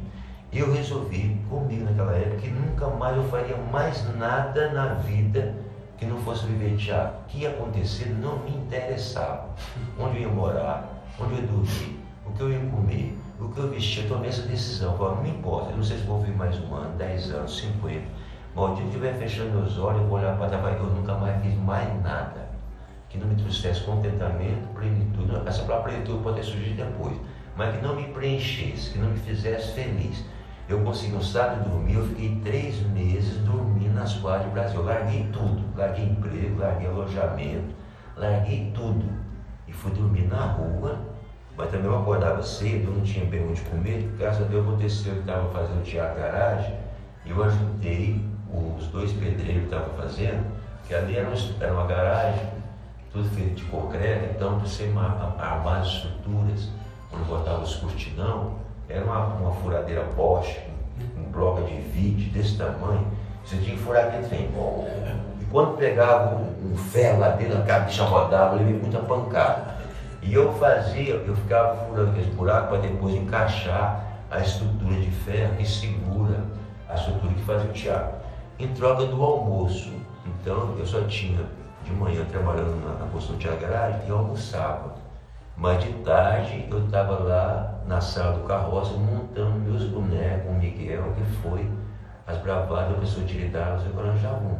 E 0.52 0.58
eu 0.58 0.72
resolvi 0.72 1.40
comigo 1.48 1.84
naquela 1.84 2.12
época 2.12 2.36
que 2.36 2.48
nunca 2.48 2.88
mais 2.88 3.16
eu 3.16 3.24
faria 3.24 3.56
mais 3.56 4.06
nada 4.16 4.72
na 4.72 4.94
vida 4.94 5.54
que 5.98 6.06
não 6.06 6.18
fosse 6.18 6.46
viver 6.46 6.76
teatro. 6.76 7.20
O 7.22 7.24
que 7.24 7.38
ia 7.38 7.50
acontecer 7.50 8.10
não 8.20 8.38
me 8.40 8.50
interessava. 8.50 9.48
Onde 9.98 10.16
eu 10.16 10.22
ia 10.22 10.28
morar, 10.28 11.04
onde 11.18 11.32
eu 11.32 11.38
ia 11.40 11.46
dormir, 11.46 12.00
o 12.26 12.32
que 12.32 12.40
eu 12.42 12.52
ia 12.52 12.70
comer, 12.70 13.18
o 13.40 13.48
que 13.48 13.58
eu 13.58 13.70
vestia, 13.70 14.04
eu 14.04 14.08
tomei 14.08 14.28
essa 14.28 14.42
decisão. 14.42 14.96
Falei, 14.96 15.16
não 15.16 15.22
me 15.22 15.30
importa, 15.30 15.70
eu 15.70 15.78
não 15.78 15.84
sei 15.84 15.96
se 15.96 16.04
vou 16.04 16.20
viver 16.20 16.36
mais 16.36 16.58
um 16.60 16.74
ano, 16.74 16.96
dez 16.96 17.30
anos, 17.30 17.56
cinquenta. 17.56 18.04
Mas 18.56 18.70
o 18.70 18.74
dia 18.74 18.82
que 18.84 18.88
estiver 18.88 19.14
fechando 19.18 19.50
meus 19.50 19.78
olhos, 19.78 20.00
eu 20.00 20.08
vou 20.08 20.18
olhar 20.18 20.34
para 20.38 20.48
trás 20.48 20.80
e 20.80 20.82
eu 20.82 20.86
nunca 20.86 21.14
mais 21.14 21.42
fiz 21.42 21.54
mais 21.58 22.02
nada 22.02 22.46
que 23.10 23.18
não 23.18 23.26
me 23.26 23.34
trouxesse 23.36 23.82
contentamento, 23.82 24.66
plenitude. 24.74 25.30
Essa 25.46 25.62
própria 25.64 25.92
plenitude 25.92 26.22
pode 26.22 26.36
ter 26.36 26.42
surgido 26.44 26.76
depois, 26.76 27.16
mas 27.54 27.76
que 27.76 27.82
não 27.82 27.94
me 27.94 28.04
preenchesse, 28.04 28.92
que 28.92 28.98
não 28.98 29.10
me 29.10 29.18
fizesse 29.18 29.72
feliz. 29.72 30.24
Eu 30.68 30.80
consegui 30.80 31.14
um 31.14 31.22
sábado 31.22 31.68
dormir, 31.68 31.96
eu 31.96 32.06
fiquei 32.06 32.40
três 32.42 32.80
meses 32.86 33.36
dormindo 33.44 33.92
nas 33.92 34.14
quadras 34.14 34.46
do 34.46 34.52
Brasil. 34.52 34.80
Eu 34.80 34.86
larguei 34.86 35.28
tudo, 35.32 35.62
larguei 35.76 36.06
emprego, 36.06 36.58
larguei 36.58 36.88
alojamento, 36.88 37.74
larguei 38.16 38.72
tudo. 38.74 39.04
E 39.68 39.72
fui 39.72 39.92
dormir 39.92 40.28
na 40.28 40.46
rua, 40.46 40.98
mas 41.58 41.70
também 41.70 41.86
eu 41.86 41.98
acordava 41.98 42.42
cedo, 42.42 42.90
não 42.90 43.02
tinha 43.02 43.26
bem 43.26 43.46
onde 43.46 43.60
comer. 43.60 44.10
Graças 44.18 44.46
a 44.46 44.48
Deus 44.48 44.66
aconteceu 44.66 45.12
que 45.12 45.20
estava 45.20 45.46
fazendo 45.50 45.84
teatro 45.84 46.20
garagem, 46.20 46.74
e 47.24 47.30
eu 47.30 47.44
ajudei 47.44 48.35
os 48.78 48.86
dois 48.88 49.12
pedreiros 49.12 49.64
estavam 49.64 49.94
fazendo, 49.96 50.44
que 50.86 50.94
ali 50.94 51.16
era 51.16 51.28
uma, 51.28 51.36
era 51.60 51.72
uma 51.72 51.86
garagem, 51.86 52.48
tudo 53.12 53.28
feito 53.30 53.54
de 53.54 53.64
concreto, 53.64 54.34
então 54.34 54.58
para 54.58 54.68
você 54.68 54.92
armar 55.38 55.80
as 55.80 55.86
estruturas, 55.88 56.68
quando 57.10 57.28
botava 57.28 57.62
os 57.62 57.74
cortinão, 57.76 58.54
era 58.88 59.04
uma, 59.04 59.26
uma 59.26 59.52
furadeira 59.52 60.04
Bosch, 60.16 60.58
um 61.16 61.30
bloco 61.30 61.62
de 61.62 61.76
vídeo 61.80 62.30
desse 62.32 62.56
tamanho, 62.56 63.06
você 63.44 63.56
tinha 63.58 63.76
que 63.76 63.82
furar 63.82 64.06
aquele 64.06 64.26
trem. 64.26 64.50
E 65.40 65.44
quando 65.50 65.76
pegava 65.76 66.36
um, 66.36 66.76
ferro 66.76 67.20
lá 67.20 67.30
dentro, 67.30 67.58
a 67.58 67.78
bicha 67.80 68.04
rodava, 68.04 68.56
levei 68.56 68.74
muita 68.74 68.98
pancada. 68.98 69.76
E 70.20 70.34
eu 70.34 70.52
fazia, 70.54 71.14
eu 71.14 71.36
ficava 71.36 71.86
furando 71.86 72.10
aqueles 72.10 72.34
buracos 72.34 72.70
para 72.70 72.78
depois 72.78 73.14
encaixar 73.14 74.04
a 74.30 74.40
estrutura 74.40 74.94
de 74.94 75.10
ferro 75.10 75.54
que 75.56 75.64
segura 75.64 76.42
a 76.88 76.94
estrutura 76.94 77.32
que 77.34 77.42
faz 77.42 77.64
o 77.64 77.68
teatro. 77.68 78.25
Em 78.58 78.68
troca 78.68 79.04
do 79.04 79.22
almoço. 79.22 79.92
Então 80.24 80.74
eu 80.78 80.86
só 80.86 81.02
tinha 81.02 81.46
de 81.84 81.92
manhã 81.92 82.24
trabalhando 82.24 82.82
na, 82.82 83.04
na 83.04 83.06
construção 83.10 83.36
do 83.36 83.40
teatro 83.40 83.60
garagem 83.60 84.08
e 84.08 84.10
almoçava. 84.10 84.94
Mas 85.54 85.84
de 85.84 85.92
tarde 86.02 86.66
eu 86.70 86.84
estava 86.86 87.18
lá 87.18 87.82
na 87.86 88.00
sala 88.00 88.38
do 88.38 88.46
carroça 88.46 88.92
montando 88.94 89.58
meus 89.58 89.84
bonecos, 89.84 90.50
o 90.50 90.54
Miguel, 90.54 91.12
que 91.14 91.22
foi 91.42 91.70
as 92.26 92.38
bravadas 92.38 92.94
da 92.94 93.00
pessoa 93.00 93.24
utilidade 93.24 93.84
do 93.84 93.92
Coranjaú. 93.92 94.58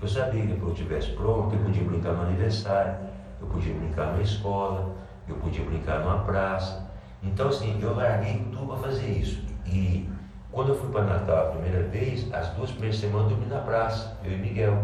Eu 0.00 0.08
sabia 0.08 0.42
que 0.42 0.52
quando 0.54 0.68
eu 0.68 0.72
estivesse 0.72 1.10
pronto, 1.12 1.54
eu 1.54 1.60
podia 1.60 1.84
brincar 1.84 2.12
no 2.12 2.22
aniversário, 2.24 2.96
eu 3.40 3.46
podia 3.46 3.74
brincar 3.74 4.12
na 4.12 4.20
escola, 4.20 4.94
eu 5.26 5.36
podia 5.36 5.64
brincar 5.64 6.00
numa 6.00 6.18
praça. 6.18 6.86
Então 7.22 7.48
assim, 7.48 7.78
eu 7.80 7.96
larguei 7.96 8.44
tudo 8.52 8.66
para 8.66 8.76
fazer 8.76 9.06
isso. 9.06 9.42
E 9.66 10.08
quando 10.50 10.70
eu 10.70 10.74
fui 10.78 10.90
para 10.90 11.04
Natal 11.04 11.48
a 11.48 11.50
primeira 11.50 11.82
vez, 11.88 12.32
as 12.32 12.48
duas 12.50 12.70
primeiras 12.70 12.98
semanas 12.98 13.30
eu 13.30 13.36
dormi 13.36 13.52
na 13.52 13.60
praça, 13.60 14.16
eu 14.24 14.32
e 14.32 14.36
Miguel. 14.36 14.78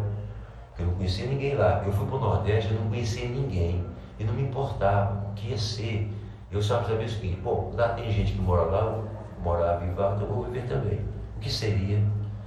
Eu 0.79 0.87
não 0.87 0.95
conhecia 0.95 1.27
ninguém 1.27 1.55
lá. 1.55 1.83
Eu 1.85 1.93
fui 1.93 2.07
para 2.07 2.17
o 2.17 2.21
Nordeste, 2.21 2.73
eu 2.73 2.81
não 2.81 2.89
conhecia 2.89 3.29
ninguém. 3.29 3.85
E 4.19 4.25
não 4.25 4.35
me 4.35 4.43
importava 4.43 5.29
o 5.31 5.35
que 5.35 5.49
ia 5.49 5.59
ser. 5.59 6.13
Eu 6.51 6.63
só 6.63 6.83
sabia 6.83 7.07
o 7.07 7.09
seguinte, 7.09 7.41
bom, 7.41 7.73
lá 7.75 7.91
tem 7.91 8.11
gente 8.13 8.33
que 8.33 8.41
mora 8.41 8.63
lá, 8.63 8.81
eu 8.81 9.09
morava 9.43 9.85
em 9.85 9.91
então 9.91 10.21
eu 10.21 10.27
vou 10.27 10.45
viver 10.45 10.69
também. 10.69 11.01
O 11.37 11.41
que 11.41 11.51
seria? 11.51 11.99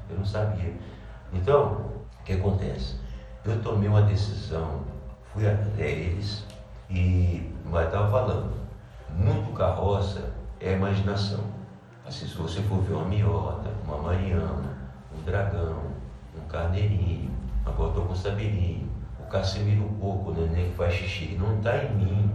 Eu 0.09 0.17
não 0.17 0.25
sabia. 0.25 0.73
Então, 1.33 1.91
o 2.19 2.23
que 2.23 2.33
acontece? 2.33 2.95
Eu 3.43 3.61
tomei 3.61 3.89
uma 3.89 4.01
decisão, 4.03 4.81
fui 5.33 5.47
até 5.47 5.89
eles 5.89 6.45
e 6.89 7.53
mas 7.65 7.87
estava 7.87 8.09
falando, 8.09 8.53
muito 9.09 9.53
carroça 9.53 10.31
é 10.59 10.73
imaginação. 10.73 11.56
Assim, 12.07 12.25
se 12.25 12.37
você 12.37 12.61
for 12.61 12.79
ver 12.83 12.93
uma 12.93 13.03
miota, 13.03 13.69
uma 13.85 13.97
mariana, 13.97 14.77
um 15.13 15.21
dragão, 15.25 15.91
um 16.33 16.47
carneirinho, 16.47 17.29
agora 17.65 17.89
estou 17.89 18.05
com 18.05 18.15
sabirinho, 18.15 18.87
o 19.19 19.23
Casimiro 19.23 19.83
Coco, 19.99 20.29
o 20.29 20.33
neném 20.33 20.69
que 20.69 20.77
faz 20.77 20.93
xixi, 20.93 21.35
não 21.37 21.57
está 21.57 21.83
em 21.83 21.91
mim 21.91 22.31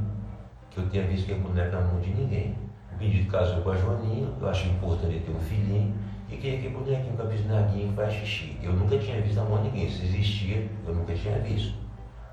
que 0.71 0.79
eu 0.79 0.91
tenha 0.91 1.07
visto 1.07 1.25
que 1.25 1.33
é 1.33 1.37
boneca 1.37 1.81
na 1.81 1.87
mão 1.87 1.99
de 2.01 2.11
ninguém. 2.11 2.55
O 2.93 2.97
Benedito 2.99 3.31
casou 3.31 3.63
com 3.63 3.71
a 3.71 3.77
Joaninha, 3.79 4.29
eu 4.39 4.47
acho 4.47 4.67
importante 4.67 5.21
ter 5.21 5.31
um 5.31 5.41
filhinho, 5.41 5.95
e 6.29 6.35
é 6.35 6.39
que 6.39 6.69
bonequinho 6.69 7.17
com 7.17 7.23
a 7.23 7.25
bisnaguinha 7.25 7.89
que 7.89 7.95
faz 7.95 8.13
xixi? 8.13 8.59
Eu 8.63 8.75
nunca 8.75 8.99
tinha 8.99 9.23
visto 9.23 9.37
na 9.37 9.45
mão 9.45 9.63
de 9.63 9.71
ninguém, 9.71 9.89
se 9.89 10.05
existia, 10.05 10.69
eu 10.87 10.95
nunca 10.95 11.15
tinha 11.15 11.39
visto. 11.39 11.73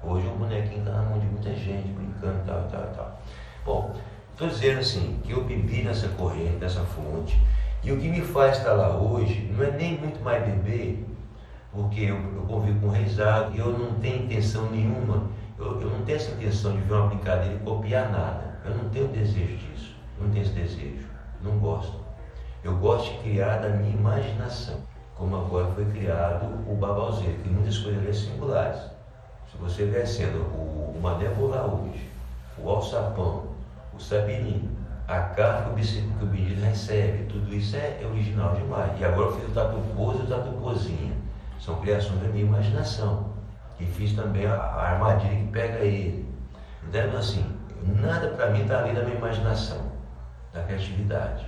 Hoje 0.04 0.28
o 0.28 0.32
bonequinho 0.32 0.80
está 0.80 0.92
na 0.92 1.04
mão 1.04 1.18
de 1.18 1.26
muita 1.28 1.56
gente, 1.56 1.88
brincando, 1.88 2.44
tal, 2.46 2.64
tal, 2.64 2.82
tal. 2.94 3.22
Bom, 3.64 3.94
estou 4.40 4.48
dizendo 4.48 4.80
assim, 4.80 5.20
que 5.22 5.32
eu 5.34 5.44
bebi 5.44 5.84
nessa 5.84 6.08
corrente, 6.08 6.56
nessa 6.62 6.80
fonte, 6.82 7.38
e 7.84 7.92
o 7.92 8.00
que 8.00 8.08
me 8.08 8.22
faz 8.22 8.58
estar 8.58 8.72
lá 8.72 8.96
hoje 8.96 9.52
não 9.54 9.66
é 9.66 9.72
nem 9.72 9.98
muito 9.98 10.24
mais 10.24 10.42
beber, 10.46 11.06
porque 11.74 12.02
eu, 12.04 12.16
eu 12.16 12.44
convivo 12.48 12.80
com 12.80 12.88
reisado 12.88 13.54
e 13.54 13.60
eu 13.60 13.78
não 13.78 13.96
tenho 13.96 14.24
intenção 14.24 14.70
nenhuma, 14.72 15.28
eu, 15.58 15.82
eu 15.82 15.90
não 15.90 16.06
tenho 16.06 16.16
essa 16.16 16.32
intenção 16.32 16.72
de 16.72 16.82
ver 16.84 16.94
uma 16.94 17.08
brincadeira 17.08 17.54
e 17.54 17.60
copiar 17.60 18.10
nada. 18.10 18.60
Eu 18.64 18.76
não 18.76 18.90
tenho 18.90 19.10
desejo 19.10 19.58
disso, 19.58 19.94
não 20.18 20.30
tenho 20.30 20.46
esse 20.46 20.54
desejo, 20.54 21.06
não 21.44 21.60
gosto. 21.60 22.00
Eu 22.64 22.78
gosto 22.78 23.12
de 23.12 23.18
criar 23.20 23.58
da 23.58 23.70
minha 23.70 23.92
imaginação, 23.92 24.78
como 25.16 25.36
agora 25.36 25.68
foi 25.76 25.84
criado 25.86 26.46
o 26.66 26.76
babalzeiro, 26.76 27.40
que 27.44 27.50
muitas 27.50 27.78
coisas 27.78 28.02
ali 28.02 28.14
singulares. 28.14 28.80
Se 29.52 29.58
você 29.60 29.86
descendo 29.86 30.40
o, 30.40 30.96
o 30.96 31.00
Mané 31.02 31.28
hoje, 31.28 32.10
o 32.58 32.70
alçapão, 32.70 33.59
o 34.00 34.02
sabirinho, 34.02 34.70
a 35.08 35.20
carta 35.20 35.64
que 35.76 36.24
o, 36.24 36.30
que 36.30 36.54
recebe, 36.54 37.26
tudo 37.26 37.54
isso 37.54 37.76
é, 37.76 38.00
original 38.10 38.56
demais. 38.56 38.98
E 39.00 39.04
agora 39.04 39.28
eu 39.28 39.36
fiz 39.36 39.50
o 39.50 39.52
tatu 39.52 39.78
pose 39.96 40.20
e 40.20 40.22
o 40.24 40.28
tatu 40.28 40.52
pozinha. 40.54 41.14
São 41.60 41.82
criações 41.82 42.22
da 42.22 42.30
minha 42.30 42.46
imaginação. 42.46 43.34
E 43.80 43.86
fiz 43.86 44.14
também 44.14 44.46
a, 44.46 44.56
a 44.56 44.92
armadilha 44.94 45.36
que 45.36 45.52
pega 45.52 45.80
ele. 45.80 46.28
Então, 46.88 47.18
assim, 47.18 47.46
nada 48.02 48.30
para 48.30 48.50
mim 48.52 48.62
está 48.62 48.80
ali 48.80 48.94
na 48.94 49.04
minha 49.04 49.18
imaginação, 49.18 49.92
da 50.54 50.64
criatividade. 50.64 51.46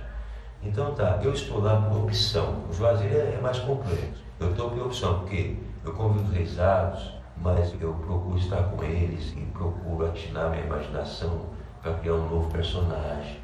Então 0.62 0.94
tá, 0.94 1.18
eu 1.22 1.32
estou 1.32 1.60
lá 1.60 1.80
por 1.82 2.04
opção. 2.04 2.64
O 2.68 2.72
Juazeiro 2.72 3.16
é, 3.16 3.34
é 3.34 3.40
mais 3.40 3.58
complexo. 3.60 4.22
Eu 4.38 4.50
estou 4.50 4.70
por 4.70 4.86
opção, 4.86 5.20
porque 5.20 5.56
eu 5.84 5.92
convido 5.92 6.28
os 6.28 6.34
reisados, 6.34 7.14
mas 7.36 7.74
eu 7.80 7.92
procuro 7.94 8.38
estar 8.38 8.62
com 8.64 8.84
eles 8.84 9.32
e 9.36 9.40
procuro 9.52 10.06
atinar 10.06 10.50
minha 10.50 10.64
imaginação 10.64 11.61
para 11.82 11.94
criar 11.94 12.14
um 12.14 12.30
novo 12.30 12.48
personagem. 12.50 13.40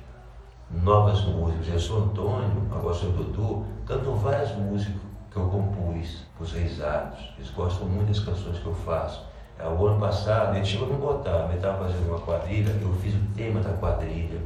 Novas 0.71 1.25
músicas. 1.25 1.69
Eu 1.69 1.81
sou 1.81 2.05
Antônio, 2.05 2.69
agora 2.71 2.95
sou 2.95 3.11
Dudu, 3.11 3.67
cantam 3.85 4.15
várias 4.17 4.55
músicas 4.55 5.01
que 5.31 5.37
eu 5.37 5.49
compus 5.49 6.25
para 6.37 6.45
os 6.45 6.53
reisados. 6.53 7.19
Eles 7.37 7.51
gostam 7.51 7.89
muito 7.89 8.09
das 8.09 8.21
canções 8.21 8.59
que 8.59 8.67
eu 8.67 8.75
faço. 8.75 9.27
É, 9.59 9.67
o 9.67 9.87
ano 9.87 10.01
passado, 10.01 10.57
ele 10.57 10.65
chegou 10.65 10.87
a 10.87 10.91
não 10.93 10.99
botar, 10.99 11.47
ele 11.47 11.57
estava 11.57 11.85
fazendo 11.85 12.09
uma 12.09 12.21
quadrilha, 12.21 12.71
eu 12.81 12.93
fiz 12.95 13.15
o 13.15 13.35
tema 13.35 13.61
da 13.61 13.73
quadrilha. 13.73 14.41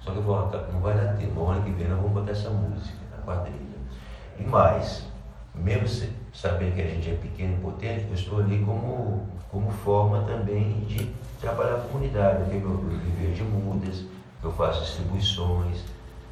Só 0.00 0.10
que 0.12 0.18
eu 0.18 0.22
vou, 0.22 0.36
não 0.72 0.80
vai 0.80 0.94
dar 0.94 1.14
tempo, 1.16 1.34
no 1.34 1.48
ano 1.48 1.62
que 1.62 1.70
vem 1.70 1.88
nós 1.88 1.98
vamos 1.98 2.12
botar 2.12 2.32
essa 2.32 2.50
música, 2.50 2.96
a 3.18 3.22
quadrilha. 3.22 3.58
E 4.38 4.44
mais, 4.44 5.06
mesmo 5.54 6.08
sabendo 6.32 6.74
que 6.74 6.80
a 6.80 6.86
gente 6.86 7.10
é 7.10 7.14
pequeno 7.14 7.54
e 7.54 7.60
potente, 7.60 8.06
eu 8.08 8.14
estou 8.14 8.38
ali 8.38 8.64
como, 8.64 9.28
como 9.54 9.70
forma 9.70 10.24
também 10.24 10.80
de 10.80 11.06
trabalhar 11.40 11.76
a 11.76 11.80
comunidade. 11.82 12.40
Eu 12.40 12.46
tenho 12.48 12.68
meu 12.68 12.98
viver 12.98 13.34
de 13.34 13.44
mudas, 13.44 14.04
eu 14.42 14.50
faço 14.50 14.82
distribuições, 14.82 15.84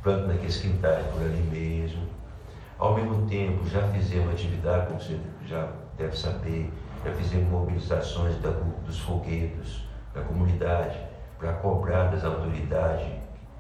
planto 0.03 0.27
naqueles 0.27 0.57
quintais 0.57 1.07
por 1.07 1.23
ali 1.23 1.41
mesmo. 1.43 2.03
Ao 2.77 2.97
mesmo 2.97 3.25
tempo, 3.29 3.65
já 3.69 3.81
fizemos 3.93 4.33
atividade, 4.33 4.89
como 4.89 5.01
você 5.01 5.21
já 5.47 5.69
deve 5.97 6.19
saber, 6.19 6.73
já 7.05 7.13
fizemos 7.13 7.49
mobilizações 7.49 8.37
da, 8.43 8.51
dos 8.85 8.99
foguetos 8.99 9.85
da 10.13 10.23
comunidade 10.23 10.99
para 11.39 11.53
cobrar 11.53 12.07
das 12.07 12.25
autoridades 12.25 13.07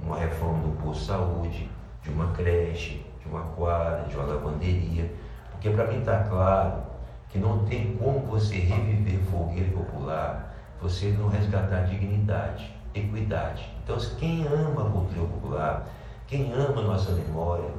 uma 0.00 0.18
reforma 0.18 0.58
do 0.58 0.82
posto 0.82 1.02
de 1.02 1.06
saúde, 1.06 1.70
de 2.02 2.10
uma 2.10 2.32
creche, 2.32 3.06
de 3.20 3.28
uma 3.28 3.42
quadra, 3.42 4.08
de 4.08 4.16
uma 4.16 4.26
lavanderia, 4.26 5.08
porque 5.52 5.70
para 5.70 5.86
mim 5.86 6.00
está 6.00 6.24
claro 6.24 6.91
que 7.32 7.38
não 7.38 7.64
tem 7.64 7.96
como 7.96 8.20
você 8.20 8.56
reviver 8.56 9.18
fogueira 9.30 9.70
popular, 9.72 10.54
você 10.80 11.08
não 11.18 11.28
resgatar 11.28 11.84
dignidade, 11.84 12.70
equidade. 12.94 13.66
Então, 13.82 13.96
quem 14.18 14.46
ama 14.46 14.86
a 14.86 14.90
cultura 14.90 15.26
popular, 15.26 15.88
quem 16.26 16.52
ama 16.52 16.82
a 16.82 16.84
nossa 16.84 17.12
memória, 17.12 17.70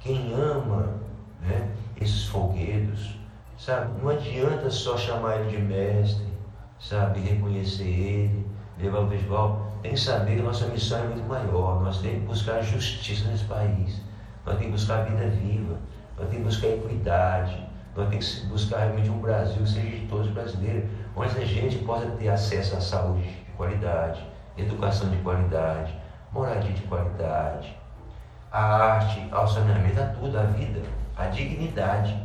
quem 0.00 0.34
ama 0.34 0.94
né, 1.40 1.70
esses 1.98 2.26
folguedos, 2.26 3.18
sabe? 3.56 3.98
Não 4.02 4.10
adianta 4.10 4.70
só 4.70 4.96
chamar 4.98 5.40
ele 5.40 5.56
de 5.56 5.62
mestre, 5.62 6.26
sabe? 6.78 7.20
Reconhecer 7.20 7.88
ele, 7.88 8.46
levar 8.78 9.00
o 9.00 9.06
visual. 9.06 9.72
Tem 9.80 9.92
que 9.92 10.00
saber 10.00 10.36
que 10.36 10.42
nossa 10.42 10.66
missão 10.66 10.98
é 10.98 11.08
muito 11.08 11.26
maior. 11.26 11.82
Nós 11.82 11.98
temos 12.02 12.18
que 12.18 12.26
buscar 12.26 12.62
justiça 12.62 13.26
nesse 13.30 13.44
país. 13.44 14.02
Nós 14.44 14.58
temos 14.58 14.64
que 14.64 14.70
buscar 14.70 15.00
a 15.00 15.04
vida 15.04 15.28
viva. 15.30 15.78
Nós 16.18 16.28
temos 16.28 16.58
que 16.58 16.66
buscar 16.66 16.86
equidade. 16.86 17.67
Nós 17.98 18.10
temos 18.10 18.34
que 18.36 18.46
buscar 18.46 18.78
realmente 18.78 19.10
um 19.10 19.18
Brasil 19.18 19.60
que 19.60 19.68
seja 19.68 19.88
de 19.88 20.06
todos 20.06 20.28
os 20.28 20.32
brasileiros, 20.32 20.88
onde 21.16 21.36
a 21.36 21.44
gente 21.44 21.78
possa 21.78 22.06
ter 22.12 22.28
acesso 22.28 22.76
à 22.76 22.80
saúde 22.80 23.24
de 23.24 23.50
qualidade, 23.56 24.24
educação 24.56 25.10
de 25.10 25.16
qualidade, 25.16 25.92
moradia 26.32 26.72
de 26.72 26.82
qualidade, 26.82 27.76
a 28.52 28.62
arte, 28.62 29.26
ao 29.32 29.48
saneamento, 29.48 30.00
a 30.00 30.06
tudo, 30.06 30.38
a 30.38 30.44
vida, 30.44 30.80
a 31.16 31.26
dignidade. 31.26 32.16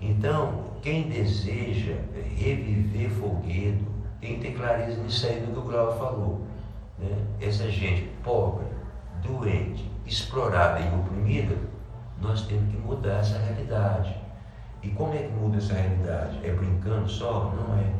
Então, 0.00 0.64
quem 0.80 1.10
deseja 1.10 1.96
reviver 2.34 3.10
Folguedo 3.10 3.84
tem 4.18 4.36
que 4.36 4.48
ter 4.48 4.56
clareza 4.56 5.02
nisso 5.02 5.26
aí 5.26 5.40
do 5.40 5.52
que 5.52 5.58
o 5.58 5.62
Glauco 5.62 5.98
falou. 5.98 6.46
Né? 6.98 7.18
Essa 7.38 7.70
gente 7.70 8.04
pobre, 8.24 8.64
doente, 9.22 9.92
explorada 10.06 10.80
e 10.80 10.88
oprimida 10.88 11.54
nós 12.18 12.46
temos 12.46 12.70
que 12.70 12.78
mudar 12.78 13.18
essa 13.18 13.38
realidade. 13.38 14.19
E 14.82 14.88
como 14.90 15.14
é 15.14 15.18
que 15.18 15.32
muda 15.32 15.58
essa 15.58 15.74
realidade? 15.74 16.40
É 16.42 16.50
brincando 16.52 17.08
só? 17.08 17.52
Não 17.54 17.78
é. 17.78 17.92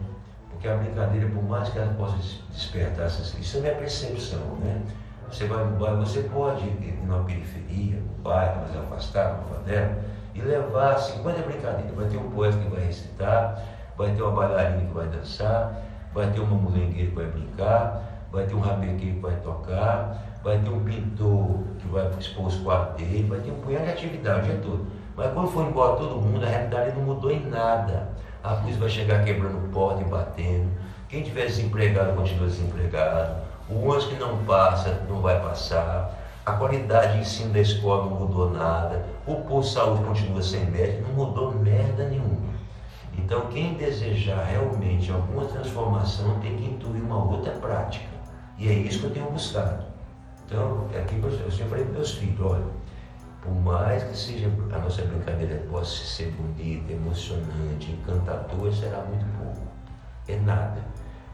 Porque 0.50 0.68
a 0.68 0.76
brincadeira, 0.76 1.28
por 1.28 1.42
mais 1.42 1.68
que 1.68 1.78
ela 1.78 1.92
possa 1.94 2.16
despertar, 2.50 3.06
isso 3.06 3.56
é 3.58 3.60
minha 3.60 3.74
percepção, 3.74 4.56
né? 4.56 4.82
Você 5.30 5.46
vai 5.46 5.64
no 5.64 5.76
bairro, 5.78 5.98
você 5.98 6.22
pode 6.24 6.64
ir 6.64 6.98
numa 7.04 7.22
periferia, 7.24 7.96
no 7.96 8.22
bairro, 8.22 8.62
mais 8.62 8.76
afastado, 8.76 9.38
uma 9.38 9.56
favela, 9.56 9.98
e 10.34 10.40
levar 10.40 10.98
50 10.98 11.42
brincadeiras. 11.42 11.94
Vai 11.94 12.08
ter 12.08 12.16
um 12.16 12.30
poeta 12.30 12.58
que 12.58 12.68
vai 12.68 12.84
recitar, 12.84 13.62
vai 13.96 14.12
ter 14.12 14.22
uma 14.22 14.32
bailarina 14.32 14.86
que 14.86 14.92
vai 14.92 15.06
dançar, 15.06 15.82
vai 16.12 16.30
ter 16.30 16.40
uma 16.40 16.56
mulengueira 16.56 17.10
que 17.10 17.14
vai 17.14 17.26
brincar, 17.26 18.26
vai 18.32 18.46
ter 18.46 18.54
um 18.54 18.60
rabequeiro 18.60 19.14
que 19.14 19.20
vai 19.20 19.36
tocar, 19.36 20.18
vai 20.42 20.58
ter 20.58 20.70
um 20.70 20.82
pintor 20.84 21.60
que 21.78 21.88
vai 21.88 22.10
expor 22.18 22.46
os 22.46 22.56
quadros 22.56 22.96
dele, 22.96 23.28
vai 23.28 23.40
ter 23.40 23.50
um 23.50 23.60
punhado 23.60 23.84
de 23.84 23.92
atividade 23.92 24.40
o 24.40 24.44
dia 24.44 24.60
todo. 24.62 24.99
Mas 25.16 25.32
quando 25.32 25.48
for 25.48 25.66
embora 25.66 25.96
todo 25.96 26.20
mundo, 26.20 26.44
a 26.44 26.48
realidade 26.48 26.96
não 26.96 27.02
mudou 27.02 27.30
em 27.30 27.44
nada. 27.46 28.08
A 28.42 28.54
polícia 28.54 28.80
vai 28.80 28.88
chegar 28.88 29.24
quebrando 29.24 29.70
porta 29.72 30.00
e 30.02 30.04
batendo. 30.04 30.70
Quem 31.08 31.22
tiver 31.22 31.46
desempregado 31.46 32.14
continua 32.14 32.46
desempregado. 32.46 33.42
O 33.68 33.74
ônibus 33.80 34.06
que 34.06 34.14
não 34.14 34.38
passa 34.44 35.04
não 35.08 35.20
vai 35.20 35.40
passar. 35.40 36.18
A 36.46 36.52
qualidade 36.52 37.14
de 37.14 37.20
ensino 37.20 37.52
da 37.52 37.60
escola 37.60 38.06
não 38.06 38.18
mudou 38.18 38.50
nada. 38.50 39.04
O 39.26 39.36
posto 39.42 39.68
de 39.68 39.74
saúde 39.74 40.04
continua 40.04 40.42
sem 40.42 40.64
médico, 40.66 41.08
não 41.08 41.26
mudou 41.26 41.52
merda 41.52 42.08
nenhuma. 42.08 42.50
Então, 43.16 43.46
quem 43.48 43.74
desejar 43.74 44.44
realmente 44.44 45.10
alguma 45.10 45.44
transformação 45.44 46.40
tem 46.40 46.56
que 46.56 46.64
intuir 46.64 47.02
uma 47.02 47.22
outra 47.24 47.52
prática. 47.52 48.06
E 48.56 48.68
é 48.68 48.72
isso 48.72 49.00
que 49.00 49.06
eu 49.06 49.10
tenho 49.10 49.30
buscado. 49.30 49.84
Então, 50.46 50.86
é 50.94 50.98
aqui 50.98 51.20
eu 51.22 51.50
sempre 51.50 51.68
falei 51.68 51.84
para 51.84 51.94
meus 51.94 52.12
filhos, 52.14 52.40
olha, 52.40 52.64
por 53.42 53.52
mais 53.52 54.02
que 54.02 54.16
seja 54.16 54.50
a 54.72 54.78
nossa 54.78 55.02
brincadeira 55.02 55.64
possa 55.70 56.04
ser 56.04 56.30
bonita, 56.32 56.92
emocionante, 56.92 57.90
encantadora, 57.90 58.72
será 58.72 59.02
muito 59.04 59.24
pouco. 59.38 59.66
É 60.28 60.36
nada. 60.36 60.80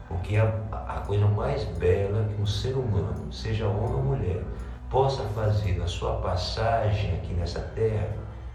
Porque 0.07 0.37
a, 0.37 0.47
a 0.71 1.01
coisa 1.01 1.27
mais 1.27 1.65
bela 1.65 2.25
que 2.25 2.41
um 2.41 2.45
ser 2.45 2.75
humano, 2.75 3.31
seja 3.31 3.67
homem 3.67 3.93
ou 3.93 4.03
mulher, 4.03 4.43
possa 4.89 5.23
fazer 5.23 5.77
na 5.77 5.85
sua 5.85 6.15
passagem 6.21 7.15
aqui 7.15 7.33
nessa 7.33 7.59
terra 7.59 8.07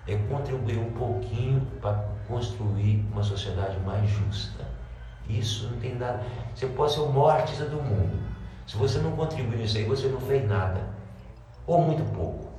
é 0.09 0.17
contribuir 0.17 0.79
um 0.79 0.91
pouquinho 0.93 1.61
para 1.81 2.05
construir 2.27 3.07
uma 3.13 3.23
sociedade 3.23 3.79
mais 3.81 4.09
justa. 4.09 4.65
Isso 5.29 5.69
não 5.69 5.79
tem 5.79 5.95
nada. 5.95 6.25
Você 6.55 6.67
pode 6.69 6.93
ser 6.93 7.01
o 7.01 7.09
maior 7.09 7.33
artista 7.33 7.67
do 7.67 7.77
mundo. 7.77 8.19
Se 8.67 8.77
você 8.77 8.99
não 8.99 9.13
contribuir 9.13 9.59
nisso 9.59 9.77
aí, 9.77 9.85
você 9.85 10.09
não 10.09 10.21
fez 10.21 10.49
nada. 10.49 10.81
Ou 11.67 11.83
muito 11.83 12.03
pouco. 12.15 12.52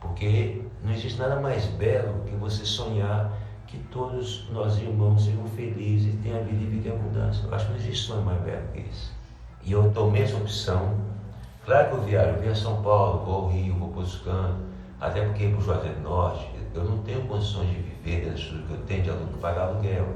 Porque 0.00 0.62
não 0.82 0.92
existe 0.92 1.18
nada 1.18 1.40
mais 1.40 1.66
belo 1.66 2.24
que 2.24 2.34
você 2.36 2.64
sonhar 2.64 3.32
que 3.66 3.78
todos 3.90 4.48
nós 4.50 4.78
irmãos 4.78 5.24
sejam 5.24 5.44
felizes 5.48 6.14
e 6.14 6.16
tenham 6.18 6.38
a 6.38 6.42
vida 6.42 6.62
e 6.62 6.66
viver 6.66 6.92
a 6.92 6.94
mudança. 6.94 7.46
Eu 7.46 7.54
acho 7.54 7.66
que 7.66 7.72
não 7.72 7.78
existe 7.78 8.06
sonho 8.06 8.22
mais 8.22 8.40
belo 8.40 8.62
que 8.72 8.80
esse. 8.80 9.10
E 9.62 9.72
eu 9.72 9.90
tomei 9.92 10.22
essa 10.22 10.36
opção. 10.36 10.96
Claro 11.64 11.88
que 11.88 11.94
eu 11.96 12.02
viajo, 12.02 12.36
eu 12.36 12.40
vim 12.40 12.54
São 12.54 12.82
Paulo, 12.82 13.24
vou 13.24 13.34
ao 13.34 13.48
Rio, 13.48 13.74
vou 13.74 13.88
buscando, 13.88 14.56
até 14.98 15.20
porque 15.20 15.48
para 15.48 15.58
o 15.58 15.60
Juazeiro 15.60 15.96
do 15.96 16.02
Norte, 16.02 16.48
eu 16.74 16.84
não 16.84 16.98
tenho 17.02 17.20
condições 17.26 17.68
de 17.68 17.74
viver 17.74 18.24
dentro 18.24 18.38
estrutura 18.38 18.66
que 18.66 18.72
eu 18.72 18.86
tenho 18.86 19.02
de 19.02 19.10
aluno, 19.10 19.38
pagar 19.38 19.68
aluguel. 19.68 20.06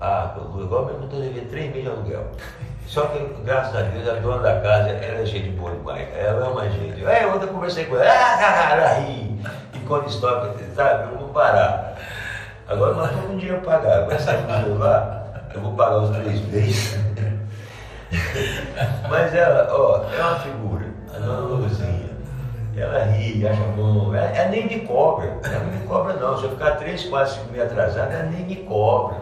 Ah, 0.00 0.34
igual 0.38 0.86
mesmo 0.86 1.04
estou 1.04 1.20
devendo 1.20 1.50
3 1.50 1.72
mil 1.72 1.82
de 1.82 1.88
aluguel. 1.88 2.30
Só 2.86 3.06
que, 3.06 3.18
graças 3.44 3.74
a 3.74 3.82
Deus, 3.82 4.08
a 4.08 4.14
dona 4.20 4.42
da 4.42 4.60
casa, 4.60 4.90
ela 4.90 5.20
é 5.20 5.26
gente 5.26 5.48
boa 5.50 5.72
demais. 5.72 6.08
Ela 6.16 6.48
ama 6.48 6.62
a 6.62 6.68
gente. 6.68 7.04
É, 7.04 7.26
ontem 7.26 7.46
eu 7.46 7.52
conversei 7.52 7.86
com 7.86 7.96
ela, 7.96 8.10
ah, 8.10 8.72
ela 8.72 8.94
ri. 9.00 9.40
E 9.72 9.78
quando 9.86 10.08
estoca, 10.08 10.54
sabe, 10.74 11.12
eu 11.12 11.18
vou 11.18 11.28
parar. 11.28 11.96
Agora 12.68 12.94
nós 12.94 13.10
temos 13.10 13.42
um 13.42 13.60
para 13.60 13.78
pagar. 13.78 13.98
Agora 14.02 14.18
sair 14.18 14.42
do 14.42 14.52
celular, 14.52 15.48
eu 15.54 15.60
vou 15.60 15.72
pagar 15.72 15.98
os 15.98 16.16
três 16.16 16.40
meses. 16.48 16.98
Mas 19.10 19.34
ela, 19.34 19.68
ó, 19.72 20.04
é 20.12 20.20
uma 20.20 20.38
figura, 20.40 20.86
a 21.14 21.18
dona 21.18 21.40
Luzinha. 21.40 22.14
Ela 22.76 23.04
ri, 23.04 23.46
acha 23.46 23.62
bom. 23.76 24.14
Ela, 24.14 24.26
ela, 24.26 24.48
nem 24.50 24.66
me 24.66 24.80
cobra. 24.80 25.38
Ela 25.44 25.60
não 25.60 25.72
me 25.72 25.86
cobra, 25.86 26.14
não. 26.14 26.36
Se 26.36 26.44
eu 26.44 26.50
ficar 26.50 26.72
três, 26.72 27.04
quatro, 27.04 27.34
cinco 27.34 27.52
meses 27.52 27.70
atrasado, 27.70 28.12
ela 28.12 28.24
nem 28.24 28.44
me 28.44 28.56
cobra. 28.56 29.16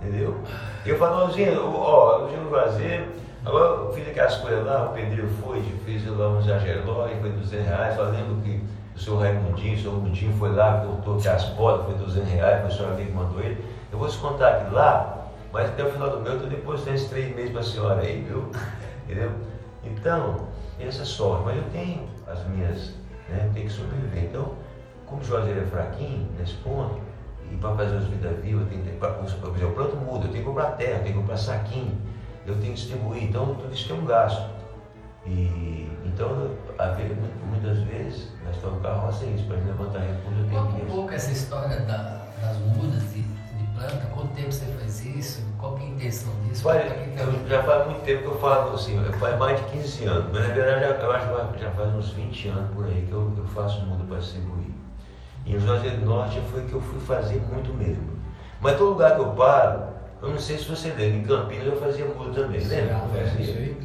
Entendeu? 0.00 0.38
Eu 0.86 0.98
falo, 0.98 1.26
Luzinha, 1.26 1.58
ó, 1.60 2.18
Luzinha 2.18 2.40
não 2.42 2.50
fazer. 2.50 3.08
Agora 3.44 3.64
eu 3.64 3.92
fiz 3.92 4.08
aquelas 4.08 4.36
coisas 4.36 4.64
lá, 4.66 4.86
o 4.86 4.92
pedreiro 4.92 5.28
foi, 5.42 5.62
fiz 5.84 6.06
lá 6.06 6.28
uns 6.28 6.48
agelóis, 6.48 7.18
foi 7.20 7.30
200 7.30 7.66
reais. 7.66 7.94
Só 7.94 8.02
lembro 8.04 8.36
que 8.42 8.62
o 8.94 8.98
senhor 8.98 9.20
Raimundinho, 9.20 9.74
o 9.74 9.78
senhor 9.78 9.94
Raimundinho 9.94 10.36
foi 10.38 10.52
lá, 10.52 10.84
cortou 10.86 11.18
que 11.18 11.28
as 11.28 11.44
bolas, 11.50 11.86
foi 11.86 11.94
200 11.94 12.30
reais, 12.30 12.60
foi 12.60 12.70
o 12.70 12.72
senhor 12.72 12.92
amigo 12.92 13.10
que 13.10 13.16
mandou 13.16 13.40
ele. 13.40 13.64
Eu 13.90 13.98
vou 13.98 14.08
descontar 14.08 14.54
aqui 14.54 14.74
lá, 14.74 15.28
mas 15.52 15.70
até 15.70 15.84
o 15.84 15.90
final 15.90 16.10
do 16.10 16.20
meu 16.20 16.32
eu 16.32 16.36
estou 16.36 16.50
depositando 16.50 16.96
esses 16.96 17.08
três 17.08 17.34
meses 17.34 17.50
para 17.50 17.60
a 17.60 17.64
senhora 17.64 18.00
aí, 18.00 18.22
viu? 18.28 18.50
Entendeu? 19.04 19.30
Então, 19.84 20.48
essa 20.80 21.04
sorte. 21.04 21.44
Mas 21.44 21.56
eu 21.56 21.64
tenho 21.72 22.08
as 22.26 22.46
minhas, 22.48 22.94
né? 23.28 23.44
Eu 23.46 23.52
tenho 23.52 23.66
que 23.66 23.72
sobreviver. 23.72 24.24
Então, 24.24 24.52
como 25.06 25.20
o 25.20 25.24
Juazeiro 25.24 25.60
é 25.60 25.66
fraquinho 25.66 26.28
nesse 26.38 26.54
ponto, 26.54 27.00
e 27.54 27.56
para 27.56 27.74
fazer 27.76 27.96
os 27.96 28.06
vida 28.06 28.30
viva, 28.30 28.62
eu 28.62 28.66
tenho 28.66 28.82
que, 28.82 28.90
por 28.90 29.24
exemplo, 29.24 29.68
o 29.68 29.72
plano 29.72 29.96
muda, 29.96 30.26
eu 30.26 30.32
tenho 30.32 30.44
que 30.44 30.50
comprar 30.50 30.72
terra, 30.72 30.98
eu 30.98 31.02
tenho 31.02 31.14
que 31.14 31.20
comprar 31.20 31.36
saquinho, 31.36 31.96
eu 32.46 32.54
tenho 32.54 32.74
que 32.74 32.80
distribuir, 32.80 33.22
então 33.22 33.54
tudo 33.54 33.72
isso 33.72 33.86
tem 33.86 33.96
um 33.96 34.04
gasto. 34.04 34.50
E 35.24 35.88
então, 36.04 36.50
muitas 37.48 37.78
vezes, 37.84 38.28
na 38.44 38.50
história 38.50 38.76
do 38.76 38.82
carroça 38.82 39.24
é 39.24 39.28
isso, 39.28 39.44
para 39.46 39.56
levantar 39.56 40.00
recursos 40.00 40.38
eu 40.38 40.48
tenho 40.48 40.62
Conta 40.62 40.76
que. 40.76 40.82
um 40.82 40.86
pouco 40.86 41.12
essa 41.12 41.30
história 41.30 41.80
da, 41.80 42.26
das 42.40 42.58
mudas 42.58 43.02
de, 43.12 43.22
de, 43.22 43.66
planta, 43.74 44.06
quanto 44.12 44.34
tempo 44.34 44.52
você 44.52 44.66
faz 44.66 45.04
isso, 45.04 45.42
qual 45.58 45.78
é 45.78 45.80
a 45.80 45.84
intenção 45.84 46.32
disso? 46.42 46.68
Olha, 46.68 46.80
eu, 46.80 47.48
já 47.48 47.62
faz 47.62 47.86
muito 47.86 48.02
tempo 48.04 48.22
que 48.22 48.28
eu 48.28 48.38
falo 48.38 48.74
assim, 48.74 49.02
faz 49.18 49.38
mais 49.38 49.60
de 49.60 49.66
15 49.70 50.04
anos, 50.04 50.32
mas 50.32 50.48
na 50.48 50.54
verdade 50.54 51.02
eu 51.02 51.12
acho 51.12 51.52
que 51.52 51.60
já 51.60 51.70
faz 51.70 51.94
uns 51.94 52.10
20 52.10 52.48
anos 52.48 52.74
por 52.74 52.84
aí 52.84 53.06
que 53.08 53.12
eu, 53.12 53.32
eu 53.36 53.46
faço 53.46 53.80
muda 53.86 54.04
para 54.04 54.18
distribuir. 54.18 54.63
E 55.46 55.52
no 55.52 55.60
Juazeiro 55.60 55.98
do 55.98 56.06
Norte 56.06 56.40
foi 56.50 56.62
que 56.62 56.72
eu 56.72 56.80
fui 56.80 57.00
fazer 57.00 57.40
muito 57.52 57.72
mesmo. 57.74 58.14
Mas 58.60 58.78
todo 58.78 58.90
lugar 58.90 59.14
que 59.14 59.20
eu 59.20 59.28
paro, 59.32 59.82
eu 60.22 60.30
não 60.30 60.38
sei 60.38 60.56
se 60.56 60.64
você 60.64 60.88
lembra, 60.88 61.18
em 61.18 61.24
Campinas 61.24 61.66
eu 61.66 61.76
fazia 61.76 62.06
muda 62.06 62.42
também, 62.42 62.60
lembra? 62.60 62.98
Fazia. 63.12 63.76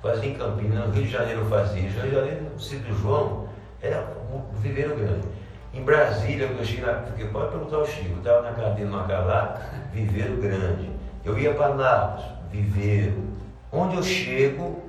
Fazia 0.00 0.30
em 0.30 0.34
Campinas, 0.34 0.86
no 0.86 0.92
Rio 0.92 1.04
de 1.04 1.10
Janeiro 1.10 1.40
eu 1.40 1.46
fazia. 1.46 1.82
Rio 1.82 2.02
de 2.02 2.10
Janeiro, 2.10 2.42
no 2.52 2.60
Cídio 2.60 2.94
João, 2.96 3.48
era 3.82 4.06
um 4.32 4.40
viveiro 4.58 4.96
grande. 4.96 5.28
Em 5.74 5.82
Brasília, 5.82 6.46
eu 6.46 6.64
cheguei 6.64 6.84
na. 6.84 6.92
Porque 6.94 7.24
pode 7.24 7.50
perguntar 7.50 7.76
ao 7.76 7.86
Chico, 7.86 8.12
eu 8.12 8.18
estava 8.18 8.42
na 8.42 8.52
cadeia 8.52 8.86
no 8.86 8.98
Acalá, 8.98 9.60
viveiro 9.92 10.36
grande. 10.36 10.90
Eu 11.24 11.38
ia 11.38 11.52
para 11.52 11.74
Nápoles, 11.74 12.26
viveiro. 12.50 13.24
Onde 13.72 13.96
eu 13.96 14.02
chego, 14.02 14.83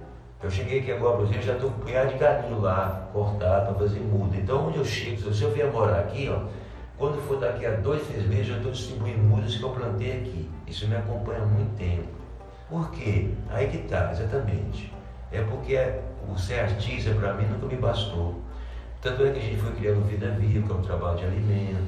eu 0.45 0.51
cheguei 0.51 0.79
aqui 0.79 0.91
agora, 0.91 1.17
por 1.17 1.25
exemplo, 1.25 1.41
já 1.41 1.53
estou 1.53 1.71
com 1.71 1.77
um 1.77 1.79
punhado 1.79 2.09
de 2.09 2.19
galinho 2.19 2.61
lá, 2.61 3.09
cortado 3.11 3.73
para 3.73 3.87
fazer 3.87 3.99
muda. 3.99 4.37
Então, 4.37 4.67
onde 4.67 4.77
eu 4.77 4.85
chego, 4.85 5.33
se 5.33 5.41
eu 5.41 5.51
vier 5.51 5.71
morar 5.71 6.01
aqui, 6.01 6.29
ó, 6.29 6.43
quando 6.99 7.19
for 7.27 7.39
daqui 7.39 7.65
a 7.65 7.71
dois, 7.71 8.05
três 8.05 8.27
meses, 8.27 8.49
eu 8.49 8.57
estou 8.57 8.71
distribuindo 8.71 9.23
mudas 9.23 9.55
que 9.55 9.63
eu 9.63 9.71
plantei 9.71 10.11
aqui. 10.11 10.47
Isso 10.67 10.87
me 10.87 10.95
acompanha 10.95 11.41
há 11.41 11.45
muito 11.47 11.75
tempo. 11.75 12.07
Por 12.69 12.91
quê? 12.91 13.31
Aí 13.49 13.69
que 13.69 13.77
está, 13.77 14.11
exatamente. 14.11 14.93
É 15.31 15.41
porque 15.41 15.79
o 16.31 16.37
ser 16.37 16.59
artista, 16.59 17.11
para 17.15 17.33
mim, 17.33 17.45
nunca 17.47 17.65
me 17.65 17.77
bastou. 17.77 18.35
Tanto 19.01 19.25
é 19.25 19.31
que 19.31 19.39
a 19.39 19.41
gente 19.41 19.57
foi 19.57 19.71
criando 19.71 20.07
Vida 20.07 20.29
Viva, 20.29 20.67
que 20.67 20.71
é 20.71 20.75
um 20.75 20.81
trabalho 20.83 21.17
de 21.17 21.25
alimento, 21.25 21.87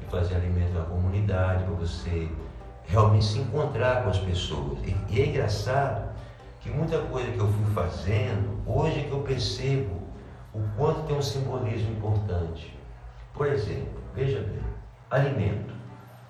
de 0.00 0.06
fazer 0.06 0.34
alimento 0.34 0.72
na 0.72 0.84
comunidade, 0.86 1.62
para 1.62 1.74
você 1.74 2.28
realmente 2.84 3.24
se 3.24 3.38
encontrar 3.38 4.02
com 4.02 4.10
as 4.10 4.18
pessoas. 4.18 4.78
E, 4.84 4.96
e 5.08 5.22
é 5.22 5.26
engraçado 5.26 6.11
que 6.62 6.70
muita 6.70 6.96
coisa 6.98 7.32
que 7.32 7.40
eu 7.40 7.48
fui 7.48 7.74
fazendo, 7.74 8.62
hoje 8.64 9.00
é 9.00 9.02
que 9.02 9.10
eu 9.10 9.20
percebo 9.22 10.00
o 10.54 10.60
quanto 10.76 11.02
tem 11.02 11.16
um 11.16 11.22
simbolismo 11.22 11.90
importante. 11.92 12.78
Por 13.34 13.48
exemplo, 13.48 14.00
veja 14.14 14.40
bem, 14.40 14.62
alimento. 15.10 15.74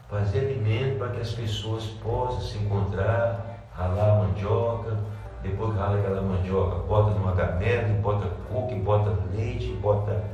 Fazer 0.08 0.40
alimento 0.40 0.98
para 0.98 1.08
que 1.08 1.20
as 1.20 1.32
pessoas 1.32 1.84
possam 2.02 2.40
se 2.40 2.58
encontrar, 2.58 3.66
ralar 3.74 4.26
mandioca, 4.26 4.96
depois 5.42 5.74
rala 5.76 5.98
aquela 5.98 6.22
mandioca, 6.22 6.76
bota 6.86 7.10
numa 7.10 7.32
gamela, 7.32 7.88
bota 8.00 8.28
coco, 8.50 8.74
bota 8.76 9.14
leite, 9.34 9.72
bota 9.82 10.24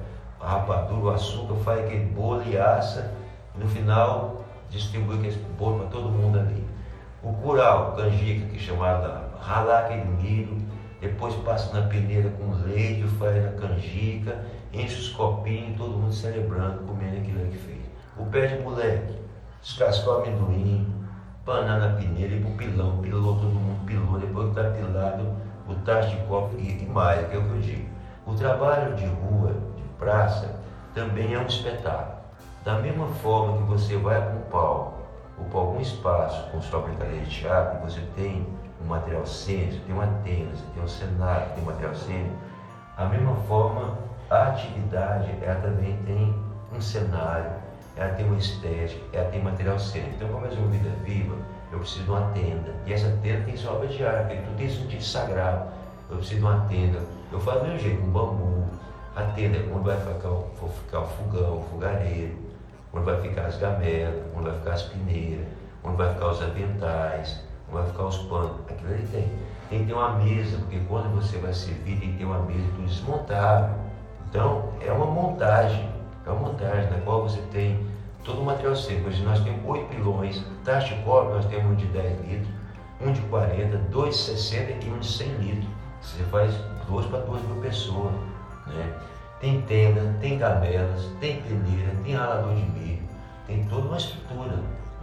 rapadura, 0.41 1.17
açúcar, 1.17 1.55
faz 1.65 1.85
aquele 1.85 2.07
bolo 2.07 2.43
e 2.47 2.57
assa, 2.57 3.13
no 3.57 3.67
final 3.67 4.45
distribui 4.71 5.19
aquele 5.19 5.45
bolo 5.59 5.81
para 5.81 5.89
todo 5.89 6.09
mundo 6.09 6.39
ali. 6.39 6.65
O 7.21 7.33
curau, 7.33 7.97
canjica, 7.97 8.47
que 8.47 8.57
é 8.57 8.61
chamada 8.61 9.28
ralar 9.41 9.87
aquele 9.87 10.05
milho, 10.05 10.59
depois 11.01 11.35
passa 11.37 11.79
na 11.79 11.87
peneira 11.87 12.29
com 12.31 12.51
leite, 12.67 13.07
faz 13.19 13.47
a 13.47 13.53
canjica, 13.53 14.45
enche 14.73 15.01
os 15.01 15.09
copinhos, 15.11 15.77
todo 15.77 15.97
mundo 15.97 16.13
celebrando, 16.13 16.87
comendo 16.87 17.19
aquilo 17.19 17.49
que 17.51 17.59
fez. 17.59 17.81
O 18.17 18.27
pé 18.27 18.47
de 18.49 18.63
moleque, 18.63 19.15
descascou 19.63 20.23
amendoim, 20.23 20.93
banana 21.47 21.97
peneira 21.97 22.35
e 22.35 22.41
pro 22.41 22.51
pilão, 22.53 22.99
pilou 22.99 23.37
todo 23.37 23.47
mundo, 23.47 23.87
pilou, 23.87 24.19
depois 24.19 24.49
está 24.49 24.65
pilado, 24.71 25.25
o 25.69 25.75
tacho 25.85 26.11
de 26.11 26.23
copo 26.25 26.57
e, 26.59 26.83
e 26.83 26.87
mais, 26.87 27.29
que 27.29 27.37
é 27.37 27.39
o 27.39 27.45
que 27.45 27.51
eu 27.51 27.61
digo. 27.61 27.89
O 28.27 28.35
trabalho 28.35 28.95
de 28.97 29.07
rua, 29.07 29.55
de 29.77 29.83
praça, 29.99 30.57
também 30.95 31.35
é 31.35 31.39
um 31.39 31.47
espetáculo. 31.47 32.19
Da 32.65 32.75
mesma 32.75 33.07
forma 33.07 33.59
que 33.59 33.63
você 33.65 33.97
vai 33.97 34.21
para 34.21 34.35
um 34.35 34.43
palco 34.51 34.99
ou 35.39 35.45
para 35.45 35.61
algum 35.61 35.81
espaço 35.81 36.51
com 36.51 36.61
sua 36.61 36.81
brincadeira 36.81 37.25
de 37.25 37.41
teatro, 37.41 37.81
você 37.89 38.01
tem 38.17 38.47
material 38.89 39.25
você 39.25 39.81
tem 39.87 39.95
uma 39.95 40.07
tenda, 40.25 40.51
tem 40.75 40.83
um 40.83 40.89
cenário, 40.89 41.47
tem 41.55 41.63
um 41.63 41.67
material 41.67 41.95
cênico, 41.95 42.35
da 42.97 43.07
mesma 43.07 43.37
forma, 43.47 43.97
a 44.29 44.49
atividade 44.49 45.31
ela 45.41 45.61
também 45.61 45.97
tem 46.05 46.35
um 46.75 46.81
cenário, 46.81 47.51
ela 47.97 48.13
tem 48.15 48.27
uma 48.27 48.37
estética, 48.37 49.01
ela 49.13 49.31
tem 49.31 49.43
material 49.43 49.79
cênico. 49.79 50.15
Então, 50.17 50.29
para 50.29 50.49
fazer 50.49 50.59
uma 50.59 50.69
vida 50.69 50.91
viva, 51.05 51.37
eu 51.71 51.79
preciso 51.79 52.05
de 52.05 52.11
uma 52.11 52.31
tenda. 52.33 52.75
E 52.87 52.93
essa 52.93 53.11
tenda 53.23 53.45
tem 53.45 53.57
sua 53.57 53.73
obra 53.73 53.89
de 53.89 54.05
arte, 54.05 54.37
tudo 54.37 54.57
tem 54.57 54.69
sentido 54.69 55.03
sagrado. 55.03 55.71
Eu 56.11 56.17
preciso 56.17 56.41
de 56.41 56.47
uma 56.47 56.61
tenda. 56.69 57.01
Eu 57.31 57.41
faço 57.41 57.61
do 57.61 57.67
meu 57.67 57.79
jeito, 57.79 58.03
um 58.03 58.11
bambu. 58.11 58.65
A 59.15 59.23
tenda, 59.33 59.59
onde 59.75 59.85
vai 59.85 59.97
ficar, 59.97 60.29
vou 60.29 60.71
ficar 60.85 61.01
o 61.01 61.07
fogão, 61.07 61.59
o 61.59 61.63
fogareiro, 61.71 62.37
onde 62.93 63.05
vai 63.05 63.21
ficar 63.21 63.47
as 63.47 63.57
gamelas, 63.59 64.23
onde 64.37 64.49
vai 64.49 64.59
ficar 64.59 64.73
as 64.73 64.83
peneiras, 64.83 65.47
onde 65.85 65.97
vai 65.97 66.15
ficar 66.15 66.29
os 66.29 66.43
aventais, 66.43 67.41
vai 67.73 67.87
ficar 67.87 68.05
os 68.05 68.19
panos. 68.19 68.53
Aquilo 68.69 68.93
ali 68.93 69.07
tem. 69.07 69.33
Tem 69.69 69.81
que 69.81 69.87
ter 69.87 69.93
uma 69.93 70.15
mesa, 70.15 70.57
porque 70.59 70.81
quando 70.89 71.15
você 71.15 71.37
vai 71.39 71.53
servir, 71.53 72.01
tem 72.01 72.13
que 72.13 72.19
ter 72.19 72.25
uma 72.25 72.39
mesa 72.41 72.65
tudo 72.75 72.87
desmontável. 72.87 73.77
Então, 74.29 74.73
é 74.81 74.91
uma 74.91 75.07
montagem, 75.07 75.91
é 76.27 76.31
uma 76.31 76.49
montagem 76.49 76.91
na 76.91 76.99
qual 77.01 77.23
você 77.23 77.41
tem 77.53 77.87
todo 78.25 78.41
o 78.41 78.45
material 78.45 78.75
seco. 78.75 79.09
Hoje 79.09 79.23
nós 79.23 79.41
temos 79.41 79.61
oito 79.67 79.87
pilões, 79.89 80.43
taxa 80.65 80.95
de 80.95 81.03
cobre 81.03 81.35
nós 81.35 81.45
temos 81.47 81.73
um 81.73 81.75
de 81.75 81.87
10 81.87 82.21
litros, 82.27 82.49
um 83.01 83.13
de 83.13 83.21
40, 83.23 83.77
dois 83.91 84.17
de 84.17 84.23
60 84.23 84.87
e 84.87 84.91
um 84.91 84.99
de 84.99 85.07
100 85.07 85.29
litros. 85.39 85.71
Você 86.01 86.23
faz 86.25 86.55
duas 86.87 87.07
para 87.07 87.21
duas 87.21 87.43
mil 87.43 87.61
pessoas. 87.61 88.13
Né? 88.67 88.93
Tem 89.41 89.61
tenda, 89.63 90.15
tem 90.21 90.39
gabelas, 90.39 91.09
tem 91.21 91.41
peneira, 91.43 91.95
tem 92.03 92.15
ralador 92.15 92.55
de 92.55 92.63
milho, 92.63 93.03
tem 93.47 93.65
toda 93.65 93.87
uma 93.87 93.97
estrutura. 93.97 94.59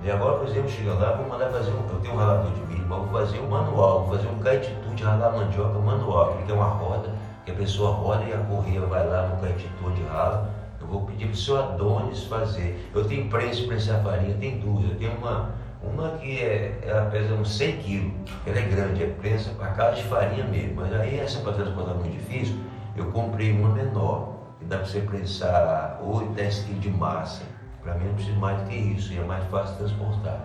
E 0.06 0.11
agora, 0.11 0.38
por 0.38 0.48
exemplo, 0.48 0.69
chega 0.69 0.94
lá, 0.94 1.14
vou 1.14 1.27
mandar 1.27 1.49
fazer 1.49 1.72
um. 1.72 1.90
Eu 1.90 1.99
tenho 1.99 2.14
um 2.14 2.18
ralador 2.18 2.52
de 2.52 2.61
milho, 2.68 2.86
mas 2.88 2.99
vou 2.99 3.07
fazer 3.07 3.40
um 3.40 3.48
manual, 3.48 4.06
vou 4.06 4.15
fazer 4.15 4.27
um 4.27 4.38
caetitude 4.38 4.94
de 4.94 5.03
ralar 5.03 5.32
mandioca 5.32 5.80
manual, 5.80 6.38
que 6.45 6.52
é 6.52 6.53
uma 6.53 6.68
roda, 6.68 7.10
que 7.44 7.49
a 7.49 7.56
pessoa 7.56 7.90
roda 7.90 8.23
e 8.23 8.32
a 8.32 8.38
correia 8.38 8.82
vai 8.82 9.03
lá 9.07 9.23
no 9.30 9.41
caetitude 9.41 9.95
de 9.95 10.03
rala. 10.03 10.48
Eu 10.80 10.86
vou 10.86 11.02
pedir 11.07 11.26
para 11.26 11.34
o 11.34 11.36
seu 11.36 11.60
Adonis 11.60 12.23
fazer. 12.26 12.88
Eu 12.94 13.03
tenho 13.06 13.27
prensa 13.32 13.61
para 13.61 13.68
prensar 13.69 14.03
farinha, 14.03 14.38
tem 14.40 14.60
duas. 14.60 14.84
Eu 14.91 14.95
tenho 14.95 15.18
uma, 15.18 15.49
uma 15.82 16.10
que 16.19 16.40
é, 16.40 16.82
ela 16.84 17.10
pesa 17.10 17.34
uns 17.34 17.57
100 17.57 17.77
quilos, 17.77 18.14
ela 18.45 18.60
é 18.60 18.61
grande, 18.61 19.03
é 19.03 19.07
prensa 19.07 19.49
para 19.57 19.69
casa 19.69 19.95
de 19.95 20.03
farinha 20.03 20.45
mesmo. 20.45 20.76
Mas 20.76 20.94
aí 20.94 21.19
essa 21.19 21.40
para 21.40 21.53
transportar 21.53 21.95
muito 21.95 22.14
difícil, 22.14 22.56
eu 22.95 23.06
comprei 23.06 23.52
uma 23.52 23.69
menor, 23.69 24.36
que 24.60 24.65
dá 24.65 24.77
para 24.77 24.86
você 24.86 24.99
prensar 24.99 25.99
8, 26.03 26.32
10 26.34 26.60
quilos 26.60 26.82
de 26.82 26.90
massa. 26.91 27.55
Para 27.86 27.94
mim 27.94 28.07
não 28.07 28.16
precisa 28.16 28.38
mais 28.38 28.60
do 28.62 28.68
que 28.68 28.76
isso, 28.76 29.14
e 29.14 29.20
é 29.20 29.24
mais 29.24 29.44
fácil 29.45 29.78
transportar. 29.78 30.41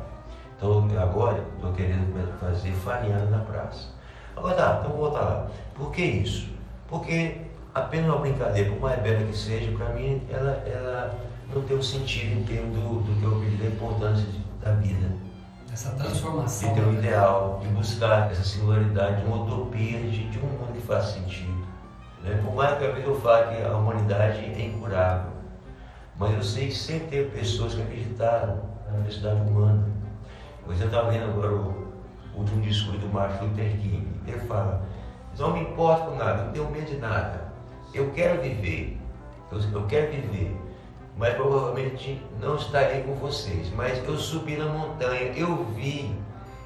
Então 0.57 0.87
agora 1.01 1.43
estou 1.57 1.73
querendo 1.73 2.39
fazer 2.39 2.73
farinhada 2.73 3.25
na 3.25 3.39
praça. 3.39 3.89
Agora 4.37 4.55
tá, 4.55 4.77
então 4.81 4.93
vou 4.93 5.11
voltar 5.11 5.21
lá. 5.21 5.51
Por 5.75 5.91
que 5.91 6.03
isso? 6.03 6.51
Porque 6.87 7.39
apenas 7.75 8.11
uma 8.11 8.19
brincadeira, 8.19 8.71
por 8.71 8.81
mais 8.81 9.01
bela 9.01 9.25
que 9.25 9.35
seja, 9.35 9.75
para 9.75 9.89
mim 9.95 10.23
ela, 10.29 10.63
ela 10.67 11.19
não 11.55 11.63
tem 11.63 11.79
um 11.79 11.83
sentido 11.83 12.41
em 12.41 12.45
termos 12.45 12.77
do, 12.77 13.01
do 13.01 13.19
que 13.19 13.25
eu 13.25 13.37
acredito 13.37 13.63
da 13.63 13.69
importância 13.69 14.27
da 14.63 14.73
vida. 14.73 15.09
Essa 15.73 15.93
transformação. 15.93 16.69
De 16.69 16.75
ter 16.75 16.87
um 16.87 16.93
ideal, 16.93 17.61
de 17.63 17.69
buscar 17.69 18.31
essa 18.31 18.45
singularidade, 18.45 19.25
uma 19.25 19.45
utopia 19.45 19.99
de, 19.99 20.29
de 20.29 20.39
um 20.39 20.43
mundo 20.43 20.75
que 20.75 20.83
faça 20.83 21.13
sentido. 21.13 21.67
Né? 22.23 22.39
Por 22.45 22.55
mais 22.55 22.77
que 22.77 22.85
a 22.85 22.91
vida 22.91 23.07
eu 23.07 23.19
fale 23.19 23.57
que 23.57 23.63
a 23.63 23.75
humanidade 23.75 24.41
é 24.41 24.63
incurável, 24.63 25.30
mas 26.21 26.35
eu 26.35 26.43
sei 26.43 26.67
que 26.67 26.75
sempre 26.75 27.07
teve 27.07 27.31
pessoas 27.31 27.75
que 27.75 27.81
acreditaram 27.81 28.61
na 28.87 28.93
universidade 28.93 29.41
humana. 29.41 29.89
Você 30.67 30.85
está 30.85 31.01
vendo 31.01 31.31
agora 31.31 31.55
o, 31.55 31.95
último 32.35 32.61
discurso 32.61 32.99
do 32.99 33.09
Martin 33.09 33.47
Luther 33.47 33.71
King. 33.79 34.07
Ele 34.27 34.39
fala, 34.41 34.87
não 35.39 35.55
me 35.55 35.61
importa 35.63 36.11
com 36.11 36.17
nada, 36.17 36.45
não 36.45 36.53
tenho 36.53 36.71
medo 36.71 36.91
de 36.91 36.99
nada. 36.99 37.51
Eu 37.95 38.11
quero 38.11 38.43
viver, 38.43 39.01
eu, 39.51 39.61
eu 39.73 39.87
quero 39.87 40.13
viver, 40.13 40.55
mas 41.17 41.35
provavelmente 41.35 42.23
não 42.39 42.57
estarei 42.57 43.03
com 43.03 43.15
vocês. 43.15 43.73
Mas 43.75 44.07
eu 44.07 44.19
subi 44.19 44.59
na 44.59 44.67
montanha, 44.67 45.33
eu 45.35 45.65
vi, 45.75 46.15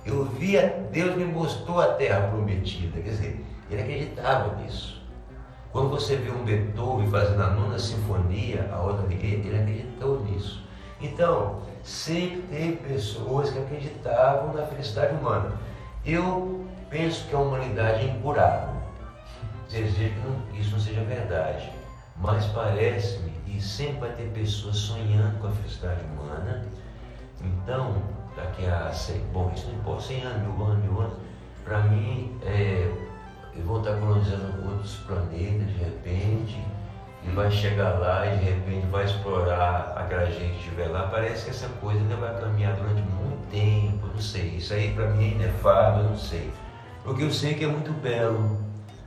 eu 0.04 0.24
vi, 0.24 0.56
Deus 0.90 1.14
me 1.14 1.26
mostrou 1.26 1.80
a 1.80 1.92
terra 1.94 2.26
prometida. 2.26 3.00
Quer 3.00 3.10
dizer, 3.10 3.44
ele 3.70 3.82
acreditava 3.82 4.56
nisso. 4.56 4.93
Quando 5.74 5.90
você 5.90 6.14
vê 6.14 6.30
um 6.30 6.44
Beethoven 6.44 7.10
fazendo 7.10 7.42
a 7.42 7.48
nona 7.48 7.80
sinfonia, 7.80 8.70
a 8.72 8.80
outra 8.80 9.06
alegria, 9.06 9.38
ele 9.38 9.58
acreditou 9.60 10.20
nisso. 10.22 10.62
Então, 11.00 11.62
sempre 11.82 12.42
teve 12.42 12.76
pessoas 12.76 13.50
que 13.50 13.58
acreditavam 13.58 14.54
na 14.54 14.64
felicidade 14.66 15.16
humana. 15.16 15.50
Eu 16.06 16.64
penso 16.88 17.26
que 17.26 17.34
a 17.34 17.38
humanidade 17.40 18.04
é 18.04 18.10
incurável. 18.12 18.72
Desejo 19.68 20.12
que 20.52 20.60
isso 20.60 20.70
não 20.70 20.78
seja 20.78 21.02
verdade. 21.02 21.68
Mas 22.18 22.46
parece-me 22.46 23.32
que 23.44 23.60
sempre 23.60 23.98
vai 23.98 24.12
ter 24.12 24.28
pessoas 24.28 24.76
sonhando 24.76 25.40
com 25.40 25.48
a 25.48 25.50
felicidade 25.50 26.04
humana. 26.04 26.64
Então, 27.42 28.00
daqui 28.36 28.64
a 28.64 28.92
100, 28.92 29.18
bom, 29.32 29.50
isso 29.52 29.66
não 29.66 29.74
importa, 29.74 30.02
100 30.02 30.22
anos, 30.22 30.42
mil 30.42 30.66
anos, 30.66 30.84
mil 30.84 31.00
anos, 31.00 31.14
para 31.64 31.80
mim, 31.80 32.38
é, 32.44 32.88
eles 33.54 33.66
vão 33.66 33.78
estar 33.78 33.94
colonizando 33.96 34.68
outros 34.68 34.96
planetas 35.06 35.68
de 35.68 35.78
repente, 35.78 36.64
e 37.26 37.30
vai 37.30 37.50
chegar 37.50 37.98
lá 37.98 38.26
e 38.26 38.38
de 38.38 38.44
repente 38.44 38.86
vai 38.86 39.04
explorar 39.04 39.94
aquela 39.96 40.26
gente 40.26 40.52
que 40.52 40.58
estiver 40.58 40.88
lá. 40.88 41.08
Parece 41.08 41.44
que 41.44 41.50
essa 41.50 41.68
coisa 41.80 42.00
ainda 42.00 42.16
vai 42.16 42.38
caminhar 42.38 42.76
durante 42.76 43.00
muito 43.02 43.50
tempo, 43.50 44.06
não 44.06 44.20
sei. 44.20 44.56
Isso 44.56 44.74
aí 44.74 44.92
para 44.92 45.08
mim 45.08 45.24
é 45.24 45.28
inefável, 45.28 46.04
eu 46.04 46.10
não 46.10 46.18
sei. 46.18 46.52
Porque 47.02 47.22
eu 47.22 47.30
sei 47.30 47.54
que 47.54 47.64
é 47.64 47.68
muito 47.68 47.92
belo 48.00 48.62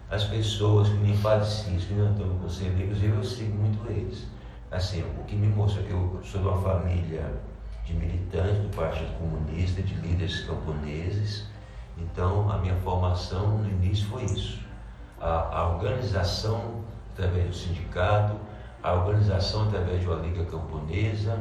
as 0.10 0.24
pessoas 0.24 0.88
que 0.88 0.96
me 0.96 1.16
fazem 1.18 1.78
que 1.78 1.94
não 1.94 2.12
estão 2.12 2.28
com 2.30 2.46
inclusive 2.46 3.10
eu 3.10 3.24
sigo 3.24 3.56
muito 3.56 3.92
eles. 3.92 4.26
Assim, 4.72 5.02
o 5.02 5.24
que 5.26 5.36
me 5.36 5.48
mostra, 5.48 5.82
eu 5.84 6.20
sou 6.24 6.42
de 6.42 6.48
uma 6.48 6.62
família 6.62 7.26
de 7.86 7.94
militantes 7.94 8.58
do 8.60 8.76
Partido 8.76 9.18
Comunista, 9.18 9.82
de 9.82 9.94
líderes 9.96 10.42
camponeses, 10.42 11.46
então, 12.00 12.50
a 12.52 12.58
minha 12.58 12.76
formação 12.76 13.58
no 13.60 13.70
início 13.70 14.08
foi 14.08 14.24
isso. 14.24 14.60
A, 15.20 15.60
a 15.60 15.70
organização 15.70 16.84
através 17.14 17.48
do 17.48 17.56
sindicato, 17.56 18.36
a 18.84 18.94
organização 18.94 19.68
através 19.68 20.02
de 20.02 20.08
uma 20.08 20.18
liga 20.18 20.46
camponesa, 20.46 21.40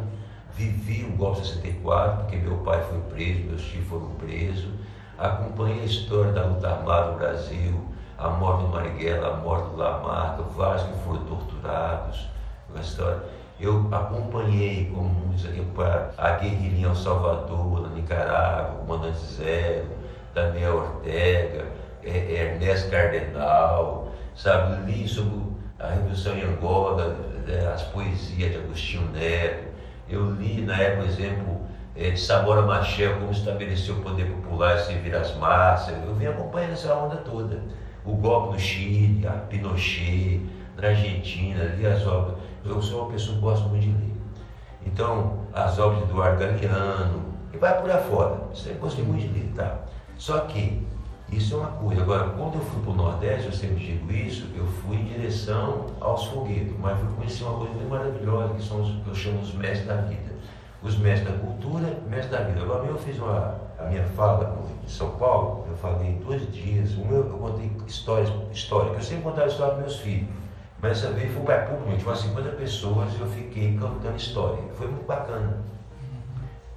vivi 0.55 1.05
o 1.05 1.17
golpe 1.17 1.47
64, 1.47 2.23
porque 2.23 2.37
meu 2.37 2.57
pai 2.59 2.83
foi 2.85 2.99
preso, 3.15 3.41
meus 3.41 3.63
tios 3.63 3.87
foram 3.87 4.09
presos, 4.13 4.71
acompanhei 5.19 5.83
a 5.83 5.85
história 5.85 6.33
da 6.33 6.47
luta 6.47 6.71
armada 6.71 7.13
no 7.13 7.19
Brasil, 7.19 7.75
a 8.17 8.31
morte 8.31 8.63
do 8.63 8.69
Marighella, 8.69 9.35
a 9.35 9.37
morte 9.37 9.71
do 9.71 9.77
Lamarca, 9.77 10.43
vários 10.43 10.83
que 10.85 11.05
foram 11.05 11.25
torturados, 11.25 12.27
a 12.75 12.81
história. 12.81 13.23
Eu 13.61 13.89
acompanhei, 13.93 14.91
como 14.95 15.35
diz 15.35 15.47
aqui, 15.47 15.63
a 16.17 16.31
guerrilha 16.33 16.77
em 16.79 16.83
El 16.85 16.95
Salvador, 16.95 17.83
na 17.83 17.89
Nicarágua, 17.89 18.77
o 18.77 18.87
Comandante 18.87 19.19
Zero, 19.19 19.87
Daniel 20.37 20.77
Ortega, 20.77 21.65
Ernesto 22.05 22.91
Cardenal, 22.91 24.13
sabe, 24.35 24.93
li 24.93 25.09
sobre 25.09 25.41
a 25.79 25.89
Revolução 25.89 26.37
em 26.37 26.43
Angola, 26.43 27.17
é, 27.49 27.67
as 27.67 27.85
poesias 27.85 28.53
de 28.53 28.59
Agostinho 28.59 29.11
Neto, 29.13 29.65
eu 30.07 30.31
li 30.33 30.61
na 30.61 30.77
época, 30.77 31.05
por 31.05 31.09
exemplo, 31.09 31.61
é, 31.97 32.11
de 32.11 32.21
Samora 32.21 32.61
Machel, 32.63 33.19
como 33.19 33.33
estabeleceu 33.33 33.95
o 33.95 34.03
poder 34.03 34.27
popular 34.27 34.77
e 34.77 34.81
servir 34.81 35.17
as 35.17 35.35
massas, 35.37 35.97
eu 36.05 36.15
vim 36.15 36.27
acompanhando 36.27 36.73
essa 36.73 36.95
onda 36.95 37.17
toda. 37.17 37.59
O 38.05 38.13
golpe 38.13 38.53
no 38.53 38.59
Chile, 38.59 39.27
a 39.27 39.33
Pinochet, 39.33 40.43
na 40.77 40.89
Argentina, 40.89 41.65
li 41.77 41.87
as 41.87 42.07
obras. 42.07 42.37
Eu 42.63 42.81
sou 42.83 43.05
uma 43.05 43.13
pessoa 43.13 43.37
que 43.37 43.43
gosta 43.43 43.67
muito 43.69 43.85
de 43.85 43.89
ler. 43.89 44.13
Então, 44.85 45.41
as 45.53 45.79
obras 45.79 46.05
de 46.05 46.11
Eduardo 46.11 46.39
Galeano, 46.39 47.25
e 47.53 47.57
vai 47.57 47.81
por 47.81 47.91
aí 47.91 48.03
fora. 48.05 48.39
Sempre 48.55 48.79
gostei 48.79 49.03
muito 49.03 49.27
de 49.27 49.41
ler, 49.41 49.53
tá? 49.57 49.87
Só 50.19 50.41
que 50.41 50.87
isso 51.31 51.55
é 51.55 51.59
uma 51.59 51.71
coisa. 51.73 52.03
Agora, 52.03 52.31
quando 52.31 52.55
eu 52.55 52.61
fui 52.61 52.83
para 52.83 52.93
o 52.93 52.95
Nordeste, 52.95 53.47
eu 53.47 53.53
sempre 53.53 53.85
digo 53.85 54.13
isso, 54.13 54.47
eu 54.55 54.65
fui 54.65 54.97
em 54.97 55.05
direção 55.05 55.87
aos 56.01 56.27
foguetes, 56.27 56.73
mas 56.79 56.99
fui 56.99 57.09
conhecer 57.17 57.45
uma 57.45 57.59
coisa 57.59 57.75
bem 57.75 57.87
maravilhosa, 57.87 58.55
que 58.55 58.63
são 58.63 58.81
os 58.83 58.91
que 59.03 59.09
eu 59.09 59.15
chamo 59.15 59.41
os 59.41 59.53
mestres 59.55 59.87
da 59.87 59.97
vida. 59.97 60.35
Os 60.83 60.97
mestres 60.99 61.33
da 61.33 61.39
cultura, 61.39 61.99
mestres 62.09 62.31
da 62.31 62.45
vida. 62.45 62.63
Agora, 62.63 62.85
eu 62.87 62.97
fiz 62.97 63.19
uma, 63.19 63.61
a 63.79 63.85
minha 63.85 64.05
fala 64.05 64.57
em 64.85 64.89
São 64.89 65.11
Paulo, 65.17 65.67
eu 65.69 65.77
falei 65.77 66.15
dois 66.25 66.51
dias, 66.53 66.97
um 66.97 67.11
eu, 67.11 67.25
contei 67.25 67.71
histórias 67.87 68.31
históricas, 68.53 68.99
eu 68.99 69.03
sempre 69.03 69.25
contava 69.25 69.49
história 69.49 69.75
para 69.75 69.83
meus 69.83 69.97
filhos. 69.97 70.29
Mas 70.81 71.01
dessa 71.01 71.13
vez 71.13 71.33
foi 71.33 71.43
para 71.43 71.63
público, 71.63 71.97
tinha 71.97 72.09
umas 72.09 72.21
50 72.21 72.51
pessoas 72.51 73.13
e 73.15 73.21
eu 73.21 73.27
fiquei 73.27 73.77
contando 73.77 74.17
história. 74.17 74.63
Foi 74.75 74.87
muito 74.87 75.07
bacana. 75.07 75.57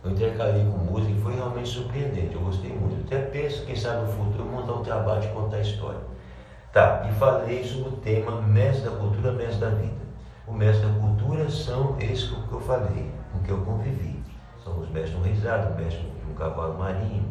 Eu 0.03 0.11
intercalei 0.11 0.63
com 0.63 0.77
música 0.77 1.11
e 1.11 1.21
foi 1.21 1.35
realmente 1.35 1.67
surpreendente, 1.67 2.33
eu 2.33 2.41
gostei 2.41 2.71
muito. 2.71 3.05
Até 3.05 3.19
penso, 3.19 3.65
quem 3.65 3.75
sabe 3.75 4.05
no 4.05 4.13
futuro, 4.13 4.45
montar 4.45 4.73
um 4.73 4.83
trabalho 4.83 5.21
de 5.21 5.27
contar 5.29 5.59
história. 5.59 5.99
Tá, 6.71 7.05
e 7.09 7.13
falei 7.15 7.63
sobre 7.63 7.89
o 7.89 7.97
tema 7.97 8.41
Mestre 8.41 8.89
da 8.89 8.95
Cultura, 8.95 9.31
Mestre 9.33 9.59
da 9.59 9.69
Vida. 9.69 10.09
O 10.47 10.53
mestre 10.53 10.87
da 10.87 10.93
cultura 10.99 11.49
são 11.49 11.97
esses 11.99 12.29
que 12.29 12.51
eu 12.51 12.61
falei, 12.61 13.11
com 13.33 13.39
que 13.39 13.51
eu 13.51 13.59
convivi. 13.61 14.23
São 14.63 14.79
os 14.79 14.89
mestres 14.89 15.11
de 15.11 15.17
um 15.17 15.21
reisado, 15.21 15.73
o 15.73 15.77
mestre 15.77 16.01
de 16.01 16.31
um 16.31 16.33
cavalo 16.35 16.77
marinho, 16.77 17.25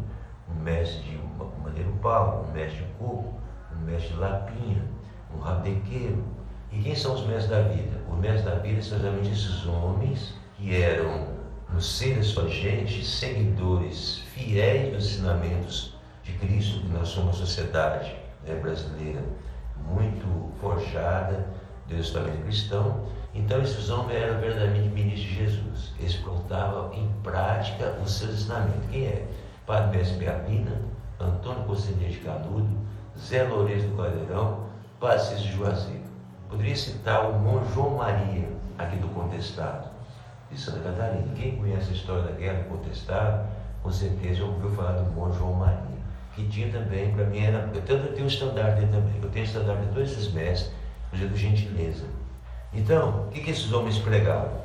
um 0.50 0.62
mestre 0.62 1.00
de 1.02 1.16
um 1.16 1.62
madeiro 1.62 1.92
pau, 2.02 2.46
um 2.48 2.52
mestre 2.52 2.84
de 2.84 2.92
coco, 2.98 3.34
um 3.72 3.84
mestre 3.84 4.12
de 4.12 4.18
lapinha, 4.18 4.84
um 5.34 5.40
rabequeiro. 5.40 6.22
E 6.70 6.82
quem 6.82 6.94
são 6.94 7.14
os 7.14 7.26
mestres 7.26 7.48
da 7.48 7.62
vida? 7.62 7.98
Os 8.10 8.18
mestres 8.18 8.44
da 8.44 8.54
vida 8.56 8.82
são 8.82 8.98
exatamente 8.98 9.30
esses 9.30 9.66
homens 9.66 10.34
que 10.56 10.82
eram, 10.82 11.37
no 11.72 11.80
seio 11.80 12.16
da 12.16 12.22
sua 12.22 12.48
gente, 12.48 13.04
seguidores 13.04 14.18
fiéis 14.32 14.92
dos 14.94 15.06
ensinamentos 15.06 15.94
de 16.22 16.32
Cristo, 16.34 16.80
que 16.80 16.88
nós 16.88 17.08
somos 17.08 17.38
uma 17.38 17.46
sociedade 17.46 18.14
né, 18.46 18.54
brasileira 18.56 19.22
muito 19.86 20.52
forjada 20.60 21.46
do 21.86 21.96
estamento 21.96 22.42
cristão. 22.42 23.06
Então, 23.34 23.62
esses 23.62 23.88
homens 23.90 24.22
eram 24.22 24.40
verdadeiramente 24.40 24.88
ministros 24.88 25.22
de 25.22 25.34
Jesus. 25.34 25.92
Eles 25.98 26.16
colocavam 26.16 26.92
em 26.92 27.08
prática 27.22 27.96
os 28.02 28.12
seus 28.12 28.34
ensinamentos. 28.34 28.90
Quem 28.90 29.06
é? 29.06 29.26
Padre 29.66 29.98
Mestre 29.98 30.18
Piapina, 30.18 30.80
Antônio 31.20 31.64
Constantino 31.64 32.10
de 32.10 32.18
Canudo, 32.18 32.68
Zé 33.18 33.42
Lourenço 33.44 33.86
do 33.88 33.96
Caldeirão, 33.96 34.64
Padre 34.98 35.24
Cícero 35.24 35.56
Juazeiro. 35.56 36.08
Poderia 36.48 36.76
citar 36.76 37.28
o 37.28 37.72
João 37.74 37.96
Maria, 37.96 38.48
aqui 38.78 38.96
do 38.96 39.08
Contestado, 39.08 39.87
de 40.50 40.60
Santa 40.60 40.80
Catarina. 40.80 41.34
Quem 41.34 41.56
conhece 41.56 41.90
a 41.90 41.94
história 41.94 42.22
da 42.22 42.32
Guerra 42.32 42.62
do 42.62 42.68
Contestado, 42.68 43.48
com 43.82 43.90
certeza 43.90 44.44
ouviu 44.44 44.70
falar 44.70 44.92
do 44.92 45.10
irmão 45.10 45.32
João 45.32 45.54
Maria 45.54 45.98
que 46.38 46.46
tinha 46.46 46.70
também, 46.70 47.10
para 47.12 47.24
mim 47.24 47.40
era. 47.40 47.68
Eu 47.74 47.96
eu 47.96 48.12
tenho 48.12 48.24
um 48.24 48.28
estandarte 48.28 48.86
também, 48.86 49.12
eu 49.20 49.28
tenho 49.28 49.44
estandarte 49.44 49.86
de 49.86 49.92
todos 49.92 50.12
esses 50.12 50.32
mestres, 50.32 50.72
por 51.10 51.18
gentileza. 51.36 52.04
Então, 52.72 53.26
o 53.26 53.30
que, 53.30 53.40
que 53.40 53.50
esses 53.50 53.72
homens 53.72 53.98
pregavam? 53.98 54.62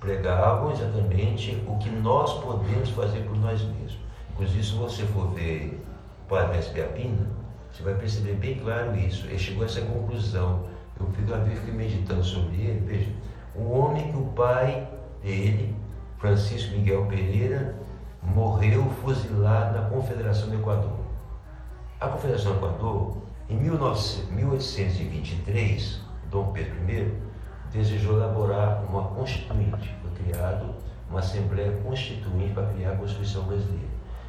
Pregavam 0.00 0.72
exatamente 0.72 1.62
o 1.66 1.76
que 1.76 1.90
nós 1.90 2.32
podemos 2.42 2.88
fazer 2.90 3.20
por 3.20 3.36
nós 3.36 3.60
mesmos. 3.60 3.98
Inclusive, 4.32 4.64
se 4.64 4.72
você 4.72 5.02
for 5.04 5.28
ver 5.34 5.78
o 6.24 6.28
Padre 6.28 6.56
Mestre 6.56 6.74
Piapina, 6.74 7.26
você 7.70 7.82
vai 7.82 7.94
perceber 7.94 8.34
bem 8.34 8.58
claro 8.58 8.96
isso. 8.96 9.26
Ele 9.26 9.38
chegou 9.38 9.64
a 9.64 9.66
essa 9.66 9.82
conclusão. 9.82 10.64
Eu 10.98 11.06
fico, 11.12 11.34
vez 11.44 11.58
fiquei 11.58 11.74
meditando 11.74 12.24
sobre 12.24 12.56
ele, 12.56 12.80
veja, 12.86 13.10
um 13.56 13.70
homem 13.72 14.10
que 14.10 14.16
o 14.16 14.24
pai 14.26 14.86
dele, 15.22 15.76
Francisco 16.18 16.72
Miguel 16.72 17.06
Pereira, 17.06 17.76
morreu 18.22 18.90
fuzilado 19.02 19.78
na 19.78 19.88
Confederação 19.88 20.48
do 20.48 20.56
Equador. 20.56 20.98
A 22.00 22.08
Confederação 22.08 22.52
do 22.52 22.58
Equador, 22.58 23.16
em 23.48 23.56
1823, 23.56 26.00
Dom 26.30 26.52
Pedro 26.52 26.74
I 26.88 27.12
desejou 27.72 28.16
elaborar 28.16 28.82
uma 28.88 29.04
constituinte. 29.08 29.94
Foi 30.02 30.10
criado 30.24 30.74
uma 31.08 31.20
Assembleia 31.20 31.72
Constituinte 31.82 32.54
para 32.54 32.66
criar 32.66 32.92
a 32.92 32.96
Constituição 32.96 33.44
Brasileira. 33.44 33.88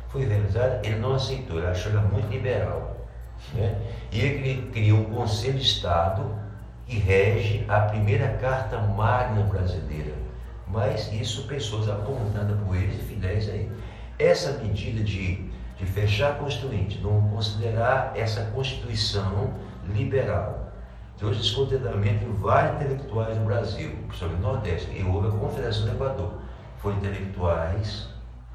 Foi 0.09 0.25
realizada, 0.25 0.81
ele 0.83 0.97
não 0.97 1.13
aceitou, 1.13 1.59
ele 1.59 1.67
achou 1.67 1.91
ela 1.91 2.01
muito 2.01 2.27
liberal. 2.29 2.97
Né? 3.53 3.79
E 4.11 4.19
ele 4.19 4.71
criou 4.71 4.99
um 4.99 5.05
Conselho 5.05 5.57
de 5.57 5.65
Estado 5.65 6.23
que 6.85 6.97
rege 6.97 7.65
a 7.67 7.81
primeira 7.81 8.29
Carta 8.37 8.79
Magna 8.79 9.43
Brasileira. 9.43 10.13
Mas 10.71 11.11
isso 11.13 11.47
pessoas 11.47 11.89
apontadas 11.89 12.57
por 12.61 12.75
eles 12.75 12.95
e 12.95 13.03
fiéis 13.03 13.49
aí. 13.49 13.69
Essa 14.17 14.53
medida 14.53 15.03
de 15.03 15.51
de 15.81 15.87
fechar 15.87 16.37
Constituinte, 16.37 16.99
não 17.01 17.27
considerar 17.29 18.13
essa 18.15 18.45
Constituição 18.51 19.55
liberal. 19.89 20.71
Trouxe 21.17 21.39
descontentamento 21.39 22.23
em 22.23 22.33
vários 22.33 22.75
intelectuais 22.75 23.37
do 23.37 23.45
Brasil, 23.45 23.91
principalmente 24.07 24.41
no 24.41 24.53
Nordeste, 24.53 24.91
e 24.91 25.03
houve 25.03 25.27
a 25.27 25.31
Confederação 25.31 25.85
do 25.85 25.91
Equador. 25.91 26.33
Foram 26.77 26.97
intelectuais 26.97 28.07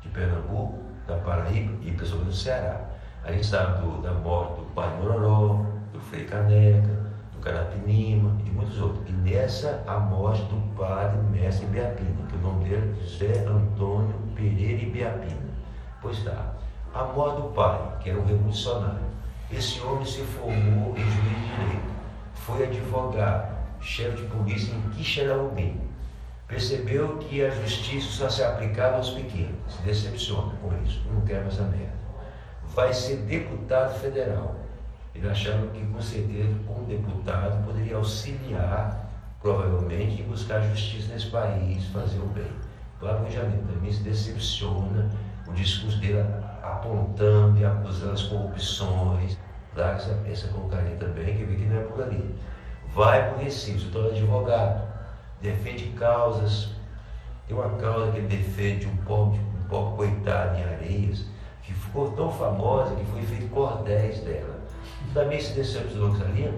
de 0.03 0.09
Pernambuco, 0.09 0.79
da 1.07 1.17
Paraíba 1.17 1.73
e 1.83 1.91
principalmente 1.93 2.31
do 2.31 2.37
Ceará. 2.37 2.81
A 3.25 3.33
gente 3.33 3.47
sabe 3.47 3.81
do, 3.83 4.03
da 4.03 4.13
morte 4.13 4.61
do 4.61 4.67
Padre 4.67 5.03
Mororó, 5.03 5.65
do 5.93 6.01
Frei 6.01 6.25
Caneca, 6.25 7.06
Carapinima 7.47 8.37
e 8.45 8.51
muitos 8.51 8.81
outros. 8.81 9.09
E 9.09 9.13
nessa, 9.13 9.85
a 9.87 10.01
morte 10.01 10.43
do 10.47 10.61
Padre 10.77 11.23
Mestre 11.31 11.65
Biapina, 11.67 12.27
que 12.29 12.35
o 12.35 12.41
nome 12.41 12.69
dele 12.69 12.93
é 12.99 13.03
José 13.05 13.47
Antônio 13.47 14.17
Pereira 14.35 14.91
Biapina. 14.91 15.47
Pois 16.03 16.19
está 16.19 16.55
a 16.93 17.05
morte 17.05 17.43
do 17.43 17.49
pai, 17.51 17.99
que 18.01 18.11
era 18.11 18.19
um 18.19 18.25
revolucionário. 18.25 19.07
Esse 19.49 19.81
homem 19.83 20.05
se 20.05 20.23
formou 20.23 20.93
em 20.97 21.03
juiz 21.03 21.15
de 21.15 21.57
direito, 21.57 21.95
foi 22.35 22.65
advogado, 22.65 23.57
chefe 23.81 24.17
de 24.17 24.25
polícia 24.25 24.75
em 24.75 24.91
Quixeramobim. 24.91 25.81
Percebeu 26.49 27.17
que 27.19 27.45
a 27.45 27.51
justiça 27.51 28.09
só 28.11 28.29
se 28.29 28.43
aplicava 28.43 28.97
aos 28.97 29.11
pequenos, 29.11 29.55
se 29.69 29.83
decepciona 29.83 30.53
com 30.61 30.73
isso, 30.85 31.01
não 31.13 31.21
quer 31.21 31.43
mais 31.43 31.61
a 31.61 31.65
merda. 31.65 31.95
Vai 32.75 32.93
ser 32.93 33.19
deputado 33.19 34.01
federal. 34.01 34.66
Ele 35.17 35.31
achava 35.31 35.67
que 35.69 35.85
com 35.87 36.01
certeza 36.01 36.55
um 36.69 36.85
deputado 36.85 37.65
poderia 37.65 37.97
auxiliar, 37.97 39.11
provavelmente, 39.41 40.21
em 40.21 40.27
buscar 40.27 40.61
justiça 40.61 41.11
nesse 41.15 41.29
país, 41.29 41.87
fazer 41.87 42.19
o 42.19 42.27
bem. 42.27 42.51
Claro 43.01 43.25
que 43.25 43.31
o 43.31 43.33
Janeiro 43.33 43.65
também 43.67 43.91
se 43.91 44.03
decepciona, 44.03 45.11
o 45.49 45.53
discurso 45.53 45.99
dele 46.01 46.23
apontando 46.63 47.59
e 47.59 47.65
acusando 47.65 48.13
as 48.13 48.23
corrupções. 48.25 49.39
Dá 49.75 49.93
essa, 49.93 50.23
essa 50.31 50.49
colocaria 50.49 50.97
também, 50.97 51.35
que 51.35 51.45
vê 51.45 51.57
que 51.57 51.65
não 51.65 51.81
é 51.81 51.85
por 51.85 52.03
ali. 52.03 52.35
Vai 52.95 53.31
para 53.31 53.39
o 53.39 53.43
Recife, 53.43 53.81
se 53.81 53.87
torna 53.87 54.11
advogado, 54.11 54.87
defende 55.41 55.87
causas. 55.99 56.75
Tem 57.49 57.57
uma 57.57 57.71
causa 57.79 58.13
que 58.13 58.19
ele 58.19 58.29
defende 58.29 58.87
um 58.87 58.97
pobre, 58.99 59.39
um 59.39 59.69
pobre 59.69 59.97
coitado 59.97 60.59
em 60.59 60.65
Areias, 60.65 61.25
que 61.63 61.73
ficou 61.73 62.11
tão 62.13 62.31
famosa 62.31 62.95
que 62.97 63.05
foi 63.07 63.23
feito 63.23 63.49
cordéis 63.49 64.21
dela. 64.21 64.56
Também 65.17 65.41
se 65.41 65.55
decepcionou 65.55 66.15
com 66.15 66.25
ali, 66.25 66.53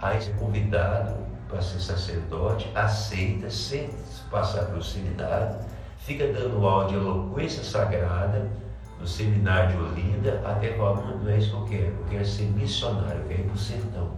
aí 0.00 0.18
é 0.18 0.32
convidado 0.32 1.14
para 1.48 1.62
ser 1.62 1.78
sacerdote, 1.78 2.68
aceita, 2.74 3.48
sem 3.48 3.90
passar 4.28 4.66
seminário, 4.82 5.60
fica 5.98 6.26
dando 6.32 6.66
aula 6.66 6.88
de 6.88 6.96
eloquência 6.96 7.62
sagrada, 7.62 8.50
no 8.98 9.06
seminário 9.06 9.76
de 9.76 9.84
Olinda, 9.84 10.42
até 10.44 10.72
falar, 10.72 11.14
não 11.14 11.30
é 11.30 11.38
isso 11.38 11.50
que 11.50 11.56
eu 11.56 11.64
quero, 11.78 11.94
eu 12.00 12.06
quero 12.10 12.26
ser 12.26 12.42
missionário, 12.46 13.20
eu 13.20 13.28
quero 13.28 13.40
ir 13.42 13.44
para 13.44 13.54
o 13.54 13.58
sertão, 13.58 14.10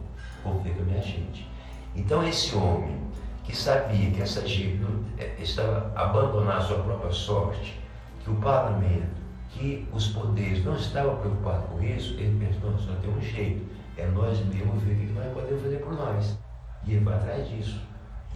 conviver 0.42 0.76
com 0.76 0.80
a 0.80 0.84
minha 0.86 1.02
gente. 1.02 1.46
Então 1.94 2.26
esse 2.26 2.56
homem 2.56 2.98
que 3.44 3.54
sabia 3.54 4.10
que 4.12 4.22
essa 4.22 4.48
gente 4.48 4.80
é, 5.18 5.34
estava 5.38 5.92
abandonando 5.94 6.52
a 6.52 6.60
sua 6.62 6.78
própria 6.78 7.12
sorte, 7.12 7.78
que 8.22 8.30
o 8.30 8.36
parlamento, 8.36 9.22
que 9.50 9.86
os 9.92 10.06
poderes 10.06 10.64
não 10.64 10.74
estavam 10.74 11.16
preocupados 11.16 11.66
com 11.68 11.82
isso, 11.82 12.14
ele 12.14 12.46
pensou, 12.46 12.78
só 12.78 12.94
tem 13.02 13.10
um 13.10 13.20
jeito, 13.20 13.73
é 13.96 14.06
nós 14.06 14.38
mesmos 14.46 14.82
ver 14.82 14.92
o 14.92 14.96
que 14.96 15.12
nós 15.12 15.32
podemos 15.32 15.62
fazer 15.62 15.78
por 15.78 15.92
nós. 15.94 16.38
E 16.84 16.94
ele 16.94 17.04
vai 17.04 17.14
atrás 17.14 17.48
disso. 17.48 17.80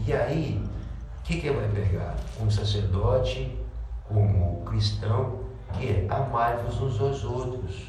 E 0.06 0.12
aí, 0.12 0.64
o 1.18 1.22
que, 1.22 1.40
que 1.40 1.48
ele 1.48 1.58
vai 1.58 1.68
pegar? 1.68 2.16
Como 2.36 2.50
sacerdote, 2.50 3.58
como 4.04 4.62
cristão, 4.64 5.40
que 5.74 5.88
é 5.88 6.06
amai-vos 6.08 6.80
uns 6.80 7.00
aos 7.00 7.24
outros. 7.24 7.88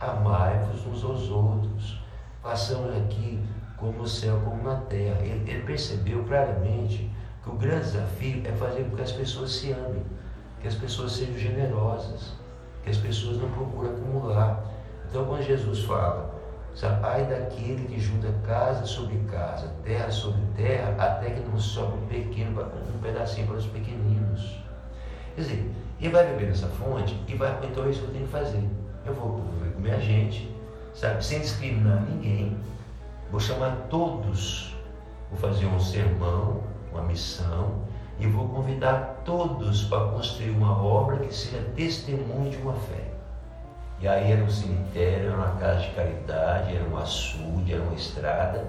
Amai-vos 0.00 0.86
uns 0.86 1.04
aos 1.04 1.28
outros. 1.28 2.00
Passamos 2.42 2.96
aqui 2.96 3.42
como 3.76 4.02
o 4.02 4.08
céu, 4.08 4.40
como 4.44 4.62
na 4.62 4.76
terra. 4.76 5.20
Ele, 5.20 5.50
ele 5.50 5.62
percebeu 5.64 6.24
claramente 6.24 7.10
que 7.42 7.50
o 7.50 7.54
grande 7.54 7.84
desafio 7.84 8.42
é 8.46 8.52
fazer 8.52 8.84
com 8.84 8.96
que 8.96 9.02
as 9.02 9.12
pessoas 9.12 9.52
se 9.52 9.72
amem, 9.72 10.02
que 10.60 10.68
as 10.68 10.74
pessoas 10.74 11.12
sejam 11.12 11.36
generosas, 11.36 12.32
que 12.82 12.90
as 12.90 12.96
pessoas 12.96 13.38
não 13.38 13.50
procurem 13.50 13.90
acumular. 13.90 14.64
Então, 15.08 15.26
quando 15.26 15.42
Jesus 15.42 15.84
fala, 15.84 16.33
ai 17.02 17.24
daquele 17.26 17.86
que 17.86 18.00
junta 18.00 18.32
casa 18.44 18.84
sobre 18.84 19.16
casa, 19.30 19.68
terra 19.84 20.10
sobre 20.10 20.40
terra, 20.56 20.94
até 20.98 21.30
que 21.30 21.40
não 21.48 21.58
sobra 21.58 21.96
um 21.96 22.06
pequeno, 22.06 22.62
um 22.62 22.98
pedacinho 22.98 23.46
para 23.46 23.56
os 23.56 23.66
pequeninos. 23.66 24.58
Quer 25.36 25.40
dizer, 25.42 25.70
ele 26.00 26.10
vai 26.10 26.26
beber 26.26 26.48
nessa 26.48 26.66
fonte 26.66 27.16
e 27.28 27.34
vai, 27.34 27.56
então 27.62 27.84
é 27.84 27.90
isso 27.90 28.00
que 28.00 28.06
eu 28.06 28.12
tenho 28.12 28.26
que 28.26 28.32
fazer. 28.32 28.68
Eu 29.06 29.14
vou 29.14 29.40
viver 29.58 29.72
com 29.72 29.80
minha 29.80 30.00
gente, 30.00 30.52
sabe, 30.94 31.24
sem 31.24 31.40
discriminar 31.40 32.02
ninguém. 32.02 32.56
Vou 33.30 33.40
chamar 33.40 33.86
todos, 33.88 34.74
vou 35.30 35.38
fazer 35.38 35.66
um 35.66 35.78
sermão, 35.78 36.62
uma 36.92 37.02
missão, 37.02 37.82
e 38.18 38.26
vou 38.26 38.48
convidar 38.48 39.22
todos 39.24 39.84
para 39.84 40.08
construir 40.08 40.50
uma 40.50 40.82
obra 40.82 41.18
que 41.18 41.34
seja 41.34 41.62
testemunho 41.76 42.50
de 42.50 42.56
uma 42.58 42.74
fé. 42.74 43.13
E 44.00 44.08
aí 44.08 44.32
era 44.32 44.42
um 44.42 44.50
cemitério, 44.50 45.28
era 45.28 45.36
uma 45.36 45.56
casa 45.56 45.80
de 45.80 45.90
caridade, 45.90 46.76
era 46.76 46.84
um 46.84 46.96
açude, 46.96 47.72
era 47.72 47.82
uma 47.82 47.94
estrada, 47.94 48.66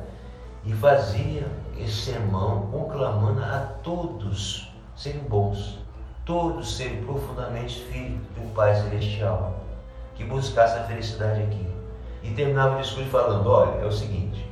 e 0.63 0.73
fazia 0.73 1.47
esse 1.77 2.11
sermão 2.11 2.67
conclamando 2.71 3.43
a 3.43 3.59
todos 3.83 4.71
serem 4.95 5.21
bons 5.21 5.85
todos 6.25 6.75
serem 6.75 7.03
profundamente 7.03 7.81
filhos 7.85 8.19
um 8.37 8.49
Pai 8.49 8.75
Celestial, 8.75 9.63
que 10.15 10.23
buscasse 10.23 10.77
a 10.79 10.83
felicidade 10.83 11.43
aqui. 11.43 11.67
E 12.23 12.31
terminava 12.31 12.77
o 12.77 12.81
discurso 12.81 13.09
falando: 13.09 13.47
olha, 13.49 13.81
é 13.81 13.85
o 13.85 13.91
seguinte, 13.91 14.49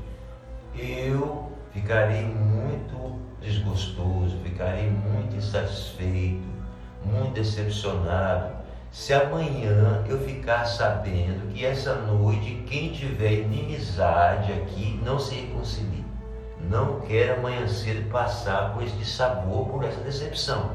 eu 0.75 1.51
ficarei 1.71 2.23
muito 2.23 3.19
desgostoso, 3.41 4.37
ficarei 4.43 4.89
muito 4.89 5.35
insatisfeito, 5.35 6.47
muito 7.03 7.33
decepcionado 7.33 8.62
se 8.93 9.11
amanhã 9.11 10.03
eu 10.07 10.19
ficar 10.19 10.65
sabendo 10.65 11.51
que 11.51 11.65
essa 11.65 11.95
noite 11.95 12.63
quem 12.67 12.91
tiver 12.91 13.31
inimizade 13.39 14.53
aqui 14.53 15.01
não 15.03 15.17
se 15.17 15.33
reconcilie. 15.33 16.05
Não 16.69 16.99
quero 16.99 17.39
amanhã 17.39 17.67
cedo 17.67 18.07
passar 18.11 18.71
por 18.71 18.83
esse 18.83 19.03
sabor, 19.03 19.67
por 19.67 19.83
essa 19.83 19.99
decepção. 20.01 20.73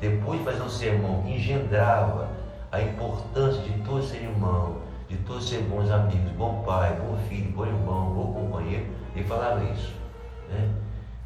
Depois 0.00 0.38
de 0.38 0.46
fazer 0.46 0.62
um 0.62 0.70
sermão 0.70 1.22
que 1.22 1.32
engendrava 1.32 2.30
a 2.72 2.80
importância 2.80 3.60
de 3.60 3.78
todos 3.82 4.08
ser 4.08 4.22
irmão, 4.22 4.78
de 5.06 5.18
todos 5.18 5.46
ser 5.46 5.60
bons 5.64 5.90
amigos, 5.90 6.32
bom 6.32 6.62
pai, 6.62 6.98
bom 6.98 7.18
filho, 7.28 7.52
bom 7.52 7.66
irmão, 7.66 8.14
bom 8.14 8.32
companheiro, 8.32 8.86
ele 9.14 9.24
falava 9.26 9.62
isso. 9.64 9.92
Né? 10.48 10.70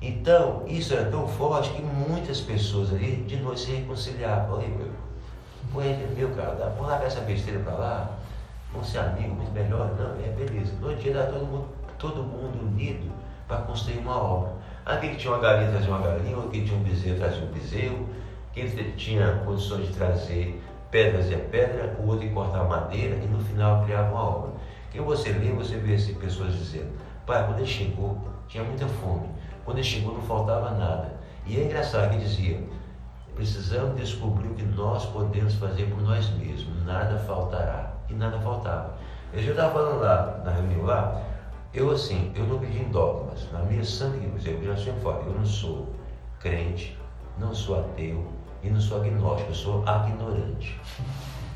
Então, 0.03 0.65
isso 0.66 0.95
era 0.95 1.09
tão 1.12 1.28
forte 1.28 1.70
que 1.70 1.81
muitas 1.81 2.40
pessoas 2.40 2.93
ali 2.93 3.23
de 3.23 3.36
noite 3.36 3.61
se 3.61 3.70
reconciliavam. 3.70 4.61
Meu, 5.69 5.82
põe 5.82 6.15
meu 6.16 6.31
cara, 6.31 6.73
vamos 6.77 6.89
largar 6.89 7.07
essa 7.07 7.20
besteira 7.20 7.61
para 7.61 7.73
lá, 7.74 8.11
vamos 8.73 8.89
ser 8.89 8.99
amigos, 8.99 9.36
muito 9.36 9.53
melhor. 9.53 9.95
Não, 9.99 10.15
é 10.24 10.28
beleza. 10.28 10.73
No 10.81 10.95
dia 10.97 11.12
era 11.12 11.27
todo 11.32 11.45
mundo, 11.45 11.69
todo 11.99 12.23
mundo 12.23 12.66
unido 12.66 13.12
para 13.47 13.59
construir 13.59 13.99
uma 13.99 14.16
obra. 14.16 14.53
Aquele 14.85 15.12
que 15.12 15.19
tinha 15.19 15.32
uma 15.32 15.40
galinha 15.40 15.70
trazia 15.70 15.90
uma 15.90 16.01
galinha, 16.01 16.36
outro 16.36 16.51
que 16.51 16.65
tinha 16.65 16.78
um 16.78 16.82
bezerro 16.82 17.19
trazia 17.19 17.45
um 17.45 17.53
bezerro, 17.53 18.09
quem 18.53 18.66
tinha 18.97 19.43
condições 19.45 19.89
de 19.89 19.95
trazer 19.95 20.62
pedra 20.90 21.19
trazia 21.19 21.39
pedra, 21.39 21.97
o 22.01 22.09
outro 22.09 22.24
ia 22.24 22.32
cortar 22.32 22.65
madeira 22.65 23.16
e 23.16 23.27
no 23.27 23.40
final 23.40 23.85
criava 23.85 24.11
uma 24.11 24.23
obra. 24.23 24.51
Quem 24.90 25.03
você 25.03 25.32
lê, 25.32 25.53
você 25.53 25.77
vê 25.77 25.95
assim, 25.95 26.15
pessoas 26.15 26.55
dizendo, 26.55 26.90
pai, 27.27 27.45
quando 27.45 27.59
ele 27.59 27.66
chegou, 27.66 28.19
tinha 28.49 28.65
muita 28.65 28.86
fome. 28.86 29.28
Quando 29.65 29.78
ele 29.78 29.86
chegou 29.86 30.15
não 30.15 30.23
faltava 30.23 30.70
nada. 30.70 31.12
E 31.47 31.61
é 31.61 31.65
engraçado 31.65 32.11
que 32.11 32.19
dizia, 32.19 32.59
precisamos 33.39 33.97
descobrir 33.97 34.48
o 34.48 34.55
que 34.55 34.65
nós 34.65 35.06
podemos 35.06 35.55
fazer 35.55 35.85
por 35.85 36.02
nós 36.02 36.28
mesmos, 36.31 36.85
nada 36.85 37.16
faltará. 37.20 37.93
E 38.10 38.12
nada 38.12 38.36
faltava. 38.40 38.94
Eu 39.32 39.40
já 39.40 39.51
estava 39.51 39.74
falando 39.74 40.01
lá, 40.01 40.43
na 40.44 40.51
reunião 40.51 40.85
lá, 40.85 41.23
eu 41.73 41.90
assim, 41.90 42.32
eu 42.35 42.44
não 42.47 42.56
acredito 42.56 42.86
em 42.86 42.90
dogmas. 42.90 43.48
Na 43.52 43.60
minha 43.60 43.85
santa 43.85 44.16
eu 44.16 44.65
já 44.65 44.77
sempre 44.77 45.01
falo, 45.02 45.23
eu 45.27 45.35
não 45.35 45.47
sou 45.47 45.94
crente, 46.40 46.98
não 47.39 47.55
sou 47.55 47.78
ateu 47.78 48.27
e 48.65 48.70
não 48.70 48.81
sou 48.81 49.01
agnóstico, 49.01 49.51
eu 49.51 49.55
sou 49.55 49.85
ignorante. 50.09 50.81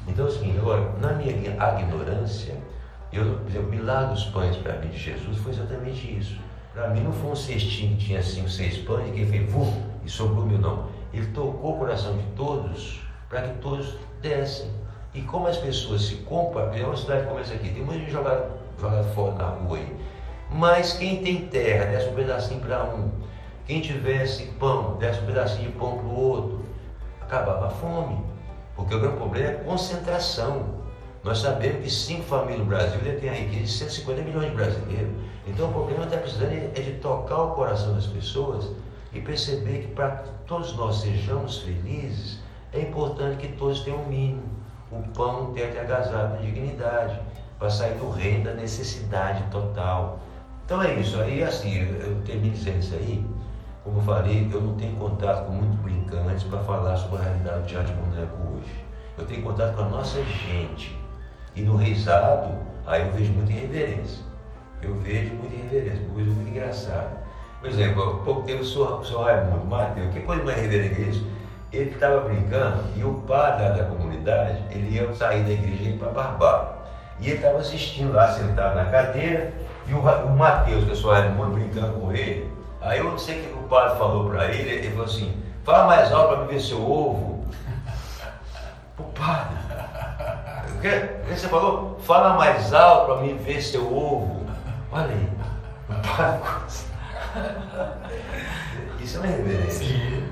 Então 0.06 0.30
seguinte, 0.30 0.58
agora, 0.58 0.92
na 1.00 1.14
minha 1.14 1.32
ignorância, 1.32 2.54
eu, 3.12 3.40
por 3.40 3.62
milagre 3.64 4.14
dos 4.14 4.24
pães 4.26 4.56
para 4.56 4.78
mim 4.78 4.88
de 4.88 4.98
Jesus 4.98 5.36
foi 5.38 5.50
exatamente 5.50 6.16
isso. 6.16 6.38
Para 6.72 6.90
mim 6.90 7.00
não 7.00 7.12
foi 7.12 7.30
um 7.30 7.36
cestinho 7.36 7.96
que 7.96 8.04
tinha 8.04 8.22
cinco, 8.22 8.48
seis 8.48 8.78
pães 8.78 9.08
e 9.08 9.12
que 9.12 9.26
fez 9.26 9.50
vum 9.50 9.82
e 10.04 10.08
sobrou 10.08 10.46
meu 10.46 10.58
não. 10.58 10.91
Ele 11.12 11.26
tocou 11.28 11.74
o 11.74 11.78
coração 11.78 12.16
de 12.16 12.24
todos 12.34 13.00
para 13.28 13.42
que 13.42 13.58
todos 13.58 13.96
dessem. 14.20 14.70
E 15.14 15.20
como 15.22 15.46
as 15.46 15.58
pessoas 15.58 16.02
se 16.02 16.16
compram, 16.16 16.72
é 16.72 16.84
uma 16.84 16.96
cidade 16.96 17.26
como 17.26 17.38
essa 17.38 17.54
aqui, 17.54 17.68
tem 17.70 17.82
muita 17.82 18.00
gente 18.00 18.12
jogada, 18.12 18.50
fora 19.14 19.34
na 19.34 19.48
rua 19.48 19.76
aí. 19.78 19.96
Mas 20.50 20.94
quem 20.94 21.22
tem 21.22 21.48
terra, 21.48 21.86
desce 21.86 22.08
um 22.08 22.14
pedacinho 22.14 22.60
para 22.60 22.84
um. 22.84 23.10
Quem 23.66 23.80
tivesse 23.80 24.46
pão, 24.58 24.96
desce 24.98 25.20
um 25.20 25.26
pedacinho 25.26 25.70
de 25.70 25.78
pão 25.78 25.98
para 25.98 26.06
o 26.06 26.18
outro. 26.18 26.60
Acabava 27.20 27.66
a 27.66 27.70
fome. 27.70 28.22
Porque 28.74 28.94
o 28.94 29.00
grande 29.00 29.16
problema 29.16 29.50
é 29.50 29.54
concentração. 29.54 30.82
Nós 31.22 31.38
sabemos 31.38 31.84
que 31.84 31.90
cinco 31.90 32.24
famílias 32.24 32.58
no 32.58 32.66
Brasil 32.66 32.98
têm 33.20 33.30
a 33.30 33.34
riqueza 33.34 33.64
de 33.64 33.70
150 33.70 34.22
milhões 34.22 34.50
de 34.50 34.56
brasileiros. 34.56 35.12
Então 35.46 35.68
o 35.68 35.72
problema 35.72 36.04
está 36.04 36.16
precisando 36.16 36.52
é 36.52 36.80
de 36.80 36.92
tocar 36.94 37.42
o 37.42 37.50
coração 37.52 37.94
das 37.94 38.06
pessoas 38.06 38.70
e 39.12 39.20
perceber 39.20 39.82
que 39.82 39.88
para 39.88 40.10
que 40.16 40.30
todos 40.46 40.74
nós 40.76 41.00
sejamos 41.00 41.58
felizes, 41.58 42.40
é 42.72 42.80
importante 42.80 43.36
que 43.36 43.48
todos 43.56 43.80
tenham 43.80 44.00
o 44.00 44.08
mínimo. 44.08 44.42
O 44.90 45.02
pão, 45.14 45.52
ter 45.52 45.78
agasalho 45.78 46.36
com 46.36 46.42
dignidade, 46.42 47.18
para 47.58 47.70
sair 47.70 47.94
do 47.94 48.10
reino 48.10 48.44
da 48.44 48.54
necessidade 48.54 49.42
total. 49.50 50.18
Então 50.64 50.82
é 50.82 50.94
isso. 50.94 51.20
Aí 51.20 51.42
assim, 51.42 51.78
eu 51.78 52.20
termino 52.24 52.54
dizendo 52.54 52.78
isso 52.80 52.94
aí. 52.94 53.24
Como 53.84 53.98
eu 53.98 54.02
falei, 54.02 54.48
eu 54.52 54.60
não 54.60 54.74
tenho 54.76 54.94
contato 54.96 55.46
com 55.46 55.52
muitos 55.52 55.78
brincantes 55.80 56.44
para 56.44 56.60
falar 56.60 56.96
sobre 56.96 57.18
a 57.18 57.22
realidade 57.22 57.60
do 57.60 57.66
teatro 57.66 57.94
de 57.94 58.00
boneco 58.00 58.36
hoje. 58.54 58.84
Eu 59.18 59.26
tenho 59.26 59.42
contato 59.42 59.74
com 59.74 59.82
a 59.82 59.88
nossa 59.88 60.22
gente. 60.22 60.96
E 61.54 61.62
no 61.62 61.76
reisado, 61.76 62.54
aí 62.86 63.02
eu 63.06 63.12
vejo 63.12 63.32
muita 63.32 63.52
irreverência. 63.52 64.24
Eu 64.80 64.94
vejo 64.96 65.34
muita 65.34 65.54
irreverência, 65.54 66.08
coisa 66.12 66.30
muito 66.30 66.50
engraçada. 66.50 67.21
Por 67.62 67.70
exemplo, 67.70 68.02
há 68.02 68.24
pouco 68.24 68.42
tempo 68.42 68.62
o 68.62 68.64
senhor, 68.64 69.00
o 69.00 69.04
senhor 69.04 69.22
Raimundo 69.22 69.64
Mateus, 69.66 70.12
que 70.12 70.20
coisa 70.22 70.42
mais 70.42 70.60
reverenda 70.60 70.96
que 70.96 71.02
isso, 71.02 71.24
ele 71.72 71.90
estava 71.90 72.22
brincando 72.22 72.82
e 72.96 73.04
o 73.04 73.14
padre 73.20 73.78
da 73.78 73.84
comunidade, 73.84 74.64
ele 74.72 74.96
ia 74.96 75.14
sair 75.14 75.44
da 75.44 75.52
igreja 75.52 75.96
para 75.96 76.08
Barbar. 76.08 76.78
E 77.20 77.28
ele 77.28 77.36
estava 77.36 77.58
assistindo 77.58 78.12
lá, 78.12 78.32
sentado 78.32 78.74
na 78.74 78.86
cadeira, 78.86 79.52
e 79.86 79.94
o, 79.94 79.98
o 79.98 80.64
que 80.64 80.72
é 80.72 80.92
o 80.92 80.96
senhor 80.96 81.12
Raimundo, 81.12 81.52
brincando 81.52 82.00
com 82.00 82.12
ele. 82.12 82.50
Aí 82.80 82.98
eu 82.98 83.04
não 83.04 83.16
sei 83.16 83.38
o 83.38 83.44
que 83.44 83.52
o 83.52 83.68
padre 83.68 83.96
falou 83.96 84.28
para 84.28 84.46
ele, 84.46 84.68
ele 84.68 84.90
falou 84.90 85.04
assim, 85.04 85.32
fala 85.62 85.86
mais 85.86 86.12
alto 86.12 86.34
para 86.34 86.44
me 86.44 86.52
ver 86.52 86.60
seu 86.60 86.82
ovo. 86.82 87.46
O 88.98 89.04
padre. 89.04 89.56
O 90.76 90.80
que 90.80 91.34
você 91.34 91.48
falou? 91.48 91.98
Fala 92.02 92.34
mais 92.34 92.74
alto 92.74 93.06
para 93.06 93.22
me 93.22 93.32
ver 93.34 93.62
seu 93.62 93.82
ovo. 93.82 94.46
Olha 94.92 95.06
aí. 95.06 95.28
O 95.88 96.16
padre 96.16 96.40
isso 99.00 99.16
é 99.16 99.20
uma 99.20 99.26
reverência. 99.26 99.86
Sim. 99.86 100.22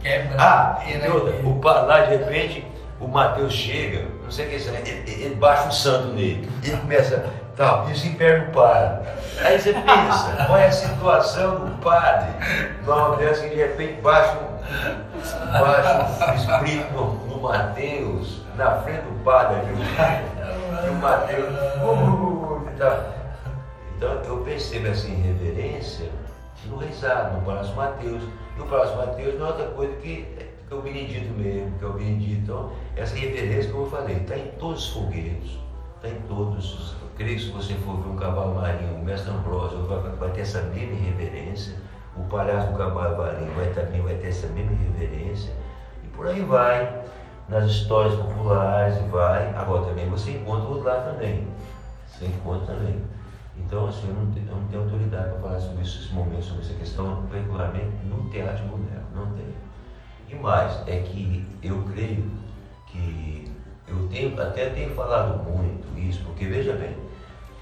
Quebra. 0.00 0.36
Ah, 0.38 0.82
e 0.86 1.08
outra, 1.08 1.34
o 1.44 1.60
lá, 1.62 2.00
de 2.02 2.16
repente, 2.16 2.66
o 3.00 3.08
Mateus 3.08 3.52
chega, 3.52 4.06
não 4.22 4.30
sei 4.30 4.46
o 4.46 4.50
que 4.50 4.54
é 4.54 4.90
ele, 4.90 5.24
ele 5.24 5.34
baixa 5.34 5.68
um 5.68 5.72
santo 5.72 6.08
nele. 6.08 6.48
Ele 6.62 6.76
começa, 6.76 7.24
tal, 7.56 7.88
e 7.88 7.92
os 7.92 8.04
infernos 8.04 8.54
param. 8.54 9.02
Aí 9.42 9.58
você 9.58 9.72
pensa, 9.72 10.36
qual 10.46 10.58
é 10.58 10.66
a 10.66 10.72
situação 10.72 11.66
do 11.66 11.82
padre? 11.82 12.28
Numa 12.84 13.16
dessa 13.16 13.42
que 13.42 13.50
de 13.50 13.56
repente 13.56 14.00
baixa 14.00 14.36
um, 14.38 15.52
baixa 15.60 16.30
um 16.30 16.34
espírito 16.34 16.92
no, 16.92 17.14
no 17.26 17.42
Mateus, 17.42 18.42
na 18.56 18.76
frente 18.82 19.02
do 19.02 19.24
padre, 19.24 19.58
e 20.84 20.88
o 20.88 20.94
Mateus. 20.94 21.54
Uh, 21.82 21.90
uh, 21.90 22.70
tá. 22.78 23.25
Então 23.96 24.12
eu 24.24 24.38
percebo 24.44 24.88
essa 24.88 25.08
irreverência 25.08 26.10
no 26.66 26.76
Reisado, 26.76 27.38
no 27.38 27.46
Palácio 27.46 27.74
Mateus. 27.74 28.22
E 28.56 28.60
o 28.60 28.66
Palácio 28.66 28.96
Mateus 28.96 29.38
não 29.38 29.46
é 29.46 29.48
outra 29.50 29.66
coisa 29.68 29.96
que, 29.96 30.26
que 30.68 30.74
o 30.74 30.82
Benedito 30.82 31.32
mesmo, 31.32 31.78
que 31.78 31.84
é 31.84 31.88
o 31.88 31.92
Benedito. 31.92 32.42
Então, 32.42 32.72
essa 32.94 33.16
reverência, 33.16 33.70
como 33.70 33.84
eu 33.84 33.90
falei, 33.90 34.16
está 34.16 34.36
em 34.36 34.48
todos 34.58 34.86
os 34.86 34.92
fogueiros, 34.92 35.58
está 35.96 36.08
em 36.08 36.20
todos. 36.28 36.94
Eu 37.00 37.08
creio 37.16 37.36
que 37.36 37.44
se 37.44 37.50
você 37.50 37.74
for 37.74 37.96
ver 37.96 38.08
um 38.08 38.16
cavalo 38.16 38.54
marinho, 38.54 38.96
o 38.96 39.04
mestre 39.04 39.30
Ambrósio 39.30 39.82
vai, 39.86 39.98
vai 39.98 40.30
ter 40.30 40.42
essa 40.42 40.62
mesma 40.62 40.94
reverência. 40.94 41.74
O 42.16 42.24
Palácio 42.24 42.72
do 42.72 42.78
Cavalo 42.78 43.18
Marinho 43.18 43.52
vai, 43.54 43.66
também 43.74 44.00
vai 44.00 44.14
ter 44.14 44.28
essa 44.28 44.46
mesma 44.48 44.72
reverência. 44.72 45.52
E 46.02 46.06
por 46.08 46.26
aí 46.26 46.40
vai, 46.42 47.02
nas 47.48 47.64
histórias 47.66 48.14
populares, 48.14 48.96
vai. 49.10 49.54
Agora 49.54 49.84
também 49.84 50.08
você 50.08 50.30
encontra 50.30 50.66
o 50.66 50.82
lá 50.82 51.00
também. 51.02 51.46
Você 52.06 52.26
encontra 52.26 52.74
também. 52.74 53.02
Então, 53.58 53.88
assim, 53.88 54.08
eu 54.08 54.14
não, 54.14 54.30
tenho, 54.30 54.46
eu 54.48 54.56
não 54.56 54.68
tenho 54.68 54.82
autoridade 54.82 55.30
para 55.30 55.40
falar 55.40 55.60
sobre 55.60 55.82
esse 55.82 56.12
momento, 56.12 56.44
sobre 56.44 56.62
essa 56.62 56.74
questão, 56.74 57.26
regularmente, 57.32 57.96
no 58.04 58.28
teatro 58.30 58.62
de 58.62 58.68
boneco, 58.68 59.06
não 59.14 59.26
tenho. 59.32 59.54
E 60.28 60.34
mais, 60.34 60.86
é 60.86 61.00
que 61.00 61.44
eu 61.62 61.82
creio 61.84 62.30
que 62.86 63.50
eu 63.88 64.08
tenho, 64.08 64.40
até 64.40 64.70
tenho 64.70 64.94
falado 64.94 65.42
muito 65.44 65.98
isso, 65.98 66.22
porque 66.24 66.46
veja 66.46 66.74
bem, 66.74 66.96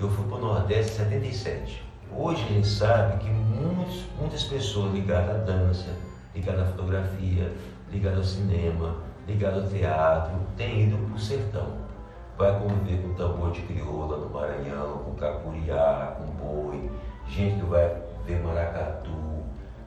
eu 0.00 0.10
fui 0.10 0.26
para 0.26 0.36
o 0.36 0.40
Nordeste 0.40 0.92
em 0.92 1.04
77. 1.04 1.82
Hoje 2.16 2.42
a 2.44 2.48
gente 2.48 2.66
sabe 2.66 3.18
que 3.18 3.30
muitos, 3.30 4.04
muitas 4.18 4.44
pessoas 4.44 4.92
ligadas 4.92 5.36
à 5.36 5.38
dança, 5.38 5.90
ligadas 6.34 6.62
à 6.62 6.66
fotografia, 6.66 7.52
ligadas 7.90 8.18
ao 8.18 8.24
cinema, 8.24 8.96
ligadas 9.26 9.64
ao 9.64 9.70
teatro, 9.70 10.34
têm 10.56 10.82
ido 10.82 10.96
para 10.96 11.14
o 11.14 11.18
sertão 11.18 11.83
vai 12.36 12.58
conviver 12.58 13.02
com 13.02 13.14
tambor 13.14 13.52
de 13.52 13.62
crioula 13.62 14.16
no 14.16 14.30
Maranhão, 14.30 14.98
com 14.98 15.14
cacuriá, 15.14 16.16
com 16.18 16.24
boi, 16.32 16.90
gente 17.28 17.60
que 17.60 17.66
vai 17.66 18.02
ver 18.26 18.42
maracatu, 18.42 19.10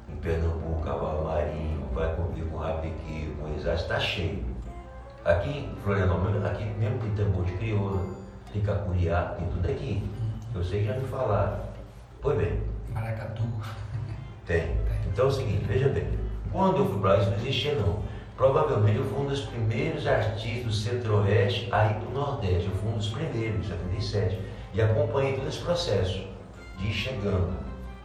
em 0.09 0.15
Pernambuco, 0.15 0.81
cavalo 0.83 1.25
marinho, 1.25 1.87
vai 1.93 2.15
conviver 2.15 2.49
com 2.49 2.57
rapequeiro, 2.57 3.35
com 3.35 3.53
exato, 3.53 3.81
está 3.81 3.99
cheio. 3.99 4.45
Aqui 5.25 5.49
em 5.49 5.75
Florianópolis, 5.83 6.43
aqui 6.45 6.63
mesmo 6.63 6.99
tem 6.99 7.11
tambor 7.15 7.43
de 7.43 7.51
crioula, 7.53 8.01
tem 8.53 8.61
cacuriá, 8.61 9.35
tem 9.37 9.47
tudo 9.49 9.69
aqui. 9.69 10.09
Eu 10.55 10.63
sei 10.63 10.81
que 10.81 10.87
já 10.87 10.93
me 10.93 11.07
falaram. 11.07 11.59
Pois 12.21 12.37
bem. 12.37 12.63
Maracatu. 12.93 13.43
Tem. 14.45 14.77
Então 15.05 15.25
é 15.25 15.27
o 15.27 15.31
seguinte, 15.31 15.65
veja 15.65 15.89
bem, 15.89 16.07
quando 16.51 16.77
eu 16.77 16.85
fui 16.85 17.01
para 17.01 17.13
lá, 17.13 17.19
isso 17.19 17.29
não 17.29 17.37
existia 17.37 17.75
não. 17.75 17.99
Provavelmente 18.37 18.97
eu 18.97 19.05
fui 19.05 19.25
um 19.25 19.25
dos 19.25 19.41
primeiros 19.41 20.05
artistas 20.05 20.63
do 20.63 20.71
Centro-Oeste 20.71 21.67
a 21.71 21.87
ir 21.87 21.95
para 21.95 22.07
o 22.07 22.13
Nordeste. 22.13 22.69
Eu 22.69 22.75
fui 22.75 22.91
um 22.91 22.97
dos 22.97 23.09
primeiros, 23.09 23.65
em 23.65 23.69
77. 23.69 24.39
E 24.75 24.81
acompanhei 24.81 25.35
todo 25.35 25.47
esse 25.47 25.57
processo 25.57 26.23
de 26.77 26.87
ir 26.87 26.93
chegando. 26.93 27.57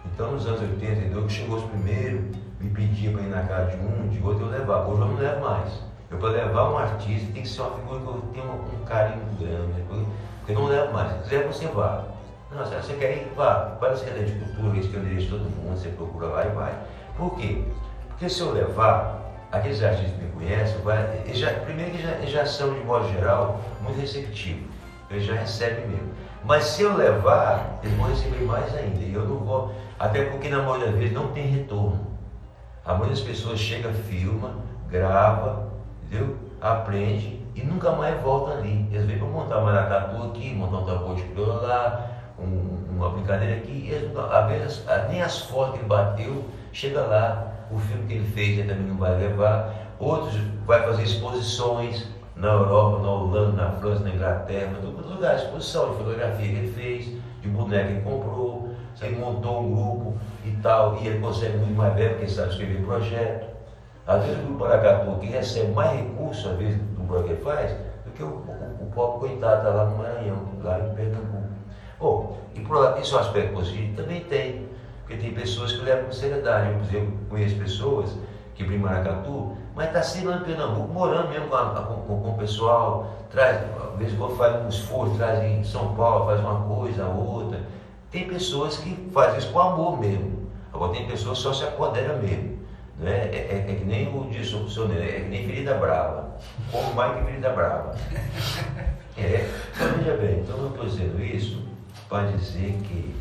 Então, 0.07 0.33
nos 0.33 0.47
anos 0.47 0.63
82, 0.63 1.27
que 1.27 1.33
chegou 1.33 1.59
os 1.59 1.65
primeiros, 1.65 2.35
me 2.59 2.71
pedia 2.71 3.13
para 3.13 3.21
ir 3.21 3.29
na 3.29 3.43
casa 3.43 3.77
de 3.77 3.77
um, 3.77 4.09
de 4.09 4.23
outro, 4.23 4.47
eu 4.47 4.51
levava. 4.51 4.89
Hoje 4.89 5.03
eu 5.03 5.07
não 5.07 5.17
levo 5.17 5.41
mais. 5.43 5.73
Eu, 6.11 6.17
para 6.17 6.31
levar 6.31 6.71
um 6.71 6.79
artista, 6.79 7.31
tem 7.33 7.43
que 7.43 7.49
ser 7.49 7.61
uma 7.61 7.77
figura 7.77 8.01
que 8.01 8.07
eu 8.07 8.23
tenha 8.33 8.47
um, 8.47 8.85
carinho 8.87 9.25
grande, 9.39 9.67
né? 9.67 10.07
porque 10.39 10.53
eu 10.53 10.59
não 10.59 10.67
levo 10.67 10.93
mais. 10.95 11.13
Se 11.13 11.29
quiser, 11.29 11.47
você 11.47 11.67
vá. 11.67 12.05
Não, 12.51 12.65
você 12.65 12.95
quer 12.95 13.19
ir? 13.19 13.33
Vá. 13.37 13.77
Para 13.79 13.93
a 13.93 13.97
Secretaria 13.97 14.27
de 14.27 14.39
Cultura, 14.39 14.81
que 14.81 14.97
é 14.97 14.99
o 14.99 15.03
endereço 15.03 15.27
de 15.27 15.31
todo 15.31 15.41
mundo, 15.43 15.79
você 15.79 15.89
procura 15.91 16.27
lá 16.29 16.47
e 16.47 16.51
vai. 16.51 16.75
Por 17.19 17.37
quê? 17.37 17.65
Porque 18.09 18.29
se 18.29 18.41
eu 18.41 18.53
levar, 18.53 19.22
aqueles 19.53 19.83
artistas 19.83 20.12
que 20.12 20.24
me 20.24 20.33
conhecem, 20.33 20.81
vai, 20.81 21.23
já, 21.33 21.53
primeiro 21.61 21.91
que 21.93 22.03
já, 22.03 22.19
já 22.23 22.47
são, 22.47 22.73
de 22.73 22.81
modo 22.81 23.09
geral, 23.12 23.61
muito 23.83 24.01
receptivos. 24.01 24.73
Eles 25.11 25.24
já 25.24 25.35
recebem 25.35 25.87
mesmo. 25.87 26.11
Mas 26.45 26.65
se 26.65 26.83
eu 26.83 26.97
levar, 26.97 27.79
eles 27.83 27.97
vão 27.97 28.09
receber 28.09 28.45
mais 28.45 28.74
ainda. 28.74 28.99
E 28.99 29.12
eu 29.12 29.27
não 29.29 29.37
vou. 29.37 29.73
Até 29.99 30.24
porque 30.24 30.49
na 30.49 30.62
maioria 30.62 30.87
das 30.87 30.97
vezes 30.97 31.12
não 31.12 31.29
tem 31.29 31.47
retorno. 31.47 32.07
A 32.85 32.95
maioria 32.95 33.15
das 33.15 33.20
pessoas 33.20 33.61
chega, 33.61 33.93
filma, 33.93 34.57
grava, 34.89 35.69
entendeu? 36.05 36.37
Aprende 36.61 37.47
e 37.55 37.62
nunca 37.62 37.93
mais 37.93 38.20
volta 38.23 38.55
ali. 38.55 38.89
Eles 38.91 39.07
vêm 39.07 39.19
para 39.19 39.29
montar 39.29 39.59
uma 39.59 39.73
maracatu 39.73 40.23
aqui, 40.24 40.55
montar 40.55 40.79
um 40.79 40.85
tambor 40.87 41.15
de 41.15 41.41
lá, 41.41 42.11
um, 42.39 42.97
uma 42.97 43.11
brincadeira 43.11 43.57
aqui. 43.57 43.87
E 43.87 43.91
eles, 43.91 44.16
às 44.16 44.49
vezes, 44.49 44.85
nem 45.11 45.23
as 45.23 45.43
fotos 45.43 45.74
que 45.74 45.79
ele 45.81 45.89
bateu, 45.89 46.45
chega 46.73 47.03
lá. 47.03 47.52
O 47.73 47.78
filme 47.78 48.07
que 48.07 48.15
ele 48.15 48.27
fez 48.27 48.59
ele 48.59 48.69
também 48.69 48.86
não 48.86 48.97
vai 48.97 49.16
levar. 49.16 49.94
Outros 49.99 50.35
vai 50.66 50.82
fazer 50.82 51.03
exposições 51.05 52.07
na 52.36 52.49
Europa, 52.49 53.03
na 53.03 53.11
Holanda, 53.11 53.53
na 53.53 53.70
França, 53.73 54.03
na 54.05 54.11
Inglaterra, 54.11 54.73
em 54.78 54.82
todos 54.82 55.07
os 55.07 55.12
lugares, 55.12 55.43
exposição 55.43 55.90
de 55.90 55.97
fotografia 55.99 56.49
que 56.49 56.55
ele 56.55 56.73
fez, 56.73 57.07
de 57.40 57.49
boneca 57.49 57.85
que 57.85 57.93
ele 57.93 58.01
comprou, 58.01 58.70
ele 59.01 59.16
montou 59.16 59.61
um 59.61 59.74
grupo 59.74 60.15
e 60.44 60.51
tal, 60.62 60.97
e 61.01 61.07
ele 61.07 61.20
consegue 61.20 61.57
muito 61.59 61.74
mais 61.74 61.94
verba, 61.94 62.11
porque 62.11 62.24
ele 62.24 62.32
sabe 62.32 62.51
escrever 62.51 62.85
projeto. 62.85 63.53
Às 64.07 64.24
vezes 64.24 64.40
o 64.43 64.47
grupo 64.47 64.65
Aracatu, 64.65 65.19
que 65.20 65.27
recebe 65.27 65.73
mais 65.73 65.93
recursos, 65.93 66.47
às 66.47 66.57
vezes, 66.57 66.77
do 66.77 67.24
que 67.24 67.35
faz, 67.36 67.73
do 68.05 68.11
que 68.12 68.23
o, 68.23 68.27
o, 68.27 68.78
o 68.81 68.90
pobre 68.93 69.28
coitado 69.28 69.59
está 69.59 69.70
lá 69.70 69.85
no 69.85 69.99
Maranhão, 69.99 70.39
lá 70.62 70.81
em 70.81 70.94
Pernambuco. 70.94 71.49
Bom, 72.01 72.39
e 72.55 72.61
por 72.61 72.78
lá, 72.78 72.99
isso 72.99 73.15
é 73.15 73.19
um 73.19 73.20
aspecto 73.20 73.55
positivo? 73.55 73.97
Também 73.97 74.20
tem, 74.24 74.69
porque 75.13 75.17
tem 75.17 75.35
pessoas 75.35 75.73
que 75.73 75.85
levam 75.85 76.07
com 76.07 76.13
seriedade. 76.13 76.71
Eu, 76.93 77.13
conheço 77.29 77.57
pessoas 77.57 78.17
que 78.55 78.65
vêm 78.65 78.77
em 78.77 78.81
Maracatu, 78.81 79.57
mas 79.75 79.89
está 79.89 80.03
sempre 80.03 80.29
lá 80.29 80.37
em 80.37 80.45
Pernambuco, 80.45 80.93
morando 80.93 81.29
mesmo 81.29 81.49
com, 81.49 81.57
a, 81.57 81.67
com, 81.67 82.21
com, 82.21 82.31
o 82.31 82.39
pessoal, 82.39 83.11
traz, 83.31 83.63
às 83.93 83.99
vezes 83.99 84.17
quando 84.19 84.37
faz 84.37 84.65
um 84.65 84.69
esforço, 84.69 85.17
traz 85.17 85.43
em 85.43 85.65
São 85.65 85.95
Paulo, 85.95 86.27
faz 86.27 86.41
uma 86.41 86.61
coisa, 86.63 87.07
outra. 87.07 87.61
Tem 88.11 88.29
pessoas 88.29 88.77
que 88.77 89.11
fazem 89.13 89.39
isso 89.39 89.51
com 89.53 89.61
amor 89.61 89.99
mesmo. 89.99 90.51
Agora 90.73 90.93
tem 90.93 91.07
pessoas 91.07 91.39
que 91.39 91.45
só 91.45 91.53
se 91.53 91.65
apoderam 91.65 92.19
mesmo. 92.19 92.59
Né? 92.99 93.31
É, 93.33 93.37
é, 93.37 93.73
é 93.73 93.75
que 93.75 93.85
nem 93.85 94.15
o 94.15 94.29
disse 94.31 94.55
o 94.55 94.69
senhor, 94.69 94.91
é 94.97 95.21
que 95.21 95.29
nem 95.29 95.47
ferida 95.47 95.75
brava. 95.75 96.37
Como 96.71 96.95
mais 96.95 97.17
que 97.17 97.25
ferida 97.25 97.51
brava. 97.51 97.95
É, 99.15 99.47
então 99.75 99.89
veja 99.99 100.17
bem, 100.17 100.41
então 100.41 100.57
eu 100.57 100.69
estou 100.69 100.87
dizendo 100.87 101.23
isso 101.23 101.63
para 102.09 102.29
dizer 102.29 102.79
que 102.83 103.15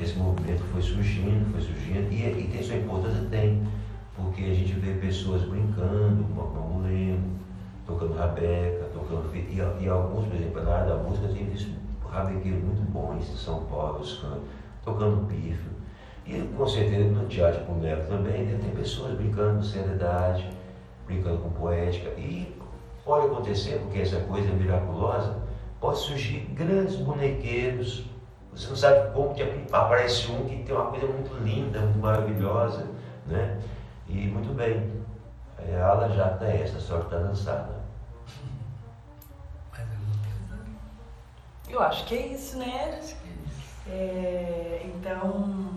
esse 0.00 0.16
movimento 0.16 0.62
foi 0.64 0.82
surgindo, 0.82 1.50
foi 1.52 1.60
surgindo, 1.60 2.12
e, 2.12 2.44
e 2.44 2.48
tem 2.52 2.62
sua 2.62 2.76
importância? 2.76 3.24
Tem 3.30 3.62
porque 4.18 4.42
a 4.42 4.54
gente 4.54 4.72
vê 4.72 4.94
pessoas 4.94 5.42
brincando, 5.42 6.26
mamulengo, 6.34 7.38
tocando 7.86 8.14
rabeca, 8.14 8.90
tocando. 8.92 9.34
E, 9.34 9.56
e, 9.80 9.88
alguns, 9.88 10.26
por 10.26 10.34
exemplo, 10.34 10.64
na 10.64 10.74
área 10.74 10.96
da 10.96 11.02
música, 11.02 11.28
tem 11.28 11.46
visto 11.46 11.70
rabequeiros 12.10 12.62
muito 12.64 12.82
bons 12.90 13.30
em 13.30 13.36
São 13.36 13.62
Paulo, 13.66 14.04
tocando 14.84 15.26
pífio. 15.28 15.70
E 16.26 16.42
com 16.56 16.66
certeza 16.66 17.08
no 17.08 17.26
teatro 17.28 17.64
com 17.64 17.74
Neto 17.74 18.08
também, 18.08 18.44
né, 18.44 18.58
tem 18.60 18.70
pessoas 18.70 19.14
brincando 19.14 19.58
com 19.58 19.62
seriedade, 19.62 20.50
brincando 21.06 21.38
com 21.38 21.50
poética. 21.50 22.10
E 22.18 22.54
pode 23.04 23.26
acontecer, 23.26 23.78
porque 23.78 24.00
essa 24.00 24.20
coisa 24.22 24.48
é 24.48 24.52
miraculosa, 24.52 25.38
pode 25.80 25.98
surgir 25.98 26.40
grandes 26.54 26.96
bonequeiros. 26.96 28.04
Você 28.58 28.70
não 28.70 28.76
sabe 28.76 29.12
como 29.12 29.34
que 29.34 29.42
aparece 29.72 30.32
um 30.32 30.44
que 30.44 30.64
tem 30.64 30.74
uma 30.74 30.86
coisa 30.86 31.06
muito 31.06 31.32
linda, 31.44 31.78
muito 31.78 31.98
maravilhosa, 32.00 32.88
né? 33.24 33.60
E 34.08 34.26
muito 34.26 34.52
bem, 34.52 34.90
a 35.56 35.86
ala 35.86 36.08
já 36.08 36.32
está 36.32 36.46
essa, 36.46 36.80
só 36.80 36.98
que 36.98 37.04
está 37.04 37.18
dançada. 37.18 37.78
Eu 41.70 41.80
acho 41.80 42.04
que 42.06 42.16
é 42.16 42.26
isso, 42.26 42.58
né? 42.58 43.00
É, 43.86 43.92
é 43.92 44.92
então, 44.92 45.68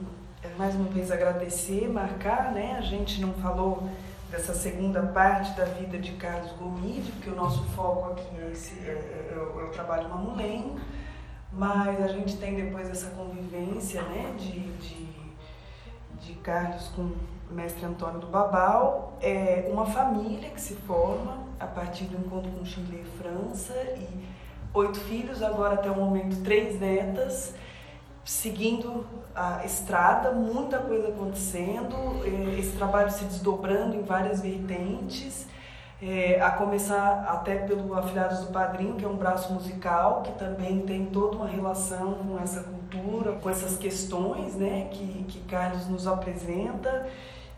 é 0.41 0.47
mais 0.57 0.73
uma 0.73 0.89
vez 0.89 1.11
agradecer, 1.11 1.87
marcar, 1.87 2.51
né? 2.51 2.77
A 2.79 2.81
gente 2.81 3.21
não 3.21 3.33
falou 3.33 3.87
dessa 4.31 4.55
segunda 4.55 5.03
parte 5.03 5.55
da 5.55 5.65
vida 5.65 5.99
de 5.99 6.13
Carlos 6.13 6.51
Gomide, 6.53 7.11
porque 7.11 7.29
o 7.29 7.35
nosso 7.35 7.63
foco 7.75 8.13
aqui 8.13 8.41
é, 8.41 8.51
esse, 8.51 8.79
é, 8.79 8.91
é, 8.91 9.33
é, 9.33 9.37
o, 9.37 9.61
é 9.61 9.63
o 9.65 9.69
trabalho 9.69 10.09
mamulengo, 10.09 10.79
mas 11.51 12.01
a 12.01 12.07
gente 12.07 12.37
tem 12.37 12.55
depois 12.55 12.89
essa 12.89 13.09
convivência, 13.11 14.01
né? 14.03 14.33
De, 14.37 14.59
de, 14.77 15.07
de 16.21 16.33
Carlos 16.35 16.87
com 16.89 17.11
mestre 17.49 17.85
Antônio 17.85 18.19
do 18.19 18.27
Babal, 18.27 19.17
é 19.21 19.69
uma 19.71 19.85
família 19.85 20.49
que 20.49 20.61
se 20.61 20.75
forma 20.75 21.39
a 21.59 21.67
partir 21.67 22.05
do 22.05 22.17
encontro 22.17 22.49
com 22.51 22.65
Chile 22.65 23.03
e 23.05 23.21
França 23.21 23.73
e 23.97 24.07
oito 24.73 24.99
filhos, 25.01 25.43
agora 25.43 25.73
até 25.73 25.91
o 25.91 25.95
momento 25.95 26.41
três 26.43 26.79
netas, 26.79 27.53
seguindo 28.23 29.05
a 29.35 29.65
estrada, 29.65 30.31
muita 30.31 30.79
coisa 30.79 31.09
acontecendo, 31.09 31.95
é, 32.25 32.59
esse 32.59 32.75
trabalho 32.77 33.11
se 33.11 33.25
desdobrando 33.25 33.95
em 33.95 34.01
várias 34.01 34.41
vertentes, 34.41 35.47
é, 36.01 36.41
a 36.41 36.49
começar 36.51 37.25
até 37.27 37.55
pelo 37.55 37.93
Afilhados 37.93 38.39
do 38.39 38.47
Padrinho, 38.47 38.95
que 38.95 39.05
é 39.05 39.07
um 39.07 39.15
braço 39.15 39.53
musical, 39.53 40.23
que 40.23 40.31
também 40.31 40.81
tem 40.81 41.05
toda 41.05 41.37
uma 41.37 41.47
relação 41.47 42.15
com 42.15 42.39
essa 42.39 42.63
cultura, 42.63 43.33
com 43.33 43.49
essas 43.49 43.77
questões 43.77 44.55
né, 44.55 44.89
que, 44.91 45.23
que 45.27 45.39
Carlos 45.41 45.87
nos 45.87 46.07
apresenta 46.07 47.07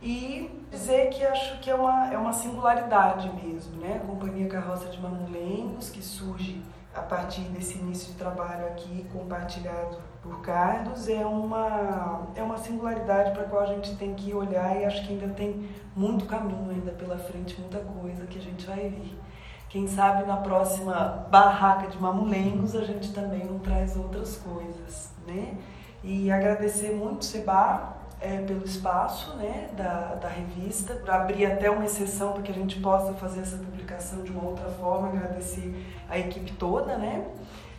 e 0.02 0.52
dizer 0.70 1.10
que 1.10 1.24
acho 1.24 1.60
que 1.60 1.70
é 1.70 1.76
uma, 1.76 2.14
é 2.14 2.18
uma 2.18 2.34
singularidade 2.34 3.32
mesmo, 3.41 3.78
né? 3.80 4.02
A 4.03 4.06
Companhia 4.06 4.49
Carroça 4.49 4.90
de 4.90 4.99
Mamulengos, 4.99 5.90
que 5.90 6.02
surge 6.02 6.61
a 6.94 6.99
partir 7.02 7.41
desse 7.44 7.78
início 7.78 8.11
de 8.11 8.18
trabalho 8.18 8.68
aqui 8.68 9.06
compartilhado 9.14 9.98
por 10.24 10.40
Carlos, 10.40 11.10
é 11.10 11.26
uma, 11.26 12.30
é 12.34 12.41
uma 12.41 12.58
singularidade 12.58 13.32
para 13.32 13.41
a 13.41 13.45
qual 13.45 13.64
a 13.64 13.66
gente 13.66 13.94
tem 13.98 14.16
que 14.16 14.34
olhar 14.34 14.80
e 14.80 14.86
acho 14.86 15.06
que 15.06 15.12
ainda 15.12 15.28
tem 15.34 15.70
muito 15.94 16.26
caminho 16.26 16.72
ainda 16.72 16.91
pela 16.91 17.18
frente, 17.18 17.60
muita 17.60 17.80
coisa 17.80 18.26
que 18.26 18.40
a 18.40 18.41
gente 18.41 18.66
vai 18.66 18.90
ver. 18.90 19.20
Quem 19.68 19.86
sabe 19.86 20.26
na 20.26 20.38
próxima 20.38 21.28
barraca 21.30 21.88
de 21.88 22.00
mamulengos 22.00 22.74
a 22.74 22.86
gente 22.86 23.12
também 23.12 23.44
não 23.44 23.60
traz 23.60 23.98
outras 23.98 24.38
coisas, 24.38 25.12
né? 25.28 25.58
E 26.02 26.32
agradecer 26.32 26.91
muito, 26.94 27.26
Seba, 27.26 27.98
é, 28.22 28.38
pelo 28.38 28.64
espaço 28.64 29.36
né, 29.36 29.70
da, 29.76 30.16
da 30.16 30.30
revista, 30.30 30.94
para 30.94 31.16
abrir 31.16 31.45
até 31.45 31.70
uma 31.70 31.84
exceção 31.84 32.32
para 32.32 32.44
que 32.44 32.52
a 32.52 32.56
gente 32.56 32.80
possa 32.80 33.14
fazer 33.14 33.41
essa 33.41 33.58
publicação 33.58 34.24
de 34.24 34.32
uma 34.32 34.44
outra 34.45 34.70
forma, 34.70 35.10
agradecer 35.10 35.86
a 36.10 36.18
equipe 36.18 36.54
toda, 36.54 36.98
né? 36.98 37.26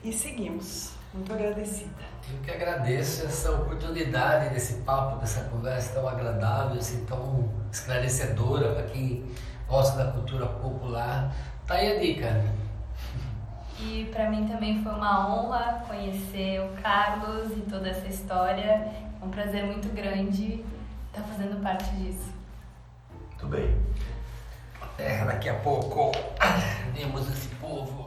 E 0.02 0.12
seguimos. 0.12 1.03
Muito 1.14 1.32
agradecida. 1.32 2.04
Eu 2.28 2.40
que 2.42 2.50
agradeço 2.50 3.24
essa 3.24 3.52
oportunidade 3.52 4.52
desse 4.52 4.80
papo, 4.80 5.20
dessa 5.20 5.44
conversa 5.44 5.94
tão 5.94 6.08
agradável, 6.08 6.76
assim, 6.76 7.04
tão 7.04 7.48
esclarecedora 7.70 8.74
para 8.74 8.82
quem 8.88 9.24
gosta 9.68 10.04
da 10.04 10.10
cultura 10.10 10.46
popular. 10.46 11.32
Tá 11.66 11.74
aí 11.74 11.96
a 11.96 12.00
dica. 12.00 12.44
E 13.78 14.10
para 14.12 14.28
mim 14.28 14.48
também 14.48 14.82
foi 14.82 14.92
uma 14.92 15.28
honra 15.28 15.84
conhecer 15.86 16.60
o 16.60 16.82
Carlos 16.82 17.52
e 17.56 17.60
toda 17.62 17.88
essa 17.88 18.06
história 18.08 18.92
um 19.22 19.30
prazer 19.30 19.64
muito 19.64 19.88
grande 19.94 20.64
estar 21.06 21.22
fazendo 21.22 21.62
parte 21.62 21.90
disso. 21.96 22.32
Muito 23.30 23.46
bem. 23.46 23.76
Terra 24.96 25.26
daqui 25.26 25.48
a 25.48 25.54
pouco. 25.54 26.12
Vemos 26.92 27.28
esse 27.28 27.48
povo. 27.56 28.03